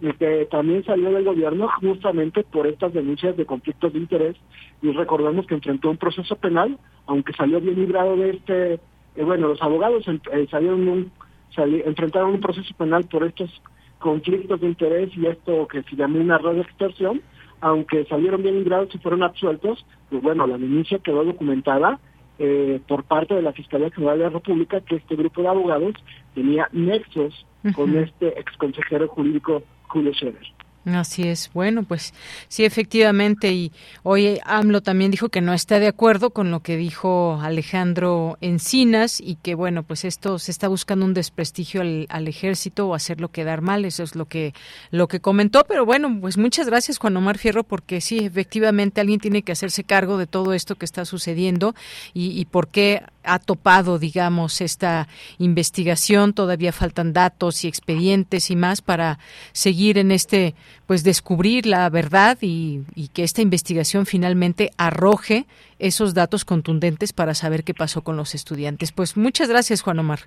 y 0.01 0.13
que 0.13 0.47
también 0.51 0.85
salió 0.85 1.11
del 1.11 1.25
gobierno 1.25 1.69
justamente 1.81 2.45
por 2.45 2.67
estas 2.67 2.93
denuncias 2.93 3.37
de 3.37 3.47
conflictos 3.47 3.93
de 3.93 3.99
interés, 3.99 4.37
y 4.83 4.93
recordemos 4.93 5.47
que 5.47 5.55
enfrentó 5.55 5.91
un 5.91 5.97
proceso 5.97 6.37
penal, 6.37 6.79
aunque 7.07 7.33
salió 7.33 7.61
bien 7.61 7.77
librado 7.77 8.17
de 8.17 8.31
este, 8.31 8.75
eh, 8.75 9.25
bueno, 9.25 9.49
los 9.49 9.63
abogados 9.63 10.05
eh, 10.09 10.47
salieron 10.51 10.87
un, 10.89 11.13
enfrentaron 11.57 12.31
un 12.31 12.41
proceso 12.41 12.75
penal 12.77 13.05
por 13.05 13.25
estos 13.25 13.51
conflictos 13.99 14.61
de 14.61 14.69
interés 14.69 15.11
y 15.17 15.27
esto 15.27 15.67
que 15.69 15.83
se 15.83 15.97
llamó 15.97 16.21
una 16.21 16.39
red 16.39 16.55
de 16.55 16.61
extorsión, 16.63 17.23
aunque 17.61 18.05
salieron 18.05 18.43
bien 18.43 18.59
librados 18.59 18.95
y 18.95 18.99
fueron 18.99 19.23
absueltos, 19.23 19.87
pues 20.11 20.23
bueno, 20.23 20.47
la 20.47 20.59
denuncia 20.59 20.99
quedó 20.99 21.25
documentada 21.25 21.99
eh, 22.39 22.81
por 22.87 23.05
parte 23.05 23.35
de 23.35 23.43
la 23.43 23.53
Fiscalía 23.53 23.91
General 23.91 24.19
de 24.19 24.25
la 24.25 24.31
República 24.31 24.81
que 24.81 24.97
este 24.97 25.17
grupo 25.17 25.41
de 25.41 25.49
abogados 25.49 25.95
tenía 26.35 26.69
nexos 26.73 27.47
con 27.75 27.97
este 27.97 28.39
ex 28.39 28.57
consejero 28.59 29.09
jurídico 29.09 29.63
Julio 29.89 30.13
Scherer. 30.13 30.47
Así 30.87 31.27
es. 31.27 31.51
Bueno, 31.55 31.85
pues 31.85 32.13
sí, 32.49 32.65
efectivamente. 32.65 33.53
Y 33.53 33.73
hoy 34.03 34.39
AMLO 34.45 34.83
también 34.83 35.11
dijo 35.11 35.31
que 35.31 35.41
no 35.41 35.55
está 35.55 35.79
de 35.79 35.87
acuerdo 35.87 36.31
con 36.31 36.51
lo 36.51 36.61
que 36.61 36.77
dijo 36.77 37.39
Alejandro 37.41 38.37
Encinas 38.43 39.19
y 39.19 39.37
que, 39.37 39.55
bueno, 39.55 39.83
pues 39.83 40.05
esto 40.05 40.39
se 40.39 40.51
está 40.51 40.69
buscando 40.69 41.07
un 41.07 41.15
desprestigio 41.15 41.81
al, 41.81 42.29
ejército 42.29 42.87
o 42.89 42.95
hacerlo 42.95 43.31
quedar 43.31 43.63
mal. 43.63 43.87
Eso 43.87 44.03
es 44.03 44.15
lo 44.15 44.27
que, 44.27 44.53
lo 44.91 45.09
que 45.09 45.21
comentó. 45.21 45.65
Pero 45.67 45.87
bueno, 45.87 46.19
pues 46.21 46.37
muchas 46.37 46.67
gracias, 46.67 46.99
Juan 46.99 47.17
Omar 47.17 47.39
Fierro, 47.39 47.65
porque 47.65 48.03
sí, 48.03 48.19
efectivamente 48.19 49.01
alguien 49.01 49.21
tiene 49.21 49.43
que 49.43 49.53
hacerse 49.53 49.85
cargo 49.85 50.19
de 50.19 50.27
todo 50.27 50.53
esto 50.53 50.77
que 50.77 50.85
está 50.85 51.07
sucediendo 51.07 51.75
y, 52.13 52.39
y 52.39 52.45
por 52.45 52.69
qué 52.69 53.03
ha 53.25 53.39
topado, 53.39 53.99
digamos, 53.99 54.61
esta 54.61 55.09
investigación. 55.39 56.35
Todavía 56.35 56.73
faltan 56.73 57.13
datos 57.13 57.65
y 57.65 57.69
expedientes 57.69 58.51
y 58.51 58.57
más 58.57 58.83
para 58.83 59.19
seguir 59.53 59.99
en 59.99 60.13
este, 60.13 60.55
pues 60.87 61.05
descubrir 61.05 61.67
la 61.67 61.89
verdad 61.91 62.39
y, 62.41 62.85
que 63.13 63.23
esta 63.23 63.43
investigación 63.43 64.07
finalmente 64.07 64.71
arroje 64.77 65.47
esos 65.79 66.15
datos 66.15 66.45
contundentes 66.45 67.13
para 67.13 67.35
saber 67.35 67.65
qué 67.65 67.75
pasó 67.75 68.03
con 68.03 68.17
los 68.17 68.35
estudiantes. 68.35 68.93
Pues 68.93 69.17
muchas 69.17 69.49
gracias, 69.49 69.83
Juan 69.83 69.99
Omar. 69.99 70.21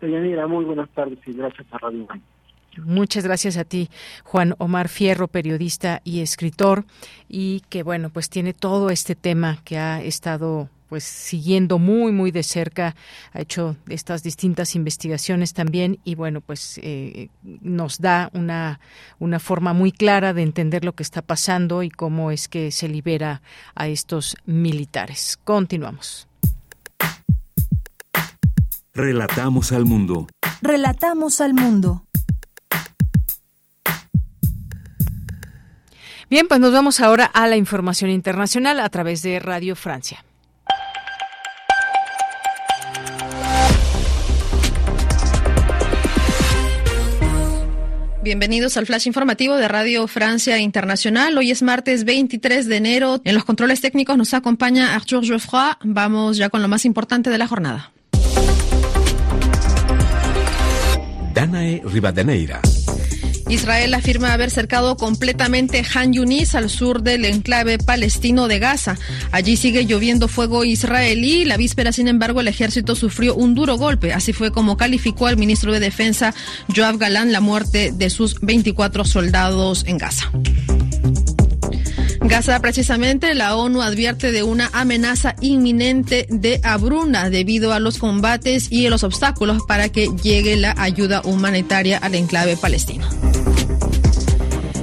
muy 0.00 0.64
buenas 0.64 0.88
tardes 0.90 1.18
y 1.26 1.32
gracias 1.32 1.66
a 1.70 1.78
Radio 1.78 2.06
Muchas 2.84 3.24
gracias 3.24 3.56
a 3.56 3.64
ti, 3.64 3.88
Juan 4.24 4.54
Omar 4.58 4.88
Fierro, 4.88 5.26
periodista 5.26 6.00
y 6.04 6.20
escritor, 6.20 6.84
y 7.28 7.62
que 7.68 7.82
bueno, 7.82 8.10
pues 8.10 8.30
tiene 8.30 8.52
todo 8.52 8.90
este 8.90 9.16
tema 9.16 9.58
que 9.64 9.78
ha 9.78 10.00
estado 10.02 10.68
pues 10.88 11.04
siguiendo 11.04 11.78
muy 11.78 12.12
muy 12.12 12.30
de 12.30 12.42
cerca 12.42 12.96
ha 13.32 13.40
hecho 13.40 13.76
estas 13.88 14.22
distintas 14.22 14.74
investigaciones 14.74 15.52
también 15.52 15.98
y 16.04 16.14
bueno 16.14 16.40
pues 16.40 16.80
eh, 16.82 17.28
nos 17.42 17.98
da 17.98 18.30
una 18.32 18.80
una 19.18 19.38
forma 19.38 19.72
muy 19.72 19.92
clara 19.92 20.32
de 20.32 20.42
entender 20.42 20.84
lo 20.84 20.94
que 20.94 21.02
está 21.02 21.22
pasando 21.22 21.82
y 21.82 21.90
cómo 21.90 22.30
es 22.30 22.48
que 22.48 22.70
se 22.70 22.88
libera 22.88 23.42
a 23.74 23.88
estos 23.88 24.36
militares. 24.46 25.38
Continuamos. 25.44 26.28
Relatamos 28.94 29.72
al 29.72 29.84
mundo. 29.84 30.26
Relatamos 30.60 31.40
al 31.40 31.54
mundo. 31.54 32.04
Bien, 36.30 36.46
pues 36.46 36.60
nos 36.60 36.72
vamos 36.72 37.00
ahora 37.00 37.24
a 37.24 37.46
la 37.46 37.56
información 37.56 38.10
internacional 38.10 38.80
a 38.80 38.88
través 38.90 39.22
de 39.22 39.38
Radio 39.38 39.74
Francia. 39.76 40.24
Bienvenidos 48.28 48.76
al 48.76 48.84
flash 48.84 49.06
informativo 49.06 49.56
de 49.56 49.68
Radio 49.68 50.06
Francia 50.06 50.58
Internacional. 50.58 51.38
Hoy 51.38 51.50
es 51.50 51.62
martes 51.62 52.04
23 52.04 52.66
de 52.66 52.76
enero. 52.76 53.22
En 53.24 53.34
los 53.34 53.46
controles 53.46 53.80
técnicos 53.80 54.18
nos 54.18 54.34
acompaña 54.34 54.94
Arthur 54.94 55.24
Geoffroy. 55.24 55.72
Vamos 55.82 56.36
ya 56.36 56.50
con 56.50 56.60
lo 56.60 56.68
más 56.68 56.84
importante 56.84 57.30
de 57.30 57.38
la 57.38 57.48
jornada. 57.48 57.90
Danae 61.32 61.80
Rivadeneira. 61.86 62.60
Israel 63.48 63.94
afirma 63.94 64.32
haber 64.32 64.50
cercado 64.50 64.96
completamente 64.96 65.82
Han 65.94 66.12
Yunis 66.12 66.54
al 66.54 66.68
sur 66.68 67.02
del 67.02 67.24
enclave 67.24 67.78
palestino 67.78 68.46
de 68.46 68.58
Gaza. 68.58 68.98
Allí 69.32 69.56
sigue 69.56 69.86
lloviendo 69.86 70.28
fuego 70.28 70.64
israelí. 70.64 71.44
La 71.44 71.56
víspera, 71.56 71.92
sin 71.92 72.08
embargo, 72.08 72.40
el 72.40 72.48
ejército 72.48 72.94
sufrió 72.94 73.34
un 73.34 73.54
duro 73.54 73.76
golpe. 73.76 74.12
Así 74.12 74.32
fue 74.32 74.52
como 74.52 74.76
calificó 74.76 75.26
al 75.26 75.36
ministro 75.38 75.72
de 75.72 75.80
Defensa, 75.80 76.34
Joab 76.74 76.98
Galán, 76.98 77.32
la 77.32 77.40
muerte 77.40 77.92
de 77.94 78.10
sus 78.10 78.38
24 78.40 79.04
soldados 79.04 79.84
en 79.86 79.98
Gaza. 79.98 80.30
Gaza, 82.28 82.60
precisamente, 82.60 83.34
la 83.34 83.56
ONU 83.56 83.80
advierte 83.80 84.32
de 84.32 84.42
una 84.42 84.68
amenaza 84.74 85.34
inminente 85.40 86.26
de 86.28 86.60
abruna 86.62 87.30
debido 87.30 87.72
a 87.72 87.80
los 87.80 87.96
combates 87.96 88.70
y 88.70 88.86
los 88.88 89.02
obstáculos 89.02 89.62
para 89.66 89.88
que 89.88 90.10
llegue 90.22 90.56
la 90.56 90.74
ayuda 90.76 91.22
humanitaria 91.24 91.96
al 91.96 92.14
enclave 92.14 92.58
palestino. 92.58 93.08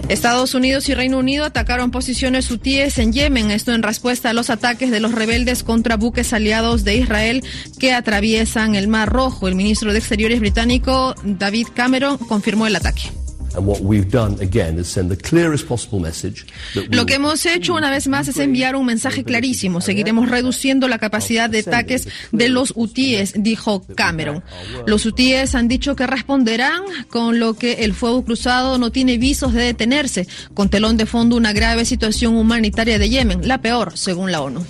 Estados 0.09 0.55
Unidos 0.55 0.89
y 0.89 0.95
Reino 0.95 1.19
Unido 1.19 1.45
atacaron 1.45 1.91
posiciones 1.91 2.49
hutíes 2.49 2.97
en 2.97 3.13
Yemen, 3.13 3.51
esto 3.51 3.73
en 3.73 3.84
respuesta 3.84 4.31
a 4.31 4.34
los 4.34 4.49
ataques 4.49 4.89
de 4.89 4.99
los 4.99 5.11
rebeldes 5.11 5.63
contra 5.63 5.97
buques 5.97 6.34
aliados 6.34 6.84
de 6.84 6.95
Israel 6.95 7.43
que 7.80 7.93
atraviesan 7.93 8.73
el 8.73 8.88
Mar 8.88 9.09
Rojo. 9.09 9.47
El 9.47 9.55
ministro 9.55 9.93
de 9.93 9.99
Exteriores 9.99 10.39
británico 10.39 11.13
David 11.23 11.67
Cameron 11.76 12.17
confirmó 12.17 12.65
el 12.65 12.76
ataque. 12.76 13.11
Lo 16.90 17.06
que 17.06 17.15
hemos 17.15 17.45
hecho 17.45 17.73
una 17.73 17.90
vez 17.90 18.07
más 18.07 18.27
es 18.27 18.38
enviar 18.38 18.76
un 18.76 18.86
mensaje 18.86 19.23
clarísimo. 19.23 19.82
Seguiremos 19.82 20.30
reduciendo 20.30 20.88
la 20.88 20.99
capacidad 20.99 21.49
de 21.49 21.60
ataques 21.60 22.07
de 22.32 22.49
los 22.49 22.73
hutíes, 22.76 23.34
dijo 23.38 23.86
Cameron. 23.95 24.44
Los 24.86 25.06
hutíes 25.06 25.56
han 25.56 25.68
dicho 25.68 25.95
que 25.95 26.07
responderán 26.07 26.82
con 27.10 27.40
lo 27.40 27.53
que 27.53 27.86
el 27.86 27.94
fuego 27.94 28.23
cruzado 28.23 28.77
no 28.77 28.91
tiene 28.91 29.18
visos 29.18 29.53
de 29.53 29.64
detenerse, 29.64 30.27
con 30.53 30.69
telón 30.69 30.98
de 30.98 31.06
fondo 31.06 31.36
una 31.36 31.53
grave 31.53 31.86
situación 31.86 32.36
humanitaria 32.36 32.99
de 32.99 33.10
Yemen, 33.10 33.48
la 33.48 33.60
peor, 33.60 33.98
según 33.98 34.32
la 34.32 34.41
ONU. 34.41 34.65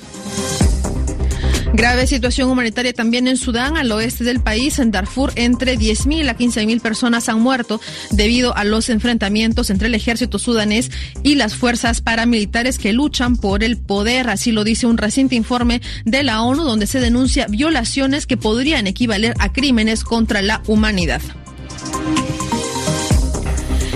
Grave 1.75 2.07
situación 2.07 2.49
humanitaria 2.49 2.93
también 2.93 3.27
en 3.27 3.35
Sudán, 3.35 3.75
al 3.75 3.91
oeste 3.91 4.23
del 4.23 4.39
país, 4.39 4.79
en 4.79 4.91
Darfur, 4.91 5.33
entre 5.35 5.77
10.000 5.77 6.29
a 6.29 6.37
15.000 6.37 6.79
personas 6.79 7.27
han 7.27 7.41
muerto 7.41 7.81
debido 8.11 8.55
a 8.55 8.63
los 8.63 8.87
enfrentamientos 8.87 9.69
entre 9.69 9.89
el 9.89 9.95
ejército 9.95 10.39
sudanés 10.39 10.89
y 11.21 11.35
las 11.35 11.55
fuerzas 11.55 11.99
paramilitares 11.99 12.79
que 12.79 12.93
luchan 12.93 13.35
por 13.35 13.61
el 13.61 13.75
poder, 13.75 14.29
así 14.29 14.53
lo 14.53 14.63
dice 14.63 14.87
un 14.87 14.97
reciente 14.97 15.35
informe 15.35 15.81
de 16.05 16.23
la 16.23 16.43
ONU 16.43 16.63
donde 16.63 16.87
se 16.87 17.01
denuncia 17.01 17.45
violaciones 17.47 18.25
que 18.25 18.37
podrían 18.37 18.87
equivaler 18.87 19.33
a 19.39 19.51
crímenes 19.51 20.05
contra 20.05 20.41
la 20.41 20.63
humanidad. 20.67 21.21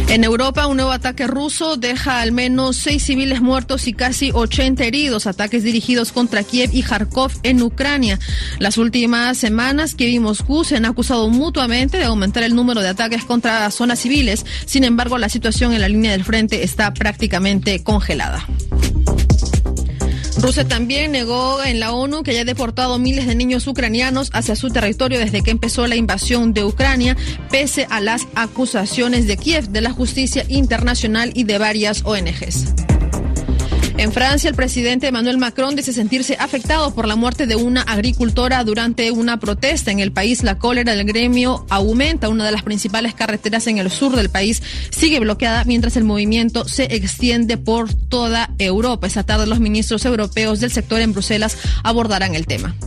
En 0.09 0.23
Europa, 0.23 0.65
un 0.65 0.77
nuevo 0.77 0.91
ataque 0.91 1.27
ruso 1.27 1.77
deja 1.77 2.21
al 2.21 2.31
menos 2.31 2.77
seis 2.77 3.03
civiles 3.03 3.41
muertos 3.41 3.87
y 3.87 3.93
casi 3.93 4.31
80 4.33 4.83
heridos. 4.83 5.27
Ataques 5.27 5.63
dirigidos 5.63 6.11
contra 6.11 6.41
Kiev 6.41 6.71
y 6.73 6.81
Kharkov 6.81 7.31
en 7.43 7.61
Ucrania. 7.61 8.17
Las 8.57 8.79
últimas 8.79 9.37
semanas, 9.37 9.93
Kiev 9.93 10.09
y 10.09 10.19
Moscú 10.19 10.63
se 10.63 10.77
han 10.77 10.85
acusado 10.85 11.29
mutuamente 11.29 11.99
de 11.99 12.05
aumentar 12.05 12.41
el 12.41 12.55
número 12.55 12.81
de 12.81 12.87
ataques 12.87 13.23
contra 13.23 13.69
zonas 13.69 13.99
civiles. 13.99 14.47
Sin 14.65 14.83
embargo, 14.83 15.19
la 15.19 15.29
situación 15.29 15.73
en 15.73 15.81
la 15.81 15.89
línea 15.89 16.13
del 16.13 16.23
frente 16.23 16.63
está 16.63 16.91
prácticamente 16.91 17.83
congelada. 17.83 18.47
Rusia 20.41 20.65
también 20.65 21.11
negó 21.11 21.61
en 21.63 21.79
la 21.79 21.91
ONU 21.91 22.23
que 22.23 22.31
haya 22.31 22.45
deportado 22.45 22.97
miles 22.97 23.27
de 23.27 23.35
niños 23.35 23.67
ucranianos 23.67 24.29
hacia 24.33 24.55
su 24.55 24.69
territorio 24.69 25.19
desde 25.19 25.41
que 25.43 25.51
empezó 25.51 25.85
la 25.85 25.97
invasión 25.97 26.53
de 26.53 26.63
Ucrania, 26.63 27.17
pese 27.51 27.87
a 27.89 27.99
las 27.99 28.25
acusaciones 28.35 29.27
de 29.27 29.37
Kiev, 29.37 29.69
de 29.69 29.81
la 29.81 29.91
justicia 29.91 30.45
internacional 30.47 31.31
y 31.35 31.43
de 31.43 31.57
varias 31.57 32.03
ONGs. 32.05 32.88
En 33.99 34.13
Francia, 34.13 34.49
el 34.49 34.55
presidente 34.55 35.07
Emmanuel 35.07 35.37
Macron 35.37 35.75
dice 35.75 35.91
sentirse 35.91 36.37
afectado 36.39 36.95
por 36.95 37.05
la 37.05 37.17
muerte 37.17 37.47
de 37.47 37.57
una 37.57 37.81
agricultora 37.81 38.63
durante 38.63 39.11
una 39.11 39.41
protesta. 39.41 39.91
En 39.91 39.99
el 39.99 40.13
país, 40.13 40.41
la 40.41 40.57
cólera 40.57 40.95
del 40.95 41.05
gremio 41.05 41.65
aumenta. 41.69 42.29
Una 42.29 42.45
de 42.45 42.53
las 42.53 42.63
principales 42.63 43.13
carreteras 43.13 43.67
en 43.67 43.77
el 43.77 43.91
sur 43.91 44.15
del 44.15 44.29
país 44.29 44.63
sigue 44.89 45.19
bloqueada 45.19 45.65
mientras 45.65 45.97
el 45.97 46.05
movimiento 46.05 46.65
se 46.65 46.95
extiende 46.95 47.57
por 47.57 47.93
toda 47.93 48.51
Europa. 48.57 49.05
Esta 49.05 49.23
tarde, 49.23 49.47
los 49.47 49.59
ministros 49.59 50.05
europeos 50.05 50.61
del 50.61 50.71
sector 50.71 51.01
en 51.01 51.11
Bruselas 51.11 51.57
abordarán 51.83 52.35
el 52.35 52.47
tema. 52.47 52.77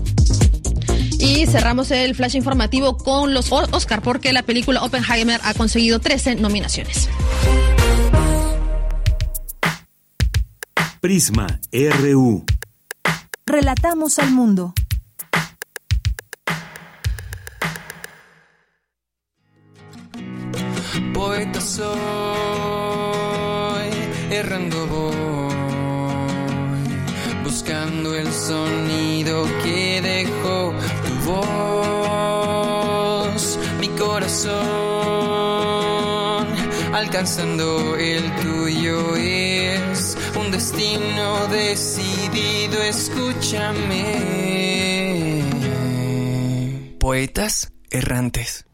Y 1.18 1.44
cerramos 1.44 1.90
el 1.90 2.14
flash 2.14 2.36
informativo 2.36 2.96
con 2.96 3.34
los 3.34 3.52
Oscar 3.52 4.00
porque 4.00 4.32
la 4.32 4.44
película 4.44 4.82
Oppenheimer 4.82 5.42
ha 5.44 5.52
conseguido 5.52 6.00
13 6.00 6.36
nominaciones. 6.36 7.10
Prisma 11.02 11.58
RU. 11.72 12.44
Relatamos 13.44 14.20
al 14.20 14.30
mundo. 14.30 14.72
Poeta 21.12 21.60
soy, 21.60 21.90
errando 24.30 24.86
voy, 24.86 25.52
buscando 27.42 28.14
el 28.14 28.32
sonido 28.32 29.44
que 29.64 30.00
dejó 30.02 30.72
tu 31.04 31.14
voz, 33.32 33.58
mi 33.80 33.88
corazón, 33.88 34.62
alcanzando 36.94 37.96
el 37.96 38.22
destino 40.62 41.48
decidido, 41.48 42.80
escúchame. 42.82 44.04
Poetas 47.00 47.72
errantes. 47.90 48.64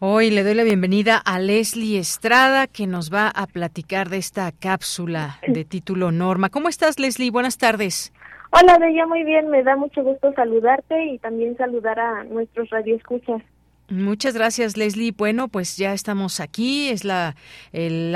Hoy 0.00 0.30
le 0.30 0.42
doy 0.42 0.54
la 0.54 0.64
bienvenida 0.64 1.18
a 1.24 1.38
Leslie 1.38 2.00
Estrada, 2.00 2.66
que 2.66 2.88
nos 2.88 3.14
va 3.14 3.28
a 3.28 3.46
platicar 3.46 4.08
de 4.08 4.16
esta 4.16 4.50
cápsula 4.50 5.38
de 5.46 5.64
título 5.64 6.10
Norma. 6.10 6.50
¿Cómo 6.50 6.68
estás, 6.68 6.98
Leslie? 6.98 7.30
Buenas 7.30 7.56
tardes. 7.56 8.12
Hola, 8.50 8.78
Bella, 8.78 9.06
muy 9.06 9.22
bien. 9.22 9.46
Me 9.48 9.62
da 9.62 9.76
mucho 9.76 10.02
gusto 10.02 10.32
saludarte 10.32 11.04
y 11.04 11.20
también 11.20 11.56
saludar 11.56 12.00
a 12.00 12.24
nuestros 12.24 12.68
radioescuchas. 12.70 13.42
Muchas 13.90 14.34
gracias, 14.34 14.76
Leslie. 14.76 15.12
Bueno, 15.12 15.48
pues 15.48 15.76
ya 15.76 15.92
estamos 15.92 16.40
aquí. 16.40 16.88
Es 16.88 17.04
la, 17.04 17.34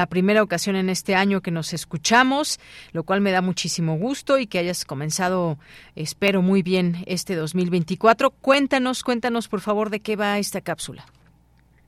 primera 0.08 0.42
ocasión 0.42 0.76
en 0.76 0.88
este 0.88 1.14
año 1.14 1.40
que 1.40 1.50
nos 1.50 1.74
escuchamos, 1.74 2.58
lo 2.92 3.02
cual 3.02 3.20
me 3.20 3.30
da 3.30 3.42
muchísimo 3.42 3.96
gusto 3.98 4.38
y 4.38 4.46
que 4.46 4.58
hayas 4.58 4.84
comenzado, 4.84 5.58
espero, 5.94 6.40
muy 6.40 6.62
bien 6.62 6.96
este 7.06 7.34
2024. 7.34 8.30
Cuéntanos, 8.30 9.02
cuéntanos, 9.02 9.48
por 9.48 9.60
favor, 9.60 9.90
de 9.90 10.00
qué 10.00 10.16
va 10.16 10.38
esta 10.38 10.60
cápsula. 10.60 11.04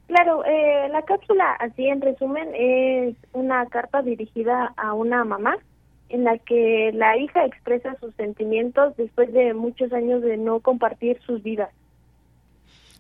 Claro, 0.09 0.45
eh, 0.45 0.89
la 0.91 1.03
cápsula, 1.03 1.53
así 1.61 1.87
en 1.87 2.01
resumen, 2.01 2.49
es 2.55 3.17
una 3.33 3.67
carta 3.67 4.03
dirigida 4.03 4.73
a 4.77 4.95
una 4.95 5.25
mamá 5.25 5.57
en 6.09 6.25
la 6.25 6.39
que 6.39 6.91
la 6.95 7.17
hija 7.19 7.45
expresa 7.45 7.95
sus 8.01 8.15
sentimientos 8.15 8.97
después 8.97 9.33
de 9.33 9.55
muchos 9.55 9.93
años 9.93 10.23
de 10.23 10.37
no 10.37 10.61
compartir 10.61 11.21
sus 11.27 11.43
vidas. 11.43 11.71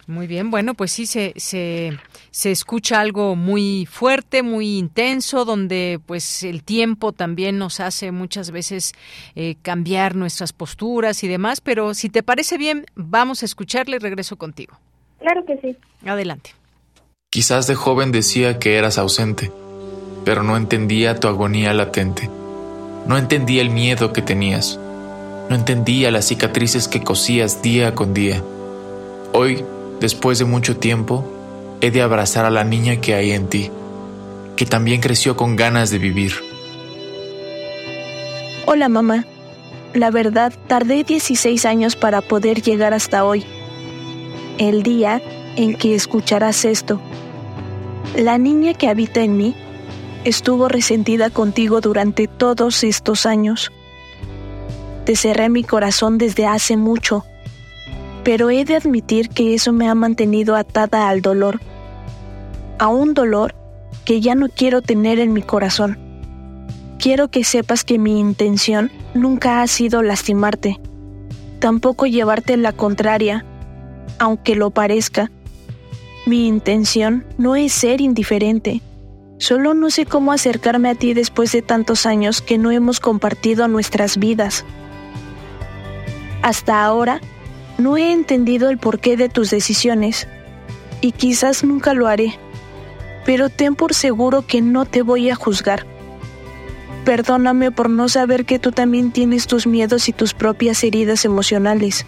Muy 0.08 0.26
bien, 0.26 0.50
bueno, 0.50 0.72
pues 0.72 0.90
sí, 0.90 1.04
se, 1.04 1.34
se, 1.36 1.92
se, 2.30 2.50
escucha 2.50 2.98
algo 2.98 3.36
muy 3.36 3.84
fuerte, 3.84 4.42
muy 4.42 4.78
intenso, 4.78 5.44
donde 5.44 6.00
pues 6.06 6.44
el 6.44 6.64
tiempo 6.64 7.12
también 7.12 7.58
nos 7.58 7.78
hace 7.78 8.10
muchas 8.10 8.50
veces 8.50 8.94
eh, 9.34 9.56
cambiar 9.60 10.16
nuestras 10.16 10.54
posturas 10.54 11.22
y 11.24 11.28
demás, 11.28 11.60
pero 11.60 11.92
si 11.92 12.08
te 12.08 12.22
parece 12.22 12.56
bien, 12.56 12.86
vamos 12.94 13.42
a 13.42 13.44
escucharle 13.44 13.96
y 13.96 13.98
regreso 13.98 14.36
contigo. 14.36 14.78
Claro 15.18 15.44
que 15.44 15.58
sí. 15.58 15.76
Adelante. 16.06 16.54
Quizás 17.28 17.66
de 17.66 17.74
joven 17.74 18.10
decía 18.10 18.58
que 18.58 18.78
eras 18.78 18.96
ausente, 18.96 19.52
pero 20.24 20.42
no 20.42 20.56
entendía 20.56 21.20
tu 21.20 21.28
agonía 21.28 21.74
latente. 21.74 22.30
No 23.06 23.18
entendía 23.18 23.60
el 23.60 23.68
miedo 23.68 24.14
que 24.14 24.22
tenías. 24.22 24.80
No 25.50 25.54
entendía 25.54 26.10
las 26.10 26.28
cicatrices 26.28 26.88
que 26.88 27.04
cosías 27.04 27.60
día 27.60 27.94
con 27.94 28.14
día. 28.14 28.42
Hoy, 29.34 29.66
después 30.00 30.38
de 30.38 30.44
mucho 30.44 30.76
tiempo, 30.76 31.24
he 31.80 31.90
de 31.90 32.02
abrazar 32.02 32.44
a 32.44 32.50
la 32.50 32.64
niña 32.64 33.00
que 33.00 33.14
hay 33.14 33.32
en 33.32 33.48
ti, 33.48 33.70
que 34.56 34.66
también 34.66 35.00
creció 35.00 35.36
con 35.36 35.56
ganas 35.56 35.90
de 35.90 35.98
vivir. 35.98 36.32
Hola 38.66 38.88
mamá. 38.88 39.24
La 39.94 40.10
verdad, 40.10 40.52
tardé 40.66 41.02
16 41.02 41.64
años 41.64 41.96
para 41.96 42.20
poder 42.20 42.60
llegar 42.60 42.92
hasta 42.92 43.24
hoy. 43.24 43.44
El 44.58 44.82
día 44.82 45.22
en 45.56 45.74
que 45.74 45.94
escucharás 45.94 46.64
esto. 46.64 47.00
La 48.16 48.38
niña 48.38 48.74
que 48.74 48.88
habita 48.88 49.22
en 49.22 49.36
mí 49.36 49.54
estuvo 50.24 50.68
resentida 50.68 51.30
contigo 51.30 51.80
durante 51.80 52.26
todos 52.26 52.84
estos 52.84 53.26
años. 53.26 53.72
Te 55.04 55.16
cerré 55.16 55.48
mi 55.48 55.64
corazón 55.64 56.18
desde 56.18 56.46
hace 56.46 56.76
mucho, 56.76 57.24
pero 58.28 58.50
he 58.50 58.66
de 58.66 58.76
admitir 58.76 59.30
que 59.30 59.54
eso 59.54 59.72
me 59.72 59.88
ha 59.88 59.94
mantenido 59.94 60.54
atada 60.54 61.08
al 61.08 61.22
dolor, 61.22 61.62
a 62.78 62.88
un 62.88 63.14
dolor 63.14 63.54
que 64.04 64.20
ya 64.20 64.34
no 64.34 64.50
quiero 64.50 64.82
tener 64.82 65.18
en 65.18 65.32
mi 65.32 65.40
corazón. 65.40 65.98
Quiero 66.98 67.28
que 67.28 67.42
sepas 67.42 67.84
que 67.84 67.98
mi 67.98 68.20
intención 68.20 68.90
nunca 69.14 69.62
ha 69.62 69.66
sido 69.66 70.02
lastimarte, 70.02 70.78
tampoco 71.58 72.04
llevarte 72.04 72.58
la 72.58 72.74
contraria, 72.74 73.46
aunque 74.18 74.56
lo 74.56 74.72
parezca. 74.72 75.30
Mi 76.26 76.46
intención 76.46 77.24
no 77.38 77.56
es 77.56 77.72
ser 77.72 78.02
indiferente, 78.02 78.82
solo 79.38 79.72
no 79.72 79.88
sé 79.88 80.04
cómo 80.04 80.32
acercarme 80.32 80.90
a 80.90 80.94
ti 80.94 81.14
después 81.14 81.50
de 81.52 81.62
tantos 81.62 82.04
años 82.04 82.42
que 82.42 82.58
no 82.58 82.72
hemos 82.72 83.00
compartido 83.00 83.68
nuestras 83.68 84.18
vidas. 84.18 84.66
Hasta 86.42 86.84
ahora, 86.84 87.22
no 87.78 87.96
he 87.96 88.12
entendido 88.12 88.68
el 88.68 88.78
porqué 88.78 89.16
de 89.16 89.28
tus 89.28 89.50
decisiones, 89.50 90.28
y 91.00 91.12
quizás 91.12 91.64
nunca 91.64 91.94
lo 91.94 92.08
haré, 92.08 92.38
pero 93.24 93.48
ten 93.48 93.74
por 93.74 93.94
seguro 93.94 94.46
que 94.46 94.60
no 94.60 94.84
te 94.84 95.02
voy 95.02 95.30
a 95.30 95.36
juzgar. 95.36 95.86
Perdóname 97.04 97.70
por 97.70 97.88
no 97.88 98.08
saber 98.08 98.44
que 98.44 98.58
tú 98.58 98.72
también 98.72 99.12
tienes 99.12 99.46
tus 99.46 99.66
miedos 99.66 100.08
y 100.08 100.12
tus 100.12 100.34
propias 100.34 100.82
heridas 100.84 101.24
emocionales. 101.24 102.04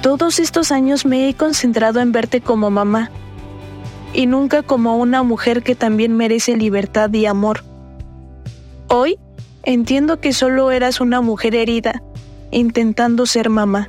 Todos 0.00 0.40
estos 0.40 0.72
años 0.72 1.06
me 1.06 1.28
he 1.28 1.34
concentrado 1.34 2.00
en 2.00 2.10
verte 2.10 2.40
como 2.40 2.70
mamá 2.70 3.10
y 4.12 4.26
nunca 4.26 4.62
como 4.62 4.96
una 4.96 5.22
mujer 5.22 5.62
que 5.62 5.74
también 5.74 6.16
merece 6.16 6.56
libertad 6.56 7.12
y 7.12 7.26
amor. 7.26 7.62
Hoy 8.88 9.16
entiendo 9.62 10.20
que 10.20 10.32
solo 10.32 10.70
eras 10.70 11.00
una 11.00 11.20
mujer 11.20 11.54
herida, 11.54 12.02
intentando 12.50 13.26
ser 13.26 13.48
mamá. 13.48 13.88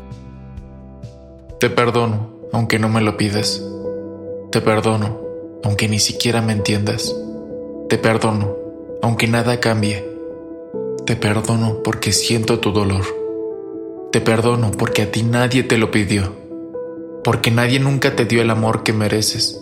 Te 1.64 1.69
perdono, 1.69 2.49
aunque 2.52 2.77
no 2.77 2.90
me 2.90 2.99
lo 2.99 3.15
pidas. 3.15 3.64
Te 4.52 4.60
perdono, 4.60 5.22
aunque 5.64 5.88
ni 5.88 5.98
siquiera 5.98 6.41
me 6.41 6.52
entiendas. 6.52 7.15
Te 7.88 7.98
perdono, 7.98 8.53
aunque 9.02 9.30
nada 9.30 9.61
cambie. 9.61 10.06
Te 11.06 11.15
perdono 11.15 11.81
porque 11.81 12.11
siento 12.11 12.60
tu 12.60 12.73
dolor. 12.73 13.06
Te 14.11 14.19
perdono 14.19 14.72
porque 14.72 15.03
a 15.03 15.11
ti 15.14 15.23
nadie 15.23 15.64
te 15.64 15.77
lo 15.77 15.90
pidió, 15.90 16.34
porque 17.23 17.49
nadie 17.49 17.80
nunca 17.80 18.14
te 18.14 18.26
dio 18.26 18.41
el 18.41 18.49
amor 18.49 18.84
que 18.84 18.91
mereces. 18.91 19.57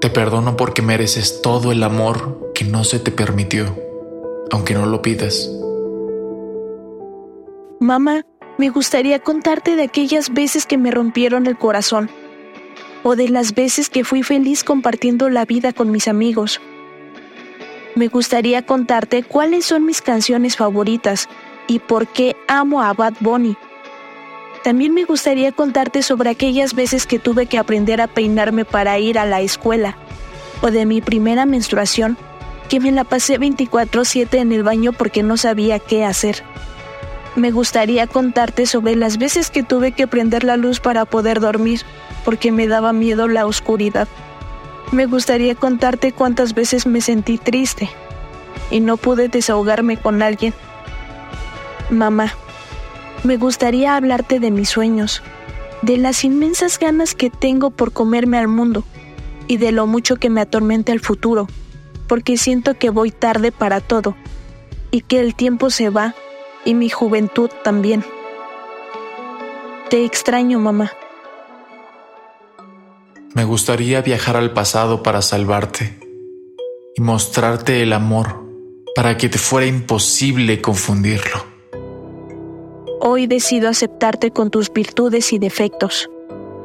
Te 0.00 0.08
perdono 0.08 0.56
porque 0.56 0.80
mereces 0.80 1.42
todo 1.42 1.72
el 1.72 1.82
amor 1.82 2.52
que 2.54 2.64
no 2.64 2.84
se 2.84 3.00
te 3.00 3.10
permitió, 3.10 3.66
aunque 4.50 4.72
no 4.72 4.86
lo 4.86 5.02
pidas. 5.02 5.46
Mamá, 7.80 8.24
me 8.58 8.68
gustaría 8.68 9.20
contarte 9.20 9.76
de 9.76 9.84
aquellas 9.84 10.34
veces 10.34 10.66
que 10.66 10.76
me 10.76 10.90
rompieron 10.90 11.46
el 11.46 11.56
corazón, 11.56 12.10
o 13.02 13.16
de 13.16 13.28
las 13.28 13.54
veces 13.54 13.88
que 13.88 14.04
fui 14.04 14.22
feliz 14.22 14.64
compartiendo 14.64 15.30
la 15.30 15.46
vida 15.46 15.72
con 15.72 15.90
mis 15.90 16.08
amigos. 16.08 16.60
Me 17.94 18.08
gustaría 18.08 18.66
contarte 18.66 19.22
cuáles 19.22 19.64
son 19.64 19.86
mis 19.86 20.02
canciones 20.02 20.56
favoritas 20.56 21.28
y 21.66 21.78
por 21.78 22.06
qué 22.06 22.36
amo 22.46 22.82
a 22.82 22.92
Bad 22.92 23.14
Bunny 23.20 23.56
también 24.62 24.92
me 24.92 25.04
gustaría 25.04 25.52
contarte 25.52 26.02
sobre 26.02 26.30
aquellas 26.30 26.74
veces 26.74 27.06
que 27.06 27.18
tuve 27.18 27.46
que 27.46 27.58
aprender 27.58 28.00
a 28.00 28.06
peinarme 28.06 28.64
para 28.64 28.98
ir 28.98 29.18
a 29.18 29.24
la 29.24 29.40
escuela, 29.40 29.96
o 30.60 30.70
de 30.70 30.84
mi 30.84 31.00
primera 31.00 31.46
menstruación, 31.46 32.18
que 32.68 32.80
me 32.80 32.92
la 32.92 33.04
pasé 33.04 33.38
24/7 33.38 34.38
en 34.38 34.52
el 34.52 34.62
baño 34.62 34.92
porque 34.92 35.22
no 35.22 35.36
sabía 35.36 35.78
qué 35.78 36.04
hacer. 36.04 36.42
Me 37.38 37.52
gustaría 37.52 38.08
contarte 38.08 38.66
sobre 38.66 38.96
las 38.96 39.16
veces 39.16 39.48
que 39.52 39.62
tuve 39.62 39.92
que 39.92 40.08
prender 40.08 40.42
la 40.42 40.56
luz 40.56 40.80
para 40.80 41.04
poder 41.04 41.38
dormir, 41.38 41.82
porque 42.24 42.50
me 42.50 42.66
daba 42.66 42.92
miedo 42.92 43.28
la 43.28 43.46
oscuridad. 43.46 44.08
Me 44.90 45.06
gustaría 45.06 45.54
contarte 45.54 46.10
cuántas 46.10 46.52
veces 46.52 46.84
me 46.84 47.00
sentí 47.00 47.38
triste 47.38 47.90
y 48.72 48.80
no 48.80 48.96
pude 48.96 49.28
desahogarme 49.28 49.96
con 49.96 50.20
alguien. 50.20 50.52
Mamá, 51.90 52.34
me 53.22 53.36
gustaría 53.36 53.94
hablarte 53.94 54.40
de 54.40 54.50
mis 54.50 54.68
sueños, 54.68 55.22
de 55.82 55.96
las 55.96 56.24
inmensas 56.24 56.76
ganas 56.80 57.14
que 57.14 57.30
tengo 57.30 57.70
por 57.70 57.92
comerme 57.92 58.38
al 58.38 58.48
mundo 58.48 58.82
y 59.46 59.58
de 59.58 59.70
lo 59.70 59.86
mucho 59.86 60.16
que 60.16 60.28
me 60.28 60.40
atormenta 60.40 60.90
el 60.90 60.98
futuro, 60.98 61.46
porque 62.08 62.36
siento 62.36 62.74
que 62.74 62.90
voy 62.90 63.12
tarde 63.12 63.52
para 63.52 63.80
todo 63.80 64.16
y 64.90 65.02
que 65.02 65.20
el 65.20 65.36
tiempo 65.36 65.70
se 65.70 65.88
va 65.88 66.16
y 66.64 66.74
mi 66.74 66.88
juventud 66.88 67.50
también. 67.62 68.04
Te 69.90 70.04
extraño, 70.04 70.58
mamá. 70.58 70.92
Me 73.34 73.44
gustaría 73.44 74.02
viajar 74.02 74.36
al 74.36 74.52
pasado 74.52 75.02
para 75.02 75.22
salvarte 75.22 75.98
y 76.96 77.00
mostrarte 77.00 77.82
el 77.82 77.92
amor 77.92 78.44
para 78.94 79.16
que 79.16 79.28
te 79.28 79.38
fuera 79.38 79.66
imposible 79.66 80.60
confundirlo. 80.60 81.44
Hoy 83.00 83.26
decido 83.26 83.68
aceptarte 83.68 84.32
con 84.32 84.50
tus 84.50 84.72
virtudes 84.72 85.32
y 85.32 85.38
defectos, 85.38 86.10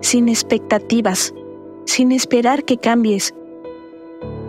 sin 0.02 0.30
expectativas, 0.30 1.34
sin 1.86 2.11
esperar 2.11 2.65
que 2.65 2.78
cambies. 2.78 3.34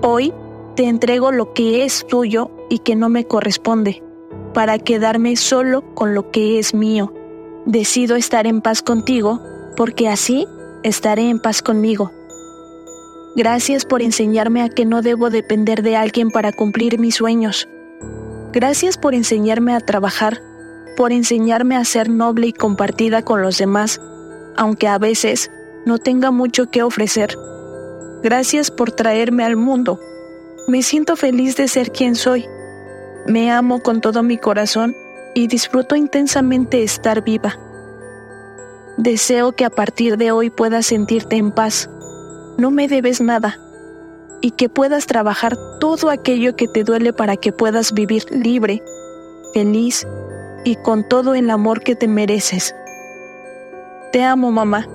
Hoy 0.00 0.32
te 0.76 0.84
entrego 0.84 1.30
lo 1.30 1.52
que 1.52 1.84
es 1.84 2.06
tuyo 2.06 2.50
y 2.70 2.78
que 2.78 2.96
no 2.96 3.08
me 3.08 3.26
corresponde, 3.26 4.02
para 4.54 4.78
quedarme 4.78 5.36
solo 5.36 5.94
con 5.94 6.14
lo 6.14 6.30
que 6.30 6.58
es 6.58 6.72
mío. 6.72 7.12
Decido 7.66 8.16
estar 8.16 8.46
en 8.46 8.62
paz 8.62 8.82
contigo, 8.82 9.42
porque 9.76 10.08
así 10.08 10.46
estaré 10.82 11.28
en 11.28 11.40
paz 11.40 11.60
conmigo. 11.60 12.12
Gracias 13.36 13.84
por 13.84 14.00
enseñarme 14.00 14.62
a 14.62 14.68
que 14.68 14.84
no 14.84 15.02
debo 15.02 15.28
depender 15.28 15.82
de 15.82 15.96
alguien 15.96 16.30
para 16.30 16.52
cumplir 16.52 16.98
mis 16.98 17.16
sueños. 17.16 17.68
Gracias 18.52 18.96
por 18.96 19.14
enseñarme 19.14 19.74
a 19.74 19.80
trabajar, 19.80 20.40
por 20.96 21.10
enseñarme 21.10 21.76
a 21.76 21.84
ser 21.84 22.08
noble 22.08 22.46
y 22.46 22.52
compartida 22.52 23.22
con 23.22 23.42
los 23.42 23.58
demás, 23.58 24.00
aunque 24.56 24.86
a 24.86 24.98
veces 24.98 25.50
no 25.84 25.98
tenga 25.98 26.30
mucho 26.30 26.70
que 26.70 26.84
ofrecer. 26.84 27.36
Gracias 28.22 28.70
por 28.70 28.92
traerme 28.92 29.44
al 29.44 29.56
mundo. 29.56 29.98
Me 30.68 30.82
siento 30.82 31.16
feliz 31.16 31.56
de 31.56 31.66
ser 31.66 31.90
quien 31.90 32.14
soy. 32.14 32.46
Me 33.26 33.50
amo 33.50 33.80
con 33.80 34.02
todo 34.02 34.22
mi 34.22 34.36
corazón 34.36 34.94
y 35.34 35.46
disfruto 35.46 35.96
intensamente 35.96 36.82
estar 36.82 37.24
viva. 37.24 37.58
Deseo 38.98 39.52
que 39.52 39.64
a 39.64 39.70
partir 39.70 40.18
de 40.18 40.30
hoy 40.30 40.50
puedas 40.50 40.86
sentirte 40.86 41.36
en 41.36 41.50
paz. 41.50 41.88
No 42.58 42.70
me 42.70 42.86
debes 42.86 43.20
nada 43.20 43.58
y 44.42 44.50
que 44.50 44.68
puedas 44.68 45.06
trabajar 45.06 45.56
todo 45.80 46.10
aquello 46.10 46.54
que 46.54 46.68
te 46.68 46.84
duele 46.84 47.14
para 47.14 47.36
que 47.36 47.50
puedas 47.50 47.94
vivir 47.94 48.24
libre, 48.30 48.82
feliz 49.54 50.06
y 50.64 50.76
con 50.76 51.08
todo 51.08 51.34
el 51.34 51.48
amor 51.48 51.80
que 51.80 51.96
te 51.96 52.08
mereces. 52.08 52.74
Te 54.12 54.22
amo, 54.22 54.52
mamá. 54.52 54.86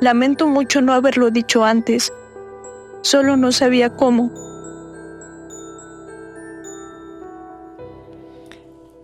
Lamento 0.00 0.48
mucho 0.48 0.82
no 0.82 0.92
haberlo 0.94 1.30
dicho 1.30 1.64
antes. 1.64 2.12
Solo 3.02 3.36
no 3.36 3.52
sabía 3.52 3.90
cómo. 3.90 4.49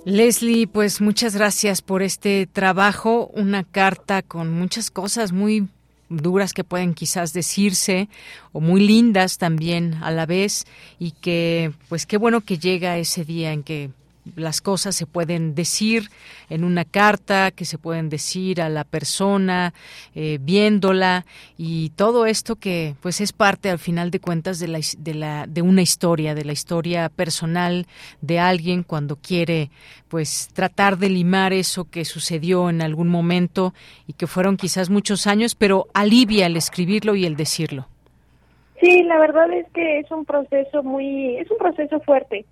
Leslie, 0.06 0.68
pues 0.68 1.00
muchas 1.00 1.34
gracias 1.34 1.82
por 1.82 2.00
este 2.00 2.46
trabajo, 2.46 3.28
una 3.34 3.64
carta 3.64 4.22
con 4.22 4.52
muchas 4.52 4.88
cosas 4.88 5.32
muy 5.32 5.66
duras 6.08 6.52
que 6.52 6.62
pueden 6.62 6.94
quizás 6.94 7.32
decirse 7.32 8.08
o 8.52 8.60
muy 8.60 8.86
lindas 8.86 9.36
también 9.36 9.94
a 9.94 10.12
la 10.12 10.24
vez 10.24 10.64
y 11.00 11.10
que 11.10 11.72
pues 11.88 12.06
qué 12.06 12.18
bueno 12.18 12.40
que 12.40 12.56
llega 12.56 12.98
ese 12.98 13.24
día 13.24 13.52
en 13.52 13.64
que 13.64 13.90
las 14.34 14.60
cosas 14.60 14.96
se 14.96 15.06
pueden 15.06 15.54
decir 15.54 16.10
en 16.50 16.64
una 16.64 16.84
carta, 16.84 17.50
que 17.50 17.64
se 17.64 17.78
pueden 17.78 18.08
decir 18.08 18.60
a 18.60 18.68
la 18.68 18.84
persona 18.84 19.72
eh, 20.14 20.38
viéndola 20.40 21.24
y 21.56 21.90
todo 21.90 22.26
esto 22.26 22.56
que 22.56 22.94
pues 23.00 23.20
es 23.20 23.32
parte 23.32 23.70
al 23.70 23.78
final 23.78 24.10
de 24.10 24.20
cuentas 24.20 24.58
de 24.58 24.68
la, 24.68 24.80
de 24.98 25.14
la 25.14 25.46
de 25.46 25.62
una 25.62 25.82
historia, 25.82 26.34
de 26.34 26.44
la 26.44 26.52
historia 26.52 27.08
personal 27.08 27.86
de 28.20 28.38
alguien 28.38 28.82
cuando 28.82 29.16
quiere 29.16 29.70
pues 30.08 30.48
tratar 30.52 30.98
de 30.98 31.08
limar 31.08 31.52
eso 31.52 31.84
que 31.90 32.04
sucedió 32.04 32.70
en 32.70 32.82
algún 32.82 33.08
momento 33.08 33.74
y 34.06 34.14
que 34.14 34.26
fueron 34.26 34.56
quizás 34.56 34.90
muchos 34.90 35.26
años, 35.26 35.54
pero 35.54 35.86
alivia 35.94 36.46
el 36.46 36.56
escribirlo 36.56 37.14
y 37.14 37.26
el 37.26 37.36
decirlo. 37.36 37.88
Sí, 38.80 39.02
la 39.04 39.18
verdad 39.18 39.50
es 39.52 39.66
que 39.72 40.00
es 40.00 40.10
un 40.10 40.24
proceso 40.24 40.82
muy 40.82 41.36
es 41.38 41.50
un 41.50 41.58
proceso 41.58 41.98
fuerte 42.00 42.44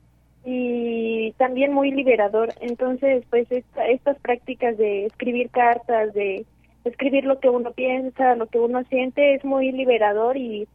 y 0.44 1.32
también 1.38 1.72
muy 1.72 1.90
liberador. 1.90 2.52
Entonces, 2.60 3.24
pues 3.30 3.46
estas 3.50 4.18
prácticas 4.20 4.76
de 4.76 5.06
escribir 5.06 5.50
cartas, 5.50 6.12
de 6.14 6.44
escribir 6.84 7.24
lo 7.24 7.40
que 7.40 7.48
uno 7.48 7.72
piensa, 7.72 8.36
lo 8.36 8.46
que 8.46 8.58
uno 8.58 8.84
siente, 8.84 9.34
es 9.34 9.44
muy 9.44 9.72
liberador 9.72 10.36
y, 10.36 10.68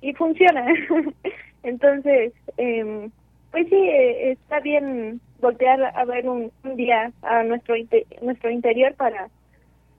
y 0.00 0.12
funciona. 0.14 0.66
Entonces, 1.62 2.32
eh, 2.56 3.10
pues 3.50 3.68
sí, 3.68 3.74
eh, 3.74 4.32
está 4.32 4.60
bien 4.60 5.20
voltear 5.40 5.82
a 5.82 6.04
ver 6.04 6.28
un 6.28 6.52
día 6.76 7.12
a 7.22 7.42
nuestro, 7.42 7.74
nuestro 8.22 8.50
interior 8.50 8.94
para 8.94 9.28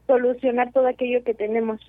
solucionar 0.07 0.71
todo 0.71 0.87
aquello 0.87 1.23
que 1.23 1.33
tenemos. 1.33 1.81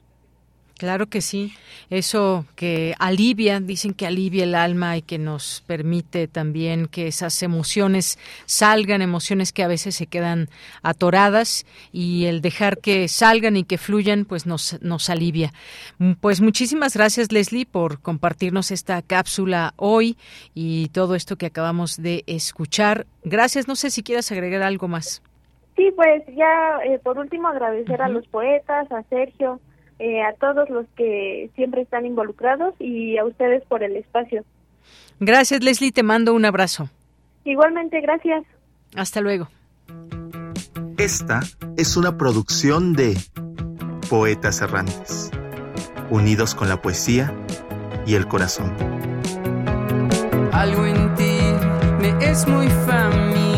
Claro 0.79 1.09
que 1.09 1.23
sí, 1.23 1.55
eso 1.91 2.47
que 2.55 2.95
alivia, 3.01 3.59
dicen 3.59 3.95
que 3.95 4.07
alivia 4.07 4.45
el 4.45 4.55
alma 4.55 4.97
y 4.97 5.03
que 5.03 5.19
nos 5.19 5.65
permite 5.67 6.29
también 6.29 6.87
que 6.87 7.09
esas 7.09 7.43
emociones 7.43 8.17
salgan, 8.47 9.03
emociones 9.03 9.53
que 9.53 9.65
a 9.65 9.67
veces 9.67 9.97
se 9.97 10.07
quedan 10.07 10.49
atoradas 10.85 11.67
y 11.91 12.27
el 12.27 12.43
dejar 12.43 12.79
que 12.79 13.09
salgan 13.09 13.57
y 13.57 13.65
que 13.65 13.77
fluyan, 13.77 14.25
pues 14.25 14.47
nos, 14.47 14.81
nos 14.81 15.11
alivia. 15.11 15.53
Pues 16.21 16.41
muchísimas 16.41 16.95
gracias 16.95 17.33
Leslie 17.33 17.67
por 17.67 18.01
compartirnos 18.01 18.71
esta 18.71 19.03
cápsula 19.03 19.75
hoy 19.75 20.17
y 20.55 20.91
todo 20.91 21.17
esto 21.17 21.35
que 21.35 21.47
acabamos 21.47 22.01
de 22.01 22.23
escuchar. 22.29 23.05
Gracias, 23.25 23.67
no 23.67 23.75
sé 23.75 23.91
si 23.91 24.05
quieras 24.05 24.31
agregar 24.31 24.63
algo 24.63 24.87
más. 24.87 25.23
Sí, 25.75 25.93
pues 25.97 26.23
ya 26.37 26.79
eh, 26.85 27.01
por 27.01 27.19
último 27.19 27.49
agradecer 27.49 28.01
a 28.01 28.09
los 28.09 28.29
poetas, 28.29 28.91
a 28.93 29.03
Sergio, 29.05 29.61
eh, 29.99 30.23
a 30.23 30.33
todos 30.35 30.71
los 30.71 30.87
que 30.97 31.51
siempre 31.57 31.83
están 31.83 32.07
involucrados 32.07 32.75
y 32.79 33.19
a 33.19 33.25
ustedes 33.25 33.65
por 33.67 33.83
el 33.83 33.97
espacio. 33.97 34.45
Gracias, 35.21 35.63
Leslie. 35.63 35.93
Te 35.93 36.03
mando 36.03 36.35
un 36.35 36.45
abrazo. 36.45 36.89
Igualmente, 37.45 38.01
gracias. 38.01 38.45
Hasta 38.95 39.21
luego. 39.21 39.49
Esta 40.97 41.41
es 41.77 41.97
una 41.97 42.17
producción 42.17 42.93
de 42.93 43.17
Poetas 44.11 44.61
Errantes, 44.61 45.31
unidos 46.11 46.55
con 46.55 46.69
la 46.69 46.81
poesía 46.83 47.33
y 48.07 48.15
el 48.15 48.27
corazón. 48.27 48.75
Algo 50.53 50.87
en 50.87 51.15
ti 51.15 51.39
me 52.01 52.25
es 52.25 52.47
muy 52.49 52.69
familiar. 52.69 53.58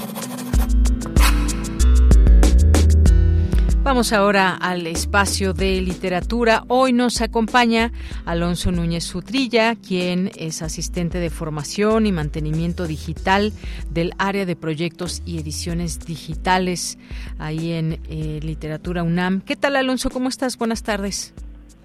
Vamos 3.91 4.13
ahora 4.13 4.55
al 4.55 4.87
espacio 4.87 5.51
de 5.51 5.81
literatura. 5.81 6.63
Hoy 6.69 6.93
nos 6.93 7.21
acompaña 7.21 7.91
Alonso 8.25 8.71
Núñez 8.71 9.03
Sutrilla, 9.03 9.75
quien 9.75 10.31
es 10.37 10.61
asistente 10.61 11.17
de 11.17 11.29
formación 11.29 12.05
y 12.05 12.13
mantenimiento 12.13 12.87
digital 12.87 13.51
del 13.89 14.13
área 14.17 14.45
de 14.45 14.55
proyectos 14.55 15.21
y 15.25 15.41
ediciones 15.41 15.99
digitales 15.99 16.97
ahí 17.37 17.73
en 17.73 17.99
eh, 18.09 18.39
Literatura 18.41 19.03
UNAM. 19.03 19.41
¿Qué 19.41 19.57
tal, 19.57 19.75
Alonso? 19.75 20.09
¿Cómo 20.09 20.29
estás? 20.29 20.57
Buenas 20.57 20.83
tardes. 20.83 21.33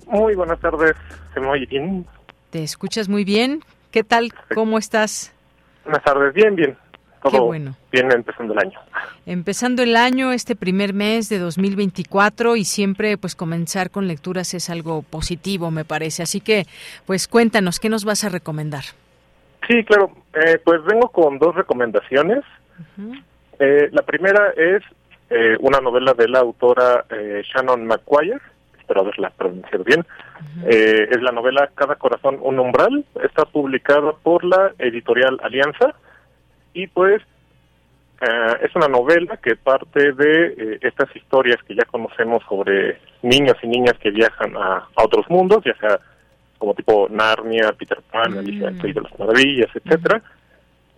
Muy 0.07 0.37
buenas 0.37 0.61
tardes. 0.61 0.93
¿Se 1.35 1.41
me 1.41 1.49
oye 1.49 1.67
bien? 1.67 2.07
¿Te 2.51 2.63
escuchas 2.63 3.09
muy 3.09 3.25
bien? 3.25 3.65
¿Qué 3.91 4.05
tal? 4.05 4.33
¿Cómo 4.55 4.79
estás? 4.79 5.35
Buenas 5.83 6.05
tardes. 6.05 6.33
Bien, 6.35 6.55
bien. 6.55 6.79
Todo 7.31 7.41
Qué 7.41 7.47
bueno. 7.47 7.77
bien 7.91 8.11
empezando 8.13 8.53
el 8.53 8.59
año. 8.61 8.79
Empezando 9.27 9.83
el 9.83 9.97
año, 9.97 10.33
este 10.33 10.55
primer 10.55 10.95
mes 10.95 11.29
de 11.29 11.39
2024 11.39 12.57
y 12.57 12.65
siempre 12.65 13.19
pues 13.19 13.35
comenzar 13.35 13.91
con 13.91 14.07
lecturas 14.07 14.55
es 14.55 14.71
algo 14.71 15.03
positivo, 15.03 15.71
me 15.71 15.85
parece. 15.85 16.23
Así 16.23 16.41
que 16.41 16.67
pues 17.07 17.27
cuéntanos, 17.29 17.81
¿qué 17.81 17.89
nos 17.89 18.05
vas 18.05 18.25
a 18.25 18.29
recomendar? 18.29 18.85
Sí, 19.69 19.83
claro. 19.85 20.13
Eh, 20.35 20.61
pues 20.65 20.85
vengo 20.85 21.09
con 21.09 21.39
dos 21.39 21.55
recomendaciones. 21.55 22.45
Eh, 23.59 23.89
la 23.91 24.03
primera 24.03 24.53
es 24.57 24.83
eh, 25.31 25.57
una 25.61 25.81
novela 25.81 26.15
de 26.15 26.29
la 26.29 26.39
autora 26.39 27.05
eh, 27.11 27.43
Shannon 27.45 27.85
McGuire, 27.87 28.39
espero 28.79 29.01
haberla 29.01 29.31
pronunciado 29.31 29.83
bien. 29.83 30.05
Eh, 30.67 31.09
es 31.11 31.21
la 31.21 31.33
novela 31.33 31.71
Cada 31.75 31.97
corazón 31.97 32.39
un 32.41 32.61
umbral, 32.61 33.05
está 33.25 33.45
publicada 33.45 34.13
por 34.13 34.45
la 34.45 34.73
editorial 34.79 35.41
Alianza 35.43 35.95
y 36.77 36.87
pues 36.87 37.23
eh, 38.21 38.57
es 38.63 38.75
una 38.77 38.89
novela 38.89 39.37
que 39.39 39.57
parte 39.57 40.13
de 40.13 40.47
eh, 40.47 40.79
estas 40.83 41.15
historias 41.17 41.57
que 41.67 41.75
ya 41.75 41.85
conocemos 41.85 42.43
sobre 42.49 42.99
niños 43.23 43.57
y 43.63 43.67
niñas 43.67 43.95
que 44.01 44.11
viajan 44.11 44.57
a, 44.57 44.89
a 44.95 45.05
otros 45.05 45.29
mundos, 45.29 45.65
ya 45.65 45.75
sea 45.77 45.99
como 46.59 46.75
tipo 46.75 47.09
Narnia, 47.11 47.73
Peter 47.79 47.99
Pan, 48.11 48.39
Alicia 48.39 48.69
en 48.69 48.75
el 48.75 48.81
País 48.81 48.95
de 48.95 49.01
las 49.01 49.19
Maravillas, 49.19 49.71
etcétera. 49.75 50.23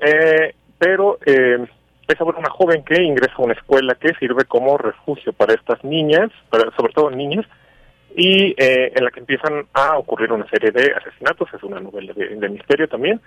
Eh, 0.00 0.54
pero 0.78 1.18
eh, 1.26 1.66
es 2.06 2.18
sobre 2.18 2.38
una 2.38 2.50
joven 2.50 2.84
que 2.84 3.02
ingresa 3.02 3.34
a 3.38 3.42
una 3.42 3.54
escuela 3.54 3.94
que 3.96 4.14
sirve 4.14 4.44
como 4.44 4.78
refugio 4.78 5.32
para 5.32 5.54
estas 5.54 5.82
niñas, 5.84 6.30
para, 6.50 6.70
sobre 6.76 6.92
todo 6.92 7.10
niñas, 7.10 7.46
y 8.16 8.54
eh, 8.56 8.92
en 8.94 9.04
la 9.04 9.10
que 9.10 9.20
empiezan 9.20 9.66
a 9.74 9.98
ocurrir 9.98 10.32
una 10.32 10.48
serie 10.48 10.70
de 10.70 10.92
asesinatos, 10.92 11.48
es 11.52 11.62
una 11.62 11.80
novela 11.80 12.12
de, 12.14 12.48
misterio 12.48 12.88
también, 12.88 13.20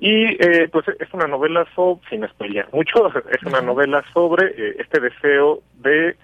y 0.00 0.24
eh, 0.42 0.68
pues 0.70 0.86
es 0.88 1.12
una 1.12 1.26
novela 1.26 1.66
sobre, 1.74 2.08
sin 2.10 2.26
spoilear 2.28 2.68
mucho, 2.72 3.08
es 3.30 3.42
una 3.44 3.60
novela 3.60 4.04
sobre 4.12 4.46
eh, 4.46 4.76
este 4.78 5.00
deseo 5.00 5.62
de, 5.74 6.16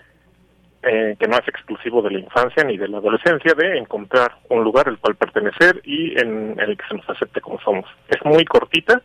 que 0.82 1.28
no 1.28 1.36
es 1.36 1.47
exclusivo 1.47 2.03
de 2.03 2.11
la 2.11 2.19
infancia 2.19 2.65
ni 2.65 2.77
de 2.77 2.89
la 2.89 2.99
adolescencia, 2.99 3.55
de 3.55 3.78
encontrar 3.78 4.32
un 4.49 4.65
lugar 4.65 4.89
al 4.89 4.99
cual 4.99 5.15
pertenecer 5.15 5.81
y 5.85 6.19
en, 6.20 6.59
el 6.59 6.77
que 6.77 6.85
se 6.89 6.97
nos 6.97 7.09
acepte 7.09 7.40
como 7.40 7.61
somos. 7.61 7.85
Es 8.09 8.19
muy 8.24 8.44
cortita, 8.44 9.01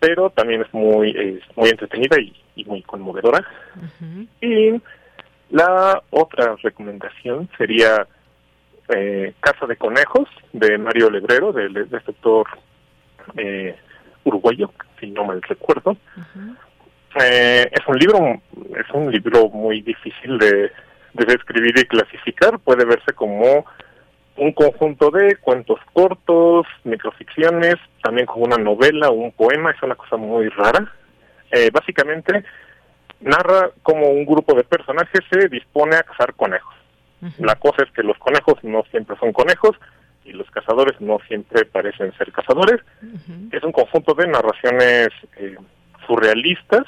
pero 0.00 0.30
también 0.30 0.62
es 0.62 0.74
muy, 0.74 1.40
muy 1.54 1.68
entretenida 1.68 2.16
y, 2.20 2.64
muy 2.64 2.82
conmovedora. 2.82 3.46
Y 4.40 4.72
la 5.50 6.02
otra 6.10 6.56
recomendación 6.60 7.48
sería 7.56 8.08
eh, 8.88 9.34
Casa 9.38 9.66
de 9.66 9.76
Conejos 9.76 10.28
de 10.52 10.78
Mario 10.78 11.10
Lebrero, 11.10 11.52
del, 11.52 11.72
del 11.72 12.04
sector 12.04 12.46
eh, 13.36 13.76
uruguayo, 14.24 14.70
si 15.00 15.10
no 15.10 15.24
mal 15.24 15.42
recuerdo. 15.42 15.96
eh, 17.20 17.68
es 17.70 17.86
un 17.86 17.96
libro 17.96 18.40
es 18.78 18.90
un 18.92 19.10
libro 19.10 19.48
muy 19.50 19.82
difícil 19.82 20.38
de, 20.38 20.70
de 21.12 21.24
describir 21.26 21.78
y 21.78 21.84
clasificar. 21.84 22.58
Puede 22.58 22.84
verse 22.84 23.12
como 23.12 23.64
un 24.36 24.52
conjunto 24.52 25.10
de 25.10 25.36
cuentos 25.36 25.78
cortos, 25.92 26.66
microficciones, 26.82 27.76
también 28.02 28.26
como 28.26 28.44
una 28.44 28.56
novela 28.56 29.08
o 29.08 29.14
un 29.14 29.32
poema. 29.32 29.70
Es 29.70 29.82
una 29.82 29.94
cosa 29.94 30.16
muy 30.16 30.48
rara. 30.48 30.92
Eh, 31.50 31.70
básicamente 31.72 32.44
narra 33.20 33.70
cómo 33.82 34.08
un 34.10 34.26
grupo 34.26 34.54
de 34.54 34.64
personajes 34.64 35.20
se 35.30 35.48
dispone 35.48 35.96
a 35.96 36.02
cazar 36.02 36.34
conejos. 36.34 36.74
La 37.38 37.54
cosa 37.54 37.84
es 37.84 37.90
que 37.92 38.02
los 38.02 38.18
conejos 38.18 38.62
no 38.64 38.82
siempre 38.90 39.16
son 39.18 39.32
conejos 39.32 39.76
y 40.24 40.32
los 40.32 40.50
cazadores 40.50 41.00
no 41.00 41.18
siempre 41.28 41.64
parecen 41.64 42.12
ser 42.16 42.32
cazadores. 42.32 42.80
Es 43.50 43.62
un 43.62 43.72
conjunto 43.72 44.14
de 44.14 44.26
narraciones 44.26 45.08
eh, 45.36 45.56
surrealistas 46.06 46.84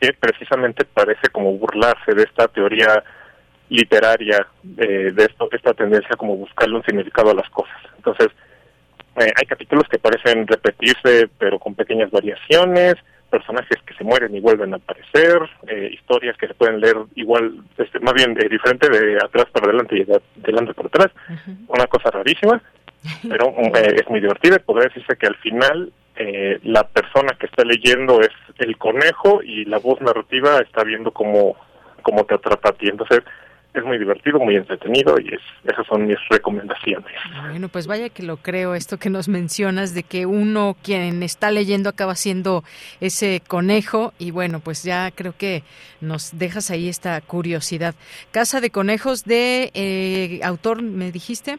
que 0.00 0.12
precisamente 0.12 0.84
parece 0.84 1.28
como 1.32 1.52
burlarse 1.52 2.14
de 2.14 2.22
esta 2.22 2.48
teoría 2.48 3.02
literaria, 3.68 4.46
eh, 4.78 5.12
de 5.12 5.24
esto, 5.24 5.48
esta 5.52 5.74
tendencia 5.74 6.16
como 6.16 6.36
buscarle 6.36 6.76
un 6.76 6.84
significado 6.84 7.30
a 7.30 7.34
las 7.34 7.50
cosas. 7.50 7.76
Entonces, 7.96 8.28
eh, 9.16 9.32
hay 9.36 9.46
capítulos 9.46 9.84
que 9.90 9.98
parecen 9.98 10.46
repetirse, 10.46 11.28
pero 11.38 11.58
con 11.58 11.74
pequeñas 11.74 12.10
variaciones 12.10 12.94
personajes 13.28 13.76
que 13.84 13.94
se 13.94 14.04
mueren 14.04 14.34
y 14.34 14.40
vuelven 14.40 14.72
a 14.72 14.76
aparecer, 14.76 15.38
eh, 15.66 15.90
historias 15.92 16.36
que 16.36 16.48
se 16.48 16.54
pueden 16.54 16.80
leer 16.80 16.96
igual, 17.14 17.62
este, 17.76 18.00
más 18.00 18.14
bien 18.14 18.36
eh, 18.40 18.48
diferente 18.48 18.88
de 18.88 19.16
atrás 19.16 19.46
para 19.52 19.66
adelante 19.66 19.96
y 19.96 20.04
de 20.04 20.20
adelante 20.42 20.74
para 20.74 20.88
atrás, 20.88 21.08
una 21.68 21.86
cosa 21.86 22.10
rarísima, 22.10 22.62
pero 23.28 23.48
eh, 23.76 23.96
es 23.96 24.08
muy 24.08 24.20
divertida 24.20 24.56
y 24.56 24.60
podría 24.60 24.88
decirse 24.88 25.16
que 25.16 25.26
al 25.26 25.36
final 25.36 25.92
la 26.64 26.82
persona 26.82 27.36
que 27.38 27.46
está 27.46 27.62
leyendo 27.62 28.20
es 28.20 28.32
el 28.58 28.76
conejo 28.76 29.40
y 29.40 29.64
la 29.66 29.78
voz 29.78 30.00
narrativa 30.00 30.58
está 30.58 30.82
viendo 30.82 31.12
cómo, 31.12 31.54
cómo 32.02 32.24
te 32.24 32.34
atrapa 32.34 32.70
a 32.70 32.72
ti. 32.72 32.88
Entonces, 32.88 33.20
es 33.74 33.84
muy 33.84 33.98
divertido, 33.98 34.38
muy 34.38 34.56
entretenido 34.56 35.18
y 35.18 35.28
es, 35.28 35.40
esas 35.64 35.86
son 35.86 36.06
mis 36.06 36.16
recomendaciones. 36.30 37.12
Bueno, 37.48 37.68
pues 37.68 37.86
vaya 37.86 38.08
que 38.08 38.22
lo 38.22 38.38
creo, 38.38 38.74
esto 38.74 38.98
que 38.98 39.10
nos 39.10 39.28
mencionas 39.28 39.94
de 39.94 40.02
que 40.02 40.26
uno 40.26 40.76
quien 40.82 41.22
está 41.22 41.50
leyendo 41.50 41.88
acaba 41.88 42.14
siendo 42.14 42.64
ese 43.00 43.42
conejo 43.46 44.12
y 44.18 44.30
bueno, 44.30 44.60
pues 44.60 44.82
ya 44.82 45.10
creo 45.10 45.34
que 45.36 45.62
nos 46.00 46.38
dejas 46.38 46.70
ahí 46.70 46.88
esta 46.88 47.20
curiosidad. 47.20 47.94
Casa 48.30 48.60
de 48.60 48.70
Conejos 48.70 49.24
de 49.24 49.70
eh, 49.74 50.40
autor, 50.42 50.82
¿me 50.82 51.12
dijiste? 51.12 51.58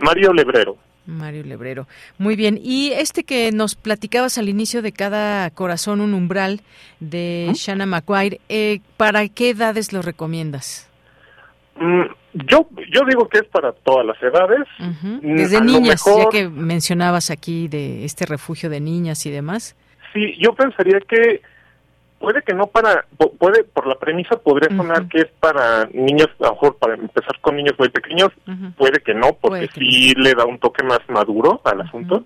Mario 0.00 0.32
Lebrero. 0.32 0.76
Mario 1.06 1.42
Lebrero. 1.44 1.86
Muy 2.18 2.36
bien. 2.36 2.58
Y 2.62 2.92
este 2.92 3.24
que 3.24 3.52
nos 3.52 3.74
platicabas 3.74 4.38
al 4.38 4.48
inicio 4.48 4.82
de 4.82 4.92
cada 4.92 5.50
corazón 5.50 6.00
un 6.00 6.14
umbral 6.14 6.62
de 7.00 7.50
Shanna 7.54 7.86
McQuire, 7.86 8.40
eh, 8.48 8.80
¿para 8.96 9.28
qué 9.28 9.50
edades 9.50 9.92
lo 9.92 10.02
recomiendas? 10.02 10.90
Mm, 11.76 12.04
yo, 12.48 12.68
yo 12.92 13.02
digo 13.08 13.28
que 13.28 13.38
es 13.38 13.44
para 13.44 13.72
todas 13.72 14.06
las 14.06 14.22
edades. 14.22 14.66
Mm, 14.78 15.36
Desde 15.36 15.60
niñas, 15.60 16.02
ya 16.04 16.28
que 16.30 16.48
mencionabas 16.48 17.30
aquí 17.30 17.68
de 17.68 18.04
este 18.04 18.26
refugio 18.26 18.70
de 18.70 18.80
niñas 18.80 19.26
y 19.26 19.30
demás. 19.30 19.76
Sí, 20.12 20.34
yo 20.38 20.54
pensaría 20.54 21.00
que 21.00 21.42
puede 22.24 22.42
que 22.42 22.54
no 22.54 22.66
para, 22.66 23.04
puede, 23.38 23.64
por 23.64 23.86
la 23.86 23.96
premisa 23.96 24.36
podría 24.36 24.74
sonar 24.74 25.06
que 25.08 25.18
es 25.18 25.28
para 25.38 25.86
niños, 25.92 26.28
a 26.40 26.44
lo 26.46 26.52
mejor 26.52 26.76
para 26.78 26.94
empezar 26.94 27.38
con 27.42 27.56
niños 27.56 27.74
muy 27.78 27.90
pequeños, 27.90 28.30
puede 28.76 29.00
que 29.00 29.12
no, 29.12 29.34
porque 29.34 29.68
sí 29.74 30.14
le 30.16 30.32
da 30.32 30.46
un 30.46 30.58
toque 30.58 30.82
más 30.82 31.00
maduro 31.08 31.60
al 31.64 31.82
asunto. 31.82 32.24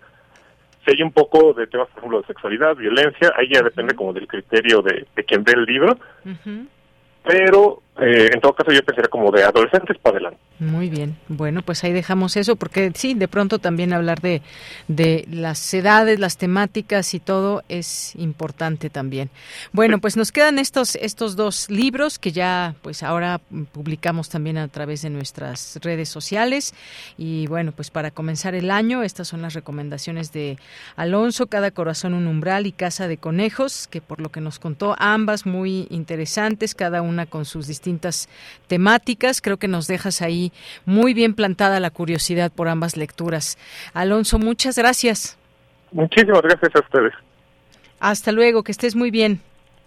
Si 0.85 0.93
hay 0.93 1.03
un 1.03 1.11
poco 1.11 1.53
de 1.53 1.67
temas, 1.67 1.89
por 1.89 1.99
ejemplo, 1.99 2.21
de 2.21 2.27
sexualidad, 2.29 2.77
violencia, 2.77 3.33
ahí 3.37 3.49
ya 3.53 3.61
depende 3.63 3.95
como 3.95 4.13
del 4.13 4.29
criterio 4.29 4.81
de, 4.83 5.07
de 5.17 5.25
quien 5.25 5.43
ve 5.43 5.53
el 5.53 5.65
libro. 5.65 5.99
Pero 7.25 7.83
eh, 8.01 8.31
en 8.33 8.41
todo 8.41 8.55
caso 8.55 8.71
yo 8.71 8.83
pensaría 8.85 9.09
como 9.09 9.31
de 9.33 9.43
adolescentes 9.43 9.97
para 9.99 10.17
adelante. 10.17 10.39
Muy 10.61 10.89
bien, 10.89 11.17
bueno, 11.29 11.63
pues 11.63 11.83
ahí 11.85 11.93
dejamos 11.93 12.37
eso, 12.37 12.57
porque 12.57 12.93
sí, 12.95 13.15
de 13.15 13.29
pronto 13.29 13.59
también 13.59 13.93
hablar 13.93 14.21
de, 14.21 14.43
de 14.87 15.25
las 15.31 15.73
edades, 15.75 16.19
las 16.19 16.37
temáticas 16.37 17.15
y 17.15 17.21
todo 17.21 17.63
es 17.69 18.15
importante 18.17 18.91
también. 18.91 19.31
Bueno, 19.73 20.01
pues 20.01 20.17
nos 20.17 20.33
quedan 20.33 20.59
estos, 20.59 20.97
estos 20.97 21.37
dos 21.37 21.71
libros 21.71 22.19
que 22.19 22.33
ya 22.33 22.75
pues 22.83 23.03
ahora 23.03 23.41
publicamos 23.73 24.29
también 24.29 24.59
a 24.59 24.69
través 24.69 25.03
de 25.03 25.11
nuestras 25.11 25.79
redes 25.83 26.09
sociales 26.09 26.75
y 27.17 27.47
bueno, 27.49 27.73
pues 27.73 27.91
para 27.91 28.11
comenzar 28.11 28.55
el 28.55 28.71
año, 28.71 29.03
estas 29.03 29.29
son 29.29 29.43
las 29.43 29.55
recomendaciones 29.55 30.33
de 30.33 30.59
Alonso, 30.97 31.47
Cada 31.47 31.71
Corazón 31.71 32.15
un 32.15 32.27
Umbral 32.27 32.67
y 32.67 32.73
Casa 32.73 33.09
de 33.09 33.17
Conejos, 33.17 33.89
que 33.89 34.01
por 34.01 34.21
lo 34.21 34.31
que 34.31 34.41
nos 34.41 34.59
contó, 34.59 34.95
ambas 34.99 35.47
muy 35.47 35.87
interesantes, 35.91 36.75
cada 36.75 37.03
una 37.03 37.27
con 37.27 37.45
sus 37.45 37.67
distintas 37.67 37.88
temáticas, 38.67 39.41
creo 39.41 39.57
que 39.57 39.69
nos 39.69 39.87
dejas 39.87 40.23
ahí 40.23 40.53
muy 40.85 41.15
bien 41.15 41.35
plantada 41.35 41.81
la 41.81 41.91
curiosidad 41.91 42.53
por 42.53 42.69
ambas 42.69 42.97
lecturas. 42.97 43.59
Alonso, 43.95 44.39
muchas 44.39 44.77
gracias. 44.77 45.39
Muchísimas 45.93 46.43
gracias 46.43 46.75
a 46.75 46.81
ustedes. 46.81 47.13
Hasta 48.01 48.33
luego, 48.33 48.63
que 48.63 48.73
estés 48.73 48.95
muy 48.95 49.11
bien. 49.11 49.41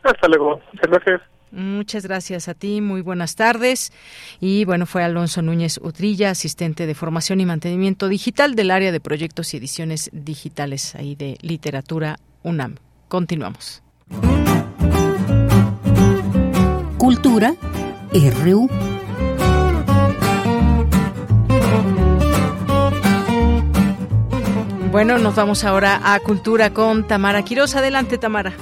Hasta 0.04 0.28
luego, 0.28 0.62
muchas 0.74 0.90
gracias. 0.90 1.22
Muchas 1.52 2.06
gracias 2.06 2.48
a 2.48 2.54
ti, 2.54 2.80
muy 2.80 3.02
buenas 3.02 3.36
tardes. 3.36 3.92
Y 4.40 4.64
bueno, 4.64 4.86
fue 4.86 5.04
Alonso 5.04 5.42
Núñez 5.42 5.80
Utrilla, 5.84 6.30
asistente 6.30 6.88
de 6.88 6.96
formación 6.96 7.42
y 7.42 7.46
mantenimiento 7.46 8.08
digital 8.08 8.56
del 8.56 8.72
área 8.72 8.92
de 8.92 9.02
proyectos 9.02 9.54
y 9.54 9.58
ediciones 9.58 10.10
digitales 10.14 10.96
ahí 10.96 11.16
de 11.16 11.38
literatura 11.42 12.18
UNAM. 12.44 12.78
Continuamos. 13.10 13.84
Cultura 16.98 17.56
RU. 18.14 18.70
Bueno, 24.92 25.18
nos 25.18 25.36
vamos 25.36 25.64
ahora 25.64 26.02
a 26.04 26.20
Cultura 26.20 26.74
con 26.74 27.08
Tamara 27.08 27.44
Quiroz. 27.44 27.76
Adelante, 27.76 28.18
Tamara. 28.18 28.54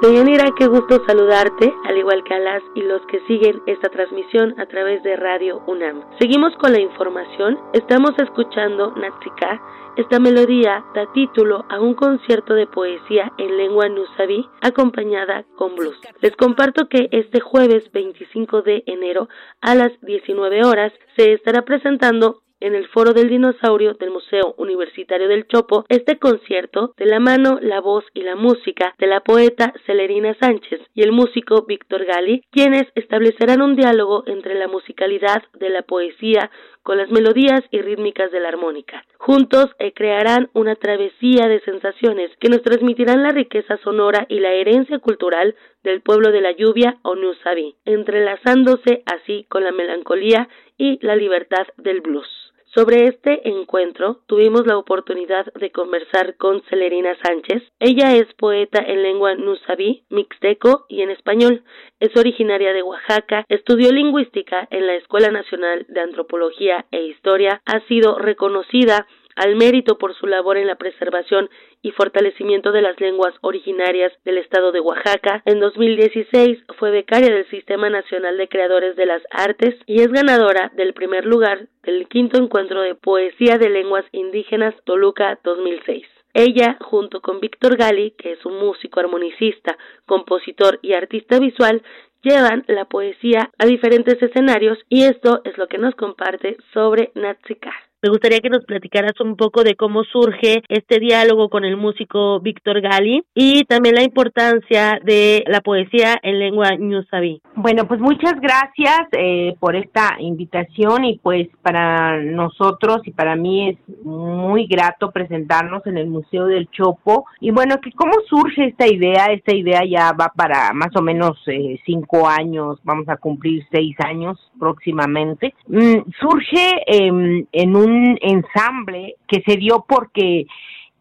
Deyanira, 0.00 0.54
qué 0.56 0.66
gusto 0.66 1.04
saludarte, 1.06 1.74
al 1.84 1.98
igual 1.98 2.24
que 2.24 2.32
a 2.32 2.38
las 2.38 2.62
y 2.74 2.80
los 2.80 3.02
que 3.04 3.20
siguen 3.26 3.60
esta 3.66 3.90
transmisión 3.90 4.58
a 4.58 4.64
través 4.64 5.02
de 5.02 5.14
Radio 5.14 5.62
UNAM. 5.66 6.02
Seguimos 6.18 6.56
con 6.56 6.72
la 6.72 6.80
información, 6.80 7.58
estamos 7.74 8.12
escuchando 8.18 8.94
Natsika, 8.96 9.60
esta 9.98 10.18
melodía 10.18 10.82
da 10.94 11.04
título 11.12 11.66
a 11.68 11.80
un 11.80 11.92
concierto 11.92 12.54
de 12.54 12.66
poesía 12.66 13.30
en 13.36 13.58
lengua 13.58 13.90
nusabi 13.90 14.48
acompañada 14.62 15.44
con 15.58 15.76
blues. 15.76 16.00
Les 16.22 16.34
comparto 16.34 16.88
que 16.88 17.10
este 17.12 17.40
jueves 17.40 17.92
25 17.92 18.62
de 18.62 18.82
enero 18.86 19.28
a 19.60 19.74
las 19.74 19.92
19 20.00 20.64
horas 20.64 20.94
se 21.16 21.34
estará 21.34 21.60
presentando 21.62 22.40
en 22.60 22.74
el 22.74 22.86
Foro 22.88 23.12
del 23.12 23.28
Dinosaurio 23.28 23.94
del 23.94 24.10
Museo 24.10 24.54
Universitario 24.58 25.28
del 25.28 25.46
Chopo 25.46 25.84
este 25.88 26.18
concierto 26.18 26.94
de 26.96 27.06
la 27.06 27.20
mano, 27.20 27.58
la 27.60 27.80
voz 27.80 28.04
y 28.14 28.22
la 28.22 28.36
música 28.36 28.94
de 28.98 29.06
la 29.06 29.20
poeta 29.20 29.72
Celerina 29.86 30.36
Sánchez 30.40 30.80
y 30.94 31.02
el 31.02 31.12
músico 31.12 31.64
Víctor 31.66 32.04
Gali, 32.04 32.44
quienes 32.50 32.84
establecerán 32.94 33.62
un 33.62 33.76
diálogo 33.76 34.24
entre 34.26 34.54
la 34.54 34.68
musicalidad 34.68 35.42
de 35.58 35.70
la 35.70 35.82
poesía 35.82 36.50
con 36.82 36.98
las 36.98 37.10
melodías 37.10 37.60
y 37.70 37.80
rítmicas 37.82 38.30
de 38.30 38.40
la 38.40 38.48
armónica. 38.48 39.04
Juntos 39.18 39.66
eh, 39.78 39.92
crearán 39.92 40.48
una 40.54 40.74
travesía 40.76 41.46
de 41.46 41.60
sensaciones 41.60 42.30
que 42.38 42.48
nos 42.48 42.62
transmitirán 42.62 43.22
la 43.22 43.30
riqueza 43.30 43.76
sonora 43.78 44.26
y 44.28 44.40
la 44.40 44.52
herencia 44.52 44.98
cultural 44.98 45.54
del 45.82 46.00
pueblo 46.00 46.32
de 46.32 46.40
la 46.40 46.52
lluvia 46.52 46.98
o 47.02 47.14
Nusabi, 47.14 47.76
entrelazándose 47.84 49.02
así 49.06 49.46
con 49.48 49.64
la 49.64 49.72
melancolía 49.72 50.48
y 50.78 50.98
la 51.04 51.16
libertad 51.16 51.66
del 51.76 52.00
blues. 52.00 52.49
Sobre 52.72 53.06
este 53.06 53.48
encuentro 53.48 54.20
tuvimos 54.28 54.64
la 54.64 54.78
oportunidad 54.78 55.44
de 55.54 55.72
conversar 55.72 56.36
con 56.36 56.62
Celerina 56.70 57.16
Sánchez. 57.20 57.64
Ella 57.80 58.14
es 58.14 58.32
poeta 58.34 58.80
en 58.86 59.02
lengua 59.02 59.34
nusabí, 59.34 60.04
mixteco 60.08 60.86
y 60.88 61.02
en 61.02 61.10
español. 61.10 61.64
Es 61.98 62.16
originaria 62.16 62.72
de 62.72 62.84
Oaxaca, 62.84 63.44
estudió 63.48 63.90
lingüística 63.90 64.68
en 64.70 64.86
la 64.86 64.94
Escuela 64.94 65.32
Nacional 65.32 65.84
de 65.88 66.00
Antropología 66.00 66.86
e 66.92 67.06
Historia, 67.06 67.60
ha 67.66 67.80
sido 67.88 68.16
reconocida 68.18 69.08
al 69.36 69.56
mérito 69.56 69.98
por 69.98 70.14
su 70.14 70.26
labor 70.26 70.56
en 70.56 70.66
la 70.66 70.76
preservación 70.76 71.48
y 71.82 71.92
fortalecimiento 71.92 72.72
de 72.72 72.82
las 72.82 73.00
lenguas 73.00 73.34
originarias 73.40 74.12
del 74.24 74.38
estado 74.38 74.72
de 74.72 74.80
Oaxaca. 74.80 75.42
En 75.44 75.60
2016 75.60 76.58
fue 76.78 76.90
becaria 76.90 77.32
del 77.32 77.48
Sistema 77.48 77.88
Nacional 77.90 78.36
de 78.36 78.48
Creadores 78.48 78.96
de 78.96 79.06
las 79.06 79.22
Artes 79.30 79.74
y 79.86 80.00
es 80.00 80.08
ganadora 80.08 80.72
del 80.76 80.94
primer 80.94 81.24
lugar 81.24 81.68
del 81.82 82.08
quinto 82.08 82.38
encuentro 82.38 82.82
de 82.82 82.94
poesía 82.94 83.58
de 83.58 83.70
lenguas 83.70 84.04
indígenas 84.12 84.74
Toluca 84.84 85.38
2006. 85.44 86.06
Ella, 86.32 86.76
junto 86.80 87.20
con 87.20 87.40
Víctor 87.40 87.76
Gali, 87.76 88.12
que 88.12 88.32
es 88.32 88.44
un 88.46 88.58
músico 88.58 89.00
armonicista, 89.00 89.76
compositor 90.06 90.78
y 90.80 90.92
artista 90.92 91.40
visual, 91.40 91.82
llevan 92.22 92.64
la 92.68 92.84
poesía 92.84 93.50
a 93.58 93.66
diferentes 93.66 94.22
escenarios 94.22 94.78
y 94.88 95.04
esto 95.04 95.40
es 95.44 95.56
lo 95.58 95.66
que 95.66 95.78
nos 95.78 95.94
comparte 95.94 96.56
sobre 96.72 97.10
Natsika. 97.14 97.72
Me 98.02 98.08
gustaría 98.08 98.40
que 98.40 98.48
nos 98.48 98.64
platicaras 98.64 99.20
un 99.20 99.36
poco 99.36 99.62
de 99.62 99.74
cómo 99.74 100.04
surge 100.04 100.62
este 100.68 101.00
diálogo 101.00 101.50
con 101.50 101.66
el 101.66 101.76
músico 101.76 102.40
Víctor 102.40 102.80
Gali 102.80 103.22
y 103.34 103.64
también 103.64 103.94
la 103.94 104.02
importancia 104.02 104.98
de 105.04 105.44
la 105.46 105.60
poesía 105.60 106.16
en 106.22 106.38
lengua 106.38 106.76
ñusabi. 106.78 107.42
Bueno, 107.56 107.86
pues 107.86 108.00
muchas 108.00 108.40
gracias 108.40 109.02
eh, 109.12 109.54
por 109.60 109.76
esta 109.76 110.16
invitación 110.18 111.04
y 111.04 111.18
pues 111.18 111.48
para 111.60 112.22
nosotros 112.22 113.02
y 113.04 113.10
para 113.10 113.36
mí 113.36 113.68
es 113.68 113.76
muy 114.02 114.66
grato 114.66 115.10
presentarnos 115.10 115.86
en 115.86 115.98
el 115.98 116.06
Museo 116.06 116.46
del 116.46 116.70
Chopo. 116.70 117.26
Y 117.38 117.50
bueno, 117.50 117.82
que 117.82 117.92
¿cómo 117.92 118.12
surge 118.30 118.68
esta 118.68 118.86
idea? 118.86 119.26
Esta 119.26 119.54
idea 119.54 119.82
ya 119.84 120.12
va 120.18 120.32
para 120.34 120.72
más 120.72 120.96
o 120.96 121.02
menos 121.02 121.36
eh, 121.48 121.78
cinco 121.84 122.26
años, 122.26 122.78
vamos 122.82 123.10
a 123.10 123.18
cumplir 123.18 123.62
seis 123.70 123.94
años 123.98 124.38
próximamente. 124.58 125.52
Mm, 125.66 126.10
surge 126.18 126.82
em, 126.86 127.44
en 127.52 127.76
un 127.76 127.89
ensamble 128.20 129.16
que 129.26 129.42
se 129.46 129.56
dio 129.56 129.84
porque 129.88 130.46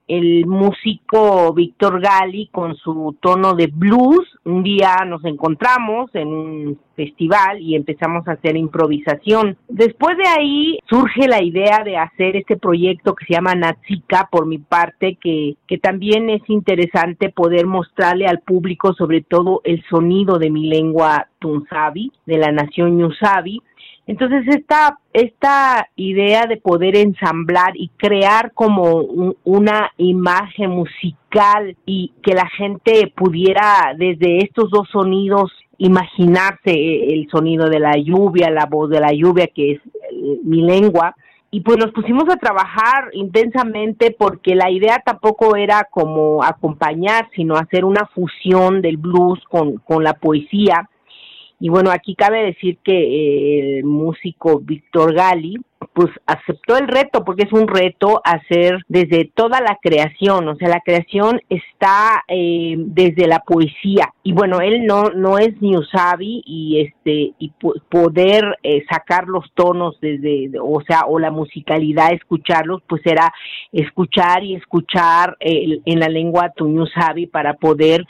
el 0.09 0.47
músico 0.47 1.53
Víctor 1.53 2.01
Gali 2.01 2.47
con 2.51 2.75
su 2.75 3.15
tono 3.21 3.53
de 3.53 3.67
blues, 3.67 4.27
un 4.43 4.63
día 4.63 5.05
nos 5.05 5.23
encontramos 5.23 6.09
en 6.15 6.27
un 6.27 6.79
festival 6.95 7.61
y 7.61 7.75
empezamos 7.75 8.27
a 8.27 8.31
hacer 8.31 8.57
improvisación. 8.57 9.55
Después 9.67 10.17
de 10.17 10.27
ahí 10.27 10.79
surge 10.89 11.27
la 11.27 11.43
idea 11.43 11.83
de 11.85 11.97
hacer 11.97 12.35
este 12.35 12.57
proyecto 12.57 13.13
que 13.13 13.25
se 13.25 13.33
llama 13.33 13.53
Natsika 13.53 14.27
por 14.31 14.47
mi 14.47 14.57
parte, 14.57 15.19
que, 15.21 15.57
que 15.67 15.77
también 15.77 16.31
es 16.31 16.41
interesante 16.49 17.29
poder 17.29 17.67
mostrarle 17.67 18.25
al 18.25 18.39
público 18.39 18.93
sobre 18.95 19.21
todo 19.21 19.61
el 19.63 19.83
sonido 19.89 20.39
de 20.39 20.49
mi 20.49 20.67
lengua 20.67 21.27
tunsabi, 21.37 22.11
de 22.25 22.37
la 22.39 22.51
nación 22.51 22.97
Ñusabi, 22.97 23.61
entonces 24.09 24.43
esta, 24.47 24.97
esta 25.13 25.87
idea 25.95 26.47
de 26.47 26.57
poder 26.57 26.97
ensamblar 26.97 27.73
y 27.75 27.89
crear 27.89 28.53
como 28.53 29.01
una 29.43 29.91
imagen 29.97 30.71
musical 30.71 31.77
y 31.85 32.11
que 32.23 32.33
la 32.33 32.49
gente 32.57 33.13
pudiera 33.15 33.93
desde 33.95 34.39
estos 34.39 34.71
dos 34.71 34.89
sonidos 34.91 35.51
imaginarse 35.77 36.71
el 36.73 37.27
sonido 37.29 37.69
de 37.69 37.79
la 37.79 37.97
lluvia, 38.03 38.49
la 38.49 38.65
voz 38.65 38.89
de 38.89 38.99
la 38.99 39.13
lluvia 39.13 39.45
que 39.45 39.73
es 39.73 39.81
eh, 39.85 40.39
mi 40.43 40.63
lengua, 40.63 41.15
y 41.51 41.61
pues 41.61 41.77
nos 41.77 41.91
pusimos 41.91 42.23
a 42.31 42.37
trabajar 42.37 43.11
intensamente 43.13 44.15
porque 44.17 44.55
la 44.55 44.71
idea 44.71 45.03
tampoco 45.05 45.55
era 45.55 45.87
como 45.87 46.43
acompañar, 46.43 47.29
sino 47.35 47.57
hacer 47.57 47.85
una 47.85 48.07
fusión 48.07 48.81
del 48.81 48.97
blues 48.97 49.39
con, 49.47 49.77
con 49.77 50.03
la 50.03 50.15
poesía 50.15 50.89
y 51.59 51.67
bueno, 51.67 51.91
aquí 51.91 52.15
cabe 52.15 52.45
decir 52.45 52.77
que 52.83 52.93
eh, 52.93 53.79
el 53.79 53.83
músico 53.83 54.59
Víctor 54.59 55.13
Gali, 55.13 55.57
pues 55.93 56.09
aceptó 56.25 56.77
el 56.77 56.87
reto 56.87 57.25
porque 57.25 57.43
es 57.43 57.51
un 57.51 57.67
reto 57.67 58.21
hacer 58.23 58.79
desde 58.87 59.25
toda 59.33 59.59
la 59.59 59.77
creación, 59.81 60.47
o 60.47 60.55
sea, 60.55 60.69
la 60.69 60.81
creación 60.81 61.41
está 61.49 62.23
eh, 62.29 62.75
desde 62.77 63.27
la 63.27 63.39
poesía. 63.39 64.13
Y 64.23 64.31
bueno, 64.31 64.61
él 64.61 64.85
no 64.85 65.09
no 65.09 65.37
es 65.37 65.49
Usabi 65.61 66.41
y 66.45 66.81
este 66.81 67.33
y 67.39 67.51
poder 67.89 68.57
eh, 68.63 68.85
sacar 68.89 69.27
los 69.27 69.51
tonos 69.53 69.99
desde, 69.99 70.51
o 70.61 70.81
sea, 70.87 71.01
o 71.07 71.19
la 71.19 71.31
musicalidad, 71.31 72.13
escucharlos, 72.13 72.81
pues 72.87 73.01
era 73.05 73.33
escuchar 73.73 74.43
y 74.43 74.55
escuchar 74.55 75.35
en 75.41 75.99
la 75.99 76.07
lengua 76.07 76.51
tuñusabi 76.55 77.27
para 77.27 77.55
poder 77.55 78.05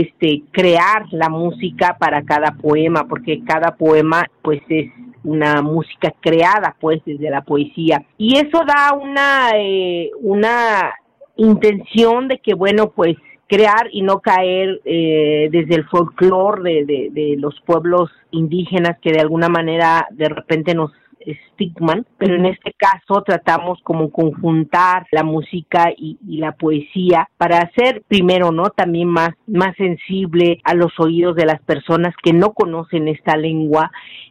este 0.00 0.42
crear 0.50 1.06
la 1.10 1.28
música 1.28 1.96
para 1.98 2.22
cada 2.22 2.52
poema 2.52 3.06
porque 3.08 3.42
cada 3.44 3.76
poema 3.76 4.26
pues 4.42 4.60
es 4.68 4.90
una 5.24 5.62
música 5.62 6.12
creada 6.20 6.76
pues 6.80 7.02
desde 7.04 7.30
la 7.30 7.42
poesía. 7.42 8.04
Y 8.18 8.36
eso 8.36 8.62
da 8.66 8.94
una 8.94 9.50
eh, 9.56 10.10
una 10.20 10.92
intención 11.36 12.28
de 12.28 12.38
que 12.38 12.54
bueno 12.54 12.90
pues 12.90 13.16
crear 13.48 13.88
y 13.92 14.02
no 14.02 14.20
caer 14.20 14.80
eh, 14.84 15.48
desde 15.50 15.76
el 15.76 15.84
folclore 15.84 16.84
de, 16.84 17.08
de, 17.12 17.36
los 17.38 17.60
pueblos 17.60 18.10
indígenas 18.32 18.98
que 19.00 19.12
de 19.12 19.20
alguna 19.20 19.48
manera 19.48 20.08
de 20.10 20.28
repente 20.28 20.74
nos 20.74 20.90
Stigman, 21.24 22.06
pero 22.18 22.36
en 22.36 22.46
este 22.46 22.72
caso 22.72 23.22
tratamos 23.22 23.80
como 23.82 24.10
conjuntar 24.10 25.06
la 25.10 25.24
música 25.24 25.90
y, 25.96 26.18
la 26.38 26.52
poesía 26.52 27.28
para 27.36 27.58
hacer 27.58 28.02
primero, 28.06 28.52
¿no? 28.52 28.70
También 28.70 29.08
más, 29.08 29.30
más 29.46 29.74
sensible 29.76 30.60
a 30.64 30.74
los 30.74 30.92
oídos 30.98 31.34
de 31.34 31.46
las 31.46 31.60
personas 31.62 32.14
que 32.22 32.32
no 32.32 32.52
conocen 32.52 33.08
esta 33.08 33.36
lengua 33.36 33.90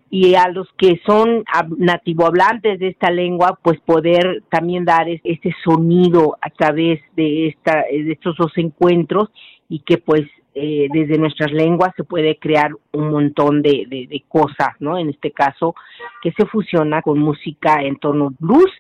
y 0.10 0.36
a 0.36 0.48
los 0.50 0.68
que 0.78 1.02
son 1.06 1.44
nativo 1.78 2.26
hablantes 2.26 2.80
de 2.80 2.90
esta 2.90 3.10
lengua, 3.12 3.60
pues 3.62 3.80
poder 3.82 4.44
también 4.50 4.86
dar 4.86 5.10
este 5.10 5.54
sonido 5.64 6.38
a 6.42 6.50
través 6.52 7.02
de, 7.16 7.48
esta, 7.48 7.84
de 7.92 8.12
estos 8.12 8.38
dos 8.38 8.52
encuentros 8.56 9.30
y 9.68 9.80
que 9.80 9.98
pues 9.98 10.22
eh, 10.58 10.88
desde 10.90 11.18
nuestras 11.18 11.52
lenguas 11.52 11.92
se 11.98 12.06
puede 12.06 12.38
crear 12.38 12.72
un 12.94 13.12
montón 13.12 13.62
de, 13.62 13.86
de, 13.90 14.24
cosas, 14.30 14.70
¿no? 14.80 14.98
En 14.98 15.10
este 15.10 15.32
caso, 15.32 15.76
que 16.22 16.32
se 16.32 16.46
fusiona 16.46 17.02
con 17.02 17.20
música 17.20 17.82
en 17.82 17.98
tono 17.98 18.34
blues 18.40 18.72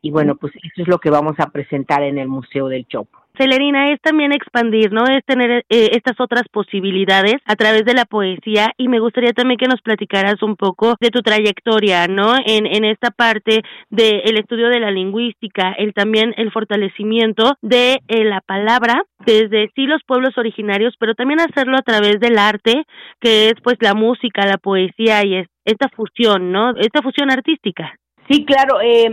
y 0.00 0.12
bueno, 0.12 0.36
pues 0.36 0.54
eso 0.54 0.82
es 0.82 0.88
lo 0.88 0.98
que 0.98 1.10
vamos 1.10 1.34
a 1.38 1.50
presentar 1.50 2.04
en 2.04 2.18
el 2.18 2.28
Museo 2.28 2.68
del 2.68 2.86
Chopo. 2.86 3.18
Celerina, 3.36 3.92
es 3.92 4.00
también 4.00 4.32
expandir, 4.32 4.92
¿no? 4.92 5.04
Es 5.04 5.24
tener 5.24 5.64
eh, 5.68 5.90
estas 5.92 6.20
otras 6.20 6.44
posibilidades 6.50 7.36
a 7.44 7.56
través 7.56 7.84
de 7.84 7.94
la 7.94 8.04
poesía 8.04 8.72
y 8.76 8.88
me 8.88 9.00
gustaría 9.00 9.32
también 9.32 9.58
que 9.58 9.68
nos 9.68 9.82
platicaras 9.82 10.42
un 10.42 10.56
poco 10.56 10.96
de 11.00 11.10
tu 11.10 11.20
trayectoria, 11.22 12.06
¿no? 12.06 12.36
En, 12.44 12.66
en 12.66 12.84
esta 12.84 13.10
parte 13.10 13.62
del 13.90 14.36
estudio 14.38 14.68
de 14.68 14.80
la 14.80 14.90
lingüística, 14.90 15.72
el 15.72 15.94
también 15.94 16.34
el 16.36 16.50
fortalecimiento 16.50 17.54
de 17.62 18.00
eh, 18.08 18.24
la 18.24 18.40
palabra 18.40 19.02
desde 19.24 19.70
sí 19.74 19.86
los 19.86 20.02
pueblos 20.04 20.36
originarios, 20.38 20.94
pero 20.98 21.14
también 21.14 21.40
hacerlo 21.40 21.76
a 21.76 21.82
través 21.82 22.20
del 22.20 22.38
arte, 22.38 22.84
que 23.20 23.46
es 23.48 23.54
pues 23.62 23.76
la 23.80 23.94
música, 23.94 24.46
la 24.46 24.58
poesía 24.58 25.24
y 25.24 25.44
esta 25.64 25.88
fusión, 25.88 26.52
¿no? 26.52 26.70
Esta 26.76 27.02
fusión 27.02 27.30
artística. 27.30 27.94
Sí, 28.28 28.44
claro. 28.44 28.80
Eh, 28.80 29.08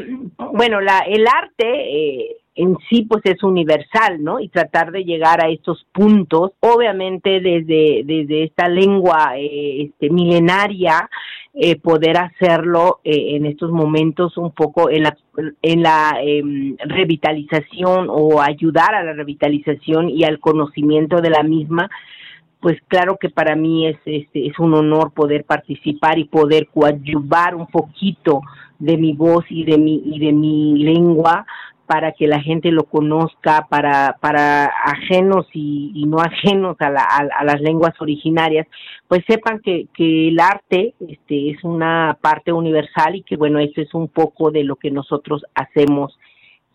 bueno, 0.53 0.81
la, 0.81 0.99
el 0.99 1.25
arte 1.27 1.65
eh, 1.65 2.37
en 2.55 2.77
sí 2.89 3.05
pues 3.09 3.21
es 3.25 3.41
universal, 3.43 4.23
¿no? 4.23 4.39
Y 4.39 4.49
tratar 4.49 4.91
de 4.91 5.03
llegar 5.03 5.43
a 5.43 5.49
estos 5.49 5.85
puntos, 5.91 6.51
obviamente 6.59 7.39
desde, 7.39 8.03
desde 8.05 8.43
esta 8.43 8.67
lengua 8.67 9.33
eh, 9.37 9.83
este, 9.83 10.09
milenaria, 10.09 11.09
eh, 11.55 11.75
poder 11.75 12.17
hacerlo 12.17 12.99
eh, 13.03 13.35
en 13.35 13.45
estos 13.45 13.71
momentos 13.71 14.37
un 14.37 14.51
poco 14.51 14.89
en 14.89 15.03
la, 15.03 15.17
en 15.61 15.83
la 15.83 16.17
em, 16.21 16.75
revitalización 16.77 18.07
o 18.09 18.41
ayudar 18.41 18.95
a 18.95 19.03
la 19.03 19.13
revitalización 19.13 20.09
y 20.09 20.23
al 20.23 20.39
conocimiento 20.39 21.21
de 21.21 21.29
la 21.29 21.43
misma, 21.43 21.89
pues 22.59 22.77
claro 22.87 23.17
que 23.19 23.29
para 23.29 23.55
mí 23.55 23.87
es, 23.87 23.97
es, 24.05 24.27
es 24.33 24.57
un 24.57 24.73
honor 24.73 25.11
poder 25.11 25.43
participar 25.43 26.17
y 26.17 26.25
poder 26.25 26.67
coadyuvar 26.73 27.55
un 27.55 27.67
poquito 27.67 28.41
de 28.79 28.97
mi 28.97 29.13
voz 29.13 29.45
y 29.49 29.63
de 29.63 29.77
mi, 29.77 30.01
y 30.05 30.19
de 30.19 30.31
mi 30.31 30.83
lengua 30.83 31.45
para 31.93 32.11
que 32.11 32.25
la 32.25 32.41
gente 32.41 32.71
lo 32.71 32.85
conozca, 32.85 33.67
para, 33.69 34.17
para 34.19 34.65
ajenos 34.83 35.45
y, 35.53 36.05
no 36.07 36.17
ajenos 36.17 36.75
a, 36.79 36.87
a, 36.87 37.43
las 37.43 37.61
lenguas 37.61 37.93
originarias, 38.01 38.65
pues 39.07 39.21
sepan 39.27 39.59
que, 39.59 39.85
que 39.93 40.29
el 40.29 40.39
arte 40.39 40.95
este, 41.07 41.51
es 41.51 41.63
una 41.63 42.17
parte 42.19 42.51
universal 42.51 43.17
y 43.17 43.21
que 43.21 43.37
bueno, 43.37 43.59
eso 43.59 43.79
es 43.79 43.93
un 43.93 44.07
poco 44.07 44.49
de 44.49 44.63
lo 44.63 44.75
que 44.75 44.89
nosotros 44.89 45.43
hacemos 45.53 46.17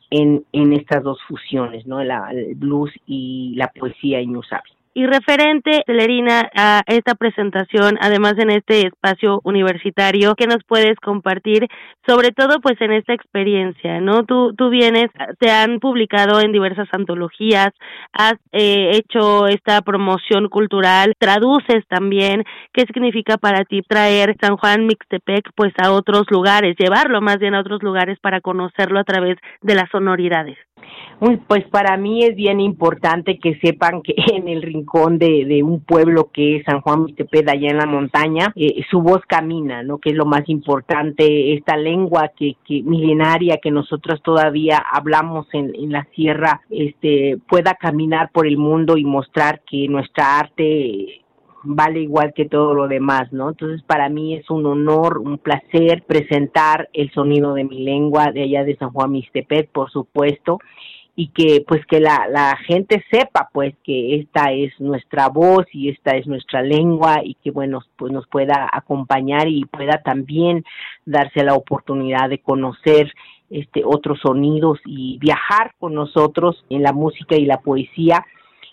en, 0.09 0.45
en 0.53 0.73
estas 0.73 1.03
dos 1.03 1.19
fusiones, 1.27 1.85
¿no? 1.85 2.05
La, 2.05 2.31
el 2.31 2.55
blues 2.55 2.93
y 3.05 3.55
la 3.57 3.73
poesía 3.73 4.21
inusable. 4.21 4.73
Y 4.99 5.07
referente, 5.07 5.85
Celerina, 5.87 6.51
a 6.57 6.83
esta 6.89 7.15
presentación, 7.15 7.99
además 8.01 8.35
en 8.39 8.51
este 8.51 8.89
espacio 8.89 9.41
universitario, 9.45 10.35
¿qué 10.35 10.49
nos 10.49 10.65
puedes 10.67 10.97
compartir? 10.97 11.69
Sobre 12.05 12.33
todo, 12.33 12.59
pues 12.61 12.81
en 12.81 12.91
esta 12.91 13.15
experiencia, 13.15 14.01
¿no? 14.01 14.25
Tú, 14.25 14.55
tú 14.57 14.71
vienes, 14.71 15.07
te 15.39 15.53
han 15.53 15.79
publicado 15.79 16.41
en 16.41 16.51
diversas 16.51 16.89
antologías, 16.91 17.71
has 18.13 18.35
eh, 18.51 18.91
hecho 18.95 19.47
esta 19.47 19.83
promoción 19.83 20.49
cultural, 20.49 21.13
traduces 21.17 21.87
también. 21.87 22.43
¿Qué 22.73 22.85
significa 22.93 23.37
para 23.37 23.65
ti 23.65 23.83
traer 23.83 24.35
San 24.41 24.57
Juan 24.57 24.85
Mixtepec, 24.87 25.51
pues 25.55 25.73
a 25.81 25.93
otros 25.93 26.25
lugares, 26.29 26.75
llevarlo 26.77 27.21
más 27.21 27.39
bien 27.39 27.55
a 27.55 27.61
otros 27.61 27.85
lugares 27.85 28.19
para 28.21 28.41
conocerlo 28.41 28.99
a 28.99 29.05
través 29.05 29.37
de 29.63 29.77
las 29.77 29.89
sonoridades? 29.91 30.59
Pues 31.47 31.65
para 31.69 31.97
mí 31.97 32.25
es 32.25 32.37
bien 32.37 32.61
importante 32.61 33.39
que 33.39 33.59
sepan 33.59 34.03
que 34.03 34.15
en 34.35 34.49
el 34.49 34.63
rincón 34.63 35.19
de, 35.19 35.63
un 35.63 35.81
pueblo 35.81 36.31
que 36.33 36.57
es 36.57 36.65
San 36.65 36.81
Juan 36.81 37.05
Mixteped, 37.05 37.49
allá 37.49 37.71
en 37.71 37.79
la 37.79 37.87
montaña, 37.87 38.53
eh, 38.55 38.83
su 38.91 39.01
voz 39.01 39.21
camina, 39.27 39.83
¿no? 39.83 39.99
Que 39.99 40.11
es 40.11 40.17
lo 40.17 40.27
más 40.27 40.49
importante, 40.49 41.55
esta 41.55 41.77
lengua 41.77 42.31
que, 42.37 42.57
que 42.65 42.83
milenaria 42.83 43.59
que 43.63 43.71
nosotros 43.71 44.23
todavía 44.23 44.79
hablamos 44.79 45.47
en, 45.53 45.75
en 45.75 45.93
la 45.93 46.07
sierra, 46.15 46.61
este, 46.71 47.39
pueda 47.49 47.75
caminar 47.75 48.31
por 48.33 48.47
el 48.47 48.57
mundo 48.57 48.97
y 48.97 49.05
mostrar 49.05 49.63
que 49.69 49.89
nuestra 49.89 50.39
arte 50.39 51.23
vale 51.71 52.01
igual 52.01 52.33
que 52.35 52.47
todo 52.47 52.73
lo 52.73 52.89
demás, 52.89 53.31
¿no? 53.31 53.51
Entonces 53.51 53.83
para 53.83 54.09
mí 54.09 54.35
es 54.35 54.49
un 54.49 54.65
honor, 54.65 55.19
un 55.19 55.37
placer 55.37 56.03
presentar 56.07 56.89
el 56.95 57.11
sonido 57.13 57.53
de 57.53 57.65
mi 57.65 57.85
lengua 57.85 58.33
de 58.33 58.45
allá 58.45 58.65
de 58.65 58.77
San 58.77 58.91
Juan 58.91 59.13
Mixtepet, 59.13 59.71
por 59.71 59.91
supuesto, 59.91 60.59
y 61.15 61.29
que 61.29 61.63
pues 61.67 61.85
que 61.85 62.01
la, 62.01 62.27
la 62.31 62.57
gente 62.67 63.05
sepa 63.11 63.51
pues 63.53 63.75
que 63.85 64.17
esta 64.17 64.53
es 64.53 64.73
nuestra 64.81 65.29
voz 65.29 65.67
y 65.73 65.91
esta 65.91 66.13
es 66.13 66.27
nuestra 66.27 66.63
lengua 66.63 67.21
y 67.23 67.35
que 67.35 67.51
bueno 67.51 67.81
pues 67.97 68.13
nos 68.13 68.27
pueda 68.29 68.69
acompañar 68.73 69.47
y 69.47 69.67
pueda 69.67 70.01
también 70.03 70.65
darse 71.05 71.45
la 71.45 71.55
oportunidad 71.55 72.31
de 72.31 72.39
conocer 72.39 73.13
este 73.51 73.83
otros 73.85 74.21
sonidos 74.21 74.79
y 74.87 75.19
viajar 75.19 75.75
con 75.79 75.95
nosotros 75.95 76.65
en 76.71 76.83
la 76.83 76.93
música 76.93 77.37
y 77.37 77.45
la 77.45 77.61
poesía 77.61 78.25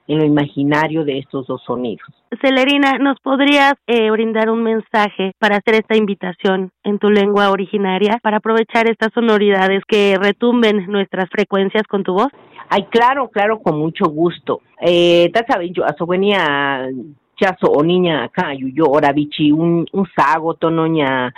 en 0.08 0.20
lo 0.20 0.26
imaginario 0.26 1.04
de 1.04 1.20
estos 1.20 1.48
dos 1.48 1.64
sonidos. 1.64 2.08
Celerina, 2.42 2.98
¿nos 3.00 3.20
podrías 3.20 3.74
eh, 3.88 4.12
brindar 4.12 4.50
un 4.50 4.62
mensaje 4.64 5.34
para 5.40 5.58
hacer 5.58 5.76
esta 5.76 5.96
invitación 5.96 6.72
en 6.84 7.00
tu 7.00 7.10
lengua 7.10 7.50
originaria 7.50 8.20
para 8.22 8.38
aprovechar 8.38 8.88
estas 8.88 9.14
sonoridades 9.14 9.84
que 9.88 10.18
retumben 10.22 10.86
nuestras 10.88 11.30
frecuencias 11.30 11.84
con 11.88 12.04
tu 12.04 12.14
voz? 12.14 12.30
Ay, 12.70 12.86
claro, 12.90 13.30
claro, 13.30 13.60
con 13.60 13.78
mucho 13.78 14.06
gusto. 14.06 14.62
Eh, 14.82 15.32
yo 15.72 16.06
venía 16.08 16.90
chaso 17.36 17.68
o 17.68 17.84
niña 17.84 18.24
acá 18.24 18.54
yo 18.54 18.86
ora 18.88 19.12
bichi 19.12 19.52
un 19.52 19.86
un 19.92 20.08
sago 20.16 20.56
tono 20.56 20.88
nya 20.88 21.34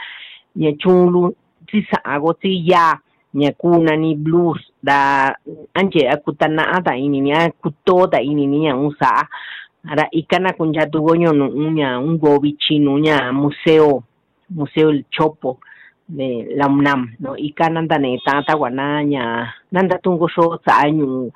nya 0.56 0.72
chulu 0.78 1.36
si 1.70 1.84
sago 1.84 2.38
si 2.42 2.66
ya 2.66 3.02
kuna 3.58 3.96
ni 3.96 4.16
blues 4.16 4.60
da 4.84 5.30
anje 5.74 6.10
akutana 6.10 6.74
ada 6.78 6.98
ini 6.98 7.22
ni 7.22 7.32
akutoda 7.34 8.22
ini 8.22 8.48
ni 8.48 8.74
usa 8.74 9.28
ara 9.86 10.08
ikana 10.12 10.54
kun 10.54 10.74
jatu 10.74 11.02
goño 11.02 11.32
no 11.34 11.48
uña 11.48 12.00
un 12.00 12.18
gobichi 12.18 12.80
nuña 12.80 13.32
museo 13.32 14.04
museo 14.50 14.90
el 14.90 15.06
chopo 15.10 15.60
de 16.08 16.48
la 16.56 16.68
UNAM 16.68 17.16
no 17.20 17.38
ikana 17.38 17.82
ndane 17.82 18.20
tata 18.26 18.56
guanaña 18.56 19.54
nanda 19.72 19.98
tungo 20.00 20.28
sho 20.28 20.60
sa 20.66 20.82
año 20.84 21.30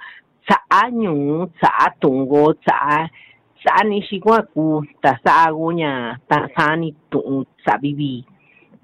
sa 0.48 0.58
año 0.70 1.48
sa 1.62 1.94
tungo 2.00 2.54
sa 2.66 3.08
sa 3.64 3.84
ni 3.86 4.02
shigua 4.02 4.42
ku 4.54 4.82
ta 5.02 5.20
sa 5.24 5.46
aguña 5.48 6.20
ta 6.28 6.50
sa 6.56 6.76
ni 6.76 6.96
tu 7.10 7.46
sa 7.64 7.78
vivi 7.78 8.26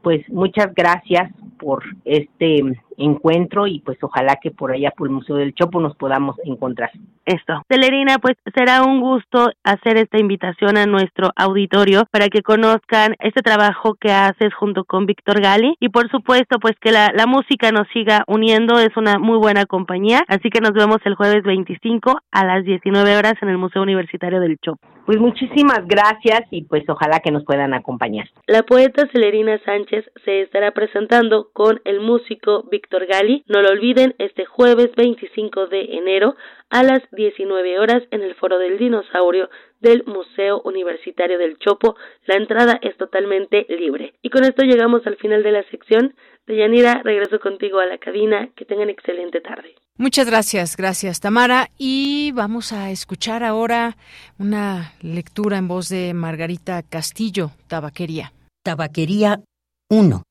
pues 0.04 0.22
muchas 0.30 0.70
gracias 0.76 1.32
por 1.58 1.84
este 2.06 2.78
encuentro 2.98 3.68
y 3.68 3.80
pues 3.80 3.98
ojalá 4.02 4.38
que 4.42 4.52
por 4.52 4.72
allá 4.72 4.92
por 4.92 5.08
el 5.08 5.14
Museo 5.14 5.36
del 5.36 5.54
Chopo 5.54 5.80
nos 5.80 5.96
podamos 5.96 6.36
encontrar. 6.44 6.92
Esto. 7.26 7.62
Celerina, 7.70 8.18
pues 8.20 8.36
será 8.56 8.84
un 8.84 9.02
gusto 9.02 9.50
hacer 9.64 9.98
esta 9.98 10.18
invitación 10.18 10.78
a 10.78 10.86
nuestro 10.86 11.30
auditorio 11.36 12.06
para 12.10 12.30
que 12.30 12.42
conozcan 12.42 13.16
este 13.20 13.42
trabajo 13.42 13.96
que 13.96 14.12
haces 14.12 14.54
junto 14.54 14.86
con 14.86 15.06
Víctor 15.06 15.42
Gali 15.42 15.76
y 15.80 15.90
por 15.90 16.10
supuesto 16.10 16.58
pues 16.60 16.74
que 16.80 16.92
la, 16.92 17.12
la 17.14 17.28
música 17.28 17.72
nos 17.72 17.88
siga 17.90 18.24
uniendo, 18.28 18.80
es 18.80 18.96
una 18.98 19.20
muy 19.20 19.38
buena 19.38 19.66
compañía, 19.66 20.24
así 20.28 20.50
que 20.50 20.62
nos 20.62 20.72
vemos 20.72 20.98
el 21.06 21.16
jueves 21.16 21.44
25 21.44 22.20
a 22.32 22.46
las 22.46 22.64
19 22.64 23.18
horas 23.18 23.34
en 23.42 23.50
el 23.50 23.58
Museo 23.58 23.82
Universitario 23.82 24.40
del 24.40 24.58
Chopo. 24.58 24.88
Pues 25.06 25.20
muchísimas 25.20 25.88
gracias 25.88 26.42
y 26.52 26.64
pues 26.64 26.84
ojalá 26.90 27.22
que 27.22 27.32
nos 27.32 27.46
puedan 27.46 27.74
acompañar. 27.74 28.28
La 28.46 28.64
poeta 28.64 29.08
Celerina 29.14 29.58
Sánchez 29.64 30.06
se 30.26 30.42
estará 30.42 30.72
presentando 30.72 31.50
con 31.54 31.80
el 31.86 32.02
músico 32.02 32.64
Víctor 32.70 32.87
Gali. 33.08 33.44
No 33.48 33.62
lo 33.62 33.70
olviden, 33.70 34.16
este 34.18 34.46
jueves 34.46 34.92
25 34.96 35.68
de 35.68 35.98
enero 35.98 36.36
a 36.70 36.84
las 36.84 37.02
19 37.12 37.80
horas 37.80 38.04
en 38.12 38.22
el 38.22 38.36
Foro 38.36 38.60
del 38.60 38.78
Dinosaurio 38.78 39.50
del 39.80 40.04
Museo 40.06 40.62
Universitario 40.64 41.38
del 41.38 41.58
Chopo. 41.60 41.96
La 42.26 42.36
entrada 42.36 42.80
es 42.82 42.98
totalmente 42.98 43.66
libre. 43.70 44.14
Y 44.22 44.30
con 44.30 44.44
esto 44.44 44.64
llegamos 44.64 45.06
al 45.06 45.18
final 45.18 45.44
de 45.44 45.52
la 45.52 45.64
sección. 45.70 46.16
Deyanira, 46.46 47.02
regreso 47.04 47.40
contigo 47.40 47.80
a 47.80 47.86
la 47.86 47.98
cabina. 47.98 48.50
Que 48.56 48.66
tengan 48.66 48.90
excelente 48.90 49.42
tarde. 49.42 49.76
Muchas 49.98 50.30
gracias, 50.30 50.78
gracias 50.78 51.20
Tamara. 51.20 51.70
Y 51.78 52.32
vamos 52.34 52.72
a 52.72 52.92
escuchar 52.92 53.44
ahora 53.44 53.98
una 54.38 54.94
lectura 55.02 55.58
en 55.58 55.68
voz 55.68 55.90
de 55.90 56.14
Margarita 56.14 56.84
Castillo, 56.84 57.52
Tabaquería. 57.68 58.32
Tabaquería 58.64 59.42
1. 59.90 60.24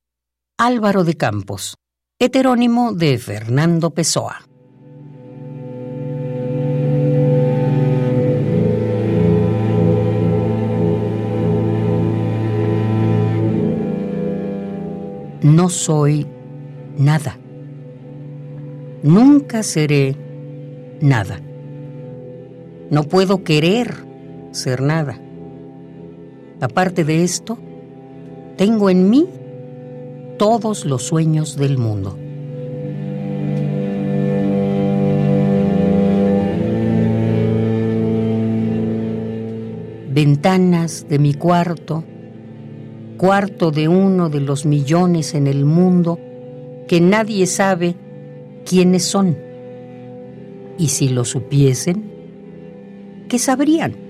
Álvaro 0.59 1.05
de 1.05 1.17
Campos, 1.17 1.77
heterónimo 2.19 2.95
de 2.95 3.19
Fernando 3.19 3.91
Pessoa. 3.91 4.39
No 15.43 15.69
soy 15.69 16.27
nada. 16.97 17.39
Nunca 19.03 19.63
seré 19.63 20.17
nada. 21.03 21.41
No 22.91 23.05
puedo 23.05 23.45
querer 23.45 23.95
ser 24.53 24.81
nada. 24.81 25.21
Aparte 26.63 27.05
de 27.05 27.23
esto, 27.25 27.59
tengo 28.57 28.89
en 28.89 29.11
mí 29.11 29.29
todos 30.39 30.85
los 30.85 31.03
sueños 31.03 31.57
del 31.57 31.79
mundo. 31.79 32.17
Ventanas 40.11 41.07
de 41.09 41.19
mi 41.19 41.35
cuarto, 41.35 42.05
cuarto 43.19 43.71
de 43.71 43.89
uno 43.89 44.31
de 44.31 44.41
los 44.41 44.65
millones 44.65 45.35
en 45.35 45.47
el 45.47 45.65
mundo 45.65 46.19
que 46.89 47.01
nadie 47.01 47.47
sabe 47.47 47.95
quiénes 48.65 49.05
son. 49.05 49.37
Y 50.79 50.89
si 50.89 51.09
lo 51.09 51.25
supiesen, 51.25 52.11
¿qué 53.29 53.39
sabrían? 53.39 54.06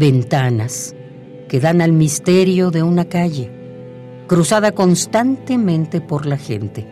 Ventanas 0.00 0.96
que 1.46 1.60
dan 1.60 1.82
al 1.82 1.92
misterio 1.92 2.70
de 2.70 2.82
una 2.82 3.04
calle, 3.04 3.50
cruzada 4.28 4.72
constantemente 4.72 6.00
por 6.00 6.24
la 6.24 6.38
gente. 6.38 6.86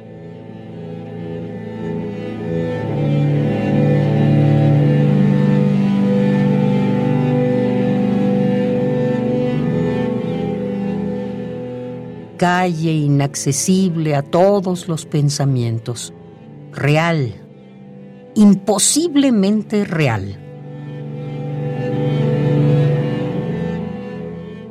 Calle 12.37 12.93
inaccesible 12.93 14.17
a 14.17 14.23
todos 14.23 14.87
los 14.87 15.07
pensamientos, 15.07 16.13
real, 16.73 17.33
imposiblemente 18.35 19.87
real. 19.87 20.48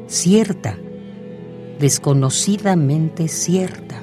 Cierta, 0.08 0.78
desconocidamente 1.80 3.28
cierta. 3.28 4.02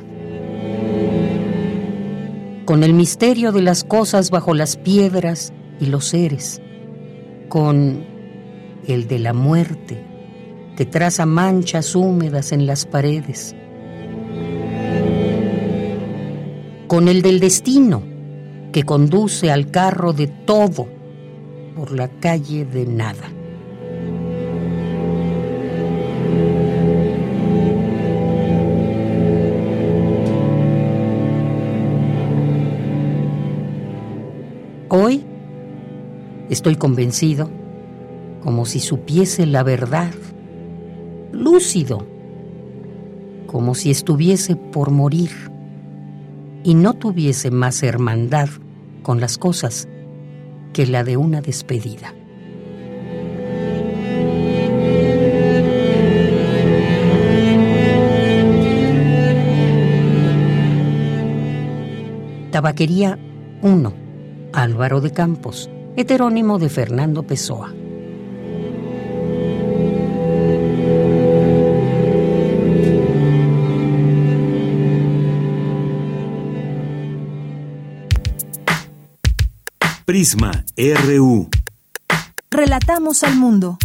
Con 2.67 2.85
el 2.85 2.93
misterio 2.93 3.53
de 3.53 3.63
las 3.63 3.85
cosas 3.85 4.31
bajo 4.31 4.53
las 4.53 4.77
piedras 4.77 5.55
y 5.81 5.87
los 5.87 6.05
seres, 6.05 6.61
con 7.49 8.05
el 8.87 9.09
de 9.09 9.19
la 9.19 9.33
muerte 9.33 10.05
que 10.77 10.85
traza 10.85 11.25
manchas 11.25 11.97
húmedas 11.97 12.53
en 12.53 12.67
las 12.67 12.85
paredes, 12.85 13.57
con 16.87 17.09
el 17.09 17.23
del 17.23 17.41
destino 17.41 18.03
que 18.73 18.83
conduce 18.83 19.51
al 19.51 19.71
carro 19.71 20.13
de 20.13 20.27
todo 20.27 20.87
por 21.75 21.93
la 21.93 22.09
calle 22.09 22.67
de 22.67 22.85
nada. 22.85 23.31
Hoy 34.97 35.25
estoy 36.51 36.77
convencido, 36.77 37.51
como 38.45 38.65
si 38.65 38.79
supiese 38.79 39.45
la 39.45 39.65
verdad, 39.65 40.13
lúcido, 41.33 42.07
como 43.49 43.75
si 43.75 43.91
estuviese 43.91 44.55
por 44.55 44.93
morir 44.93 45.33
y 46.63 46.77
no 46.77 46.95
tuviese 46.95 47.51
más 47.51 47.83
hermandad 47.83 48.49
con 49.03 49.21
las 49.21 49.37
cosas 49.37 49.89
que 50.73 50.87
la 50.87 51.03
de 51.03 51.17
una 51.17 51.41
despedida. 51.41 52.15
Tabaquería 62.53 63.19
1 63.63 64.04
Álvaro 64.55 65.01
de 65.01 65.11
Campos, 65.11 65.69
heterónimo 65.97 66.61
de 66.61 66.69
Fernando 66.69 67.25
Pessoa. 67.25 67.75
Prisma 80.05 80.65
RU. 80.77 81.49
Relatamos 82.49 83.25
al 83.25 83.35
mundo. 83.35 83.77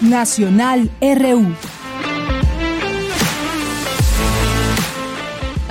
Nacional 0.00 0.90
RU. 1.00 1.73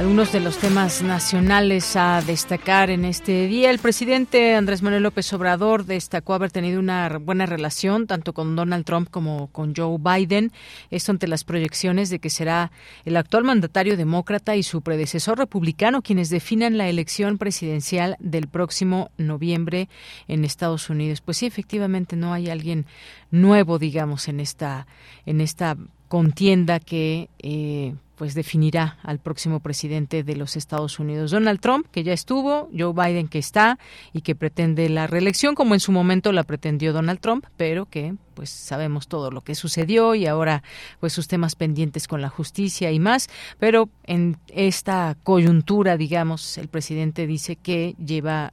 Algunos 0.04 0.34
de 0.34 0.42
los 0.42 0.58
temas 0.58 1.02
nacionales 1.02 1.96
a 1.96 2.22
destacar 2.22 2.90
en 2.90 3.06
este 3.06 3.48
día. 3.48 3.72
El 3.72 3.80
presidente 3.80 4.54
Andrés 4.54 4.82
Manuel 4.82 5.04
López 5.04 5.32
Obrador 5.32 5.86
destacó 5.86 6.34
haber 6.34 6.52
tenido 6.52 6.82
una 6.82 7.08
buena 7.20 7.46
relación 7.46 8.06
tanto 8.06 8.34
con 8.34 8.58
Donald 8.58 8.84
Trump 8.84 9.10
como 9.10 9.48
con 9.54 9.74
Joe 9.74 9.98
Biden. 9.98 10.52
Esto 10.92 11.14
ante 11.14 11.26
las 11.26 11.46
proyecciones 11.46 12.10
de 12.10 12.20
que 12.20 12.30
será 12.30 12.74
el 13.06 13.16
actual 13.16 13.46
mandatario 13.46 13.96
demócrata 13.96 14.58
y 14.58 14.64
su 14.64 14.82
predecesor 14.82 15.38
republicano 15.38 16.02
quienes 16.02 16.30
definan 16.30 16.78
la 16.78 16.90
elección 16.90 17.38
presidencial 17.38 18.18
del 18.20 18.50
próximo 18.50 19.10
noviembre 19.18 19.88
en 20.28 20.44
Estados 20.44 20.90
Unidos. 20.90 21.22
Pues 21.22 21.38
sí, 21.38 21.46
efectivamente 21.46 22.18
no 22.18 22.34
hay 22.34 22.50
alguien 22.50 22.88
nuevo, 23.32 23.80
digamos, 23.80 24.28
en 24.28 24.42
esta 24.42 24.86
en 25.26 25.40
esta 25.40 25.78
contienda 26.10 26.82
que 26.82 27.30
eh, 27.40 27.96
pues 28.24 28.36
definirá 28.36 29.00
al 29.04 29.20
próximo 29.20 29.60
presidente 29.60 30.24
de 30.24 30.38
los 30.38 30.56
Estados 30.56 30.98
Unidos. 30.98 31.32
Donald 31.32 31.60
Trump, 31.60 31.88
que 31.92 32.04
ya 32.04 32.14
estuvo, 32.14 32.70
Joe 32.72 32.94
Biden, 32.94 33.28
que 33.28 33.38
está 33.38 33.78
y 34.14 34.22
que 34.22 34.34
pretende 34.34 34.88
la 34.88 35.08
reelección, 35.08 35.56
como 35.56 35.74
en 35.74 35.82
su 35.82 35.92
momento 35.92 36.32
la 36.32 36.44
pretendió 36.44 36.94
Donald 36.94 37.20
Trump, 37.20 37.46
pero 37.58 37.86
que 37.86 38.16
pues 38.34 38.50
sabemos 38.50 39.08
todo 39.08 39.32
lo 39.32 39.42
que 39.42 39.56
sucedió 39.56 40.16
y 40.16 40.26
ahora 40.26 40.64
pues 41.00 41.14
sus 41.14 41.28
temas 41.28 41.56
pendientes 41.56 42.08
con 42.08 42.22
la 42.22 42.30
justicia 42.30 42.92
y 42.92 43.00
más, 43.00 43.30
pero 43.60 43.90
en 44.06 44.38
esta 44.48 45.16
coyuntura, 45.24 45.98
digamos, 45.98 46.58
el 46.58 46.68
presidente 46.68 47.28
dice 47.28 47.56
que 47.56 47.96
lleva 48.04 48.52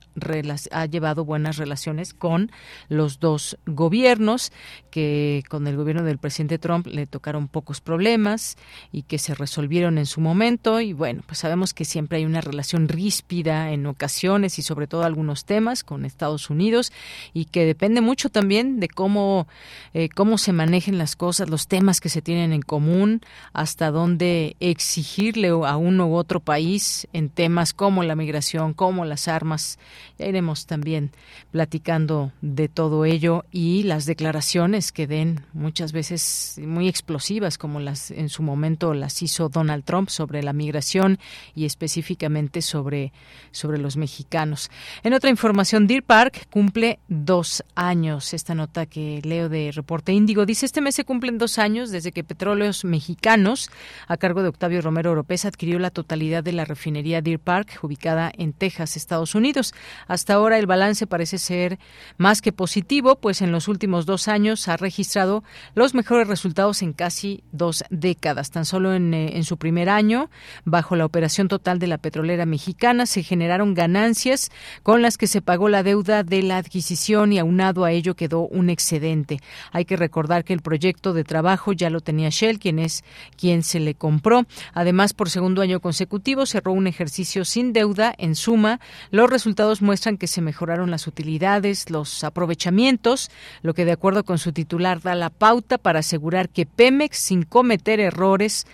ha 0.71 0.87
llevado 0.87 1.25
buenas 1.25 1.57
relaciones 1.57 2.15
con 2.15 2.53
los 2.89 3.21
dos 3.21 3.59
gobiernos, 3.67 4.53
que 4.91 5.43
con 5.49 5.67
el 5.67 5.77
gobierno 5.77 6.05
del 6.05 6.19
presidente 6.19 6.59
Trump 6.59 6.87
le 6.87 7.07
tocaron 7.07 7.49
pocos 7.49 7.81
problemas 7.81 8.57
y 8.93 9.03
que 9.03 9.19
se 9.19 9.35
en 9.63 10.07
su 10.07 10.21
momento 10.21 10.81
y 10.81 10.93
bueno, 10.93 11.23
pues 11.27 11.39
sabemos 11.39 11.75
que 11.75 11.85
siempre 11.85 12.19
hay 12.19 12.25
una 12.25 12.41
relación 12.41 12.89
ríspida 12.89 13.73
en 13.73 13.87
ocasiones 13.87 14.59
y 14.59 14.63
sobre 14.63 14.87
todo 14.87 15.05
algunos 15.05 15.45
temas 15.45 15.85
con 15.85 16.05
Estados 16.05 16.51
Unidos 16.51 16.93
y 17.35 17.47
que 17.47 17.65
depende 17.65 18.01
mucho 18.01 18.31
también 18.31 18.81
de 18.81 18.89
cómo 18.89 19.47
eh, 19.93 20.09
cómo 20.09 20.39
se 20.39 20.53
manejen 20.53 20.99
las 20.99 21.17
cosas, 21.17 21.51
los 21.51 21.67
temas 21.67 22.01
que 22.01 22.09
se 22.09 22.23
tienen 22.23 22.53
en 22.53 22.63
común, 22.63 23.21
hasta 23.53 23.91
dónde 23.91 24.57
exigirle 24.61 25.49
a 25.49 25.77
uno 25.77 26.09
u 26.09 26.15
otro 26.15 26.41
país 26.41 27.09
en 27.13 27.29
temas 27.29 27.73
como 27.73 28.03
la 28.03 28.15
migración, 28.15 28.73
como 28.75 29.05
las 29.05 29.29
armas. 29.29 29.79
Ya 30.19 30.27
iremos 30.27 30.67
también 30.67 31.11
platicando 31.51 32.33
de 32.41 32.69
todo 32.69 33.05
ello 33.05 33.45
y 33.51 33.83
las 33.85 34.07
declaraciones 34.07 34.93
que 34.93 35.07
den 35.07 35.45
muchas 35.53 35.93
veces 35.93 36.61
muy 36.63 36.89
explosivas, 36.89 37.59
como 37.59 37.81
las 37.81 38.11
en 38.11 38.29
su 38.29 38.43
momento 38.43 38.95
las 38.95 39.23
hizo 39.23 39.40
Donald 39.49 39.85
Trump 39.85 40.09
sobre 40.09 40.43
la 40.43 40.53
migración 40.53 41.19
y 41.55 41.65
específicamente 41.65 42.63
sobre, 42.63 43.13
sobre 43.51 43.79
los 43.79 43.97
mexicanos. 43.97 44.71
En 45.03 45.15
otra 45.15 45.31
información, 45.31 45.87
Deer 45.87 46.03
Park 46.03 46.47
cumple 46.51 46.99
dos 47.09 47.65
años. 47.75 48.35
Esta 48.35 48.55
nota 48.55 48.87
que 48.87 49.21
leo 49.25 49.49
de 49.49 49.73
Reporte 49.73 50.13
Índigo. 50.13 50.47
Dice, 50.47 50.67
este 50.67 50.81
mes 50.81 50.95
se 50.95 51.05
cumplen 51.05 51.39
dos 51.39 51.59
años 51.59 51.91
desde 51.91 52.13
que 52.13 52.25
Petróleos 52.25 52.85
Mexicanos, 52.85 53.71
a 54.07 54.17
cargo 54.17 54.43
de 54.43 54.49
Octavio 54.49 54.83
Romero 54.83 55.13
Oropesa, 55.13 55.49
adquirió 55.49 55.79
la 55.79 55.91
totalidad 55.91 56.45
de 56.45 56.53
la 56.53 56.65
refinería 56.65 57.23
Deer 57.23 57.41
Park, 57.41 57.79
ubicada 57.83 58.31
en 58.37 58.53
Texas, 58.53 58.97
Estados 58.97 59.35
Unidos. 59.35 59.75
Hasta 60.07 60.35
ahora 60.35 60.59
el 60.59 60.67
balance 60.67 61.07
parece 61.07 61.39
ser 61.39 61.79
más 62.19 62.43
que 62.43 62.53
positivo, 62.53 63.17
pues 63.17 63.43
en 63.43 63.53
los 63.53 63.69
últimos 63.69 64.07
dos 64.07 64.29
años 64.29 64.69
ha 64.69 64.77
registrado 64.77 65.45
los 65.75 65.95
mejores 65.95 66.29
resultados 66.29 66.83
en 66.83 66.93
casi 66.93 67.45
dos 67.53 67.85
décadas. 67.91 68.51
Tan 68.51 68.65
solo 68.65 68.95
en, 68.95 69.15
en 69.33 69.45
su 69.45 69.57
primer 69.57 69.89
año, 69.89 70.31
bajo 70.65 70.97
la 70.97 71.05
operación 71.05 71.49
total 71.49 71.79
de 71.79 71.87
la 71.87 71.99
petrolera 71.99 72.47
mexicana, 72.47 73.07
se 73.07 73.23
generaron 73.23 73.75
ganancias 73.75 74.51
con 74.83 75.03
las 75.03 75.17
que 75.17 75.27
se 75.27 75.43
pagó 75.43 75.69
la 75.69 75.83
deuda 75.83 76.23
de 76.23 76.43
la 76.43 76.57
adquisición 76.57 77.33
y 77.33 77.39
aunado 77.39 77.85
a 77.85 77.93
ello 77.93 78.15
quedó 78.15 78.41
un 78.41 78.71
excedente. 78.71 79.41
Hay 79.73 79.85
que 79.85 79.97
recordar 79.97 80.45
que 80.45 80.53
el 80.53 80.63
proyecto 80.63 81.13
de 81.13 81.25
trabajo 81.25 81.73
ya 81.73 81.91
lo 81.91 82.01
tenía 82.01 82.29
Shell, 82.31 82.59
quien 82.59 82.79
es 82.79 83.05
quien 83.37 83.63
se 83.63 83.81
le 83.81 83.95
compró. 83.95 84.47
Además, 84.73 85.13
por 85.13 85.31
segundo 85.31 85.63
año 85.63 85.81
consecutivo 85.81 86.47
cerró 86.47 86.73
un 86.73 86.87
ejercicio 86.87 87.45
sin 87.45 87.73
deuda. 87.73 88.15
En 88.19 88.35
suma, 88.35 88.81
los 89.11 89.31
resultados 89.31 89.83
muestran 89.83 90.17
que 90.17 90.27
se 90.27 90.41
mejoraron 90.41 90.91
las 90.91 91.07
utilidades, 91.07 91.91
los 91.91 92.25
aprovechamientos, 92.25 93.31
lo 93.63 93.75
que 93.75 93.85
de 93.85 93.93
acuerdo 93.93 94.25
con 94.25 94.39
su 94.39 94.53
titular 94.53 95.01
da 95.01 95.15
la 95.15 95.31
pauta 95.31 95.79
para 95.79 96.01
asegurar 96.01 96.49
que 96.49 96.67
Pemex, 96.67 97.19
sin 97.19 97.43
cometer 97.43 98.01
errores, 98.01 98.67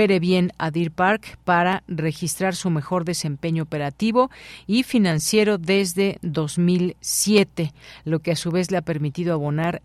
opere 0.00 0.18
bien 0.18 0.50
a 0.56 0.70
Deer 0.70 0.90
Park 0.90 1.36
para 1.44 1.82
registrar 1.86 2.56
su 2.56 2.70
mejor 2.70 3.04
desempeño 3.04 3.64
operativo 3.64 4.30
y 4.66 4.82
financiero 4.82 5.58
desde 5.58 6.16
2007, 6.22 7.74
lo 8.06 8.20
que 8.20 8.30
a 8.30 8.36
su 8.36 8.50
vez 8.50 8.70
le 8.70 8.78
ha 8.78 8.82
permitido 8.82 9.34
abonar 9.34 9.82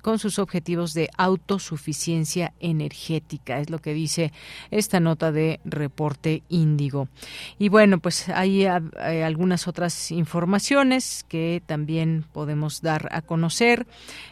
con 0.00 0.18
sus 0.18 0.38
objetivos 0.40 0.92
de 0.92 1.08
autosuficiencia 1.16 2.52
energética, 2.58 3.60
es 3.60 3.70
lo 3.70 3.78
que 3.78 3.94
dice 3.94 4.32
esta 4.70 4.98
nota 4.98 5.30
de 5.30 5.60
reporte 5.64 6.42
Índigo. 6.48 7.08
Y 7.58 7.68
bueno, 7.68 8.00
pues 8.00 8.28
hay, 8.28 8.66
algunas 8.66 9.68
otras 9.68 10.10
informaciones 10.10 11.24
que 11.28 11.62
también 11.64 12.24
podemos 12.32 12.82
dar 12.82 13.08
a 13.12 13.22
conocer. 13.22 13.86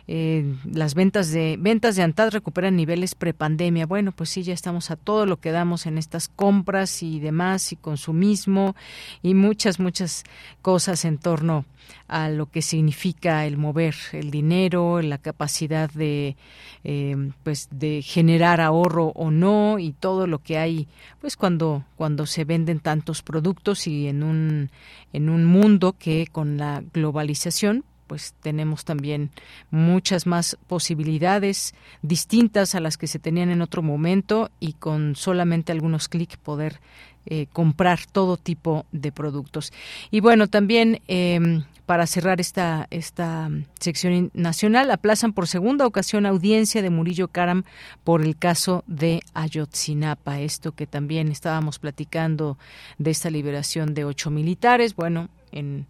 Eh, 0.08 0.56
las 0.64 0.94
ventas 0.94 1.30
de 1.30 1.56
ventas 1.58 1.94
de 1.94 2.02
Antad 2.02 2.30
recuperan 2.30 2.74
niveles 2.74 3.14
prepandemia. 3.14 3.86
Bueno, 3.86 4.12
pues 4.12 4.30
sí, 4.30 4.42
ya 4.42 4.54
estamos 4.54 4.90
a 4.90 4.96
todo 4.96 5.26
lo 5.26 5.38
que 5.38 5.52
damos 5.52 5.86
en 5.86 5.98
estas 5.98 6.28
compras 6.28 7.02
y 7.02 7.20
demás 7.20 7.72
y 7.72 7.76
consumismo 7.76 8.74
y 9.22 9.34
muchas 9.34 9.78
muchas 9.78 10.24
cosas 10.62 11.04
en 11.04 11.18
torno 11.18 11.64
a 12.08 12.28
lo 12.28 12.46
que 12.46 12.62
significa 12.62 13.46
el 13.46 13.56
mover 13.56 13.94
el 14.12 14.30
dinero, 14.30 15.00
la 15.00 15.18
capacidad 15.20 15.90
de 15.90 16.36
eh, 16.84 17.30
pues 17.42 17.68
de 17.70 18.02
generar 18.02 18.60
ahorro 18.60 19.12
o 19.14 19.30
no 19.30 19.78
y 19.78 19.92
todo 19.92 20.26
lo 20.26 20.40
que 20.40 20.58
hay 20.58 20.88
pues 21.20 21.36
cuando 21.36 21.84
cuando 21.96 22.26
se 22.26 22.44
venden 22.44 22.80
tantos 22.80 23.22
productos 23.22 23.86
y 23.86 24.08
en 24.08 24.22
un 24.22 24.70
en 25.12 25.28
un 25.28 25.44
mundo 25.44 25.94
que 25.98 26.26
con 26.30 26.56
la 26.56 26.82
globalización 26.92 27.84
pues 28.10 28.34
tenemos 28.40 28.84
también 28.84 29.30
muchas 29.70 30.26
más 30.26 30.58
posibilidades 30.66 31.76
distintas 32.02 32.74
a 32.74 32.80
las 32.80 32.96
que 32.96 33.06
se 33.06 33.20
tenían 33.20 33.50
en 33.50 33.62
otro 33.62 33.82
momento 33.82 34.50
y 34.58 34.72
con 34.72 35.14
solamente 35.14 35.70
algunos 35.70 36.08
clics 36.08 36.36
poder 36.36 36.80
eh, 37.26 37.46
comprar 37.52 38.00
todo 38.10 38.36
tipo 38.36 38.84
de 38.90 39.12
productos. 39.12 39.72
Y 40.10 40.18
bueno, 40.18 40.48
también 40.48 41.02
em, 41.06 41.62
para 41.86 42.08
cerrar 42.08 42.40
esta, 42.40 42.88
esta 42.90 43.48
sección 43.78 44.32
nacional, 44.34 44.90
aplazan 44.90 45.32
por 45.32 45.46
segunda 45.46 45.86
ocasión 45.86 46.26
audiencia 46.26 46.82
de 46.82 46.90
Murillo 46.90 47.28
Karam 47.28 47.62
por 48.02 48.22
el 48.22 48.36
caso 48.36 48.82
de 48.88 49.22
Ayotzinapa. 49.34 50.40
Esto 50.40 50.72
que 50.72 50.88
también 50.88 51.28
estábamos 51.28 51.78
platicando 51.78 52.58
de 52.98 53.12
esta 53.12 53.30
liberación 53.30 53.94
de 53.94 54.04
ocho 54.04 54.32
militares. 54.32 54.96
Bueno, 54.96 55.28
en 55.52 55.86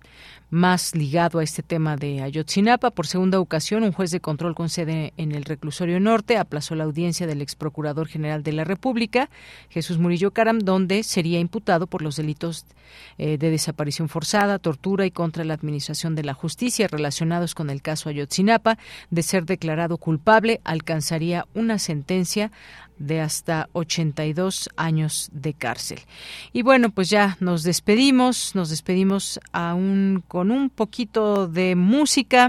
más 0.50 0.94
ligado 0.94 1.38
a 1.38 1.44
este 1.44 1.62
tema 1.62 1.96
de 1.96 2.22
Ayotzinapa. 2.22 2.90
Por 2.90 3.06
segunda 3.06 3.40
ocasión, 3.40 3.84
un 3.84 3.92
juez 3.92 4.10
de 4.10 4.20
control 4.20 4.54
con 4.54 4.68
sede 4.68 5.12
en 5.16 5.32
el 5.32 5.44
reclusorio 5.44 6.00
norte 6.00 6.36
aplazó 6.36 6.74
la 6.74 6.84
audiencia 6.84 7.26
del 7.26 7.40
ex 7.40 7.54
procurador 7.54 8.08
general 8.08 8.42
de 8.42 8.52
la 8.52 8.64
República, 8.64 9.30
Jesús 9.68 9.98
Murillo 9.98 10.32
Caram, 10.32 10.58
donde 10.58 11.02
sería 11.04 11.38
imputado 11.38 11.86
por 11.86 12.02
los 12.02 12.16
delitos 12.16 12.66
eh, 13.18 13.38
de 13.38 13.50
desaparición 13.50 14.08
forzada, 14.08 14.58
tortura 14.58 15.06
y 15.06 15.10
contra 15.10 15.44
la 15.44 15.54
administración 15.54 16.14
de 16.14 16.24
la 16.24 16.34
justicia 16.34 16.88
relacionados 16.88 17.54
con 17.54 17.70
el 17.70 17.82
caso 17.82 18.08
Ayotzinapa. 18.08 18.78
De 19.10 19.22
ser 19.22 19.46
declarado 19.46 19.98
culpable, 19.98 20.60
alcanzaría 20.64 21.46
una 21.54 21.78
sentencia 21.78 22.50
de 23.00 23.20
hasta 23.20 23.68
82 23.72 24.68
años 24.76 25.30
de 25.32 25.54
cárcel. 25.54 26.00
Y 26.52 26.62
bueno, 26.62 26.90
pues 26.90 27.08
ya 27.08 27.36
nos 27.40 27.62
despedimos, 27.62 28.54
nos 28.54 28.68
despedimos 28.68 29.40
aún 29.52 30.22
con 30.40 30.52
un 30.52 30.70
poquito 30.70 31.48
de 31.48 31.76
música 31.76 32.48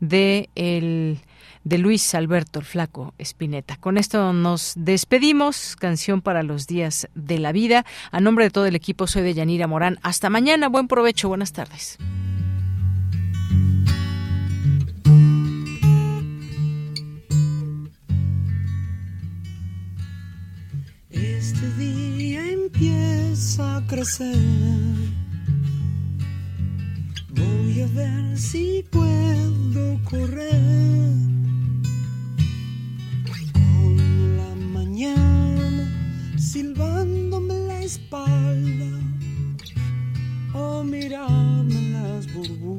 de 0.00 0.50
el 0.56 1.20
de 1.62 1.78
Luis 1.78 2.12
Alberto 2.16 2.58
el 2.58 2.64
Flaco 2.64 3.14
Espineta. 3.16 3.76
Con 3.76 3.96
esto 3.96 4.32
nos 4.32 4.72
despedimos, 4.74 5.76
canción 5.76 6.20
para 6.20 6.42
los 6.42 6.66
días 6.66 7.08
de 7.14 7.38
la 7.38 7.52
vida. 7.52 7.86
A 8.10 8.18
nombre 8.18 8.46
de 8.46 8.50
todo 8.50 8.66
el 8.66 8.74
equipo 8.74 9.06
soy 9.06 9.22
de 9.22 9.34
Yanira 9.34 9.68
Morán. 9.68 10.00
Hasta 10.02 10.30
mañana, 10.30 10.68
buen 10.68 10.88
provecho, 10.88 11.28
buenas 11.28 11.52
tardes. 11.52 11.96
Este 21.08 21.70
día 21.76 22.50
empieza 22.50 23.76
a 23.76 23.86
crecer. 23.86 24.97
Voy 27.38 27.80
a 27.82 27.86
ver 27.94 28.36
si 28.36 28.84
puedo 28.90 29.98
correr 30.04 30.60
con 33.52 34.36
la 34.36 34.54
mañana 34.72 35.88
silbándome 36.36 37.54
la 37.66 37.82
espalda 37.82 38.90
o 40.52 40.82
mirarme 40.82 41.80
las 41.92 42.26
burbujas. 42.34 42.78